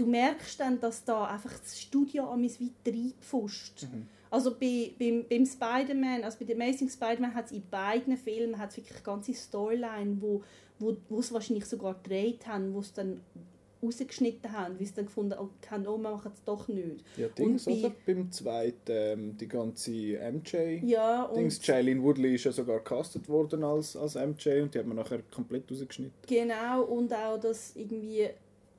du 0.00 0.06
merkst 0.06 0.58
dann, 0.60 0.80
dass 0.80 1.04
da 1.04 1.26
einfach 1.26 1.52
das 1.58 1.78
Studio 1.80 2.24
an 2.30 2.40
mich 2.40 2.60
weit 2.60 2.70
reinpfuscht. 2.94 3.86
Also 4.30 4.54
bei, 4.54 4.92
beim, 4.98 5.24
beim 5.28 5.44
Spider-Man, 5.44 6.22
also 6.24 6.38
bei 6.38 6.46
The 6.46 6.54
Amazing 6.54 6.88
Spider-Man 6.88 7.34
hat 7.34 7.46
es 7.46 7.52
in 7.52 7.62
beiden 7.68 8.16
Filmen 8.16 8.58
hat's 8.58 8.76
wirklich 8.76 8.94
eine 8.94 9.04
ganze 9.04 9.34
Storyline, 9.34 10.16
wo, 10.20 10.42
wo, 10.78 10.96
wo 11.08 11.20
sie 11.20 11.34
wahrscheinlich 11.34 11.66
sogar 11.66 11.94
gedreht 11.94 12.46
haben, 12.46 12.72
wo 12.72 12.80
sie 12.80 12.92
dann 12.94 13.20
rausgeschnitten 13.82 14.52
haben, 14.52 14.78
weil 14.78 14.86
sie 14.86 14.94
dann 14.94 15.06
gefunden 15.06 15.34
haben, 15.34 15.86
oh, 15.86 15.98
wir 15.98 16.10
machen 16.10 16.30
es 16.34 16.44
doch 16.44 16.68
nicht. 16.68 17.02
Ja, 17.16 17.28
Dings, 17.28 17.64
bei- 17.64 17.72
oder? 17.72 17.92
Beim 18.06 18.30
zweiten, 18.30 18.76
ähm, 18.88 19.36
die 19.36 19.48
ganze 19.48 19.90
MJ. 19.90 20.80
Ja, 20.84 21.24
und 21.24 21.38
Dings, 21.38 21.64
Shailene 21.64 22.02
Woodley 22.02 22.34
ist 22.34 22.44
ja 22.44 22.52
sogar 22.52 22.80
castet 22.80 23.28
worden 23.28 23.64
als, 23.64 23.96
als 23.96 24.14
MJ 24.14 24.60
und 24.62 24.74
die 24.74 24.78
hat 24.78 24.86
man 24.86 24.96
nachher 24.96 25.22
komplett 25.34 25.70
rausgeschnitten. 25.70 26.12
Genau, 26.26 26.82
und 26.84 27.12
auch, 27.12 27.40
dass 27.40 27.74
irgendwie, 27.74 28.28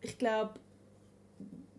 ich 0.02 0.18
glaube, 0.18 0.54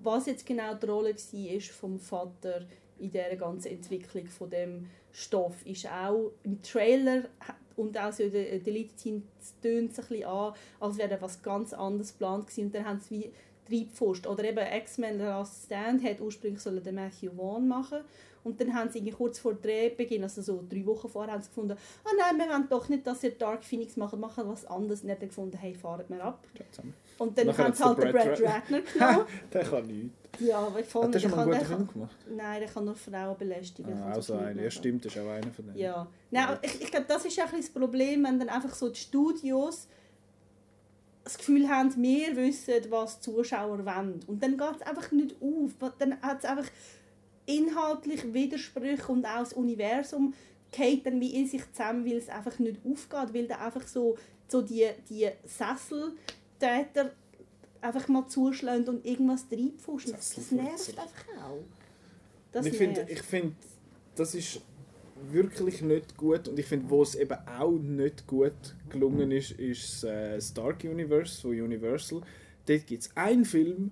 was 0.04 0.26
jetzt 0.26 0.46
genau 0.46 0.74
die 0.74 0.86
Rolle 0.86 1.14
war 1.14 1.60
vom 1.60 1.98
Vater 1.98 2.66
in 2.98 3.10
dieser 3.10 3.36
ganzen 3.36 3.72
Entwicklung 3.72 4.26
von 4.26 4.50
dem 4.50 4.88
Stoff, 5.12 5.64
ist 5.66 5.86
auch 5.86 6.32
im 6.42 6.62
Trailer 6.62 7.24
und 7.76 7.98
auch 7.98 8.12
so 8.12 8.22
in 8.22 8.32
der 8.32 8.58
Deleted 8.58 8.98
Scene 8.98 9.22
tönt 9.60 9.92
es 9.92 9.98
ein 9.98 10.08
bisschen 10.08 10.24
an, 10.24 10.54
als 10.80 10.98
wäre 10.98 11.20
was 11.20 11.42
ganz 11.42 11.72
anderes 11.72 12.12
geplant 12.12 12.46
gewesen. 12.46 12.66
Und 12.66 12.74
dann 12.74 12.86
haben 12.86 13.00
sie 13.00 13.18
wie 13.18 13.32
Treibpfosten. 13.68 14.30
Oder 14.30 14.44
eben 14.44 14.58
X-Men 14.80 15.18
The 15.18 15.24
Last 15.24 15.66
Stand 15.66 16.02
hat 16.04 16.20
ursprünglich 16.20 16.60
sollen 16.62 16.82
den 16.82 16.94
Matthew 16.94 17.30
Vaughn 17.36 17.68
machen 17.68 18.00
und 18.44 18.60
dann 18.60 18.74
haben 18.74 18.90
sie 18.90 18.98
irgendwie 18.98 19.14
kurz 19.16 19.38
vor 19.38 19.54
Drehbeginn, 19.54 20.24
also 20.24 20.42
so 20.42 20.64
drei 20.68 20.84
Wochen 20.84 21.08
vorher, 21.08 21.32
haben 21.32 21.42
sie 21.42 21.48
gefunden, 21.48 21.76
ah 22.04 22.08
nein, 22.18 22.36
wir 22.38 22.52
wollen 22.52 22.68
doch 22.68 22.88
nicht, 22.88 23.06
dass 23.06 23.22
ihr 23.22 23.30
Dark 23.30 23.62
Phoenix 23.62 23.96
macht, 23.96 24.16
machen 24.18 24.48
was 24.48 24.64
anderes. 24.66 25.02
Und 25.02 25.10
dann 25.10 25.18
gefunden, 25.20 25.56
hey, 25.58 25.74
fahrt 25.74 26.10
mir 26.10 26.20
ab. 26.24 26.44
Und 27.18 27.38
dann 27.38 27.56
haben 27.56 27.72
sie 27.72 27.84
halt 27.84 27.98
den 28.02 28.10
Brad 28.12 28.40
Ratner 28.42 28.80
genommen. 28.80 29.26
Der 29.52 29.62
kann 29.62 29.86
nichts. 29.86 30.16
ja, 30.40 30.58
aber 30.58 30.80
ich 30.80 30.86
fand, 30.86 31.04
Hat 31.04 31.14
der 31.14 31.20
schon 31.20 31.30
mal 31.30 31.42
einen 31.42 31.50
kann- 31.52 31.58
guten 31.60 31.60
der 31.60 31.66
Film 31.68 31.86
kann- 31.86 31.92
gemacht? 31.94 32.16
Nein, 32.36 32.60
der 32.62 32.68
kann 32.68 32.84
nur 32.84 32.94
Frauen 32.96 33.38
belästigen. 33.38 33.92
Ah, 33.92 34.00
kann 34.00 34.12
also 34.12 34.32
nichts 34.34 34.48
einer. 34.50 34.62
Ja, 34.62 34.70
stimmt, 34.72 35.04
das 35.04 35.14
ist 35.14 35.22
auch 35.22 35.28
einer 35.30 35.52
von 35.52 35.64
denen. 35.66 35.78
Ja. 35.78 36.06
Nein, 36.32 36.58
ich, 36.62 36.82
ich 36.82 36.90
glaube, 36.90 37.06
das 37.06 37.24
ist 37.24 37.38
auch 37.38 37.44
ein 37.44 37.50
bisschen 37.58 37.72
das 37.74 37.80
Problem, 37.80 38.24
wenn 38.24 38.40
dann 38.40 38.48
einfach 38.48 38.74
so 38.74 38.88
die 38.88 38.98
Studios 38.98 39.86
das 41.32 41.38
Gefühl 41.38 41.68
haben, 41.68 41.94
wir 41.96 42.36
wissen, 42.36 42.74
was 42.90 43.20
die 43.20 43.30
Zuschauer 43.30 43.84
wollen. 43.84 44.20
Und 44.26 44.42
dann 44.42 44.56
geht 44.56 44.76
es 44.76 44.82
einfach 44.82 45.10
nicht 45.12 45.36
auf. 45.40 45.92
Dann 45.98 46.20
hat 46.20 46.40
es 46.40 46.44
einfach 46.44 46.70
inhaltlich 47.46 48.32
Widersprüche 48.32 49.10
und 49.10 49.24
auch 49.26 49.40
das 49.40 49.52
Universum 49.52 50.34
geht 50.70 51.06
dann 51.06 51.20
wie 51.20 51.34
in 51.34 51.46
sich 51.46 51.62
zusammen, 51.72 52.04
weil 52.06 52.16
es 52.16 52.28
einfach 52.28 52.58
nicht 52.58 52.78
aufgeht, 52.84 53.34
weil 53.34 53.46
dann 53.46 53.60
einfach 53.60 53.86
so, 53.86 54.16
so 54.48 54.62
die, 54.62 54.88
die 55.08 55.28
Sesseltäter 55.44 57.12
einfach 57.80 58.08
mal 58.08 58.26
zuschlagen 58.26 58.88
und 58.88 59.04
irgendwas 59.04 59.46
reinpfuschen. 59.50 60.12
Das, 60.12 60.34
das 60.34 60.50
nervt 60.50 60.98
einfach 60.98 61.24
auch. 61.44 61.64
Das 62.52 62.66
ich 62.66 62.76
finde, 62.76 63.06
ich 63.08 63.22
find, 63.22 63.54
das 64.14 64.34
ist 64.34 64.60
wirklich 65.30 65.82
nicht 65.82 66.16
gut. 66.16 66.48
Und 66.48 66.58
ich 66.58 66.66
finde, 66.66 66.90
wo 66.90 67.02
es 67.02 67.14
eben 67.14 67.36
auch 67.58 67.78
nicht 67.78 68.26
gut 68.26 68.52
gelungen 68.88 69.30
ist, 69.30 69.52
ist 69.52 70.04
äh, 70.04 70.34
das 70.34 70.52
Dark 70.54 70.84
Universe 70.84 71.40
von 71.40 71.50
Universal. 71.50 72.22
Dort 72.66 72.86
gibt 72.86 73.02
es 73.02 73.16
einen 73.16 73.44
Film 73.44 73.90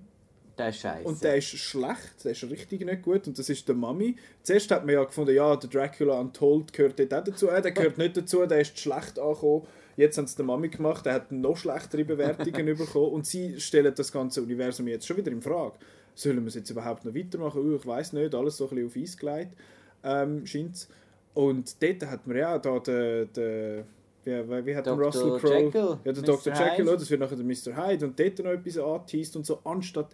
Der 0.57 0.69
ist 0.69 0.79
scheiße. 0.79 1.07
und 1.07 1.23
der 1.23 1.37
ist 1.37 1.47
schlecht, 1.47 2.23
der 2.23 2.31
ist 2.31 2.43
richtig 2.43 2.85
nicht 2.85 3.01
gut 3.01 3.27
und 3.27 3.37
das 3.37 3.49
ist 3.49 3.67
der 3.67 3.75
Mummy. 3.75 4.15
Zuerst 4.43 4.71
hat 4.71 4.85
man 4.85 4.95
ja 4.95 5.03
gefunden, 5.03 5.35
ja, 5.35 5.55
der 5.55 5.69
Dracula 5.69 6.19
Untold 6.19 6.71
gehört 6.73 6.99
dort 6.99 7.13
auch 7.13 7.23
dazu. 7.23 7.49
Äh, 7.49 7.61
der 7.61 7.71
gehört 7.71 7.97
nicht 7.97 8.15
dazu, 8.15 8.45
der 8.45 8.61
ist 8.61 8.79
schlecht 8.79 9.19
angekommen. 9.19 9.67
Jetzt 9.97 10.17
haben 10.17 10.27
sie 10.27 10.37
den 10.37 10.45
Mummy 10.45 10.69
gemacht, 10.69 11.05
der 11.05 11.13
hat 11.13 11.31
noch 11.31 11.57
schlechtere 11.57 12.05
Bewertungen 12.05 12.65
bekommen 12.77 13.11
und 13.11 13.25
sie 13.25 13.59
stellen 13.59 13.93
das 13.93 14.11
ganze 14.11 14.41
Universum 14.41 14.87
jetzt 14.87 15.05
schon 15.05 15.17
wieder 15.17 15.31
in 15.31 15.41
Frage. 15.41 15.75
Sollen 16.15 16.41
wir 16.41 16.47
es 16.47 16.55
jetzt 16.55 16.69
überhaupt 16.69 17.05
noch 17.05 17.13
weitermachen? 17.13 17.61
Uh, 17.61 17.75
ich 17.75 17.85
weiß 17.85 18.13
nicht, 18.13 18.33
alles 18.33 18.57
so 18.57 18.69
ein 18.69 18.75
bisschen 18.75 18.87
auf 18.87 18.95
Eis 18.97 19.17
gelegt, 19.17 19.57
ähm, 20.03 20.45
scheint's. 20.45 20.87
Und 21.33 21.81
dort 21.81 22.05
hat 22.05 22.27
man 22.27 22.37
ja 22.37 22.57
da 22.59 22.79
den, 22.79 23.31
den 23.33 23.83
wie, 24.23 24.65
wie, 24.65 24.75
hat 24.75 24.85
Dr. 24.85 25.05
Russell 25.05 25.39
Crowe? 25.39 25.99
Ja, 26.03 26.11
der 26.11 26.21
Mr. 26.21 26.25
Dr. 26.25 26.53
Jekyll, 26.53 26.85
das 26.85 27.09
wird 27.09 27.21
nachher 27.21 27.35
der 27.35 27.45
Mr. 27.45 27.75
Hyde 27.75 28.05
und 28.05 28.19
dort 28.19 28.39
noch 28.39 28.51
etwas 28.51 28.77
angeteased 28.77 29.35
und 29.35 29.45
so, 29.45 29.59
anstatt 29.63 30.09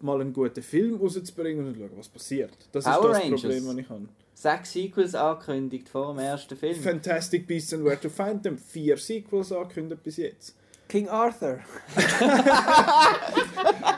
mal 0.00 0.20
einen 0.20 0.32
guten 0.32 0.62
Film 0.62 0.96
rauszubringen 0.96 1.66
und 1.66 1.74
zu 1.74 1.80
schauen, 1.80 1.90
was 1.96 2.08
passiert. 2.08 2.50
Das 2.72 2.84
Power 2.84 2.96
ist 2.96 3.04
das 3.04 3.22
Rangers. 3.22 3.42
Problem, 3.42 3.66
das 3.66 3.76
ich 3.76 3.88
habe. 3.88 4.08
Sechs 4.34 4.72
Sequels 4.72 5.14
angekündigt 5.14 5.88
vor 5.88 6.12
dem 6.12 6.18
ersten 6.18 6.56
Film. 6.56 6.74
Fantastic 6.74 7.46
Beasts 7.46 7.72
and 7.72 7.84
Where 7.84 7.98
to 7.98 8.08
Find 8.08 8.42
Them, 8.42 8.58
vier 8.58 8.96
Sequels 8.96 9.52
angekündigt 9.52 10.02
bis 10.02 10.16
jetzt. 10.18 10.56
King 10.88 11.08
Arthur. 11.08 11.58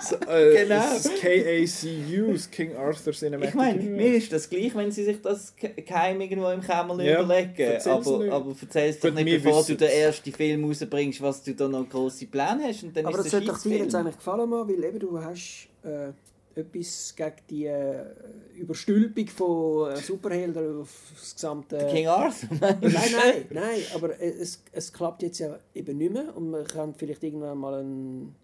So, 0.00 0.16
äh, 0.30 0.62
Genau. 0.64 0.74
Das 0.78 1.04
KACU, 1.20 2.32
das 2.32 2.50
King 2.50 2.76
Arthur 2.76 3.12
Cinematic 3.12 3.50
Ich 3.50 3.54
meine, 3.54 3.82
mir 3.82 4.14
ist 4.14 4.32
das 4.32 4.48
gleich, 4.48 4.74
wenn 4.74 4.90
sie 4.90 5.04
sich 5.04 5.20
das 5.20 5.54
ge- 5.56 5.72
geheim 5.82 6.20
irgendwo 6.20 6.48
im 6.48 6.60
Kämmerlein 6.60 7.06
Ja, 7.06 7.22
überlegen. 7.22 7.80
Aber, 7.86 8.32
aber 8.32 8.54
erzähl's 8.60 9.00
doch 9.00 9.08
Gut, 9.10 9.24
nicht, 9.24 9.42
bevor 9.44 9.64
du 9.64 9.74
den 9.76 9.88
ersten 9.90 10.32
Film 10.32 10.64
rausbringst, 10.64 11.20
was 11.20 11.42
du 11.42 11.54
da 11.54 11.68
noch 11.68 11.88
grosse 11.88 12.26
Pläne 12.26 12.64
hast. 12.68 12.82
Und 12.84 12.96
dann 12.96 13.06
Aber 13.06 13.16
das 13.18 13.26
ist 13.26 13.32
sollte 13.32 13.46
der 13.46 13.54
doch 13.54 13.62
dir 13.62 13.78
jetzt 13.78 13.94
eigentlich 13.94 14.16
gefallen, 14.16 14.48
mal, 14.48 14.66
weil 14.68 14.84
eben 14.84 14.98
du 14.98 15.20
hast 15.20 15.68
äh, 15.84 16.12
etwas 16.58 17.14
gegen 17.16 17.36
die 17.48 17.66
äh, 17.66 18.04
Überstülpung 18.56 19.26
von 19.28 19.92
äh, 19.92 19.96
Superhelden 19.96 20.80
auf 20.80 21.12
das 21.14 21.34
gesamte... 21.34 21.88
King 21.90 22.08
Arthur? 22.08 22.48
nein, 22.60 22.78
nein, 22.80 23.44
nein, 23.50 23.80
aber 23.94 24.20
es, 24.20 24.62
es 24.72 24.92
klappt 24.92 25.22
jetzt 25.22 25.38
ja 25.38 25.58
eben 25.74 25.96
nicht 25.96 26.12
mehr 26.12 26.36
und 26.36 26.50
man 26.50 26.64
kann 26.66 26.94
vielleicht 26.94 27.22
irgendwann 27.22 27.58
mal 27.58 27.74
einen 27.74 28.34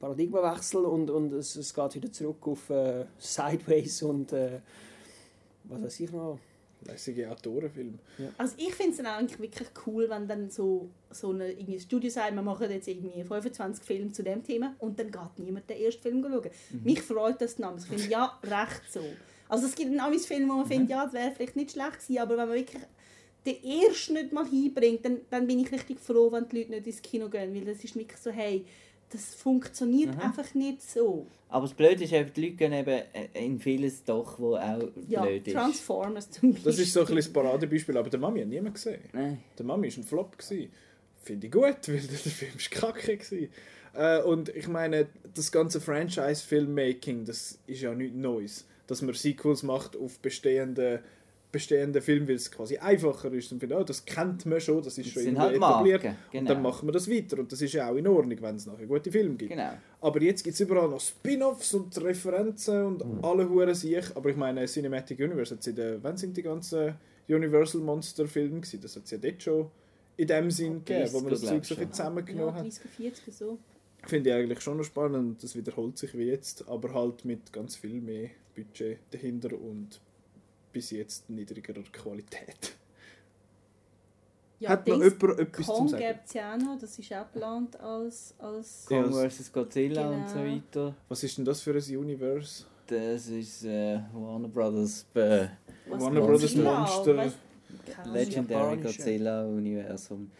Paradigmenwechsel 0.00 0.84
und, 0.84 1.10
und 1.10 1.32
es, 1.32 1.56
es 1.56 1.72
geht 1.72 1.94
wieder 1.94 2.12
zurück 2.12 2.46
auf 2.46 2.70
äh, 2.70 3.06
Sideways 3.18 4.02
und 4.02 4.32
äh, 4.32 4.60
was 5.64 5.82
weiß 5.82 6.00
ich 6.00 6.12
noch. 6.12 6.38
Lässige 6.86 7.30
Autorenfilm. 7.30 7.98
Also 8.36 8.54
ich 8.58 8.74
finde 8.74 8.90
es 8.92 8.96
dann 8.98 9.06
eigentlich 9.06 9.40
wirklich 9.40 9.68
cool, 9.86 10.08
wenn 10.10 10.28
dann 10.28 10.50
so, 10.50 10.90
so 11.10 11.30
eine 11.30 11.50
irgendwie 11.52 11.74
das 11.74 11.84
Studio 11.84 12.10
sagt, 12.10 12.34
wir 12.34 12.42
machen 12.42 12.70
jetzt 12.70 12.88
irgendwie 12.88 13.24
25 13.24 13.84
Filme 13.84 14.12
zu 14.12 14.22
dem 14.22 14.42
Thema 14.42 14.74
und 14.78 14.98
dann 14.98 15.10
geht 15.10 15.38
niemand 15.38 15.68
den 15.70 15.80
ersten 15.80 16.02
Film 16.02 16.22
schauen. 16.22 16.50
Mich 16.82 17.02
freut 17.02 17.40
das 17.40 17.56
dann. 17.56 17.78
Ich 17.78 17.84
finde, 17.86 18.08
ja, 18.08 18.38
recht 18.42 18.82
so. 18.92 19.02
Also 19.48 19.66
es 19.66 19.74
gibt 19.74 19.90
einen 19.90 20.00
Amis 20.00 20.26
Film, 20.26 20.48
wo 20.48 20.54
man 20.54 20.66
findet, 20.66 20.90
ja, 20.90 21.04
das 21.04 21.12
wäre 21.12 21.32
vielleicht 21.32 21.56
nicht 21.56 21.72
schlecht 21.72 22.00
gewesen, 22.00 22.18
aber 22.18 22.36
wenn 22.36 22.48
man 22.48 22.56
wirklich 22.56 22.82
den 23.46 23.62
ersten 23.62 24.14
nicht 24.14 24.32
mal 24.32 24.46
hinbringt, 24.46 25.04
dann, 25.04 25.20
dann 25.30 25.46
bin 25.46 25.58
ich 25.60 25.70
richtig 25.70 26.00
froh, 26.00 26.32
wenn 26.32 26.48
die 26.48 26.58
Leute 26.58 26.70
nicht 26.70 26.86
ins 26.86 27.02
Kino 27.02 27.28
gehen, 27.28 27.54
weil 27.54 27.64
das 27.64 27.84
ist 27.84 27.94
wirklich 27.94 28.18
so, 28.18 28.30
hey, 28.30 28.64
das 29.10 29.34
funktioniert 29.34 30.18
einfach 30.20 30.54
nicht 30.54 30.82
so. 30.82 31.26
Aber 31.48 31.66
das 31.66 31.74
Blöde 31.74 32.02
ist 32.02 32.12
eben, 32.12 32.32
die 32.34 32.40
Leute 32.46 32.54
gehen 32.56 32.72
eben 32.72 33.02
äh, 33.12 33.28
in 33.44 33.60
vieles 33.60 34.02
doch, 34.04 34.38
wo 34.40 34.56
auch 34.56 34.88
Ja, 35.08 35.22
blöd 35.22 35.46
ist. 35.46 35.52
Transformers 35.54 36.30
zum 36.30 36.50
Beispiel. 36.52 36.72
Das 36.72 36.80
ist 36.80 36.92
so 36.92 37.00
ein 37.00 37.06
bisschen 37.06 37.16
das 37.16 37.32
Paradebeispiel, 37.32 37.96
aber 37.96 38.10
der 38.10 38.18
Mami 38.18 38.40
hat 38.40 38.48
niemand 38.48 38.74
gesehen. 38.74 39.00
Nein. 39.12 39.38
Der 39.56 39.64
Mami 39.64 39.88
war 39.90 39.98
ein 39.98 40.04
Flop. 40.04 40.36
gewesen. 40.36 40.70
Finde 41.22 41.46
ich 41.46 41.52
gut, 41.52 41.76
weil 41.88 42.00
der 42.00 42.18
Film 42.18 42.52
war 42.54 42.92
kacke. 42.92 43.16
gewesen. 43.16 43.48
Äh, 43.94 44.22
und 44.22 44.48
ich 44.48 44.66
meine, 44.66 45.06
das 45.34 45.52
ganze 45.52 45.80
Franchise-Filmmaking, 45.80 47.24
das 47.24 47.58
ist 47.66 47.82
ja 47.82 47.94
nichts 47.94 48.16
Neues. 48.16 48.66
Dass 48.86 49.00
man 49.02 49.14
Sequels 49.14 49.62
macht 49.62 49.96
auf 49.96 50.18
bestehende, 50.18 51.02
bestehende 51.54 52.02
Filme, 52.02 52.28
weil 52.28 52.34
es 52.34 52.50
quasi 52.50 52.76
einfacher 52.76 53.32
ist. 53.32 53.50
Und 53.52 53.60
finde, 53.60 53.76
oh, 53.78 53.84
das 53.84 54.04
kennt 54.04 54.44
man 54.44 54.60
schon, 54.60 54.82
das 54.82 54.98
ist 54.98 55.06
Das 55.06 55.12
schon 55.14 55.22
sind 55.22 55.36
irgendwie 55.36 55.60
halt 55.64 55.72
etabliert. 55.72 56.02
Marken, 56.04 56.18
Und 56.24 56.32
genau. 56.32 56.48
dann 56.52 56.62
machen 56.62 56.88
wir 56.88 56.92
das 56.92 57.08
weiter. 57.10 57.38
Und 57.38 57.50
das 57.52 57.62
ist 57.62 57.72
ja 57.72 57.88
auch 57.90 57.94
in 57.96 58.06
Ordnung, 58.06 58.36
wenn 58.42 58.56
es 58.56 58.66
nachher 58.66 58.86
gute 58.86 59.10
Filme 59.10 59.36
gibt. 59.36 59.52
Genau. 59.52 59.70
Aber 60.00 60.20
jetzt 60.22 60.42
gibt 60.42 60.54
es 60.54 60.60
überall 60.60 60.88
noch 60.88 61.00
Spin-Offs 61.00 61.72
und 61.74 62.02
Referenzen 62.02 62.84
und 62.84 63.04
Mhm. 63.18 63.24
alle 63.24 63.48
Huren 63.48 63.74
sich. 63.74 64.04
Aber 64.16 64.28
ich 64.30 64.36
meine, 64.36 64.66
Cinematic 64.66 65.18
Universe, 65.20 65.54
hat 65.54 65.62
sie 65.62 65.72
den, 65.72 66.02
wann 66.02 66.16
sind 66.16 66.36
die 66.36 66.42
ganzen 66.42 66.94
Universal 67.28 67.80
Monster 67.80 68.26
Filme 68.26 68.60
gewesen? 68.60 68.80
Das 68.82 68.96
hat 68.96 69.04
es 69.04 69.10
ja 69.12 69.18
dort 69.18 69.42
schon 69.42 69.70
in 70.16 70.26
dem 70.26 70.50
Sinn 70.50 70.84
gegeben, 70.84 71.08
wo 71.12 71.20
man 71.20 71.30
das 71.30 71.42
30er 71.44 71.48
Zeug 71.62 71.64
so 71.64 71.74
ja, 71.76 71.90
zusammengenommen 71.90 72.54
hat. 72.54 72.64
30, 72.64 72.82
40 72.96 73.34
so. 73.34 73.58
Finde 74.06 74.30
ich 74.30 74.36
eigentlich 74.36 74.60
schon 74.60 74.76
noch 74.76 74.84
spannend. 74.84 75.42
Das 75.42 75.56
wiederholt 75.56 75.96
sich 75.96 76.12
wie 76.16 76.24
jetzt, 76.26 76.68
aber 76.68 76.92
halt 76.92 77.24
mit 77.24 77.52
ganz 77.52 77.76
viel 77.76 78.00
mehr 78.00 78.28
Budget 78.54 78.98
dahinter 79.10 79.48
und 79.58 80.00
bis 80.74 80.90
jetzt 80.90 81.30
niedrigerer 81.30 81.82
Qualität. 81.90 82.74
Ja, 84.60 84.70
hat 84.70 84.86
noch 84.86 85.02
jemand 85.02 85.38
etwas 85.40 85.66
zu 85.66 85.72
Kong 85.72 85.88
sagen? 85.88 86.02
gibt 86.06 86.26
es 86.26 86.32
ja 86.34 86.54
auch 86.54 86.58
noch, 86.58 86.78
das 86.78 86.98
ist 86.98 87.12
auch 87.12 87.32
geplant 87.32 87.80
als... 87.80 88.34
als 88.38 88.86
Kong 88.86 89.12
vs. 89.12 89.52
Godzilla 89.52 90.08
und 90.08 90.28
so 90.28 90.34
Genau. 90.36 90.54
weiter. 90.56 90.94
Was 91.08 91.22
ist 91.22 91.38
denn 91.38 91.44
das 91.44 91.60
für 91.60 91.72
ein 91.72 91.96
Universe? 91.96 92.64
Das 92.86 93.28
ist 93.28 93.64
äh, 93.64 93.98
Warner 94.12 94.48
Brothers 94.48 95.06
äh, 95.14 95.46
was 95.88 96.02
Warner 96.02 96.20
Brothers 96.20 96.54
Monster. 96.56 97.18
Ahnung. 97.18 97.32
Legendary. 98.12 98.76
Godzilla-Universum. 98.78 100.30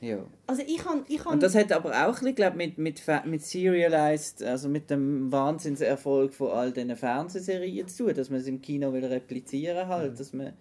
Ja. 0.00 0.24
Also 0.46 0.62
ich 0.66 0.78
kann... 0.78 1.04
Ich 1.08 1.18
kann 1.18 1.34
Und 1.34 1.42
das 1.42 1.54
hat 1.54 1.72
aber 1.72 1.90
auch 1.90 2.06
ein 2.06 2.12
bisschen, 2.12 2.34
glaub, 2.34 2.54
mit, 2.54 2.78
mit, 2.78 3.02
mit 3.24 3.42
Serialized, 3.42 4.42
also 4.42 4.68
mit 4.68 4.90
dem 4.90 5.30
Wahnsinnserfolg 5.32 6.32
von 6.34 6.50
all 6.52 6.72
diesen 6.72 6.94
Fernsehserien 6.96 7.88
zu 7.88 8.04
tun, 8.04 8.14
dass 8.14 8.30
man 8.30 8.40
es 8.40 8.46
im 8.46 8.60
Kino 8.62 8.92
will 8.92 9.04
replizieren 9.04 9.88
halt, 9.88 10.18
dass 10.20 10.32
man 10.32 10.52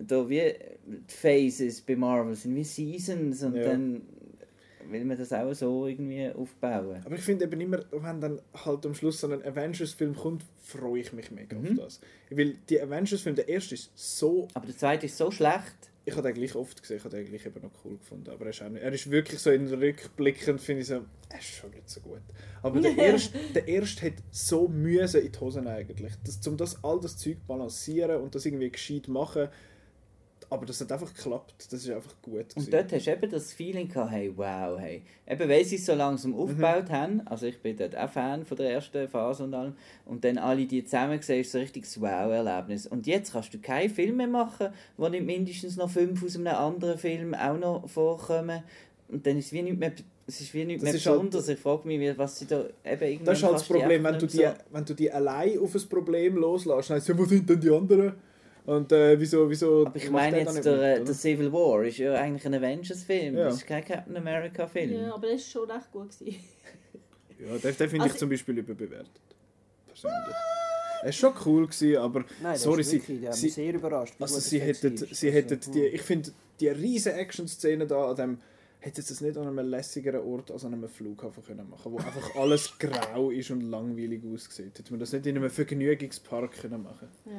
da 0.00 0.28
wie 0.28 0.54
die 0.86 1.14
Phases 1.14 1.80
bei 1.82 1.96
Marvel 1.96 2.34
sind 2.34 2.54
wie 2.54 2.64
Seasons 2.64 3.42
und 3.42 3.56
Ja. 3.56 3.64
dann 3.64 4.02
will 4.88 5.04
man 5.04 5.16
das 5.16 5.32
auch 5.32 5.52
so 5.54 5.86
irgendwie 5.86 6.30
aufbauen. 6.30 7.00
Aber 7.04 7.14
ich 7.14 7.22
finde 7.22 7.46
eben 7.46 7.60
immer, 7.60 7.80
wenn 7.90 8.20
dann 8.20 8.40
halt 8.64 8.84
am 8.86 8.94
Schluss 8.94 9.20
so 9.20 9.28
ein 9.30 9.42
Avengers-Film 9.42 10.14
kommt, 10.14 10.44
freue 10.62 11.00
ich 11.00 11.12
mich 11.12 11.30
mega 11.30 11.56
Mhm. 11.58 11.78
auf 11.78 11.84
das. 11.86 12.00
Weil 12.30 12.54
die 12.68 12.80
Avengers-Film, 12.80 13.34
der 13.34 13.48
erste 13.48 13.74
ist 13.74 13.90
so... 13.94 14.46
Aber 14.54 14.66
der 14.66 14.76
zweite 14.76 15.06
ist 15.06 15.16
so 15.16 15.30
schlecht. 15.30 15.90
Ich 16.06 16.14
habe 16.14 16.28
den 16.28 16.34
gleich 16.34 16.54
oft 16.54 16.80
gesehen, 16.82 16.98
ich 16.98 17.04
habe 17.04 17.16
den 17.16 17.26
gleich 17.26 17.46
eben 17.46 17.62
noch 17.62 17.70
cool 17.84 17.96
gefunden. 17.96 18.30
Aber 18.30 18.44
er 18.44 18.50
ist, 18.50 18.62
auch 18.62 18.68
nicht, 18.68 18.82
er 18.82 18.92
ist 18.92 19.10
wirklich 19.10 19.40
so 19.40 19.50
in 19.50 19.66
rückblickend, 19.72 20.60
finde 20.60 20.82
ich 20.82 20.88
so, 20.88 21.04
er 21.30 21.38
ist 21.38 21.46
schon 21.46 21.70
nicht 21.70 21.88
so 21.88 22.00
gut. 22.00 22.20
Aber 22.62 22.80
der 22.80 22.96
erste, 22.98 23.38
der 23.54 23.66
erste 23.66 24.06
hat 24.06 24.14
so 24.30 24.68
Mühe 24.68 25.02
in 25.02 25.32
die 25.32 25.40
Hosen 25.40 25.66
eigentlich. 25.66 26.12
Das, 26.24 26.46
um 26.46 26.56
das, 26.56 26.82
all 26.84 27.00
das 27.00 27.16
Zeug 27.16 27.38
balancieren 27.46 28.20
und 28.20 28.34
das 28.34 28.44
irgendwie 28.44 28.70
gescheit 28.70 29.08
machen. 29.08 29.48
Aber 30.54 30.66
das 30.66 30.80
hat 30.80 30.92
einfach 30.92 31.12
geklappt. 31.12 31.54
Das 31.70 31.80
ist 31.80 31.90
einfach 31.90 32.14
gut. 32.22 32.34
Und 32.34 32.54
gewesen. 32.54 32.70
dort 32.70 32.92
hast 32.92 33.06
du 33.06 33.10
eben 33.12 33.30
das 33.30 33.52
Feeling 33.52 33.88
gehabt, 33.88 34.10
hey, 34.12 34.32
wow, 34.36 34.78
hey. 34.78 35.02
Eben, 35.26 35.48
weil 35.48 35.64
sie 35.64 35.76
es 35.76 35.86
so 35.86 35.94
langsam 35.94 36.34
aufgebaut 36.34 36.90
haben, 36.90 37.26
also 37.26 37.46
ich 37.46 37.58
bin 37.60 37.76
dort 37.76 37.96
auch 37.96 38.08
Fan 38.08 38.44
von 38.44 38.56
der 38.56 38.70
ersten 38.70 39.08
Phase 39.08 39.44
und 39.44 39.52
allem, 39.54 39.74
und 40.06 40.24
dann 40.24 40.38
alle 40.38 40.64
die 40.66 40.84
zusammen 40.84 41.18
gesehen, 41.18 41.40
ist 41.40 41.50
so 41.52 41.58
ein 41.58 41.62
richtiges 41.62 42.00
Wow-Erlebnis. 42.00 42.86
Und 42.86 43.06
jetzt 43.06 43.32
kannst 43.32 43.52
du 43.52 43.58
keinen 43.58 43.90
Film 43.90 44.16
mehr 44.18 44.28
machen, 44.28 44.68
wo 44.96 45.08
nicht 45.08 45.26
mindestens 45.26 45.76
noch 45.76 45.90
fünf 45.90 46.24
aus 46.24 46.36
einem 46.36 46.46
anderen 46.54 46.98
Film 46.98 47.34
auch 47.34 47.58
noch 47.58 47.88
vorkommen. 47.88 48.62
Und 49.08 49.26
dann 49.26 49.36
ist 49.38 49.46
es 49.46 49.52
wie 49.52 49.62
nicht 49.62 49.78
mehr 49.78 49.92
Es 50.26 50.40
ist 50.40 50.54
wie 50.54 50.64
nichts 50.64 50.82
Das 50.82 50.92
mehr 50.92 50.98
ist 50.98 51.06
halt- 51.06 51.16
besonders. 51.16 51.48
Ich 51.48 51.58
frage 51.58 51.86
mich, 51.88 52.16
was 52.18 52.38
sie 52.38 52.46
da 52.46 52.60
eben 52.84 53.02
irgendwann 53.02 53.24
Das 53.26 53.38
ist 53.38 53.44
halt 53.44 53.54
das 53.56 53.64
Problem, 53.64 54.04
wenn 54.04 54.14
du, 54.18 54.24
nicht 54.26 54.32
die, 54.34 54.38
mehr 54.38 54.56
wenn 54.70 54.84
du 54.84 54.94
die 54.94 55.10
allein 55.12 55.58
auf 55.58 55.74
ein 55.74 55.88
Problem 55.88 56.36
loslässt, 56.36 56.90
dann 56.90 56.96
heißt 56.96 57.08
ja, 57.08 57.18
wo 57.18 57.24
sind 57.24 57.48
denn 57.50 57.60
die 57.60 57.70
anderen? 57.70 58.14
Und 58.64 58.92
äh, 58.92 59.18
wieso, 59.20 59.48
wieso 59.50 59.86
Aber 59.86 59.96
ich 59.96 60.10
meine 60.10 60.38
jetzt, 60.38 60.64
der, 60.64 60.98
mit, 60.98 61.08
der 61.08 61.14
Civil 61.14 61.52
War 61.52 61.82
ist 61.84 61.98
ja 61.98 62.14
eigentlich 62.14 62.46
ein 62.46 62.54
Avengers-Film. 62.54 63.36
Ja. 63.36 63.44
Das 63.44 63.56
ist 63.56 63.66
kein 63.66 63.84
Captain 63.84 64.16
America-Film. 64.16 64.92
Ja, 64.92 65.14
aber 65.14 65.26
das 65.28 65.54
war 65.54 65.62
schon 65.62 65.70
recht 65.70 65.92
gut. 65.92 66.18
Gewesen. 66.18 66.40
Ja, 67.36 67.48
den, 67.58 67.60
den 67.62 67.72
finde 67.74 67.96
ich 67.96 68.02
Also- 68.02 68.16
zum 68.18 68.28
Beispiel 68.30 68.58
überbewertet. 68.58 69.10
Persönlich. 69.88 70.34
Es 71.02 71.22
war 71.22 71.32
schon 71.32 71.34
cool, 71.44 71.66
gewesen, 71.66 71.96
aber 71.98 72.24
Nein, 72.42 72.56
sorry, 72.56 72.78
das 72.78 72.86
ist 72.86 72.90
sie, 72.92 73.08
wirklich, 73.12 73.34
sie, 73.34 73.46
mich 73.46 73.54
sehr 73.54 73.74
überrascht. 73.74 74.14
also 74.18 74.38
sie 74.40 74.60
hätten, 74.60 74.94
ist. 74.94 75.14
sie 75.14 75.26
Also, 75.28 75.38
hätten 75.38 75.72
die, 75.72 75.82
ich 75.86 76.00
finde, 76.00 76.30
die 76.60 76.68
riesen 76.68 77.12
Action-Szene 77.12 77.86
da 77.86 78.08
an 78.10 78.16
dem, 78.16 78.38
hätten 78.84 79.00
sie 79.00 79.14
es 79.14 79.20
nicht 79.22 79.36
an 79.38 79.46
einem 79.46 79.66
lässigeren 79.70 80.20
Ort 80.20 80.50
als 80.50 80.64
an 80.64 80.74
einem 80.74 80.88
Flughafen 80.90 81.42
können 81.42 81.68
machen 81.70 81.90
wo 81.90 81.96
einfach 81.96 82.36
alles 82.36 82.70
grau 82.78 83.30
ist 83.30 83.50
und 83.50 83.62
langweilig 83.62 84.22
aussieht. 84.32 84.78
Hätte 84.78 84.90
man 84.92 85.00
das 85.00 85.12
nicht 85.12 85.26
in 85.26 85.36
einem 85.38 85.48
Vergnügungspark 85.48 86.52
können 86.60 86.82
machen 86.82 87.08
Ja. 87.24 87.32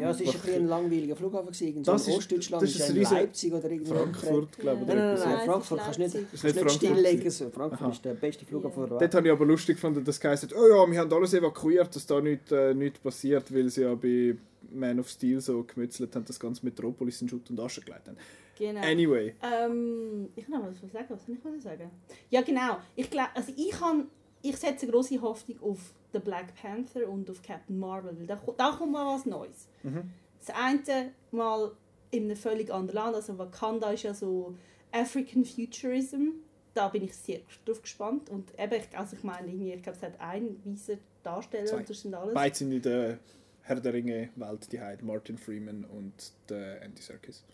Ja, 0.00 0.10
es 0.10 0.20
war 0.20 0.26
ein, 0.26 0.32
bisschen 0.40 0.54
ein 0.54 0.66
langweiliger 0.68 1.16
Flughafen. 1.16 1.50
gewesen. 1.52 1.82
Das 1.82 2.06
in 2.06 2.12
ist- 2.12 2.18
Ostdeutschland 2.18 2.62
das 2.62 2.70
ist 2.70 2.76
ist 2.76 2.88
ja 2.88 2.94
ein 2.94 2.96
in 2.96 3.02
Leipzig 3.02 3.52
oder 3.52 3.70
irgendwo. 3.70 3.94
Frankfurt, 3.94 4.58
glaube 4.58 4.80
ich, 4.82 4.86
Nein, 4.88 4.96
nein, 4.96 5.18
nein, 5.18 5.28
nein, 5.28 5.46
Frankfurt 5.46 5.80
kannst 5.80 5.98
du 5.98 6.02
nicht, 6.02 6.14
Das 6.14 6.22
ist 6.22 6.32
nicht 6.32 6.44
nicht 6.44 6.54
Frankfurt 6.54 6.72
stilllegen. 6.72 7.30
So. 7.30 7.50
Frankfurt 7.50 7.82
Aha. 7.82 7.90
ist 7.90 8.04
der 8.04 8.14
beste 8.14 8.44
Flughafen 8.46 8.80
der 8.80 8.88
Dort 8.90 9.00
Welt. 9.00 9.14
habe 9.16 9.26
ich 9.26 9.32
aber 9.32 9.46
lustig 9.46 9.76
gefunden, 9.76 10.04
dass 10.04 10.18
es 10.18 10.42
hat, 10.44 10.54
oh 10.54 10.68
ja, 10.68 10.90
wir 10.90 10.98
haben 11.00 11.12
alles 11.12 11.34
evakuiert, 11.34 11.94
dass 11.96 12.06
da 12.06 12.20
nichts 12.20 12.52
äh, 12.52 12.72
nicht 12.72 13.02
passiert, 13.02 13.52
weil 13.52 13.68
sie 13.68 13.82
ja 13.82 13.94
bei 13.96 14.36
Man 14.72 15.00
of 15.00 15.08
Steel 15.08 15.40
so 15.40 15.64
gemützelt 15.64 16.14
haben, 16.14 16.24
das 16.24 16.38
ganze 16.38 16.64
Metropolis 16.64 17.20
in 17.20 17.28
Schutt 17.28 17.50
und 17.50 17.58
Asche 17.60 17.80
gelegt 17.80 18.06
haben. 18.08 18.16
Genau. 18.58 18.80
Anyway, 18.82 19.34
Ähm, 19.42 20.28
ich 20.36 20.46
kann 20.46 20.62
was 20.62 20.80
sagen. 20.92 21.06
Was 21.08 21.26
soll 21.26 21.56
ich 21.56 21.62
sagen? 21.62 21.90
Ja, 22.30 22.42
genau. 22.42 22.78
Ich 22.96 23.10
glaube, 23.10 23.30
also 23.34 23.52
ich 23.56 23.70
kann, 23.70 24.08
ich 24.42 24.56
setze 24.56 24.86
große 24.86 25.20
Hoffnung 25.20 25.60
auf 25.62 25.92
den 26.12 26.22
Black 26.22 26.54
Panther 26.54 27.08
und 27.08 27.28
auf 27.30 27.42
Captain 27.42 27.78
Marvel, 27.78 28.16
weil 28.18 28.26
da, 28.26 28.40
da 28.56 28.70
kommt 28.72 28.92
mal 28.92 29.14
was 29.14 29.26
Neues. 29.26 29.68
Mhm. 29.82 30.10
Das 30.38 30.54
eine 30.56 31.12
mal 31.32 31.72
in 32.10 32.24
einem 32.24 32.36
völlig 32.36 32.72
anderen 32.72 32.94
Land, 32.96 33.16
also 33.16 33.36
Wakanda 33.38 33.90
ist 33.90 34.04
ja 34.04 34.14
so 34.14 34.54
African 34.92 35.44
Futurism. 35.44 36.28
Da 36.74 36.88
bin 36.88 37.02
ich 37.04 37.14
sehr 37.16 37.40
drauf 37.64 37.80
gespannt 37.82 38.30
und 38.30 38.50
eben, 38.58 38.74
ich- 38.74 38.98
also 38.98 39.16
ich 39.16 39.22
meine, 39.24 39.48
irgendwie, 39.48 39.72
ich 39.72 39.82
glaube, 39.82 39.96
es 39.96 40.02
hat 40.02 40.20
einen 40.20 40.60
weißen 40.64 40.98
Darsteller 41.22 41.66
Zwei. 41.66 41.76
und 41.78 41.90
das 41.90 42.00
sind 42.00 42.14
alles. 42.14 42.34
beide 42.34 42.54
sind 42.54 42.72
in 42.72 42.82
der 42.82 43.18
Herr 43.62 43.80
der 43.80 43.94
Ringe-Welt 43.94 44.70
die 44.72 44.80
Heid, 44.80 45.02
Martin 45.02 45.38
Freeman 45.38 45.84
und 45.84 46.32
der 46.48 46.82
Andy 46.82 47.00
Serkis. 47.00 47.44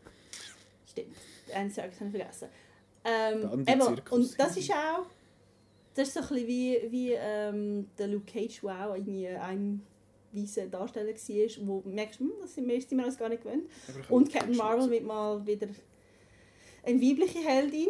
Stimmt, 0.91 1.17
einen 1.55 1.71
Circus 1.71 2.01
habe 2.01 2.11
ich 2.11 2.17
vergessen. 2.17 2.49
Ähm, 3.05 3.65
eben, 3.67 3.83
und 4.11 4.39
das 4.39 4.57
ist 4.57 4.71
auch, 4.73 5.07
das 5.95 6.09
ist 6.09 6.15
so 6.15 6.21
ein 6.21 6.29
bisschen 6.29 6.47
wie, 6.47 6.79
wie 6.91 7.13
ähm, 7.13 7.89
der 7.99 8.09
Luke 8.09 8.31
Cage, 8.31 8.61
der 8.61 8.89
auch 8.89 8.95
irgendwie 8.95 9.29
ein 9.29 9.83
weißer 10.33 10.67
Darsteller 10.67 11.09
war, 11.09 11.67
wo 11.67 11.81
du 11.81 11.89
merkst, 11.89 12.21
hm, 12.21 12.33
das 12.41 12.55
sind 12.55 12.69
wir 12.69 13.07
uns 13.07 13.19
gar 13.19 13.29
nicht 13.29 13.43
gewöhnt. 13.43 13.65
Und 14.09 14.33
Captain 14.33 14.57
Marvel 14.57 14.91
wird 14.91 15.05
mal 15.05 15.45
wieder 15.47 15.69
eine 16.85 17.01
weibliche 17.01 17.39
Heldin. 17.41 17.89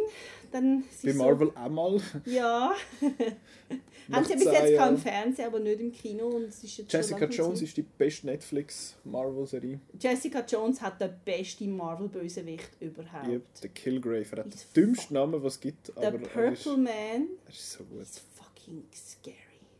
Dann 0.52 0.82
sie 0.90 1.08
Bei 1.08 1.12
so- 1.12 1.18
Marvel 1.22 1.50
auch 1.54 1.68
mal. 1.68 2.00
Ja. 2.24 2.72
Haben 4.12 4.24
sie 4.24 4.34
bis 4.34 4.44
jetzt 4.44 4.76
keinen. 4.76 4.98
Fernsehen, 4.98 5.46
aber 5.46 5.60
nicht 5.60 5.78
im 5.80 5.92
Kino. 5.92 6.26
Und 6.26 6.44
es 6.48 6.64
ist 6.64 6.78
jetzt 6.78 6.92
Jessica 6.92 7.26
Jones 7.26 7.62
ist 7.62 7.76
die 7.76 7.82
beste 7.82 8.26
Netflix-Marvel-Serie. 8.26 9.78
Jessica 10.00 10.44
Jones 10.44 10.80
hat 10.82 11.00
den 11.00 11.12
besten 11.24 11.76
Marvel-Bösewicht 11.76 12.70
überhaupt. 12.80 13.28
Yep, 13.28 13.42
der 13.62 13.70
Killgrave. 13.70 14.26
Er 14.32 14.38
hat 14.38 14.46
den 14.46 14.60
dümmsten 14.74 15.14
Namen, 15.14 15.40
was 15.42 15.54
es 15.54 15.60
gibt. 15.60 15.88
Der 15.96 16.02
er 16.02 16.14
ist, 16.14 16.32
Purple 16.64 16.76
Man 16.82 16.86
er 16.88 17.50
ist 17.50 17.70
so 17.72 17.84
gut. 17.84 18.02
ist 18.02 18.20
fucking 18.34 18.82
scary. 18.92 19.36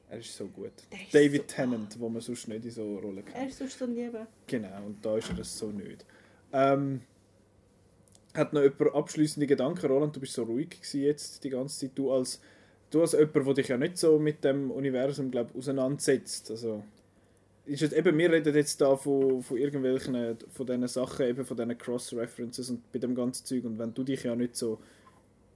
Er 0.08 0.18
ist 0.18 0.36
so 0.36 0.46
gut. 0.46 0.72
Ist 0.90 1.12
David 1.14 1.50
so- 1.50 1.56
Tennant, 1.56 1.98
wo 1.98 2.08
man 2.08 2.20
sonst 2.20 2.46
nicht 2.46 2.64
in 2.64 2.70
so 2.70 2.98
Rollen 2.98 3.18
Er 3.18 3.22
kennt. 3.24 3.50
ist 3.50 3.58
sonst 3.58 3.78
so 3.78 3.86
lieben. 3.86 4.26
Genau, 4.46 4.84
und 4.86 5.04
da 5.04 5.16
ist 5.16 5.28
er 5.30 5.34
das 5.36 5.56
so 5.58 5.70
nicht. 5.70 6.04
Ähm, 6.52 7.00
hat 8.34 8.52
noch 8.52 8.62
jemand 8.62 8.94
abschließende 8.94 9.46
Gedanken? 9.46 9.86
Roland, 9.86 10.14
du 10.16 10.20
bist 10.20 10.34
so 10.34 10.44
ruhig 10.44 10.78
jetzt 10.92 11.42
die 11.44 11.50
ganze 11.50 11.80
Zeit. 11.80 11.92
Du 11.94 12.12
als, 12.12 12.40
du 12.90 13.00
als 13.00 13.12
jemand, 13.12 13.46
der 13.46 13.54
dich 13.54 13.68
ja 13.68 13.76
nicht 13.76 13.98
so 13.98 14.18
mit 14.18 14.44
dem 14.44 14.70
Universum 14.70 15.30
glaub, 15.30 15.54
auseinandersetzt. 15.56 16.50
Also, 16.50 16.82
ist 17.66 17.82
es 17.82 17.92
eben, 17.92 18.16
wir 18.16 18.32
reden 18.32 18.54
jetzt 18.54 18.80
da 18.80 18.96
von, 18.96 19.42
von 19.42 19.56
irgendwelchen 19.56 20.36
von 20.52 20.66
diesen 20.66 20.88
Sachen, 20.88 21.26
eben 21.26 21.44
von 21.44 21.56
diesen 21.56 21.78
Cross-References 21.78 22.70
und 22.70 22.90
bei 22.92 22.98
dem 22.98 23.14
ganzen 23.14 23.44
Zeug. 23.44 23.64
Und 23.64 23.78
wenn 23.78 23.94
du 23.94 24.02
dich 24.02 24.22
ja 24.24 24.34
nicht 24.34 24.56
so 24.56 24.78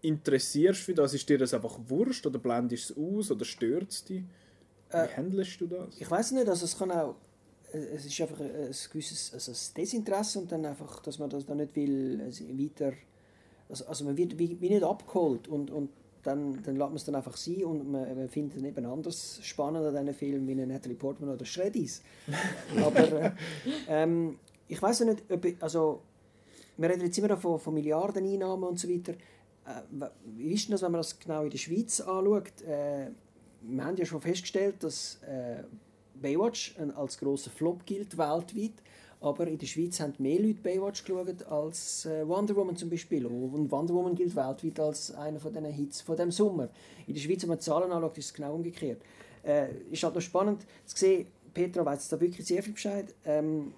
interessierst 0.02 0.80
für 0.82 0.94
das, 0.94 1.14
ist 1.14 1.28
dir 1.28 1.38
das 1.38 1.54
einfach 1.54 1.78
wurscht 1.88 2.26
oder 2.26 2.38
blendest 2.38 2.90
du 2.90 2.92
es 2.92 3.18
aus 3.18 3.30
oder 3.30 3.44
stört 3.44 3.90
es 3.90 4.04
dich? 4.04 4.22
Wie 4.90 4.96
Äh, 4.96 5.08
handelst 5.16 5.60
du 5.60 5.66
das? 5.66 5.98
Ich 5.98 6.10
weiß 6.10 6.32
nicht, 6.32 6.48
also 6.48 6.64
es 6.64 6.78
kann 6.78 6.90
auch, 6.90 7.16
es 7.74 8.06
ist 8.06 8.20
einfach 8.20 8.40
ein 8.40 8.74
gewisses 8.90 9.32
also 9.32 9.52
ein 9.52 9.74
Desinteresse 9.76 10.38
und 10.38 10.52
dann 10.52 10.64
einfach, 10.64 11.00
dass 11.00 11.18
man 11.18 11.30
das 11.30 11.44
dann 11.44 11.58
nicht 11.58 11.74
will, 11.74 12.20
also 12.22 12.44
weiter, 12.44 12.92
also, 13.68 13.86
also 13.86 14.04
man 14.04 14.16
wird 14.16 14.38
wie, 14.38 14.60
wie 14.60 14.70
nicht 14.70 14.84
abgeholt 14.84 15.48
und, 15.48 15.70
und 15.70 15.90
dann, 16.22 16.62
dann 16.62 16.76
lässt 16.76 16.88
man 16.88 16.96
es 16.96 17.04
dann 17.04 17.14
einfach 17.14 17.36
sein 17.36 17.64
und 17.64 17.90
man, 17.90 18.16
man 18.16 18.28
findet 18.28 18.58
dann 18.58 18.64
eben 18.64 18.86
anders 18.86 19.40
spannend 19.42 19.84
an 19.84 19.94
diesen 19.94 20.14
Filmen 20.14 20.48
wie 20.48 20.54
Natalie 20.54 20.96
Portman 20.96 21.30
oder 21.30 21.44
Shreddies. 21.44 22.02
Aber 22.82 23.12
äh, 23.12 23.30
ähm, 23.88 24.38
ich 24.66 24.80
weiß 24.80 25.00
ja 25.00 25.06
nicht, 25.06 25.22
ob 25.30 25.44
ich, 25.44 25.56
also 25.60 26.02
wir 26.76 26.88
reden 26.88 27.02
jetzt 27.02 27.18
immer 27.18 27.28
noch 27.28 27.40
von, 27.40 27.58
von 27.58 27.74
Milliardeneinnahmen 27.74 28.68
und 28.68 28.78
so 28.78 28.88
weiter. 28.88 29.12
Äh, 29.12 30.08
wie 30.36 30.52
ist 30.52 30.66
denn 30.66 30.72
das, 30.72 30.82
wenn 30.82 30.92
man 30.92 31.00
das 31.00 31.18
genau 31.18 31.44
in 31.44 31.50
der 31.50 31.58
Schweiz 31.58 32.00
anschaut? 32.00 32.62
Äh, 32.62 33.10
wir 33.62 33.84
haben 33.84 33.96
ja 33.96 34.04
schon 34.04 34.20
festgestellt, 34.20 34.82
dass 34.82 35.18
äh, 35.22 35.62
Baywatch 36.20 36.76
als 36.96 37.18
grosser 37.18 37.50
Flop 37.50 37.84
gilt 37.86 38.16
weltweit. 38.16 38.74
Aber 39.20 39.46
in 39.46 39.56
der 39.56 39.66
Schweiz 39.66 40.00
haben 40.00 40.12
mehr 40.18 40.38
Leute 40.38 40.60
Baywatch 40.62 41.02
geschaut 41.04 41.46
als 41.46 42.04
äh, 42.04 42.28
Wonder 42.28 42.54
Woman 42.56 42.76
zum 42.76 42.90
Beispiel. 42.90 43.24
Und 43.24 43.70
Wonder 43.70 43.94
Woman 43.94 44.14
gilt 44.14 44.36
weltweit 44.36 44.78
als 44.80 45.14
einer 45.14 45.40
von 45.40 45.50
diesen 45.50 45.70
Hits 45.70 46.02
von 46.02 46.16
dem 46.16 46.30
Sommer. 46.30 46.68
In 47.06 47.14
der 47.14 47.20
Schweiz, 47.20 47.42
wenn 47.42 47.48
man 47.48 47.58
die 47.58 47.64
Zahlen 47.64 47.90
anschaut, 47.90 48.18
ist 48.18 48.26
es 48.26 48.34
genau 48.34 48.54
umgekehrt. 48.54 49.00
Äh, 49.42 49.68
ist 49.90 50.02
halt 50.02 50.14
noch 50.14 50.20
spannend 50.20 50.66
zu 50.84 50.96
sehen, 50.96 51.26
Petra 51.54 51.84
weiß 51.84 52.08
da 52.08 52.20
wirklich 52.20 52.46
sehr 52.46 52.62
viel 52.62 52.72
Bescheid, 52.72 53.14
ähm, 53.24 53.72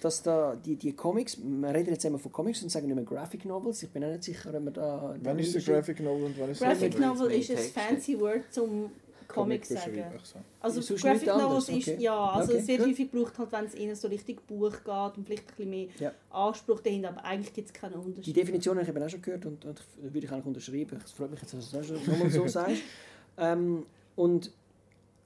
dass 0.00 0.22
da 0.22 0.54
die, 0.54 0.76
die 0.76 0.92
Comics, 0.92 1.38
wir 1.42 1.74
reden 1.74 1.90
jetzt 1.90 2.04
immer 2.04 2.18
von 2.18 2.30
Comics 2.30 2.62
und 2.62 2.68
sagen 2.68 2.86
nicht 2.86 2.94
mehr 2.94 3.04
Graphic 3.04 3.44
Novels, 3.44 3.82
ich 3.82 3.90
bin 3.90 4.04
auch 4.04 4.10
nicht 4.10 4.24
sicher, 4.24 4.54
ob 4.54 4.64
wir 4.64 4.70
da... 4.70 5.16
Wann 5.22 5.38
ist 5.38 5.54
der 5.54 5.62
Graphic 5.62 6.00
Novel 6.00 6.24
und 6.24 6.38
wann 6.38 6.50
ist 6.50 6.60
Graphic 6.60 6.98
Novel 6.98 7.30
ist 7.32 7.50
ein 7.50 7.56
fancy 7.56 8.18
Word 8.18 8.44
zum 8.50 8.90
Comic 9.34 9.68
beschreiben? 9.68 9.94
sagen. 9.96 10.20
So. 10.22 10.38
Also 10.60 10.80
Ist 10.80 10.88
sonst 10.88 11.02
Graphic 11.02 11.26
Novels 11.28 11.68
ist, 11.68 11.88
okay. 11.88 11.96
ja, 12.00 12.30
also 12.30 12.52
Okay, 12.52 12.60
es 12.60 12.68
wird 12.68 12.78
gut. 12.80 12.88
häufig 12.88 13.10
gebraucht, 13.10 13.38
halt, 13.38 13.52
wenn 13.52 13.64
es 13.64 13.74
ihnen 13.74 13.94
so 13.96 14.08
richtig 14.08 14.46
Buch 14.46 14.70
geht 14.72 15.16
und 15.16 15.24
vielleicht 15.26 15.42
ein 15.44 15.46
bisschen 15.56 15.70
mehr 15.70 15.88
Ja. 15.98 16.12
Anspruch 16.30 16.80
dahinter, 16.80 17.08
aber 17.10 17.24
eigentlich 17.24 17.52
gibt 17.52 17.68
es 17.68 17.72
keinen 17.74 17.92
Die 17.92 17.98
Unterschied. 17.98 18.36
Definition 18.36 18.76
habe 18.76 18.82
ich 18.84 18.88
eben 18.94 19.02
auch 19.04 19.08
schon 19.08 19.22
gehört 19.22 19.46
und, 19.46 19.64
und 19.64 19.82
würde 20.00 20.18
ich 20.26 20.30
eigentlich 20.32 20.46
unterschreiben. 20.46 21.00
Es 21.04 21.12
freut 21.12 21.30
mich 21.30 21.40
jetzt, 21.40 21.54
dass 21.54 21.70
du 21.70 21.76
das 21.78 21.86
schon 21.86 21.96
nochmal 22.06 22.30
so 22.30 22.46
sagst. 22.46 22.82
Ähm, 23.38 23.86
und 24.16 24.52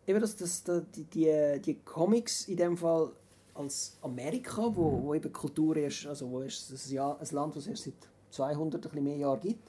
eben, 0.07 0.21
dass, 0.21 0.37
dass, 0.37 0.63
die, 0.95 1.05
die, 1.05 1.61
die 1.65 1.75
Comics 1.85 2.49
in 2.49 2.57
dem 2.57 2.77
Fall 2.77 3.11
als 3.55 3.97
Amerika, 4.03 4.63
wo, 4.75 5.03
wo 5.03 5.15
eben 5.15 5.33
Kultur 5.33 5.77
erst, 5.77 6.07
also 6.07 6.31
wo 6.31 6.43
erst 6.43 6.71
ein, 6.71 6.93
Jahr, 6.95 7.21
ein 7.21 7.27
Land, 7.31 7.55
das 7.57 7.65
es 7.65 7.69
erst 7.71 7.85
seit 7.85 7.95
200 8.31 8.75
ein 8.85 8.91
bisschen 8.91 9.05
mehr 9.05 9.17
Jahren 9.17 9.41
gibt, 9.41 9.69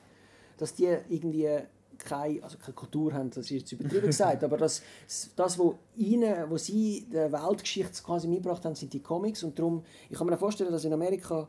dass 0.58 0.74
die 0.74 0.86
irgendwie 1.10 1.48
keine, 1.98 2.44
also 2.44 2.58
keine 2.58 2.74
Kultur 2.74 3.14
haben, 3.14 3.30
das 3.30 3.46
ist 3.46 3.50
jetzt 3.50 3.72
übertrieben 3.72 4.08
gesagt, 4.08 4.44
aber 4.44 4.58
das, 4.58 4.82
das 5.36 5.58
wo, 5.58 5.78
ihnen, 5.96 6.50
wo 6.50 6.58
sie 6.58 7.06
der 7.12 7.32
Weltgeschichte 7.32 8.04
quasi 8.04 8.28
mitgebracht 8.28 8.66
haben, 8.66 8.76
sind 8.76 8.94
die 8.94 9.02
Comics 9.02 9.44
und 9.44 9.58
darum, 9.58 9.84
ich 10.10 10.18
kann 10.18 10.28
mir 10.28 10.38
vorstellen, 10.38 10.72
dass 10.72 10.86
in 10.86 10.94
Amerika 10.94 11.48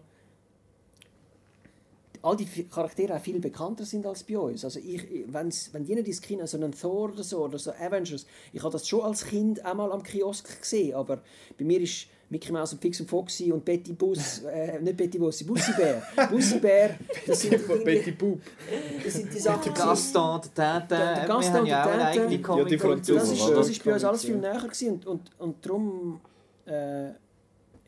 all 2.23 2.37
die 2.37 2.47
Charaktere 2.65 3.15
auch 3.15 3.21
viel 3.21 3.39
bekannter 3.39 3.85
sind 3.85 4.05
als 4.05 4.25
bei 4.25 4.37
uns. 4.39 4.65
Also 4.65 4.81
ich, 4.81 5.07
wenn's, 5.27 5.73
wenn 5.73 5.83
nicht 5.83 6.09
ins 6.09 6.21
Kino, 6.21 6.45
so 6.47 6.57
einen 6.57 6.73
Thor 6.73 7.13
oder 7.13 7.23
so, 7.23 7.45
oder 7.45 7.59
so 7.59 7.71
Avengers, 7.73 8.27
ich 8.53 8.63
habe 8.63 8.73
das 8.73 8.89
schon 8.89 9.03
als 9.03 9.25
Kind 9.25 9.65
einmal 9.65 9.93
am 9.93 10.03
Kiosk 10.03 10.61
gesehen, 10.61 10.95
aber 10.95 11.23
bei 11.57 11.65
mir 11.65 11.81
ist 11.81 12.09
Mickey 12.29 12.51
Mouse 12.53 12.73
und 12.73 12.81
Fix 12.83 13.01
und 13.01 13.09
Foxy 13.09 13.53
und 13.53 13.65
Betty 13.65 13.93
Bus, 13.93 14.43
äh, 14.45 14.81
nicht 14.81 14.97
Betty 14.97 15.17
Bussi, 15.19 15.45
Bussi 15.45 15.73
Bär. 15.77 16.03
Bussi 16.31 16.59
Bär, 16.59 16.97
das 17.27 17.41
sind, 17.41 17.85
Betty 17.85 18.11
Boop. 18.13 18.41
das 19.05 19.13
sind 19.15 19.33
die 19.33 19.39
Sachen, 19.39 19.73
die- 19.73 19.79
Gaston, 19.81 20.41
der 20.43 20.55
Tante, 20.55 20.89
Der- 20.97 21.15
der 21.15 21.23
wir 21.23 21.29
Gaston, 21.29 21.55
haben 21.55 21.67
ja 21.67 21.83
auch 21.85 21.87
der 21.97 22.07
eigene 22.07 22.25
Ja, 22.25 22.31
die 22.31 22.43
Comic-Kultur. 22.43 22.81
Franzosen. 22.91 23.19
das 23.19 23.31
ist, 23.31 23.49
das 23.57 23.69
ist 23.69 23.85
bei 23.85 23.93
uns 23.95 24.05
alles 24.05 24.25
viel 24.25 24.35
ja. 24.35 24.41
näher 24.53 24.61
gewesen 24.61 24.89
und, 24.95 25.07
und, 25.07 25.31
und 25.39 25.65
darum 25.67 26.21
äh, 26.67 27.11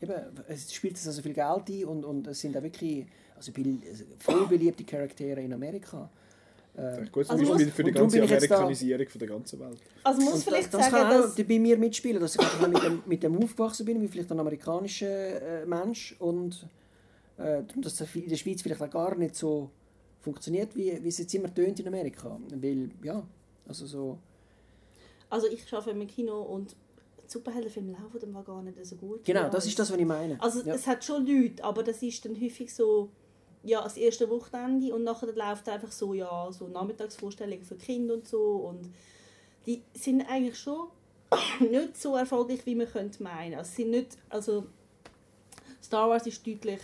eben, 0.01 0.13
es 0.47 0.73
spielt 0.73 0.95
es 0.95 1.05
also 1.05 1.21
viel 1.21 1.33
Geld 1.33 1.69
ein 1.69 1.85
und, 1.85 2.05
und 2.05 2.27
es 2.27 2.39
sind 2.39 2.55
auch 2.55 2.63
wirklich 2.63 3.05
also, 3.35 3.51
also 3.53 4.03
voll 4.19 4.47
beliebte 4.47 4.83
Charaktere 4.85 5.41
in 5.41 5.53
Amerika. 5.53 6.09
Äh, 6.79 7.01
Echt 7.01 7.11
gut, 7.11 7.25
zum 7.25 7.31
Also 7.35 7.45
Beispiel 7.51 7.65
muss- 7.67 7.75
für 7.75 7.83
die 7.83 7.91
ganze 7.91 8.17
da- 8.19 8.23
Amerikanisierung 8.23 9.07
von 9.09 9.19
der 9.19 9.27
ganzen 9.27 9.59
Welt. 9.59 9.77
Also 10.03 10.21
muss 10.21 10.33
und 10.35 10.43
vielleicht 10.43 10.73
das, 10.73 10.81
das 10.81 10.89
sagen, 10.91 11.03
kann 11.09 11.19
auch 11.19 11.35
dass... 11.35 11.47
bei 11.47 11.59
mir 11.59 11.77
mitspielen, 11.77 12.21
dass 12.21 12.35
ich 12.35 12.67
mit 12.67 12.83
dem, 12.83 13.03
mit 13.05 13.23
dem 13.23 13.37
aufgewachsen 13.37 13.85
bin, 13.85 14.01
wie 14.01 14.07
vielleicht 14.07 14.31
ein 14.31 14.39
amerikanischer 14.39 15.61
äh, 15.63 15.65
Mensch 15.65 16.15
und 16.19 16.65
äh, 17.37 17.63
dass 17.75 17.99
es 17.99 18.15
in 18.15 18.29
der 18.29 18.37
Schweiz 18.37 18.61
vielleicht 18.61 18.81
auch 18.81 18.89
gar 18.89 19.15
nicht 19.15 19.35
so 19.35 19.69
funktioniert, 20.21 20.75
wie, 20.75 20.97
wie 21.03 21.07
es 21.09 21.17
jetzt 21.17 21.33
immer 21.35 21.53
tönt 21.53 21.79
in 21.79 21.87
Amerika. 21.87 22.39
Weil, 22.55 22.89
ja, 23.03 23.23
also 23.67 23.85
so... 23.85 24.17
Also 25.29 25.47
ich 25.47 25.71
arbeite 25.73 25.91
im 25.91 26.07
Kino 26.07 26.41
und 26.41 26.75
Superheldenfilme 27.27 27.91
laufen 27.91 28.19
dann 28.33 28.43
gar 28.43 28.61
nicht 28.63 28.83
so 28.85 28.95
gut. 28.95 29.23
Genau, 29.23 29.49
das 29.49 29.65
ist 29.67 29.77
das, 29.77 29.91
was 29.91 29.97
ich 29.99 30.05
meine. 30.05 30.41
Also 30.41 30.61
ja. 30.63 30.73
es 30.73 30.87
hat 30.87 31.03
schon 31.05 31.27
Leute, 31.27 31.63
aber 31.63 31.83
das 31.83 32.01
ist 32.01 32.25
dann 32.25 32.39
häufig 32.41 32.73
so, 32.73 33.09
ja, 33.63 33.81
das 33.81 33.97
erste 33.97 34.29
Wochenende 34.29 34.93
und 34.93 35.03
nachher 35.03 35.33
läuft 35.33 35.67
einfach 35.69 35.91
so, 35.91 36.13
ja, 36.13 36.49
so 36.51 36.67
Nachmittagsvorstellungen 36.67 37.65
für 37.65 37.75
Kinder 37.75 38.13
und 38.13 38.27
so 38.27 38.55
und 38.55 38.93
die 39.65 39.81
sind 39.93 40.21
eigentlich 40.21 40.57
schon 40.57 40.87
nicht 41.59 41.97
so 41.97 42.15
erfolgreich, 42.15 42.65
wie 42.65 42.75
man 42.75 42.87
könnte 42.87 43.21
meinen. 43.21 43.55
Also, 43.55 43.71
sind 43.75 43.91
nicht, 43.91 44.17
also 44.29 44.65
Star 45.81 46.09
Wars 46.09 46.25
ist 46.27 46.45
deutlich 46.45 46.79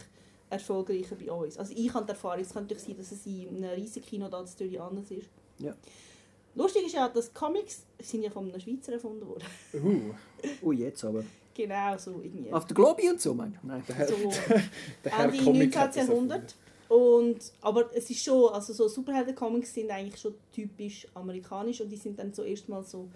erfolgreicher 0.50 1.16
bei 1.16 1.32
uns. 1.32 1.58
Also 1.58 1.74
ich 1.76 1.94
habe 1.94 2.06
die 2.06 2.12
Erfahrung, 2.12 2.42
es 2.42 2.54
natürlich 2.54 2.84
sein, 2.84 2.98
dass 2.98 3.12
es 3.12 3.26
in 3.26 3.64
einem 3.64 3.72
riesigen 3.72 4.06
Kino 4.06 4.30
da 4.30 4.42
natürlich 4.42 4.80
anders 4.80 5.10
ist. 5.12 5.28
Ja. 5.60 5.74
Lustig 6.56 6.86
ist 6.86 6.94
ja, 6.94 7.10
dass 7.10 7.34
Comics 7.34 7.84
sind 8.00 8.24
ja 8.24 8.30
von 8.30 8.50
einem 8.50 8.60
Schweizer 8.60 8.94
erfunden 8.94 9.28
worden. 9.28 9.44
Uh, 9.74 10.14
Ui, 10.68 10.76
jetzt 10.80 11.04
aber. 11.04 11.24
genau, 11.54 11.98
so 11.98 12.22
irgendwie. 12.24 12.52
Auf 12.54 12.66
der 12.66 12.76
Globi 12.76 13.10
und 13.10 13.20
so, 13.20 13.34
meinst 13.34 13.60
du? 13.62 13.68
Nein. 13.68 13.84
So. 13.88 14.16
der 15.04 15.12
Herr 15.12 15.26
Ende 15.26 15.38
Comic 15.44 15.76
19. 15.76 15.82
hat 15.82 15.90
das 15.90 16.08
Jahrhundert. 16.08 16.56
Und, 16.88 17.52
aber 17.62 17.90
es 17.96 18.10
ist 18.10 18.24
schon, 18.24 18.54
also 18.54 18.74
so 18.74 18.88
Superhelden-Comics 18.88 19.74
sind 19.74 19.90
eigentlich 19.90 20.20
schon 20.20 20.36
typisch 20.52 21.08
amerikanisch 21.14 21.82
und 21.82 21.90
die 21.90 21.98
sind 21.98 22.20
dann 22.20 22.34
zuerst 22.34 22.70
mal 22.70 22.84
so 22.84 23.10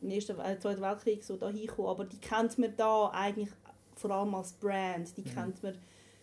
im 0.00 0.10
Ersten, 0.10 0.38
äh, 0.38 0.58
Zweiten 0.58 0.80
Weltkrieg 0.80 1.24
so 1.24 1.36
da 1.36 1.48
hingekommen. 1.48 1.90
Aber 1.90 2.04
die 2.04 2.18
kennt 2.18 2.56
man 2.58 2.74
da 2.76 3.08
eigentlich 3.08 3.50
vor 3.96 4.10
allem 4.10 4.34
als 4.34 4.52
Brand. 4.52 5.16
Die 5.16 5.22
kennt 5.22 5.62
man, 5.62 5.76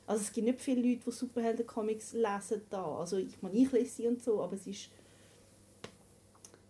also 0.08 0.22
es 0.22 0.32
gibt 0.32 0.48
nicht 0.48 0.62
viele 0.62 0.82
Leute, 0.82 1.04
die 1.06 1.12
Superhelden-Comics 1.12 2.14
lesen 2.14 2.62
da. 2.70 3.00
Also 3.00 3.18
ich 3.18 3.42
meine, 3.42 3.56
ich 3.56 3.72
lese 3.72 3.96
sie 3.96 4.08
und 4.08 4.22
so, 4.22 4.42
aber 4.42 4.54
es 4.54 4.66
ist 4.66 4.90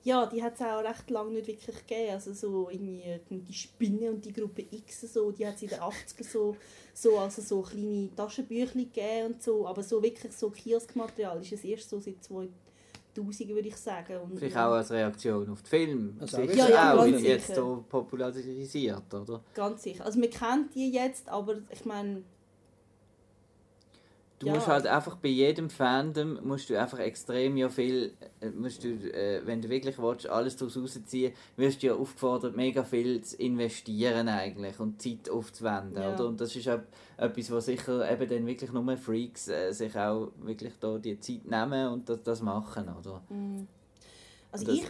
ja, 0.04 0.26
die 0.26 0.44
hat 0.44 0.56
es 0.56 0.62
auch 0.62 0.84
recht 0.84 1.10
lange 1.10 1.32
nicht 1.32 1.48
wirklich 1.48 1.88
gegeben. 1.88 2.12
Also 2.12 2.34
so 2.34 2.70
irgendwie 2.70 3.20
die 3.30 3.54
Spinne 3.54 4.12
und 4.12 4.24
die 4.26 4.34
Gruppe 4.34 4.66
X, 4.70 5.02
so, 5.02 5.32
die 5.32 5.48
hat 5.48 5.56
es 5.56 5.64
in 5.64 5.70
den 5.70 5.80
80er 5.80 6.24
so, 6.24 6.58
so, 6.94 7.18
also 7.18 7.42
so 7.42 7.62
kleine 7.62 8.14
Taschenbücher 8.16 8.74
gegeben 8.74 9.34
und 9.34 9.44
so. 9.44 9.66
Aber 9.66 9.82
so 9.82 10.04
wirklich 10.04 10.34
so 10.34 10.50
Kioskmaterial 10.50 11.42
ist 11.42 11.54
es 11.54 11.64
erst 11.64 11.90
so 11.90 12.00
seit 12.02 12.22
2000, 12.22 12.54
würde 13.50 13.68
ich 13.70 13.78
sagen. 13.78 14.18
Und, 14.18 14.40
Vielleicht 14.40 14.58
auch 14.58 14.74
als 14.74 14.92
Reaktion 14.92 15.50
auf 15.50 15.62
den 15.62 15.68
Film. 15.68 16.18
Also 16.20 16.38
sicher 16.38 16.54
Ja, 16.54 16.70
ja, 16.70 17.00
auch, 17.00 17.06
jetzt 17.06 17.56
so 17.56 17.86
popularisiert, 17.88 19.14
oder? 19.14 19.42
Ganz 19.54 19.84
sicher. 19.84 20.06
Also 20.06 20.20
man 20.20 20.30
kennt 20.30 20.76
die 20.76 20.92
jetzt, 20.92 21.30
aber 21.30 21.60
ich 21.70 21.86
meine, 21.86 22.24
Du 24.44 24.50
Ja. 24.50 24.56
musst 24.56 24.68
halt 24.68 24.86
einfach 24.88 25.16
bei 25.16 25.30
jedem 25.30 25.70
Fandom 25.70 26.38
musst 26.44 26.70
du 26.70 26.78
einfach 26.80 27.00
extrem 27.00 27.56
ja 27.56 27.70
viel, 27.70 28.14
äh, 28.42 28.50
musst 28.50 28.84
du, 28.84 28.90
äh, 28.90 29.42
wenn 29.46 29.62
du 29.62 29.70
wirklich 29.70 29.98
willst, 29.98 30.28
alles 30.28 30.58
daraus 30.58 30.76
rausziehen, 30.78 31.34
wirst 31.56 31.82
du 31.82 31.88
ja 31.88 31.96
aufgefordert, 31.96 32.56
mega 32.56 32.84
viel 32.84 33.22
zu 33.22 33.38
investieren 33.38 34.28
eigentlich 34.28 34.80
und 34.80 35.02
Zeit 35.02 35.30
aufzuwenden, 35.30 36.02
Ja. 36.02 36.14
oder? 36.14 36.28
Und 36.28 36.42
das 36.42 36.56
ist 36.56 36.68
auch 36.68 36.80
etwas, 37.18 37.52
was 37.52 37.66
sicher 37.66 38.12
eben 38.12 38.30
dann 38.30 38.46
wirklich 38.46 38.72
nur 38.74 38.98
Freaks 38.98 39.48
äh, 39.48 39.72
sich 39.72 39.96
auch 39.98 40.32
wirklich 40.42 40.74
da 40.80 40.98
die 40.98 41.20
Zeit 41.20 41.46
nehmen 41.46 41.88
und 41.94 42.10
das, 42.10 42.22
das 42.24 42.42
machen, 42.42 42.90
oder? 42.90 43.22
also 44.52 44.66
Das- 44.66 44.76
ich, 44.76 44.84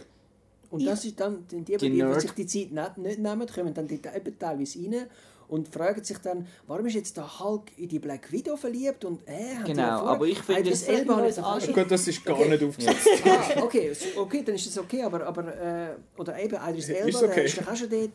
Und 0.70 0.80
Ich- 0.80 0.86
das 0.86 1.04
ist 1.04 1.20
dann, 1.20 1.46
die, 1.48 1.60
die, 1.62 1.76
Die 1.76 1.90
die, 1.90 2.20
sich 2.20 2.32
die 2.32 2.46
Zeit 2.46 2.72
nicht, 2.72 2.98
nicht 2.98 3.18
nehmen, 3.20 3.46
kommen 3.46 3.72
dann 3.72 3.86
die 3.86 3.94
eben 3.94 4.38
teilweise 4.38 4.78
rein 4.80 5.06
und 5.48 5.68
fragen 5.68 6.02
sich 6.02 6.18
dann, 6.18 6.46
warum 6.66 6.86
ist 6.86 6.94
jetzt 6.94 7.16
der 7.16 7.38
Hulk 7.40 7.70
in 7.76 7.88
die 7.88 7.98
Black 7.98 8.30
Widow 8.32 8.56
verliebt 8.56 9.04
und 9.04 9.20
äh, 9.28 9.56
hat 9.56 9.66
Genau, 9.66 9.82
ja 9.82 9.98
vorher- 9.98 10.14
aber 10.16 10.26
ich 10.26 10.38
finde, 10.40 10.70
das 10.70 10.82
Elba 10.84 11.14
uns 11.14 11.38
auch- 11.38 11.60
Gut, 11.72 11.90
das 11.90 12.08
ist 12.08 12.24
gar 12.24 12.38
Okay. 12.38 12.48
nicht 12.48 12.62
aufgesetzt. 12.64 13.08
Ah, 13.26 13.62
okay, 13.62 13.92
okay, 14.16 14.42
dann 14.44 14.54
ist 14.54 14.66
das 14.66 14.78
okay, 14.78 15.02
aber, 15.02 15.24
aber 15.26 15.46
äh, 15.56 15.94
oder 16.16 16.38
eben 16.38 16.56
Idris 16.68 16.88
Elba, 16.88 17.08
Ist 17.08 17.20
der 17.20 17.28
okay. 17.30 17.44
ist 17.44 17.58
doch 17.58 17.68
auch 17.68 17.76
schon 17.76 17.90
dort. 17.90 18.10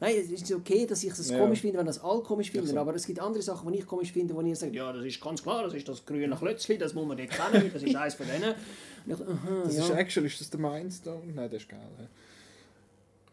Nein, 0.00 0.16
es 0.20 0.28
ist 0.30 0.52
okay, 0.52 0.84
dass 0.86 1.02
ich 1.04 1.10
es 1.12 1.30
Ja. 1.30 1.38
komisch 1.38 1.60
finde, 1.60 1.78
wenn 1.78 1.86
das 1.86 2.02
alle 2.02 2.20
komisch 2.20 2.50
finden, 2.50 2.66
so. 2.66 2.76
aber 2.78 2.94
es 2.96 3.06
gibt 3.06 3.20
andere 3.20 3.42
Sachen, 3.42 3.72
die 3.72 3.78
ich 3.78 3.86
komisch 3.86 4.12
finde, 4.12 4.34
wo 4.34 4.40
ihr 4.42 4.56
sagt, 4.56 4.74
ja, 4.74 4.92
das 4.92 5.04
ist 5.04 5.20
ganz 5.22 5.40
klar, 5.42 5.62
das 5.62 5.72
ist 5.74 5.88
das 5.88 6.04
grüne 6.04 6.34
Klötzli, 6.36 6.76
das 6.76 6.92
muss 6.94 7.06
man 7.06 7.16
nicht 7.16 7.32
kennen, 7.32 7.70
das 7.72 7.82
ist 7.82 7.94
eins 7.94 8.14
von 8.14 8.26
denen. 8.26 8.54
Ich, 9.06 9.14
aha, 9.14 9.62
Das 9.64 9.76
ja. 9.76 9.84
ist 9.84 9.90
actually, 9.90 10.26
ist 10.26 10.40
das 10.40 10.50
der 10.50 10.58
Mindstone? 10.60 11.20
Nein, 11.34 11.48
der 11.48 11.58
ist 11.60 11.68
geil. 11.68 11.78
hä? 11.98 12.04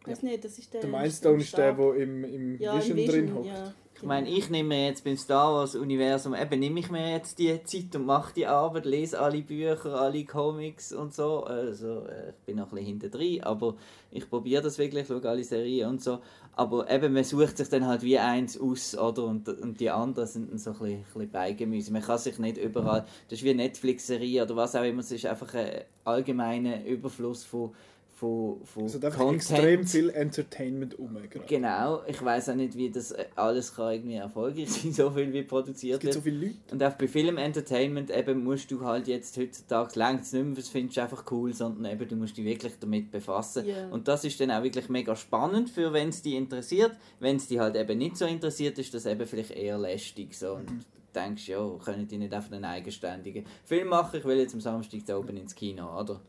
Weiß 0.07 0.23
nicht, 0.23 0.43
das 0.43 0.57
ist 0.57 0.73
der... 0.73 0.81
Der 0.81 0.89
Mindstone 0.89 1.41
ist 1.41 1.57
der, 1.57 1.73
der 1.73 1.95
im, 1.95 2.23
im 2.23 2.57
ja, 2.59 2.73
im 2.73 2.79
Vision, 2.79 2.97
Vision 2.97 3.25
drin 3.25 3.35
hockt. 3.35 3.47
ja, 3.47 3.73
Ich 3.95 4.03
meine, 4.03 4.29
ich 4.29 4.49
nehme 4.49 4.69
mir 4.69 4.87
jetzt 4.87 5.03
beim 5.03 5.15
Star 5.15 5.53
Wars 5.53 5.75
Universum, 5.75 6.33
eben 6.33 6.59
nehme 6.59 6.79
ich 6.79 6.89
mir 6.89 7.11
jetzt 7.11 7.37
die 7.37 7.63
Zeit 7.63 7.95
und 7.95 8.07
mache 8.07 8.33
die 8.33 8.47
Arbeit, 8.47 8.85
lese 8.85 9.19
alle 9.19 9.41
Bücher, 9.43 10.01
alle 10.01 10.25
Comics 10.25 10.91
und 10.91 11.13
so. 11.13 11.43
Also 11.43 12.05
äh, 12.07 12.29
ich 12.29 12.45
bin 12.47 12.55
noch 12.55 12.71
ein 12.71 12.75
bisschen 12.75 12.85
hinter 12.87 13.09
drin, 13.09 13.43
aber 13.43 13.75
ich 14.09 14.27
probiere 14.27 14.63
das 14.63 14.79
wirklich, 14.79 15.05
schaue 15.05 15.23
alle 15.29 15.43
Serien 15.43 15.89
und 15.89 16.01
so. 16.01 16.19
Aber 16.53 16.89
eben, 16.89 17.13
man 17.13 17.23
sucht 17.23 17.57
sich 17.57 17.69
dann 17.69 17.85
halt 17.85 18.01
wie 18.01 18.17
eins 18.17 18.59
aus, 18.59 18.97
oder? 18.97 19.23
Und, 19.25 19.47
und 19.47 19.79
die 19.79 19.89
anderen 19.91 20.27
sind 20.27 20.49
dann 20.49 20.57
so 20.57 20.71
ein 20.71 20.79
bisschen, 20.79 20.95
ein 20.95 21.03
bisschen 21.03 21.31
Beigemüse. 21.31 21.93
Man 21.93 22.01
kann 22.01 22.17
sich 22.17 22.39
nicht 22.39 22.57
überall, 22.57 23.05
das 23.29 23.39
ist 23.39 23.45
wie 23.45 23.51
eine 23.51 23.63
Netflix-Serie 23.63 24.43
oder 24.43 24.55
was 24.55 24.75
auch 24.75 24.83
immer, 24.83 25.01
es 25.01 25.11
ist 25.11 25.27
einfach 25.27 25.53
ein 25.53 25.83
allgemeiner 26.03 26.83
Überfluss 26.85 27.43
von, 27.43 27.73
von, 28.21 28.63
von 28.65 28.85
Es 28.85 28.95
einfach 29.03 29.17
Content. 29.17 29.49
extrem 29.51 29.87
viel 29.87 30.09
Entertainment 30.11 30.99
um. 30.99 31.17
Genau, 31.47 32.03
ich 32.05 32.23
weiß 32.23 32.49
auch 32.49 32.55
nicht, 32.55 32.77
wie 32.77 32.91
das 32.91 33.11
äh, 33.11 33.25
alles 33.35 33.75
kann 33.75 33.93
irgendwie 33.93 34.15
erfolgreich 34.15 34.69
sein, 34.71 34.93
so 34.93 35.09
viel 35.09 35.33
wie 35.33 35.39
Es 35.39 35.47
produziert 35.47 35.99
gibt 35.99 36.03
wird. 36.03 36.13
so 36.13 36.21
viele 36.21 36.45
Leute. 36.45 36.57
Und 36.71 36.83
auch 36.83 36.93
bei 36.93 37.07
Film 37.07 37.37
Entertainment 37.37 38.11
eben 38.11 38.43
musst 38.43 38.69
du 38.69 38.85
halt 38.85 39.07
jetzt 39.07 39.35
heutzutage 39.37 39.97
längst 39.97 40.33
nicht 40.35 40.45
mehr, 40.45 40.55
das 40.55 40.69
findest 40.69 40.97
du 40.97 41.01
einfach 41.01 41.23
cool, 41.31 41.51
sondern 41.51 41.91
eben 41.91 42.07
du 42.07 42.15
musst 42.15 42.37
dich 42.37 42.45
wirklich 42.45 42.73
damit 42.79 43.09
befassen. 43.09 43.65
Ja. 43.65 43.87
Und 43.89 44.07
das 44.07 44.23
ist 44.23 44.39
dann 44.39 44.51
auch 44.51 44.61
wirklich 44.61 44.87
mega 44.89 45.15
spannend 45.15 45.71
für 45.71 45.91
wenn 45.91 46.09
es 46.09 46.21
dich 46.21 46.35
interessiert. 46.35 46.91
Wenn 47.19 47.37
es 47.37 47.47
dich 47.47 47.57
halt 47.57 47.75
eben 47.75 47.97
nicht 47.97 48.17
so 48.17 48.25
interessiert, 48.25 48.77
ist 48.77 48.93
das 48.93 49.07
eben 49.07 49.25
vielleicht 49.25 49.51
eher 49.51 49.79
lästig 49.79 50.37
so. 50.37 50.53
Und 50.53 50.69
du 50.69 50.75
denkst, 51.15 51.47
ja, 51.47 51.59
können 51.83 52.07
die 52.07 52.19
nicht 52.19 52.33
einfach 52.33 52.51
einen 52.51 52.65
eigenständigen 52.65 53.45
Film 53.65 53.87
machen? 53.87 54.19
Ich 54.19 54.25
will 54.25 54.37
jetzt 54.37 54.53
am 54.53 54.61
Samstag 54.61 54.99
da 55.07 55.17
oben 55.17 55.37
ins 55.37 55.55
Kino, 55.55 55.99
oder? 55.99 56.21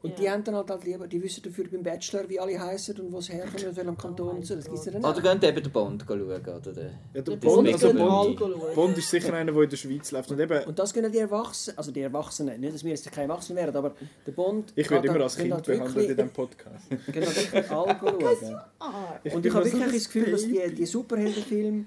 Und 0.00 0.10
Ja. 0.10 0.16
die 0.16 0.30
haben 0.30 0.44
dann 0.44 0.54
halt, 0.54 0.70
halt 0.70 0.84
lieber, 0.84 1.08
die 1.08 1.20
wissen 1.20 1.42
dafür 1.42 1.64
beim 1.68 1.82
Bachelor, 1.82 2.28
wie 2.28 2.38
alle 2.38 2.56
heißen 2.56 3.00
und 3.00 3.12
wo 3.12 3.20
sie 3.20 3.32
herkommen, 3.32 3.64
in 3.70 3.76
welchem 3.76 3.98
Kanton 3.98 4.36
und 4.36 4.46
so, 4.46 4.54
das 4.54 4.66
gibt 4.66 4.78
es 4.78 4.84
ja 4.84 4.92
dann 4.92 5.04
Oder 5.04 5.20
könnt 5.20 5.42
eben 5.42 5.60
den 5.60 5.72
Bond 5.72 6.04
schauen, 6.06 6.22
oder? 6.22 6.38
Der, 6.38 6.90
Ja, 7.14 7.22
der 7.22 7.36
Bond, 7.36 7.68
ist 7.68 7.84
also 7.84 7.98
Bond, 7.98 8.74
Bond. 8.76 8.96
ist 8.98 9.10
sicher 9.10 9.32
einer, 9.34 9.50
der 9.50 9.62
in 9.62 9.70
der 9.70 9.76
Schweiz 9.76 10.12
läuft. 10.12 10.30
Und 10.30 10.38
eben, 10.38 10.64
Und 10.66 10.78
das 10.78 10.94
können 10.94 11.10
die 11.10 11.18
Erwachsenen, 11.18 11.78
also 11.78 11.90
die 11.90 12.00
Erwachsenen, 12.02 12.60
nicht, 12.60 12.74
dass 12.74 12.84
wir 12.84 12.90
jetzt 12.90 13.10
keine 13.10 13.28
Erwachsenen 13.28 13.56
wären, 13.56 13.74
aber 13.74 13.92
der 14.24 14.32
Bond... 14.32 14.72
ich 14.76 14.88
werde 14.88 15.08
immer 15.08 15.20
als 15.20 15.36
Kind 15.36 15.52
halt 15.52 15.64
behandelt 15.66 16.10
in 16.10 16.16
diesem 16.16 16.30
Podcast. 16.30 16.88
geht 17.12 17.26
halt 17.26 17.36
wirklich 17.52 17.70
alle 17.70 17.98
schauen. 18.00 19.34
Und 19.34 19.46
ich 19.46 19.52
habe 19.52 19.68
so 19.68 19.78
wirklich 19.80 19.94
das 20.04 20.12
Gefühl, 20.12 20.30
dass 20.30 20.42
die, 20.42 20.74
die 20.76 20.86
Superheldenfilme, 20.86 21.86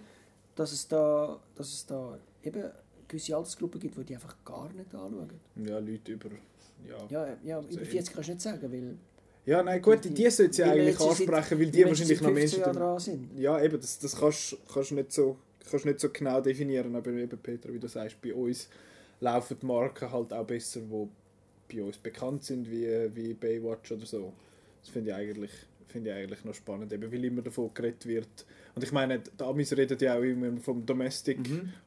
dass 0.56 0.74
es 0.74 0.86
da, 0.86 1.40
dass 1.56 1.68
es 1.70 1.86
da 1.86 2.18
eben 2.44 2.64
gewisse 3.12 3.36
Altersgruppen 3.36 3.80
gibt, 3.80 3.98
die 3.98 4.04
die 4.04 4.16
einfach 4.16 4.36
gar 4.44 4.72
nicht 4.74 4.94
anschauen. 4.94 5.30
Ja, 5.56 5.80
Leute 5.80 6.12
über... 6.14 6.30
Ja, 6.88 6.98
Ja, 7.10 7.38
ja 7.44 7.60
über 7.60 7.86
40 7.86 8.14
kannst 8.14 8.30
du 8.30 8.34
nicht 8.34 8.42
sagen, 8.42 8.72
weil... 8.72 8.96
ja 9.46 9.62
nein, 9.62 9.82
gut, 9.82 10.00
die 10.06 10.30
sollte 10.30 10.54
sie 10.54 10.64
eigentlich 10.64 10.98
seit- 10.98 11.10
ansprechen, 11.10 11.60
weil 11.60 11.70
die 11.72 11.80
jetzt 11.80 11.90
wahrscheinlich 11.90 12.22
noch 12.22 12.32
15 12.32 12.60
Jahren 12.60 12.72
Menschen... 12.72 12.82
dran 12.82 13.00
sind. 13.00 13.40
Ja, 13.40 13.62
eben, 13.62 13.80
das, 13.80 14.00
das 14.00 14.16
kannst 14.18 14.58
du 14.92 14.96
nicht, 14.96 15.12
so, 15.12 15.38
kannst 15.70 15.86
nicht 15.86 16.00
so 16.00 16.10
genau 16.10 16.42
definieren, 16.42 16.96
aber 16.96 17.12
eben, 17.12 17.38
Peter, 17.38 17.72
wie 17.74 17.80
du 17.80 17.88
sagst, 17.88 18.20
bei 18.22 18.34
uns 18.34 18.70
laufen 19.20 19.58
die 19.62 19.66
Marken 19.66 20.12
halt 20.12 20.34
auch 20.34 20.46
besser, 20.46 20.80
die 20.80 21.08
bei 21.76 21.84
uns 21.84 21.98
bekannt 21.98 22.44
sind, 22.44 22.70
wie, 22.70 22.88
wie 23.16 23.34
Baywatch 23.34 23.92
oder 23.92 24.06
so. 24.06 24.34
Das 24.82 24.90
finde 24.90 25.12
ich, 25.12 25.16
eigentlich, 25.16 25.52
finde 25.88 26.10
ich 26.10 26.16
eigentlich 26.16 26.44
noch 26.44 26.56
spannend, 26.56 26.92
eben, 26.92 27.12
weil 27.12 27.24
immer 27.26 27.42
davon 27.42 27.70
geredet 27.74 28.06
wird. 28.06 28.46
Und 28.76 28.84
ich 28.84 28.92
meine, 28.92 29.20
die 29.20 29.44
Amis 29.44 29.76
reden 29.76 29.98
ja 30.00 30.18
auch 30.18 30.22
immer 30.22 30.56
vom 30.58 30.86
Domestic 30.86 31.40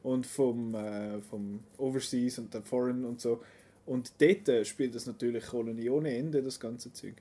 und 0.03 0.25
vom, 0.25 0.75
äh, 0.75 1.21
vom 1.21 1.61
Overseas 1.77 2.39
und 2.39 2.53
der 2.53 2.61
Foreign 2.61 3.05
und 3.05 3.19
so. 3.19 3.41
Und 3.85 4.13
dort 4.19 4.49
äh, 4.49 4.65
spielt 4.65 4.95
das 4.95 5.05
natürlich 5.05 5.45
Kolonie 5.45 5.89
ohne 5.89 6.15
Ende, 6.15 6.41
das 6.41 6.59
ganze 6.59 6.91
Zeug. 6.93 7.15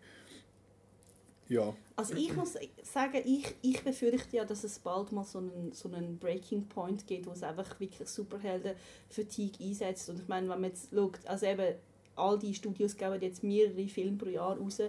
Ja. 1.49 1.75
Also 1.97 2.15
ich 2.15 2.35
muss 2.35 2.55
sagen, 2.83 3.23
ich, 3.25 3.55
ich 3.61 3.83
befürchte 3.83 4.37
ja, 4.37 4.45
dass 4.45 4.65
es 4.65 4.79
bald 4.79 5.13
mal 5.13 5.25
so 5.25 5.39
einen, 5.39 5.73
so 5.73 5.91
einen 5.91 6.19
Breaking 6.19 6.67
Point 6.67 7.07
gibt, 7.07 7.27
wo 7.27 7.33
es 7.33 7.43
einfach 7.43 7.79
wirklich 7.79 8.09
Superhelden-Fatigue 8.09 9.67
einsetzt. 9.67 10.09
Und 10.09 10.21
ich 10.21 10.29
meine, 10.29 10.49
wenn 10.49 10.61
man 10.61 10.71
jetzt 10.71 10.89
schaut, 10.95 11.19
also 11.27 11.47
eben 11.47 11.75
all 12.17 12.39
die 12.39 12.55
Studios 12.55 12.97
geben 12.97 13.21
jetzt 13.21 13.43
mehrere 13.43 13.87
Filme 13.89 14.17
pro 14.17 14.29
Jahr 14.29 14.57
raus, 14.57 14.81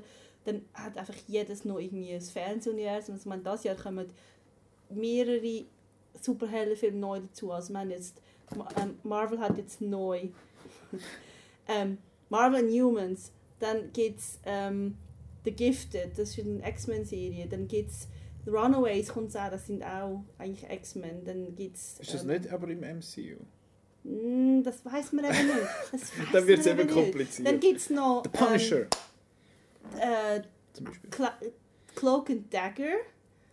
dann 0.45 0.61
hat 0.73 0.97
einfach 0.97 1.15
jedes 1.27 1.65
noch 1.65 1.80
irgendwie 1.80 2.14
ein 2.14 2.22
Fernsehuniversum. 2.22 3.15
Also 3.15 3.23
ich 3.23 3.26
meine, 3.26 3.43
dieses 3.43 3.64
Jahr 3.64 3.76
kommen 3.76 4.06
mehrere 4.90 5.66
Superheldenfilme 6.20 6.98
neu 6.98 7.20
dazu. 7.22 7.52
Also 7.52 7.74
meine 7.74 7.94
jetzt, 7.94 8.22
ähm, 8.82 8.95
Marvel 9.03 9.40
hat 9.40 9.57
jetzt 9.57 9.82
neu 9.82 10.30
ähm, 11.68 11.98
Marvel 12.30 12.70
Humans, 12.70 13.32
dann 13.60 13.91
gibt 13.94 14.20
es 14.20 14.40
ähm, 14.45 14.98
The 15.44 15.52
Gifted, 15.52 16.18
das 16.18 16.38
ist 16.38 16.45
eine 16.45 16.68
X-Men-Serie, 16.68 17.48
dann 17.48 17.68
gibt 17.68 17.91
es 17.91 18.07
The 18.45 18.52
Runaways, 18.52 19.10
kommt 19.10 19.36
auch, 19.38 19.49
das 19.49 19.68
sind 19.68 19.84
auch 19.84 20.24
eigentlich 20.38 20.70
X-Men, 20.70 21.24
dann 21.24 21.56
gibt 21.56 21.78
es... 21.78 21.99
Ist 21.99 22.14
das 22.14 22.24
nicht 22.24 22.52
aber 22.52 22.68
im 22.68 22.80
MCU? 22.82 23.44
Mm, 24.03 24.62
Das 24.64 24.86
weiß 24.86 25.14
man 25.14 25.26
eben 25.26 25.48
nicht. 25.48 25.68
Das 25.91 26.02
Dann 26.32 26.48
wird's 26.48 26.66
man 26.66 26.80
eben 26.80 26.90
kompliziert. 26.90 27.48
Dann 27.48 27.60
gibt 27.60 27.80
es 27.80 27.90
noch 27.90 28.24
The 28.24 28.30
Punisher 28.30 28.88
Ähm, 29.99 30.41
äh, 31.20 31.48
Cloak 31.95 32.30
and 32.30 32.53
Dagger. 32.53 32.98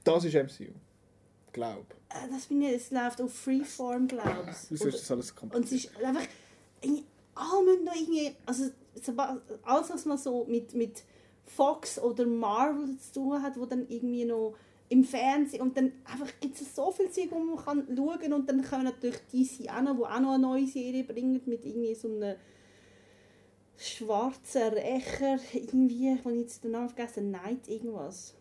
Das 0.05 0.25
ist 0.25 0.35
MCU. 0.35 0.73
Glaub. 1.53 1.95
Äh, 2.09 2.29
das 2.31 2.47
bin 2.47 2.63
ich, 2.63 2.73
es 2.73 2.91
läuft 2.91 3.21
auf 3.21 3.33
Freeform, 3.33 4.09
glaube 4.09 4.47
ich. 4.51 4.71
Wieso 4.71 4.89
ist 4.89 5.01
das 5.01 5.11
alles 5.11 5.31
Und 5.31 5.37
kompliziert? 5.37 5.91
es 5.95 6.01
ist 6.01 6.05
einfach. 6.05 6.27
Alle 7.35 7.65
müssen 7.65 7.85
noch 7.85 7.95
irgendwie. 7.95 8.35
Also, 8.47 8.71
alles, 9.63 9.91
was 9.91 10.05
man 10.05 10.19
so 10.19 10.45
mit, 10.45 10.75
mit 10.75 11.03
Fox 11.47 11.99
oder 11.99 12.27
Marvel 12.27 12.97
zu 12.99 13.21
tun 13.21 13.43
hat, 13.43 13.59
wo 13.59 13.67
dann 13.67 13.87
irgendwie 13.89 14.25
noch 14.25 14.55
im 14.89 15.05
Fernsehen. 15.05 15.63
Und 15.63 15.77
dann 15.77 15.93
einfach 16.05 16.29
gibt 16.41 16.61
es 16.61 16.75
so 16.75 16.91
viel 16.91 17.11
Zeug, 17.11 17.29
wo 17.31 17.39
man 17.39 17.57
kann 17.65 17.87
schauen 17.97 18.21
kann. 18.21 18.33
Und 18.35 18.49
dann 18.49 18.63
kommen 18.63 18.85
natürlich 18.85 19.19
DC 19.33 19.71
auch 19.71 19.83
noch, 19.83 19.97
wo 19.97 20.05
auch 20.05 20.21
noch 20.21 20.33
eine 20.33 20.43
neue 20.43 20.67
Serie 20.67 21.05
bringt 21.05 21.47
mit 21.47 21.65
irgendwie 21.65 21.95
so 21.95 22.09
einem 22.09 22.37
schwarzen 23.77 24.75
Rächer. 24.75 25.39
Irgendwie, 25.55 26.13
ich 26.13 26.25
habe 26.25 26.35
jetzt 26.35 26.65
den 26.65 26.73
Namen 26.73 26.91
vergessen, 26.91 27.31
Night 27.31 27.69
irgendwas. 27.69 28.35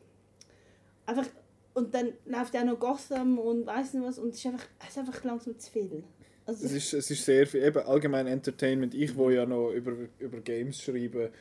Einfach. 1.05 1.25
Und 1.73 1.93
dann 1.93 2.13
läuft 2.25 2.53
ja 2.53 2.61
auch 2.61 2.65
noch 2.65 2.79
Gotham 2.79 3.39
und 3.39 3.65
weiß 3.65 3.93
nicht 3.93 4.05
was. 4.05 4.19
Und 4.19 4.29
es 4.29 4.39
ist 4.39 4.45
einfach, 4.47 4.65
es 4.81 4.89
ist 4.89 4.97
einfach 4.97 5.23
langsam 5.23 5.57
zu 5.57 5.71
viel. 5.71 6.03
Also, 6.45 6.65
Es 6.65 6.71
ist, 6.71 6.93
es 6.93 7.11
ist 7.11 7.23
sehr 7.23 7.47
viel, 7.47 7.63
eben 7.63 7.79
allgemein 7.79 8.27
Entertainment. 8.27 8.93
Ich, 8.93 9.15
wo 9.15 9.29
ja 9.29 9.45
noch 9.45 9.71
über, 9.71 9.93
über 10.19 10.39
Games 10.39 10.81
schreibe, 10.81 11.31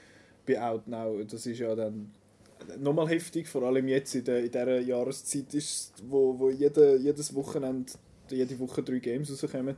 bei 0.47 0.61
Outnow, 0.61 1.25
das 1.27 1.47
ist 1.47 1.59
ja 1.59 1.75
dann 1.75 2.13
nochmal 2.79 3.09
heftig, 3.09 3.49
vor 3.49 3.63
allem 3.63 3.89
jetzt 3.89 4.15
in, 4.15 4.25
der, 4.25 4.41
in 4.41 4.51
dieser 4.51 4.81
Jahreszeit, 4.81 5.53
ist, 5.55 6.03
wo, 6.09 6.39
wo 6.39 6.51
jede, 6.51 6.97
jedes 6.97 7.35
Wochenende, 7.35 7.93
jede 8.37 8.59
Woche 8.59 8.83
drei 8.83 8.99
Games 8.99 9.31
rauskommen. 9.31 9.77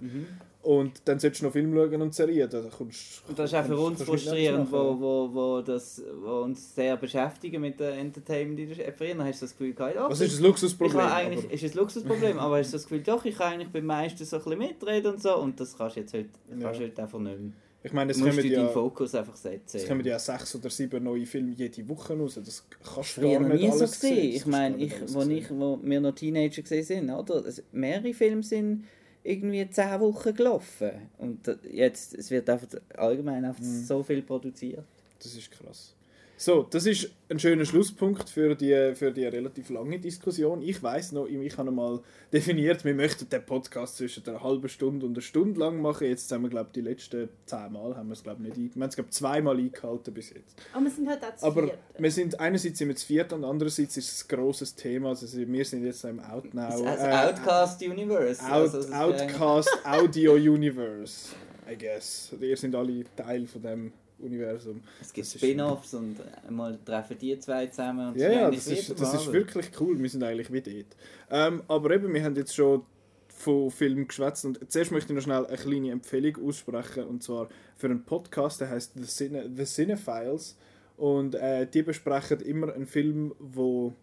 Und 0.62 1.02
dann 1.04 1.18
solltest 1.18 1.42
du 1.42 1.46
noch 1.46 1.52
Film 1.52 1.74
schauen 1.74 2.02
und 2.02 2.14
Serien. 2.14 2.48
Da 2.48 2.62
kommst, 2.76 3.22
Und 3.28 3.36
das 3.38 3.50
ist 3.52 3.58
auch 3.58 3.64
für 3.64 3.76
uns 3.76 4.02
frustrierend, 4.02 4.70
wo, 4.70 5.00
wo, 5.00 5.30
wo, 5.34 5.60
das, 5.60 6.00
wo 6.22 6.42
uns 6.42 6.74
sehr 6.74 6.96
beschäftigen 6.96 7.60
mit 7.60 7.80
der 7.80 7.94
Entertainment-Industrie. 7.98 8.92
Früher 8.96 9.24
hast 9.24 9.42
du 9.42 9.46
das 9.46 9.52
Gefühl, 9.56 9.74
gehabt, 9.74 9.96
doch, 9.96 10.10
Was 10.10 10.20
ist 10.20 10.32
das 10.32 10.38
ich 10.40 10.46
Luxusproblem? 10.46 10.98
kann 11.00 11.12
eigentlich, 11.12 11.44
aber- 11.46 11.54
ist 11.54 11.64
ein 11.64 11.72
Luxusproblem, 11.78 12.38
aber 12.38 12.58
hast 12.58 12.68
du 12.72 12.76
das 12.76 12.82
Gefühl, 12.84 13.02
doch, 13.02 13.24
ich 13.24 13.36
kann 13.36 13.54
eigentlich 13.54 13.70
beim 13.70 13.86
meisten 13.86 14.24
so 14.24 14.36
ein 14.36 14.42
bisschen 14.44 14.58
mitreden 14.58 15.12
und 15.14 15.22
so. 15.22 15.36
Und 15.36 15.58
das 15.58 15.76
kannst 15.76 15.96
du 15.96 16.00
jetzt 16.00 16.14
heute, 16.14 16.28
Ja. 16.50 16.56
kannst 16.66 16.80
du 16.80 16.84
heute 16.84 17.02
einfach 17.02 17.18
nicht 17.18 17.40
mehr. 17.40 17.52
Ich 17.84 17.92
meine, 17.92 18.12
es 18.12 18.18
musst 18.18 18.30
kommen 18.36 18.42
du 18.42 18.48
ja, 18.54 18.68
Fokus 18.68 19.14
einfach 19.14 19.36
setzen. 19.36 19.76
es 19.76 19.88
kommen 19.88 20.04
ja 20.04 20.18
sechs 20.18 20.54
oder 20.54 20.70
sieben 20.70 21.02
neue 21.04 21.26
Filme 21.26 21.52
jede 21.52 21.88
Woche 21.88 22.16
raus. 22.16 22.34
Das 22.44 22.64
kannst 22.94 23.16
du 23.16 23.22
gar 23.22 23.40
nicht 23.40 23.60
nie 23.62 23.66
so 23.70 23.78
alles 23.78 24.00
sehen. 24.00 24.10
gesehen. 24.14 24.32
Das 24.32 24.40
Ich 24.40 24.46
meine, 24.46 24.76
ich, 24.78 25.00
wo, 25.14 25.20
sehen. 25.20 25.30
ich, 25.32 25.50
wo 25.50 25.78
wir 25.82 26.00
noch 26.00 26.12
Teenager 26.14 26.62
gesehen 26.62 26.84
sind, 26.84 27.10
oder? 27.10 27.44
Es- 27.46 27.62
Mehrere 27.72 28.14
Filme 28.14 28.42
sind 28.42 28.84
irgendwie 29.24 29.68
zehn 29.70 30.00
Wochen 30.00 30.34
gelaufen. 30.34 30.90
Und 31.18 31.46
da- 31.46 31.56
jetzt, 31.70 32.14
es 32.14 32.30
wird 32.30 32.48
einfach 32.50 32.68
allgemein 32.96 33.44
einfach 33.44 33.62
Mhm. 33.62 33.84
so 33.84 34.02
viel 34.02 34.22
produziert. 34.22 34.84
Das 35.22 35.34
ist 35.34 35.50
krass. 35.50 35.94
So, 36.42 36.66
das 36.68 36.86
ist 36.86 37.08
ein 37.28 37.38
schöner 37.38 37.64
Schlusspunkt 37.64 38.28
für 38.28 38.56
die, 38.56 38.96
für 38.96 39.12
die 39.12 39.24
relativ 39.26 39.70
lange 39.70 40.00
Diskussion. 40.00 40.60
Ich 40.60 40.82
weiß 40.82 41.12
noch, 41.12 41.26
ich 41.28 41.56
habe 41.56 41.70
mal 41.70 42.00
definiert, 42.32 42.84
wir 42.84 42.94
möchten 42.94 43.28
den 43.28 43.46
Podcast 43.46 43.98
zwischen 43.98 44.26
einer 44.26 44.42
halben 44.42 44.68
Stunde 44.68 45.06
und 45.06 45.12
einer 45.12 45.20
Stunde 45.20 45.60
lang 45.60 45.80
machen. 45.80 46.08
Jetzt 46.08 46.32
haben 46.32 46.42
wir, 46.42 46.50
glaube 46.50 46.70
ich, 46.70 46.72
die 46.72 46.80
letzten 46.80 47.28
zehn 47.46 47.72
Mal 47.72 47.96
haben 47.96 48.08
wir 48.08 48.14
es, 48.14 48.24
glaube 48.24 48.42
ich, 48.42 48.48
nicht 48.48 48.56
ein- 48.56 48.74
Wir 48.74 48.82
haben 48.82 48.88
es, 48.88 48.94
glaube 48.96 49.10
ich, 49.12 49.16
zweimal 49.16 49.56
eingehalten 49.56 50.12
bis 50.12 50.30
jetzt. 50.30 50.56
aber 50.72 50.84
wir 50.84 50.90
sind 50.90 51.08
halt 51.08 51.22
auch 51.24 51.36
zu 51.36 51.46
Aber 51.46 51.62
viert. 51.62 51.78
wir 51.96 52.10
sind, 52.10 52.40
einerseits 52.40 52.78
sind 52.78 52.88
wir 52.88 52.96
zu 52.96 53.06
viert 53.06 53.32
und 53.32 53.44
andererseits 53.44 53.96
ist 53.96 54.12
es 54.12 54.24
ein 54.28 54.36
grosses 54.36 54.74
Thema. 54.74 55.10
Also 55.10 55.28
wir 55.38 55.64
sind 55.64 55.84
jetzt 55.84 56.02
im 56.04 56.18
Outnow. 56.18 56.70
Das 56.70 56.82
also 56.82 57.04
äh, 57.06 57.10
Outcast 57.28 57.82
Universe. 57.82 58.42
Out, 58.42 58.74
also, 58.74 58.92
Outcast 58.92 59.70
Audio 59.86 60.32
Universe, 60.32 61.36
I 61.70 61.76
guess. 61.78 62.32
Ihr 62.40 62.56
sind 62.56 62.74
alle 62.74 63.04
Teil 63.14 63.46
von 63.46 63.62
dem 63.62 63.92
Universum. 64.22 64.80
Es 65.00 65.12
gibt 65.12 65.26
Spin-offs 65.26 65.94
und 65.94 66.16
mal 66.50 66.78
treffen 66.84 67.16
die 67.18 67.38
zwei 67.38 67.66
zusammen. 67.66 68.08
Und 68.08 68.16
Ja, 68.18 68.30
ja, 68.30 68.50
das 68.50 68.66
ist, 68.66 68.98
das 69.00 69.14
ist 69.14 69.32
wirklich 69.32 69.70
cool. 69.80 70.00
Wir 70.00 70.08
sind 70.08 70.22
eigentlich 70.22 70.52
wie 70.52 70.60
dort. 70.60 70.96
Ähm, 71.30 71.62
aber 71.68 71.90
eben, 71.92 72.12
wir 72.12 72.22
haben 72.22 72.36
jetzt 72.36 72.54
schon 72.54 72.82
von 73.28 73.70
Filmen 73.70 74.06
geschwätzt 74.06 74.44
und 74.44 74.60
zuerst 74.70 74.92
möchte 74.92 75.12
ich 75.12 75.16
noch 75.16 75.22
schnell 75.22 75.44
eine 75.46 75.56
kleine 75.56 75.90
Empfehlung 75.90 76.46
aussprechen 76.46 77.04
und 77.04 77.22
zwar 77.22 77.48
für 77.76 77.88
einen 77.88 78.04
Podcast, 78.04 78.60
der 78.60 78.70
heißt 78.70 78.92
The, 78.94 79.04
Cine, 79.04 79.50
The 79.54 79.64
Cinephiles 79.64 80.56
und 80.96 81.34
äh, 81.34 81.66
die 81.66 81.82
besprechen 81.82 82.40
immer 82.40 82.72
einen 82.72 82.86
Film, 82.86 83.34
wo 83.40 83.94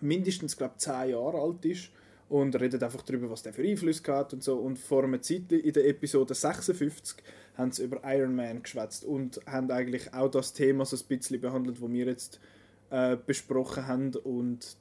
mindestens 0.00 0.56
glaube 0.56 0.74
10 0.78 1.10
Jahre 1.10 1.38
alt 1.38 1.64
ist 1.64 1.90
und 2.28 2.58
reden 2.58 2.82
einfach 2.82 3.02
darüber, 3.02 3.30
was 3.30 3.42
der 3.42 3.52
für 3.52 3.62
Einfluss 3.62 4.02
hat 4.06 4.32
und 4.32 4.42
so. 4.42 4.56
Und 4.56 4.78
vor 4.78 5.04
einer 5.04 5.20
Zeit 5.20 5.52
in 5.52 5.72
der 5.72 5.86
Episode 5.88 6.34
56 6.34 7.16
haben 7.56 7.72
sie 7.72 7.84
über 7.84 8.00
Iron 8.04 8.34
Man 8.34 8.62
geschwätzt 8.62 9.04
und 9.04 9.40
haben 9.46 9.70
eigentlich 9.70 10.12
auch 10.12 10.30
das 10.30 10.52
Thema 10.52 10.84
so 10.84 10.96
ein 10.96 11.02
bisschen 11.08 11.40
behandelt, 11.40 11.80
wo 11.80 11.90
wir 11.90 12.06
jetzt 12.06 12.40
äh, 12.90 13.16
besprochen 13.16 13.86
haben. 13.86 14.14
Und 14.14 14.76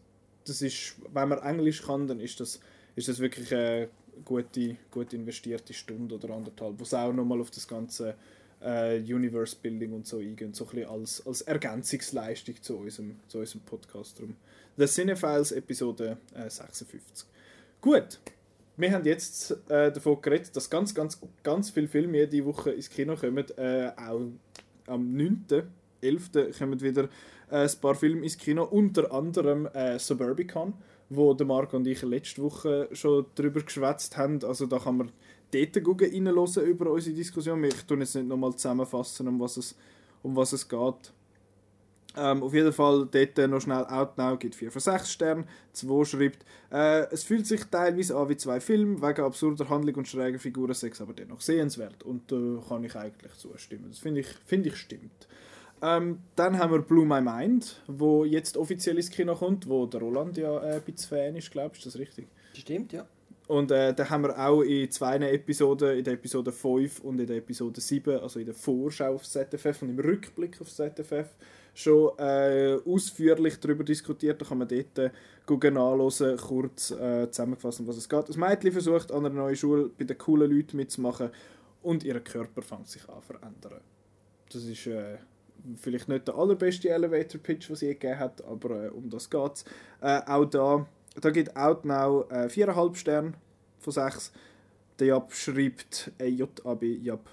das 0.45 0.61
ist, 0.61 0.95
wenn 1.14 1.30
man 1.30 1.39
Englisch 1.39 1.84
kann, 1.84 2.07
dann 2.07 2.19
ist 2.19 2.39
das, 2.39 2.60
ist 2.95 3.07
das 3.07 3.19
wirklich 3.19 3.53
eine 3.53 3.89
gute, 4.23 4.77
gut 4.91 5.14
investierte 5.14 5.73
Stunde 5.73 6.15
oder 6.15 6.34
anderthalb, 6.34 6.80
wo 6.80 6.84
es 6.84 6.93
auch 6.93 7.14
nochmal 7.14 7.41
auf 7.41 7.52
das 7.52 7.68
ganze 7.68 8.15
äh, 8.61 8.99
Universe 8.99 9.56
Building 9.61 9.93
und 9.93 10.07
so 10.07 10.19
eingehen, 10.19 10.53
so 10.53 10.65
ein 10.65 10.72
bisschen 10.72 10.89
als, 10.89 11.26
als 11.26 11.41
Ergänzungsleistung 11.41 12.61
zu 12.61 12.77
unserem, 12.77 13.19
zu 13.27 13.39
unserem 13.39 13.61
Podcast. 13.61 14.19
Drum. 14.19 14.35
The 14.77 14.88
Cinefiles 14.88 15.52
Episode 15.52 16.18
äh, 16.34 16.49
56. 16.49 17.27
Gut, 17.81 18.19
wir 18.77 18.91
haben 18.91 19.06
jetzt 19.06 19.52
äh, 19.69 19.91
davon 19.91 20.22
geredet, 20.22 20.56
dass 20.56 20.69
ganz, 20.69 20.93
ganz, 20.93 21.19
ganz 21.43 21.69
viele 21.69 21.88
Filme 21.88 22.18
jede 22.18 22.45
Woche 22.45 22.72
ins 22.72 22.89
Kino 22.89 23.15
kommen. 23.15 23.45
Äh, 23.57 23.91
auch 23.95 24.27
am 24.88 25.15
9.11. 25.15 26.57
kommen 26.57 26.81
wieder 26.81 27.03
äh, 27.49 27.64
ein 27.64 27.72
paar 27.81 27.95
Filme 27.95 28.23
ins 28.23 28.38
Kino, 28.38 28.64
unter 28.64 29.11
anderem 29.11 29.68
äh, 29.68 29.97
Suburbicon, 29.97 30.73
wo 31.10 31.34
der 31.34 31.45
Marc 31.45 31.73
und 31.73 31.88
ich 31.88 32.02
letzte 32.02 32.41
Woche 32.41 32.89
schon 32.91 33.26
darüber 33.35 33.61
geschwätzt 33.61 34.18
haben. 34.18 34.43
Also 34.43 34.65
da 34.65 34.80
kann 34.80 34.97
man 34.97 35.11
dort 35.52 36.02
reinhören 36.02 36.65
über 36.65 36.91
unsere 36.91 37.15
Diskussion. 37.15 37.64
Ich 37.64 37.81
tue 37.84 37.99
jetzt 37.99 38.15
nicht 38.15 38.27
nochmal 38.27 38.56
zusammenfassen, 38.56 39.27
um 39.27 39.39
was 39.39 39.57
es, 39.57 39.76
um 40.22 40.35
was 40.35 40.52
es 40.53 40.68
geht. 40.68 41.14
Ähm, 42.17 42.43
auf 42.43 42.53
jeden 42.53 42.71
Fall 42.71 43.07
dort 43.11 43.39
äh, 43.39 43.47
noch 43.47 43.61
schnell 43.61 43.85
Outnow 43.85 44.39
gibt 44.39 44.55
4 44.55 44.71
von 44.71 44.81
6 44.81 45.11
Sternen. 45.11 45.45
2 45.73 46.05
schreibt, 46.05 46.45
äh, 46.71 47.07
es 47.11 47.23
fühlt 47.23 47.45
sich 47.45 47.63
teilweise 47.65 48.15
an 48.15 48.29
wie 48.29 48.37
zwei 48.37 48.59
Filme, 48.59 49.01
wegen 49.01 49.21
absurder 49.21 49.69
Handlung 49.69 49.95
und 49.95 50.07
schräger 50.07 50.39
Figuren, 50.39 50.73
sechs 50.73 51.01
aber 51.01 51.13
dennoch 51.13 51.41
sehenswert. 51.41 52.03
Und 52.03 52.31
da 52.31 52.35
äh, 52.35 52.59
kann 52.67 52.83
ich 52.83 52.95
eigentlich 52.95 53.33
zustimmen. 53.33 53.85
Das 53.89 53.99
finde 53.99 54.21
ich, 54.21 54.27
finde 54.45 54.69
ich 54.69 54.77
stimmt. 54.77 55.27
Ähm, 55.81 56.19
dann 56.35 56.57
haben 56.57 56.71
wir 56.71 56.81
Blue 56.81 57.05
My 57.05 57.21
Mind, 57.21 57.81
wo 57.87 58.23
jetzt 58.23 58.57
offiziell 58.57 58.95
ins 58.95 59.09
Kino 59.09 59.35
kommt, 59.35 59.67
wo 59.67 59.85
der 59.85 59.99
Roland 59.99 60.37
ja 60.37 60.57
äh, 60.59 60.75
ein 60.75 60.81
bisschen 60.81 61.09
Fan 61.09 61.35
ist, 61.35 61.51
glaubst 61.51 61.83
du, 61.83 61.89
ist 61.89 61.95
das 61.95 62.01
richtig? 62.01 62.27
Stimmt, 62.53 62.93
ja. 62.93 63.05
Und 63.47 63.71
äh, 63.71 63.93
da 63.93 64.09
haben 64.09 64.23
wir 64.23 64.39
auch 64.39 64.61
in 64.63 64.89
zwei 64.89 65.17
Episoden, 65.17 65.97
in 65.97 66.03
der 66.03 66.15
Episode 66.15 66.51
5 66.51 67.01
und 67.01 67.19
in 67.19 67.27
der 67.27 67.37
Episode 67.37 67.79
7, 67.79 68.19
also 68.19 68.39
in 68.39 68.45
der 68.45 68.55
Vorschau 68.55 69.13
auf 69.13 69.23
ZFF 69.23 69.83
und 69.83 69.89
im 69.89 69.99
Rückblick 69.99 70.59
auf 70.61 70.73
ZFF, 70.73 71.29
schon 71.76 72.18
äh, 72.18 72.80
ausführlich 72.85 73.60
darüber 73.60 73.84
diskutiert. 73.84 74.41
Da 74.41 74.45
kann 74.45 74.57
man 74.57 74.68
dort 74.68 74.97
äh, 74.97 75.11
gucken, 75.45 75.76
nachhören, 75.76 76.38
kurz 76.38 76.91
äh, 76.91 77.30
zusammengefasst, 77.30 77.81
um 77.81 77.88
was 77.88 77.97
es 77.97 78.10
geht. 78.10 78.30
Das 78.30 78.38
Mädchen 78.38 78.72
versucht 78.72 79.11
an 79.11 79.26
einer 79.26 79.35
neuen 79.35 79.56
Schule 79.56 79.91
bei 79.95 80.06
den 80.06 80.18
coolen 80.18 80.49
Leuten 80.49 80.77
mitzumachen 80.77 81.30
und 81.84 82.03
ihr 82.03 82.19
Körper 82.22 82.61
fängt 82.61 82.88
sich 82.88 83.07
an 83.10 83.22
zu 83.22 83.34
verändern. 83.34 83.81
Das 84.52 84.64
ist 84.64 84.88
äh, 84.88 85.18
vielleicht 85.76 86.07
nicht 86.07 86.27
der 86.27 86.35
allerbeste 86.35 86.89
Elevator-Pitch, 86.89 87.69
was 87.69 87.80
sie 87.80 87.88
je 87.88 87.93
gegeben 87.93 88.19
hat, 88.19 88.43
aber 88.45 88.85
äh, 88.85 88.89
um 88.89 89.10
das 89.10 89.30
geht 89.30 89.53
es. 89.53 89.65
Äh, 90.02 90.22
auch 90.26 90.45
da, 90.45 90.88
da 91.19 91.30
gibt 91.30 91.56
Outnow 91.57 92.26
äh, 92.31 92.47
4,5 92.47 92.95
Sterne 92.95 93.34
von 93.80 93.93
6. 93.93 94.31
Der 94.99 95.07
Jab 95.07 95.34
schreibt, 95.34 96.11
äh, 96.19 96.30
JAB, 96.30 96.84
Jab, 96.84 97.30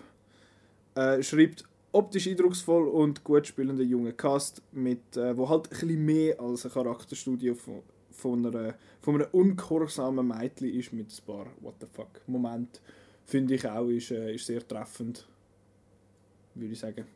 äh, 0.97 1.23
schreibt 1.23 1.65
optisch 1.93 2.27
eindrucksvoll 2.27 2.89
und 2.89 3.23
gut 3.23 3.47
spielender 3.47 3.85
junger 3.85 4.13
Cast, 4.13 4.63
mit, 4.73 5.17
äh, 5.17 5.37
wo 5.37 5.49
halt 5.49 5.71
ein 5.83 6.05
mehr 6.05 6.41
als 6.41 6.65
eine 6.65 6.75
Charakterstudie 6.75 7.55
von, 7.55 7.83
von, 8.11 8.47
einer, 8.47 8.75
von 9.01 9.17
einem 9.17 9.29
ungehorsamen 9.33 10.27
Mädchen 10.27 10.73
ist 10.73 10.93
mit 10.93 11.09
ein 11.11 11.25
paar 11.27 11.47
What 11.61 11.75
the 11.81 11.87
fuck 11.93 12.21
Moment 12.27 12.81
finde 13.25 13.55
ich 13.55 13.67
auch 13.67 13.89
ist, 13.89 14.11
äh, 14.11 14.35
ist 14.35 14.47
sehr 14.47 14.67
treffend, 14.67 15.27
würde 16.55 16.73
ich 16.73 16.79
sagen. 16.79 17.07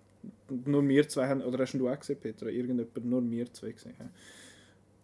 Nur 0.65 0.87
wir 0.89 1.09
zwei 1.09 1.29
haben, 1.29 1.43
oder 1.43 1.59
hast 1.59 1.75
du 1.75 1.89
auch 1.89 1.99
gesehen, 1.99 2.19
Petra? 2.19 2.49
Irgendjemand, 2.49 3.05
nur 3.05 3.31
wir 3.31 3.53
zwei 3.53 3.73
gesehen. 3.73 3.95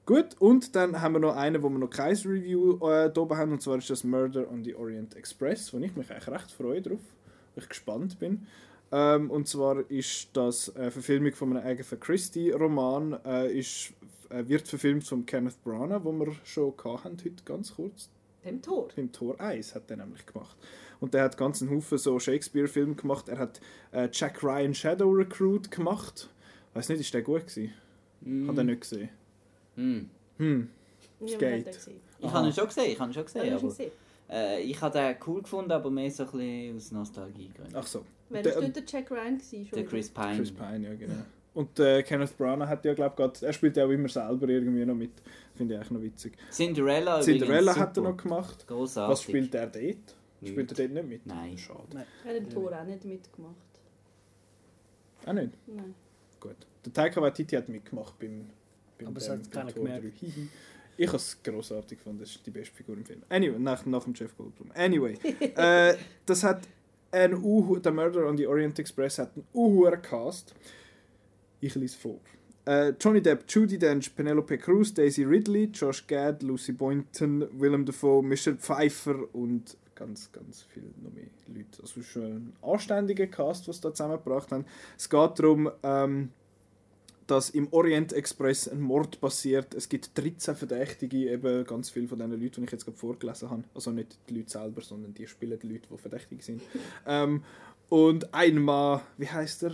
Gut, 0.05 0.35
und 0.41 0.75
dann 0.75 1.01
haben 1.01 1.13
wir 1.13 1.21
noch 1.21 1.37
einen, 1.37 1.63
wo 1.63 1.69
wir 1.69 1.79
noch 1.79 1.91
kein 1.91 2.17
Review 2.17 2.77
äh, 2.89 3.13
da 3.13 3.21
oben 3.21 3.37
haben, 3.37 3.53
und 3.53 3.63
zwar 3.63 3.79
ist 3.79 3.89
das 3.89 4.03
Murder 4.03 4.51
on 4.51 4.65
the 4.65 4.75
Orient 4.75 5.15
Express, 5.15 5.73
wo 5.73 5.79
ich 5.79 5.95
mich 5.95 6.11
eigentlich 6.11 6.29
recht 6.29 6.51
freue 6.51 6.83
drauf, 6.83 7.01
wo 7.55 7.61
ich 7.61 7.69
gespannt 7.69 8.19
bin. 8.19 8.47
Ähm, 8.93 9.31
und 9.31 9.49
zwar 9.49 9.91
ist 9.91 10.29
das 10.35 10.75
eine 10.77 10.91
Verfilmung 10.91 11.33
von 11.33 11.57
einem 11.57 11.67
Agatha 11.67 11.97
Christie-Roman, 11.97 13.19
äh, 13.25 13.59
ist, 13.59 13.95
äh, 14.29 14.47
wird 14.47 14.69
verfilmt 14.69 15.05
von 15.05 15.25
Kenneth 15.25 15.63
Branagh, 15.65 16.05
wo 16.05 16.13
wir 16.13 16.33
schon 16.45 16.75
hatten, 16.85 17.17
heute 17.25 17.43
ganz 17.45 17.75
kurz. 17.75 18.11
Dem 18.45 18.61
Tor. 18.61 18.89
Beim 18.95 19.11
Tor 19.11 19.41
1 19.41 19.75
hat 19.75 19.91
er 19.91 19.97
nämlich 19.97 20.27
gemacht. 20.27 20.57
Und 21.01 21.15
der 21.15 21.25
hat 21.25 21.37
ganz 21.37 21.63
einen 21.63 21.71
Haufen 21.71 21.97
so 21.97 22.19
Shakespeare-Filme 22.19 22.95
gemacht. 22.95 23.29
Er 23.29 23.39
hat 23.39 23.61
äh, 23.93 24.09
Jack 24.13 24.43
Ryan 24.43 24.75
Shadow 24.75 25.11
Recruit 25.11 25.71
gemacht. 25.71 26.29
Weiß 26.75 26.89
nicht, 26.91 27.01
ist 27.01 27.15
der 27.15 27.23
gut 27.23 27.47
gewesen? 27.47 27.73
Mm. 28.21 28.49
Hat 28.49 28.59
er 28.59 28.65
nicht 28.65 28.81
gesehen. 28.83 29.09
Hm. 29.77 30.11
Hm. 30.39 30.69
Ich 31.25 31.35
habe 31.35 32.47
ihn 32.47 32.53
schon 32.53 32.67
gesehen, 32.67 32.91
ich 32.91 33.01
habe 33.01 33.11
ihn 33.11 33.15
schon 33.15 33.25
gesehen. 33.25 33.47
ihn 33.47 33.53
aber, 33.55 33.69
gesehen? 33.69 33.93
äh, 34.31 34.61
ich 34.63 34.81
habe 34.81 34.99
den 34.99 35.17
cool 35.27 35.43
gefunden, 35.43 35.73
aber 35.73 35.91
mehr 35.91 36.11
so 36.11 36.25
ein 36.25 36.31
bisschen 36.31 36.77
aus 36.77 36.93
Nostalgiegründen. 36.93 37.77
Ach 37.77 37.87
so. 37.87 38.05
Wer 38.33 38.43
Der- 38.43 38.55
war 38.55 38.63
dort 38.63 38.77
der 38.77 38.83
Jack 38.87 39.11
Ryan? 39.11 39.39
Gewesen, 39.39 39.67
schon 39.67 39.79
Der 39.79 39.85
Chris 39.87 40.11
Pine. 40.11 40.37
Chris 40.37 40.51
Pine, 40.53 40.89
ja 40.89 40.95
genau. 40.95 41.23
Und 41.55 41.79
äh, 41.81 42.03
Kenneth 42.03 42.37
Branagh 42.39 42.67
hat 42.67 42.85
ja, 42.87 42.95
glaube 42.95 43.31
ich, 43.37 43.43
er 43.43 43.53
spielt 43.53 43.77
ja 43.77 43.85
auch 43.85 43.91
immer 43.91 44.09
selber 44.09 44.49
irgendwie 44.49 44.87
noch 44.87 44.95
mit. 44.95 45.11
Finde 45.55 45.75
ich 45.75 45.81
eigentlich 45.81 45.91
noch 45.91 46.03
witzig. 46.03 46.33
Cinderella 46.51 47.21
Cinderella 47.21 47.77
hat 47.77 47.95
er 47.97 48.03
noch 48.05 48.17
gemacht. 48.17 48.67
Grossartig. 48.67 49.13
Was 49.13 49.23
spielt 49.23 49.55
er 49.55 49.67
dort? 49.67 49.75
Nicht. 49.85 50.07
Spielt 50.53 50.71
er 50.71 50.77
dort 50.79 50.91
nicht 50.93 51.09
mit? 51.09 51.27
Nein. 51.27 51.59
Schade. 51.59 52.07
Er 52.25 52.31
hat 52.31 52.37
im 52.39 52.49
Tor 52.49 52.73
auch 52.73 52.85
nicht 52.85 53.05
mitgemacht. 53.05 53.55
Auch 55.27 55.33
nicht? 55.35 55.51
Nein. 55.67 55.95
Gut. 56.41 56.57
Der 56.85 56.93
Taika 56.93 57.21
Waititi 57.21 57.55
hat 57.55 57.69
mitgemacht 57.69 58.19
beim, 58.19 58.47
beim 58.99 59.09
Aber 59.09 59.19
es 59.19 59.29
hat 59.29 59.51
keiner 59.51 59.73
gemerkt. 59.73 60.05
3. 60.05 60.27
Hihi. 60.27 60.49
Ich 60.97 61.07
habe 61.07 61.17
es 61.17 61.43
grossartig 61.43 61.99
gefunden, 61.99 62.21
das 62.21 62.31
ist 62.31 62.47
die 62.47 62.51
beste 62.51 62.75
Figur 62.75 62.97
im 62.97 63.05
Film. 63.05 63.23
Anyway, 63.29 63.59
nach, 63.59 63.85
nach 63.87 64.05
dem 64.05 64.15
Jeff 64.15 64.37
Goldblum. 64.37 64.71
Anyway, 64.75 65.15
äh, 65.57 65.95
das 66.27 66.45
hat 66.45 66.63
ein 67.13 67.35
Uhu, 67.35 67.79
der 67.79 67.93
Murder 67.93 68.27
on 68.27 68.37
the 68.37 68.47
Orient 68.47 68.79
Express 68.79 69.19
hat 69.19 69.35
einen 69.37 69.47
uhueren 69.53 70.01
Cast. 70.01 70.55
Ich 71.61 71.75
lese 71.75 71.97
vor. 71.97 72.19
Äh, 72.65 72.95
Johnny 73.01 73.21
Depp, 73.21 73.45
Judy 73.49 73.79
Dench, 73.79 74.15
Penelope 74.15 74.57
Cruz, 74.59 74.95
Daisy 74.95 75.25
Ridley, 75.25 75.71
Josh 75.73 76.07
Gad, 76.07 76.43
Lucy 76.43 76.73
Boynton, 76.73 77.47
Willem 77.53 77.85
Dafoe, 77.85 78.23
Michelle 78.23 78.57
Pfeiffer 78.57 79.17
und 79.35 79.77
ganz, 79.95 80.31
ganz 80.33 80.63
viele 80.63 80.87
noch 81.03 81.13
mehr 81.13 81.27
Leute. 81.49 81.83
Also 81.83 82.03
schon 82.03 82.23
ein 82.23 82.53
anständiger 82.63 83.27
Cast, 83.27 83.69
was 83.69 83.81
da 83.81 83.93
zusammengebracht 83.93 84.51
haben. 84.53 84.65
Es 84.97 85.09
geht 85.09 85.39
darum, 85.39 85.71
ähm, 85.83 86.31
dass 87.27 87.51
im 87.51 87.69
Orient 87.73 88.13
Express 88.13 88.69
ein 88.69 88.81
Mord 88.81 89.21
passiert. 89.21 89.75
Es 89.75 89.89
gibt 89.89 90.17
13 90.19 90.55
Verdächtige, 90.57 91.31
eben 91.31 91.65
ganz 91.65 91.91
viele 91.91 92.09
von 92.09 92.19
den 92.19 92.31
Leuten, 92.31 92.61
die 92.61 92.65
ich 92.65 92.73
jetzt 92.73 92.85
gerade 92.85 92.99
vorgelesen 92.99 93.51
habe. 93.51 93.65
Also 93.75 93.91
nicht 93.91 94.19
die 94.29 94.35
Leute 94.39 94.51
selber, 94.51 94.81
sondern 94.83 95.15
die 95.15 95.27
spielen 95.27 95.59
die 95.61 95.69
Leute, 95.69 95.89
die 95.91 95.99
verdächtig 95.99 96.43
sind. 96.43 96.63
ähm, 97.07 97.43
und 97.89 98.33
ein 98.35 98.59
Mann, 98.59 99.01
wie 99.19 99.29
heißt 99.29 99.65
er? 99.65 99.73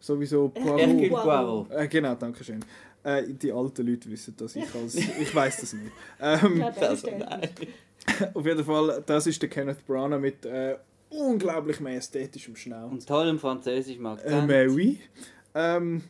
Sowieso 0.00 0.52
Wow. 0.54 1.22
Poirot. 1.22 1.70
äh, 1.72 1.88
genau, 1.88 2.14
danke 2.14 2.44
schön. 2.44 2.64
Äh, 3.02 3.24
die 3.32 3.52
alten 3.52 3.86
Leute 3.86 4.10
wissen 4.10 4.34
das, 4.36 4.54
ich 4.56 4.72
als 4.74 4.94
ich 4.94 5.34
weiß 5.34 5.60
das 5.60 5.72
nicht. 5.72 5.92
Ich 6.18 6.42
Ähm, 6.42 6.58
der. 6.58 7.18
nein. 7.18 7.48
auf 8.34 8.46
jeden 8.46 8.64
Fall, 8.64 9.02
das 9.06 9.26
ist 9.26 9.40
der 9.42 9.48
Kenneth 9.48 9.84
Branagh 9.86 10.18
mit 10.20 10.44
äh, 10.46 10.76
unglaublich 11.10 11.80
majestätischem 11.80 12.54
Schnauz. 12.56 12.92
Und 12.92 13.06
tollem 13.06 13.38
französischem 13.38 14.04
Äh, 14.04 14.08
Akzent. 14.08 14.46
mais 14.46 14.70
oui. 14.72 15.00
Ähm, 15.54 16.02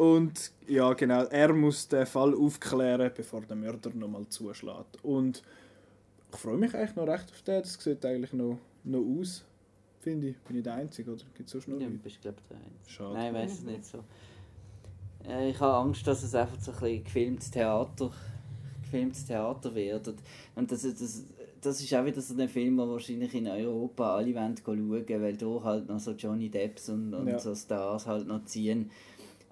und 0.00 0.52
ja, 0.66 0.90
genau, 0.94 1.24
er 1.24 1.52
muss 1.52 1.86
den 1.86 2.06
Fall 2.06 2.34
aufklären, 2.34 3.10
bevor 3.14 3.42
der 3.42 3.54
Mörder 3.56 3.90
nochmal 3.90 4.26
zuschlägt. 4.30 4.96
Und 5.02 5.42
ich 6.32 6.38
freue 6.38 6.56
mich 6.56 6.74
eigentlich 6.74 6.96
noch 6.96 7.06
recht 7.06 7.30
auf 7.30 7.42
den. 7.42 7.60
Das 7.60 7.74
sieht 7.74 8.02
eigentlich 8.06 8.32
noch, 8.32 8.56
noch 8.84 9.04
aus, 9.20 9.44
finde 10.00 10.28
ich. 10.28 10.38
Bin 10.38 10.56
ich 10.56 10.62
der 10.62 10.74
Einzige, 10.74 11.10
oder 11.12 11.22
gibt 11.34 11.48
es 11.48 11.52
so 11.52 11.60
schnell 11.60 11.82
Ja, 11.82 11.88
du 11.88 11.98
bist 11.98 12.18
glaube 12.22 12.38
ich 12.40 12.48
der 12.48 12.56
Einzige. 12.56 12.90
Schade. 12.90 13.12
Nein, 13.12 13.34
ich 13.34 13.40
weiß 13.42 13.52
es 13.52 13.62
nicht 13.64 13.84
so. 13.84 13.98
Äh, 15.28 15.50
ich 15.50 15.60
habe 15.60 15.74
Angst, 15.74 16.06
dass 16.06 16.22
es 16.22 16.34
einfach 16.34 16.58
so 16.58 16.72
ein 16.72 16.78
bisschen 16.78 17.04
gefilmtes 17.04 17.50
Theater, 17.50 18.10
gefilmtes 18.80 19.26
Theater 19.26 19.74
wird. 19.74 20.08
Und, 20.08 20.18
und 20.54 20.72
das, 20.72 20.80
das, 20.80 21.24
das 21.60 21.78
ist 21.78 21.92
auch 21.94 22.06
wieder 22.06 22.22
so 22.22 22.34
ein 22.40 22.48
Film, 22.48 22.78
den 22.78 22.88
wahrscheinlich 22.88 23.34
in 23.34 23.46
Europa 23.48 24.16
alle 24.16 24.34
wollen 24.34 24.56
schauen, 24.64 24.90
weil 24.90 25.36
da 25.36 25.62
halt 25.62 25.88
noch 25.90 26.00
so 26.00 26.12
Johnny 26.12 26.48
Depps 26.48 26.88
und, 26.88 27.12
und 27.12 27.28
Ja. 27.28 27.38
so 27.38 27.54
Stars 27.54 28.06
halt 28.06 28.26
noch 28.26 28.46
ziehen. 28.46 28.90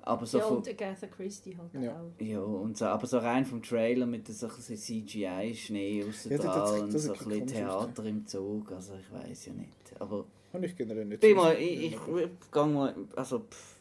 Aber 0.09 0.25
so 0.25 0.39
Ja, 0.39 0.47
von, 0.47 0.57
und 0.57 0.69
Agatha 0.69 1.07
Christie 1.07 1.55
halt 1.59 1.75
Ja. 1.75 2.01
auch. 2.01 2.19
ja, 2.19 2.41
und 2.41 2.79
so, 2.79 2.87
aber 2.87 3.07
so 3.07 3.19
rein 3.19 3.45
vom 3.45 3.63
Trailer 3.63 4.07
mit 4.07 4.27
so 4.27 4.49
CGI-Schnee 4.49 6.03
raus 6.03 6.25
Ja, 6.25 6.39
das 6.39 6.73
und 6.81 6.93
so 6.99 7.13
ein 7.13 7.19
bisschen 7.19 7.47
Theater 7.47 8.05
im 8.07 8.27
Zug, 8.27 8.73
also 8.73 8.95
ich 8.95 9.13
weiß 9.13 9.47
ja 9.47 9.53
nicht. 9.53 9.71
Aber 10.01 10.25
Habe 10.55 10.65
ich 10.65 10.75
generell 10.75 11.05
nicht. 11.05 11.21
bin 11.21 11.37
mal, 11.37 11.55
ich, 11.57 11.93
ich, 11.93 11.93
ich 11.95 12.51
gang 12.51 12.73
mal, 12.73 12.95
also 13.17 13.41
pff, 13.41 13.77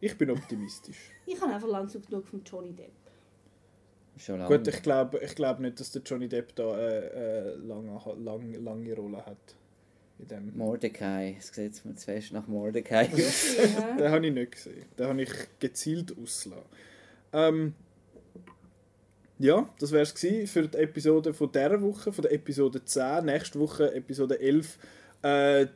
ich 0.00 0.16
bin 0.16 0.30
optimistisch. 0.30 1.10
Ich 1.26 1.38
habe 1.40 1.52
einfach 1.52 1.68
langsam 1.68 2.02
genug 2.02 2.26
von 2.26 2.42
Johnny 2.42 2.72
Depp. 2.72 2.90
schon 4.16 4.38
lange. 4.38 4.56
Gut, 4.58 4.66
ich 4.66 4.82
glaube 4.82 5.18
ich 5.22 5.34
glaub 5.34 5.60
nicht, 5.60 5.78
dass 5.78 5.92
der 5.92 6.00
Johnny 6.02 6.28
Depp 6.28 6.54
da 6.56 6.72
eine 6.72 7.10
äh, 7.12 7.54
lange, 7.56 8.00
lang, 8.16 8.54
lange 8.54 8.94
Rolle 8.96 9.26
hat. 9.26 9.56
In 10.20 10.28
dem. 10.28 10.56
Mordecai, 10.56 11.36
es 11.38 11.48
sieht 11.48 11.84
mir 11.84 11.94
zu 11.94 12.04
fest 12.04 12.32
nach 12.32 12.46
Mordecai 12.46 13.08
aus. 13.12 13.56
Ja. 13.56 13.96
Den 13.96 14.10
habe 14.10 14.26
ich 14.26 14.32
nicht 14.32 14.52
gesehen. 14.52 14.84
Den 14.98 15.06
habe 15.06 15.22
ich 15.22 15.30
gezielt 15.58 16.12
ausgelassen. 16.16 16.64
Ähm, 17.32 17.74
ja, 19.38 19.68
das 19.78 19.92
wäre 19.92 20.02
es 20.02 20.12
für 20.12 20.68
die 20.68 20.76
Episode 20.76 21.32
von 21.32 21.50
dieser 21.50 21.80
Woche, 21.80 22.12
von 22.12 22.22
der 22.22 22.32
Episode 22.32 22.84
10. 22.84 23.24
Nächste 23.24 23.58
Woche, 23.58 23.94
Episode 23.94 24.38
11. 24.38 24.78
Äh, 25.22 25.66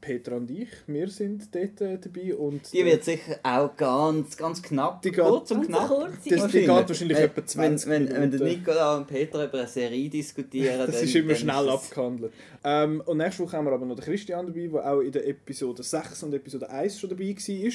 Peter 0.00 0.36
und 0.36 0.50
ich, 0.50 0.68
wir 0.86 1.08
sind 1.08 1.54
dort 1.54 1.80
äh, 1.80 1.98
dabei. 1.98 2.34
Und 2.34 2.72
Die 2.72 2.84
wird 2.84 3.04
sicher 3.04 3.38
auch 3.42 3.76
ganz, 3.76 4.36
ganz 4.36 4.62
knapp, 4.62 5.02
Die 5.02 5.10
geht- 5.10 5.20
kurz 5.24 5.50
und 5.50 5.66
knapp. 5.66 5.88
kurz. 5.88 6.12
das, 6.28 6.46
die 6.48 6.58
geht 6.60 6.68
Wahrscheinlich. 6.68 7.18
Äh, 7.18 7.24
etwa 7.24 7.44
20 7.46 7.88
wenn, 7.90 8.08
wenn, 8.08 8.14
wenn 8.14 8.30
Minuten. 8.30 8.44
Nicola 8.44 8.96
und 8.96 9.06
Peter 9.06 9.44
über 9.44 9.58
eine 9.58 9.68
Serie 9.68 10.08
diskutieren, 10.08 10.78
Das 10.86 10.94
dann, 10.96 11.04
ist 11.04 11.14
immer 11.14 11.28
dann 11.28 11.36
schnell 11.36 11.68
abgehandelt. 11.68 12.32
Ähm, 12.64 13.02
und 13.06 13.16
nächste 13.18 13.42
Woche 13.42 13.56
haben 13.56 13.64
wir 13.66 13.72
aber 13.72 13.86
noch 13.86 13.96
den 13.96 14.04
Christian 14.04 14.46
dabei, 14.46 14.66
der 14.68 14.92
auch 14.92 15.00
in 15.00 15.12
der 15.12 15.26
Episode 15.28 15.82
6 15.82 16.22
und 16.22 16.34
Episode 16.34 16.68
1 16.70 16.98
schon 17.00 17.10
dabei 17.10 17.34
war. 17.36 17.72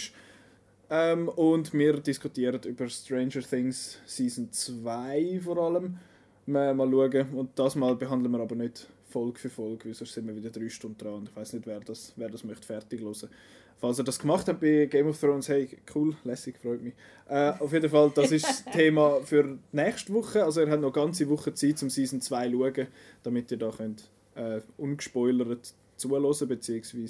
Ähm, 0.89 1.27
und 1.29 1.73
wir 1.73 1.93
diskutieren 1.99 2.59
über 2.65 2.87
Stranger 2.89 3.41
Things 3.41 3.97
Season 4.05 4.51
2 4.51 5.39
vor 5.43 5.57
allem. 5.57 5.97
Mal, 6.45 6.73
mal 6.75 6.89
schauen. 6.91 7.29
Und 7.35 7.51
das 7.57 7.75
Mal 7.75 7.95
behandeln 7.95 8.31
wir 8.33 8.41
aber 8.41 8.55
nicht 8.55 8.87
Folge 9.13 9.39
für 9.39 9.49
Folge, 9.49 9.85
weil 9.85 9.93
sonst 9.93 10.13
sind 10.13 10.27
wir 10.27 10.35
wieder 10.35 10.49
drei 10.49 10.69
Stunden 10.69 10.97
dran. 10.97 11.13
Und 11.13 11.29
ich 11.29 11.35
weiß 11.35 11.53
nicht, 11.53 11.67
wer 11.67 11.79
das, 11.79 12.13
wer 12.15 12.29
das 12.29 12.43
möchte 12.43 12.65
fertig 12.65 13.01
hören. 13.01 13.29
Falls 13.79 13.99
ihr 13.99 14.03
das 14.03 14.17
gemacht 14.17 14.47
habt 14.47 14.61
bei 14.61 14.85
Game 14.85 15.07
of 15.07 15.19
Thrones, 15.19 15.49
hey, 15.49 15.77
cool, 15.93 16.15
lässig, 16.23 16.57
freut 16.57 16.81
mich. 16.81 16.93
Äh, 17.27 17.51
auf 17.59 17.73
jeden 17.73 17.89
Fall, 17.89 18.11
das 18.15 18.31
ist 18.31 18.45
das 18.45 18.65
Thema 18.73 19.19
für 19.21 19.57
nächste 19.71 20.13
Woche. 20.13 20.43
Also 20.43 20.61
ihr 20.61 20.71
habt 20.71 20.81
noch 20.81 20.93
ganze 20.93 21.29
Woche 21.29 21.53
Zeit, 21.53 21.77
zum 21.77 21.89
Season 21.89 22.21
2 22.21 22.49
zu 22.49 22.57
schauen, 22.57 22.87
damit 23.23 23.51
ihr 23.51 23.57
da 23.57 23.69
könnt, 23.69 24.09
äh, 24.35 24.61
ungespoilert 24.77 25.73
zuhören 25.97 26.47
bzw. 26.47 27.07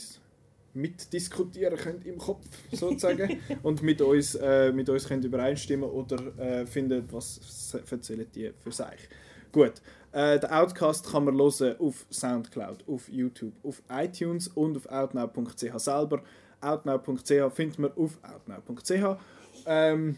mitdiskutieren 0.73 1.77
könnt 1.77 2.05
im 2.05 2.17
Kopf 2.17 2.45
sozusagen 2.71 3.39
und 3.63 3.83
mit 3.83 4.01
uns, 4.01 4.35
äh, 4.35 4.71
mit 4.71 4.89
uns 4.89 5.07
könnt 5.07 5.23
übereinstimmen 5.23 5.89
oder 5.89 6.37
äh, 6.39 6.65
finden, 6.65 7.05
was 7.11 7.77
erzählen 7.89 8.25
die 8.33 8.51
für 8.59 8.71
sich. 8.71 9.09
Gut, 9.51 9.73
äh, 10.13 10.39
den 10.39 10.49
Outcast 10.51 11.11
kann 11.11 11.25
man 11.25 11.35
hören 11.37 11.75
auf 11.79 12.05
Soundcloud, 12.11 12.87
auf 12.87 13.09
YouTube, 13.09 13.53
auf 13.63 13.81
iTunes 13.89 14.47
und 14.47 14.77
auf 14.77 14.85
outnow.ch 14.85 15.79
selber. 15.79 16.21
Outnow.ch 16.61 17.53
findet 17.53 17.79
man 17.79 17.91
auf 17.93 18.19
outnow.ch. 18.21 19.17
Ähm, 19.65 20.17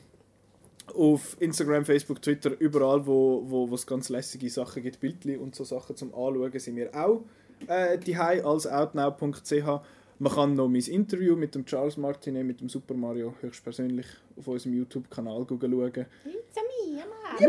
auf 0.94 1.38
Instagram, 1.40 1.86
Facebook, 1.86 2.22
Twitter, 2.22 2.52
überall, 2.60 3.08
wo, 3.08 3.44
wo, 3.46 3.70
wo 3.70 3.76
es 3.76 3.88
ganz 3.88 4.10
lässige 4.10 4.50
Sachen 4.50 4.84
gibt, 4.84 5.00
Bildchen 5.00 5.40
und 5.40 5.56
so 5.56 5.64
Sachen 5.64 5.96
zum 5.96 6.10
Anschauen, 6.14 6.60
sind 6.60 6.76
wir 6.76 6.94
auch 6.94 7.24
äh, 7.68 7.98
die 7.98 8.16
als 8.16 8.68
outnow.ch. 8.68 9.82
Man 10.18 10.32
kann 10.32 10.54
noch 10.54 10.70
mein 10.70 10.82
Interview 10.82 11.36
mit 11.36 11.56
dem 11.56 11.66
Charles 11.66 11.98
Martinet, 11.98 12.46
mit 12.46 12.62
dem 12.62 12.70
Super 12.70 12.94
Mario, 12.94 13.34
höchstpersönlich 13.42 14.06
auf 14.38 14.48
unserem 14.48 14.74
YouTube-Kanal 14.76 15.46
schauen. 15.50 15.62
It's 15.66 16.58
a 16.58 16.62
me, 16.62 17.02
I'm 17.02 17.46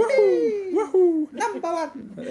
Woohoo! 0.74 1.28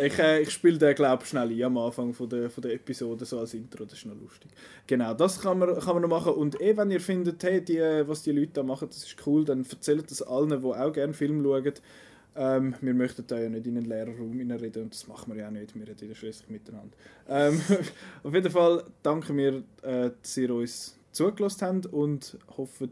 Ich, 0.04 0.20
äh, 0.20 0.42
ich 0.42 0.50
spiele 0.50 0.78
den, 0.78 0.94
glaube 0.94 1.24
ich, 1.24 1.30
schnell 1.30 1.50
ein 1.50 1.64
am 1.64 1.78
Anfang 1.78 2.14
von 2.14 2.28
der, 2.28 2.50
von 2.50 2.62
der 2.62 2.74
Episode, 2.74 3.24
so 3.24 3.40
als 3.40 3.54
Intro, 3.54 3.86
das 3.86 3.98
ist 3.98 4.06
noch 4.06 4.16
lustig. 4.16 4.52
Genau, 4.86 5.14
das 5.14 5.40
kann 5.40 5.58
man, 5.58 5.80
kann 5.80 5.94
man 5.94 6.02
noch 6.02 6.10
machen. 6.10 6.34
Und 6.34 6.60
eh, 6.60 6.76
wenn 6.76 6.92
ihr 6.92 7.00
findet, 7.00 7.42
hey, 7.44 7.64
die, 7.64 7.78
äh, 7.78 8.06
was 8.06 8.24
die 8.24 8.34
Leute 8.34 8.52
da 8.56 8.64
machen, 8.64 8.90
das 8.90 9.06
ist 9.06 9.16
cool, 9.26 9.46
dann 9.46 9.66
erzählt 9.70 10.12
das 10.12 10.22
allen, 10.22 10.50
die 10.50 10.66
auch 10.66 10.92
gerne 10.92 11.14
Film 11.14 11.44
schauen. 11.44 11.74
Ähm, 12.38 12.76
wir 12.82 12.94
möchten 12.94 13.26
da 13.28 13.40
ja 13.40 13.50
nicht 13.50 13.66
in 13.66 13.78
einen 13.78 13.86
leeren 13.86 14.18
Raum 14.18 14.38
reinreden 14.38 14.84
und 14.84 14.94
das 14.94 15.08
machen 15.08 15.34
wir 15.34 15.42
ja 15.42 15.48
auch 15.48 15.52
nicht, 15.52 15.74
wir 15.74 15.88
reden 15.88 16.10
ja 16.10 16.16
schließlich 16.16 16.50
miteinander. 16.50 16.96
Ähm, 17.30 17.62
auf 18.24 18.34
jeden 18.34 18.52
Fall 18.52 18.84
danken 19.04 19.38
wir, 19.38 19.64
äh, 19.84 20.12
dass 20.22 20.38
ihr 20.38 20.54
uns 20.54 20.98
zugelassen 21.12 21.66
habt 21.66 21.86
und 21.88 22.38
hoffen, 22.58 22.92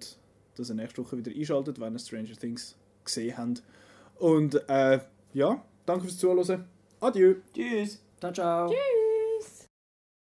dass 0.55 0.69
ihr 0.69 0.75
nächste 0.75 1.03
Woche 1.03 1.17
wieder 1.17 1.31
einschaltet, 1.31 1.79
wenn 1.79 1.93
ihr 1.93 1.99
Stranger 1.99 2.35
Things 2.39 2.75
gesehen 3.03 3.37
habt. 3.37 3.63
Und 4.17 4.55
äh, 4.69 4.99
ja, 5.33 5.61
danke 5.85 6.05
fürs 6.05 6.17
Zuhören. 6.17 6.65
Adieu. 7.01 7.35
Tschüss. 7.53 7.99
Ciao, 8.19 8.31
ciao. 8.31 8.73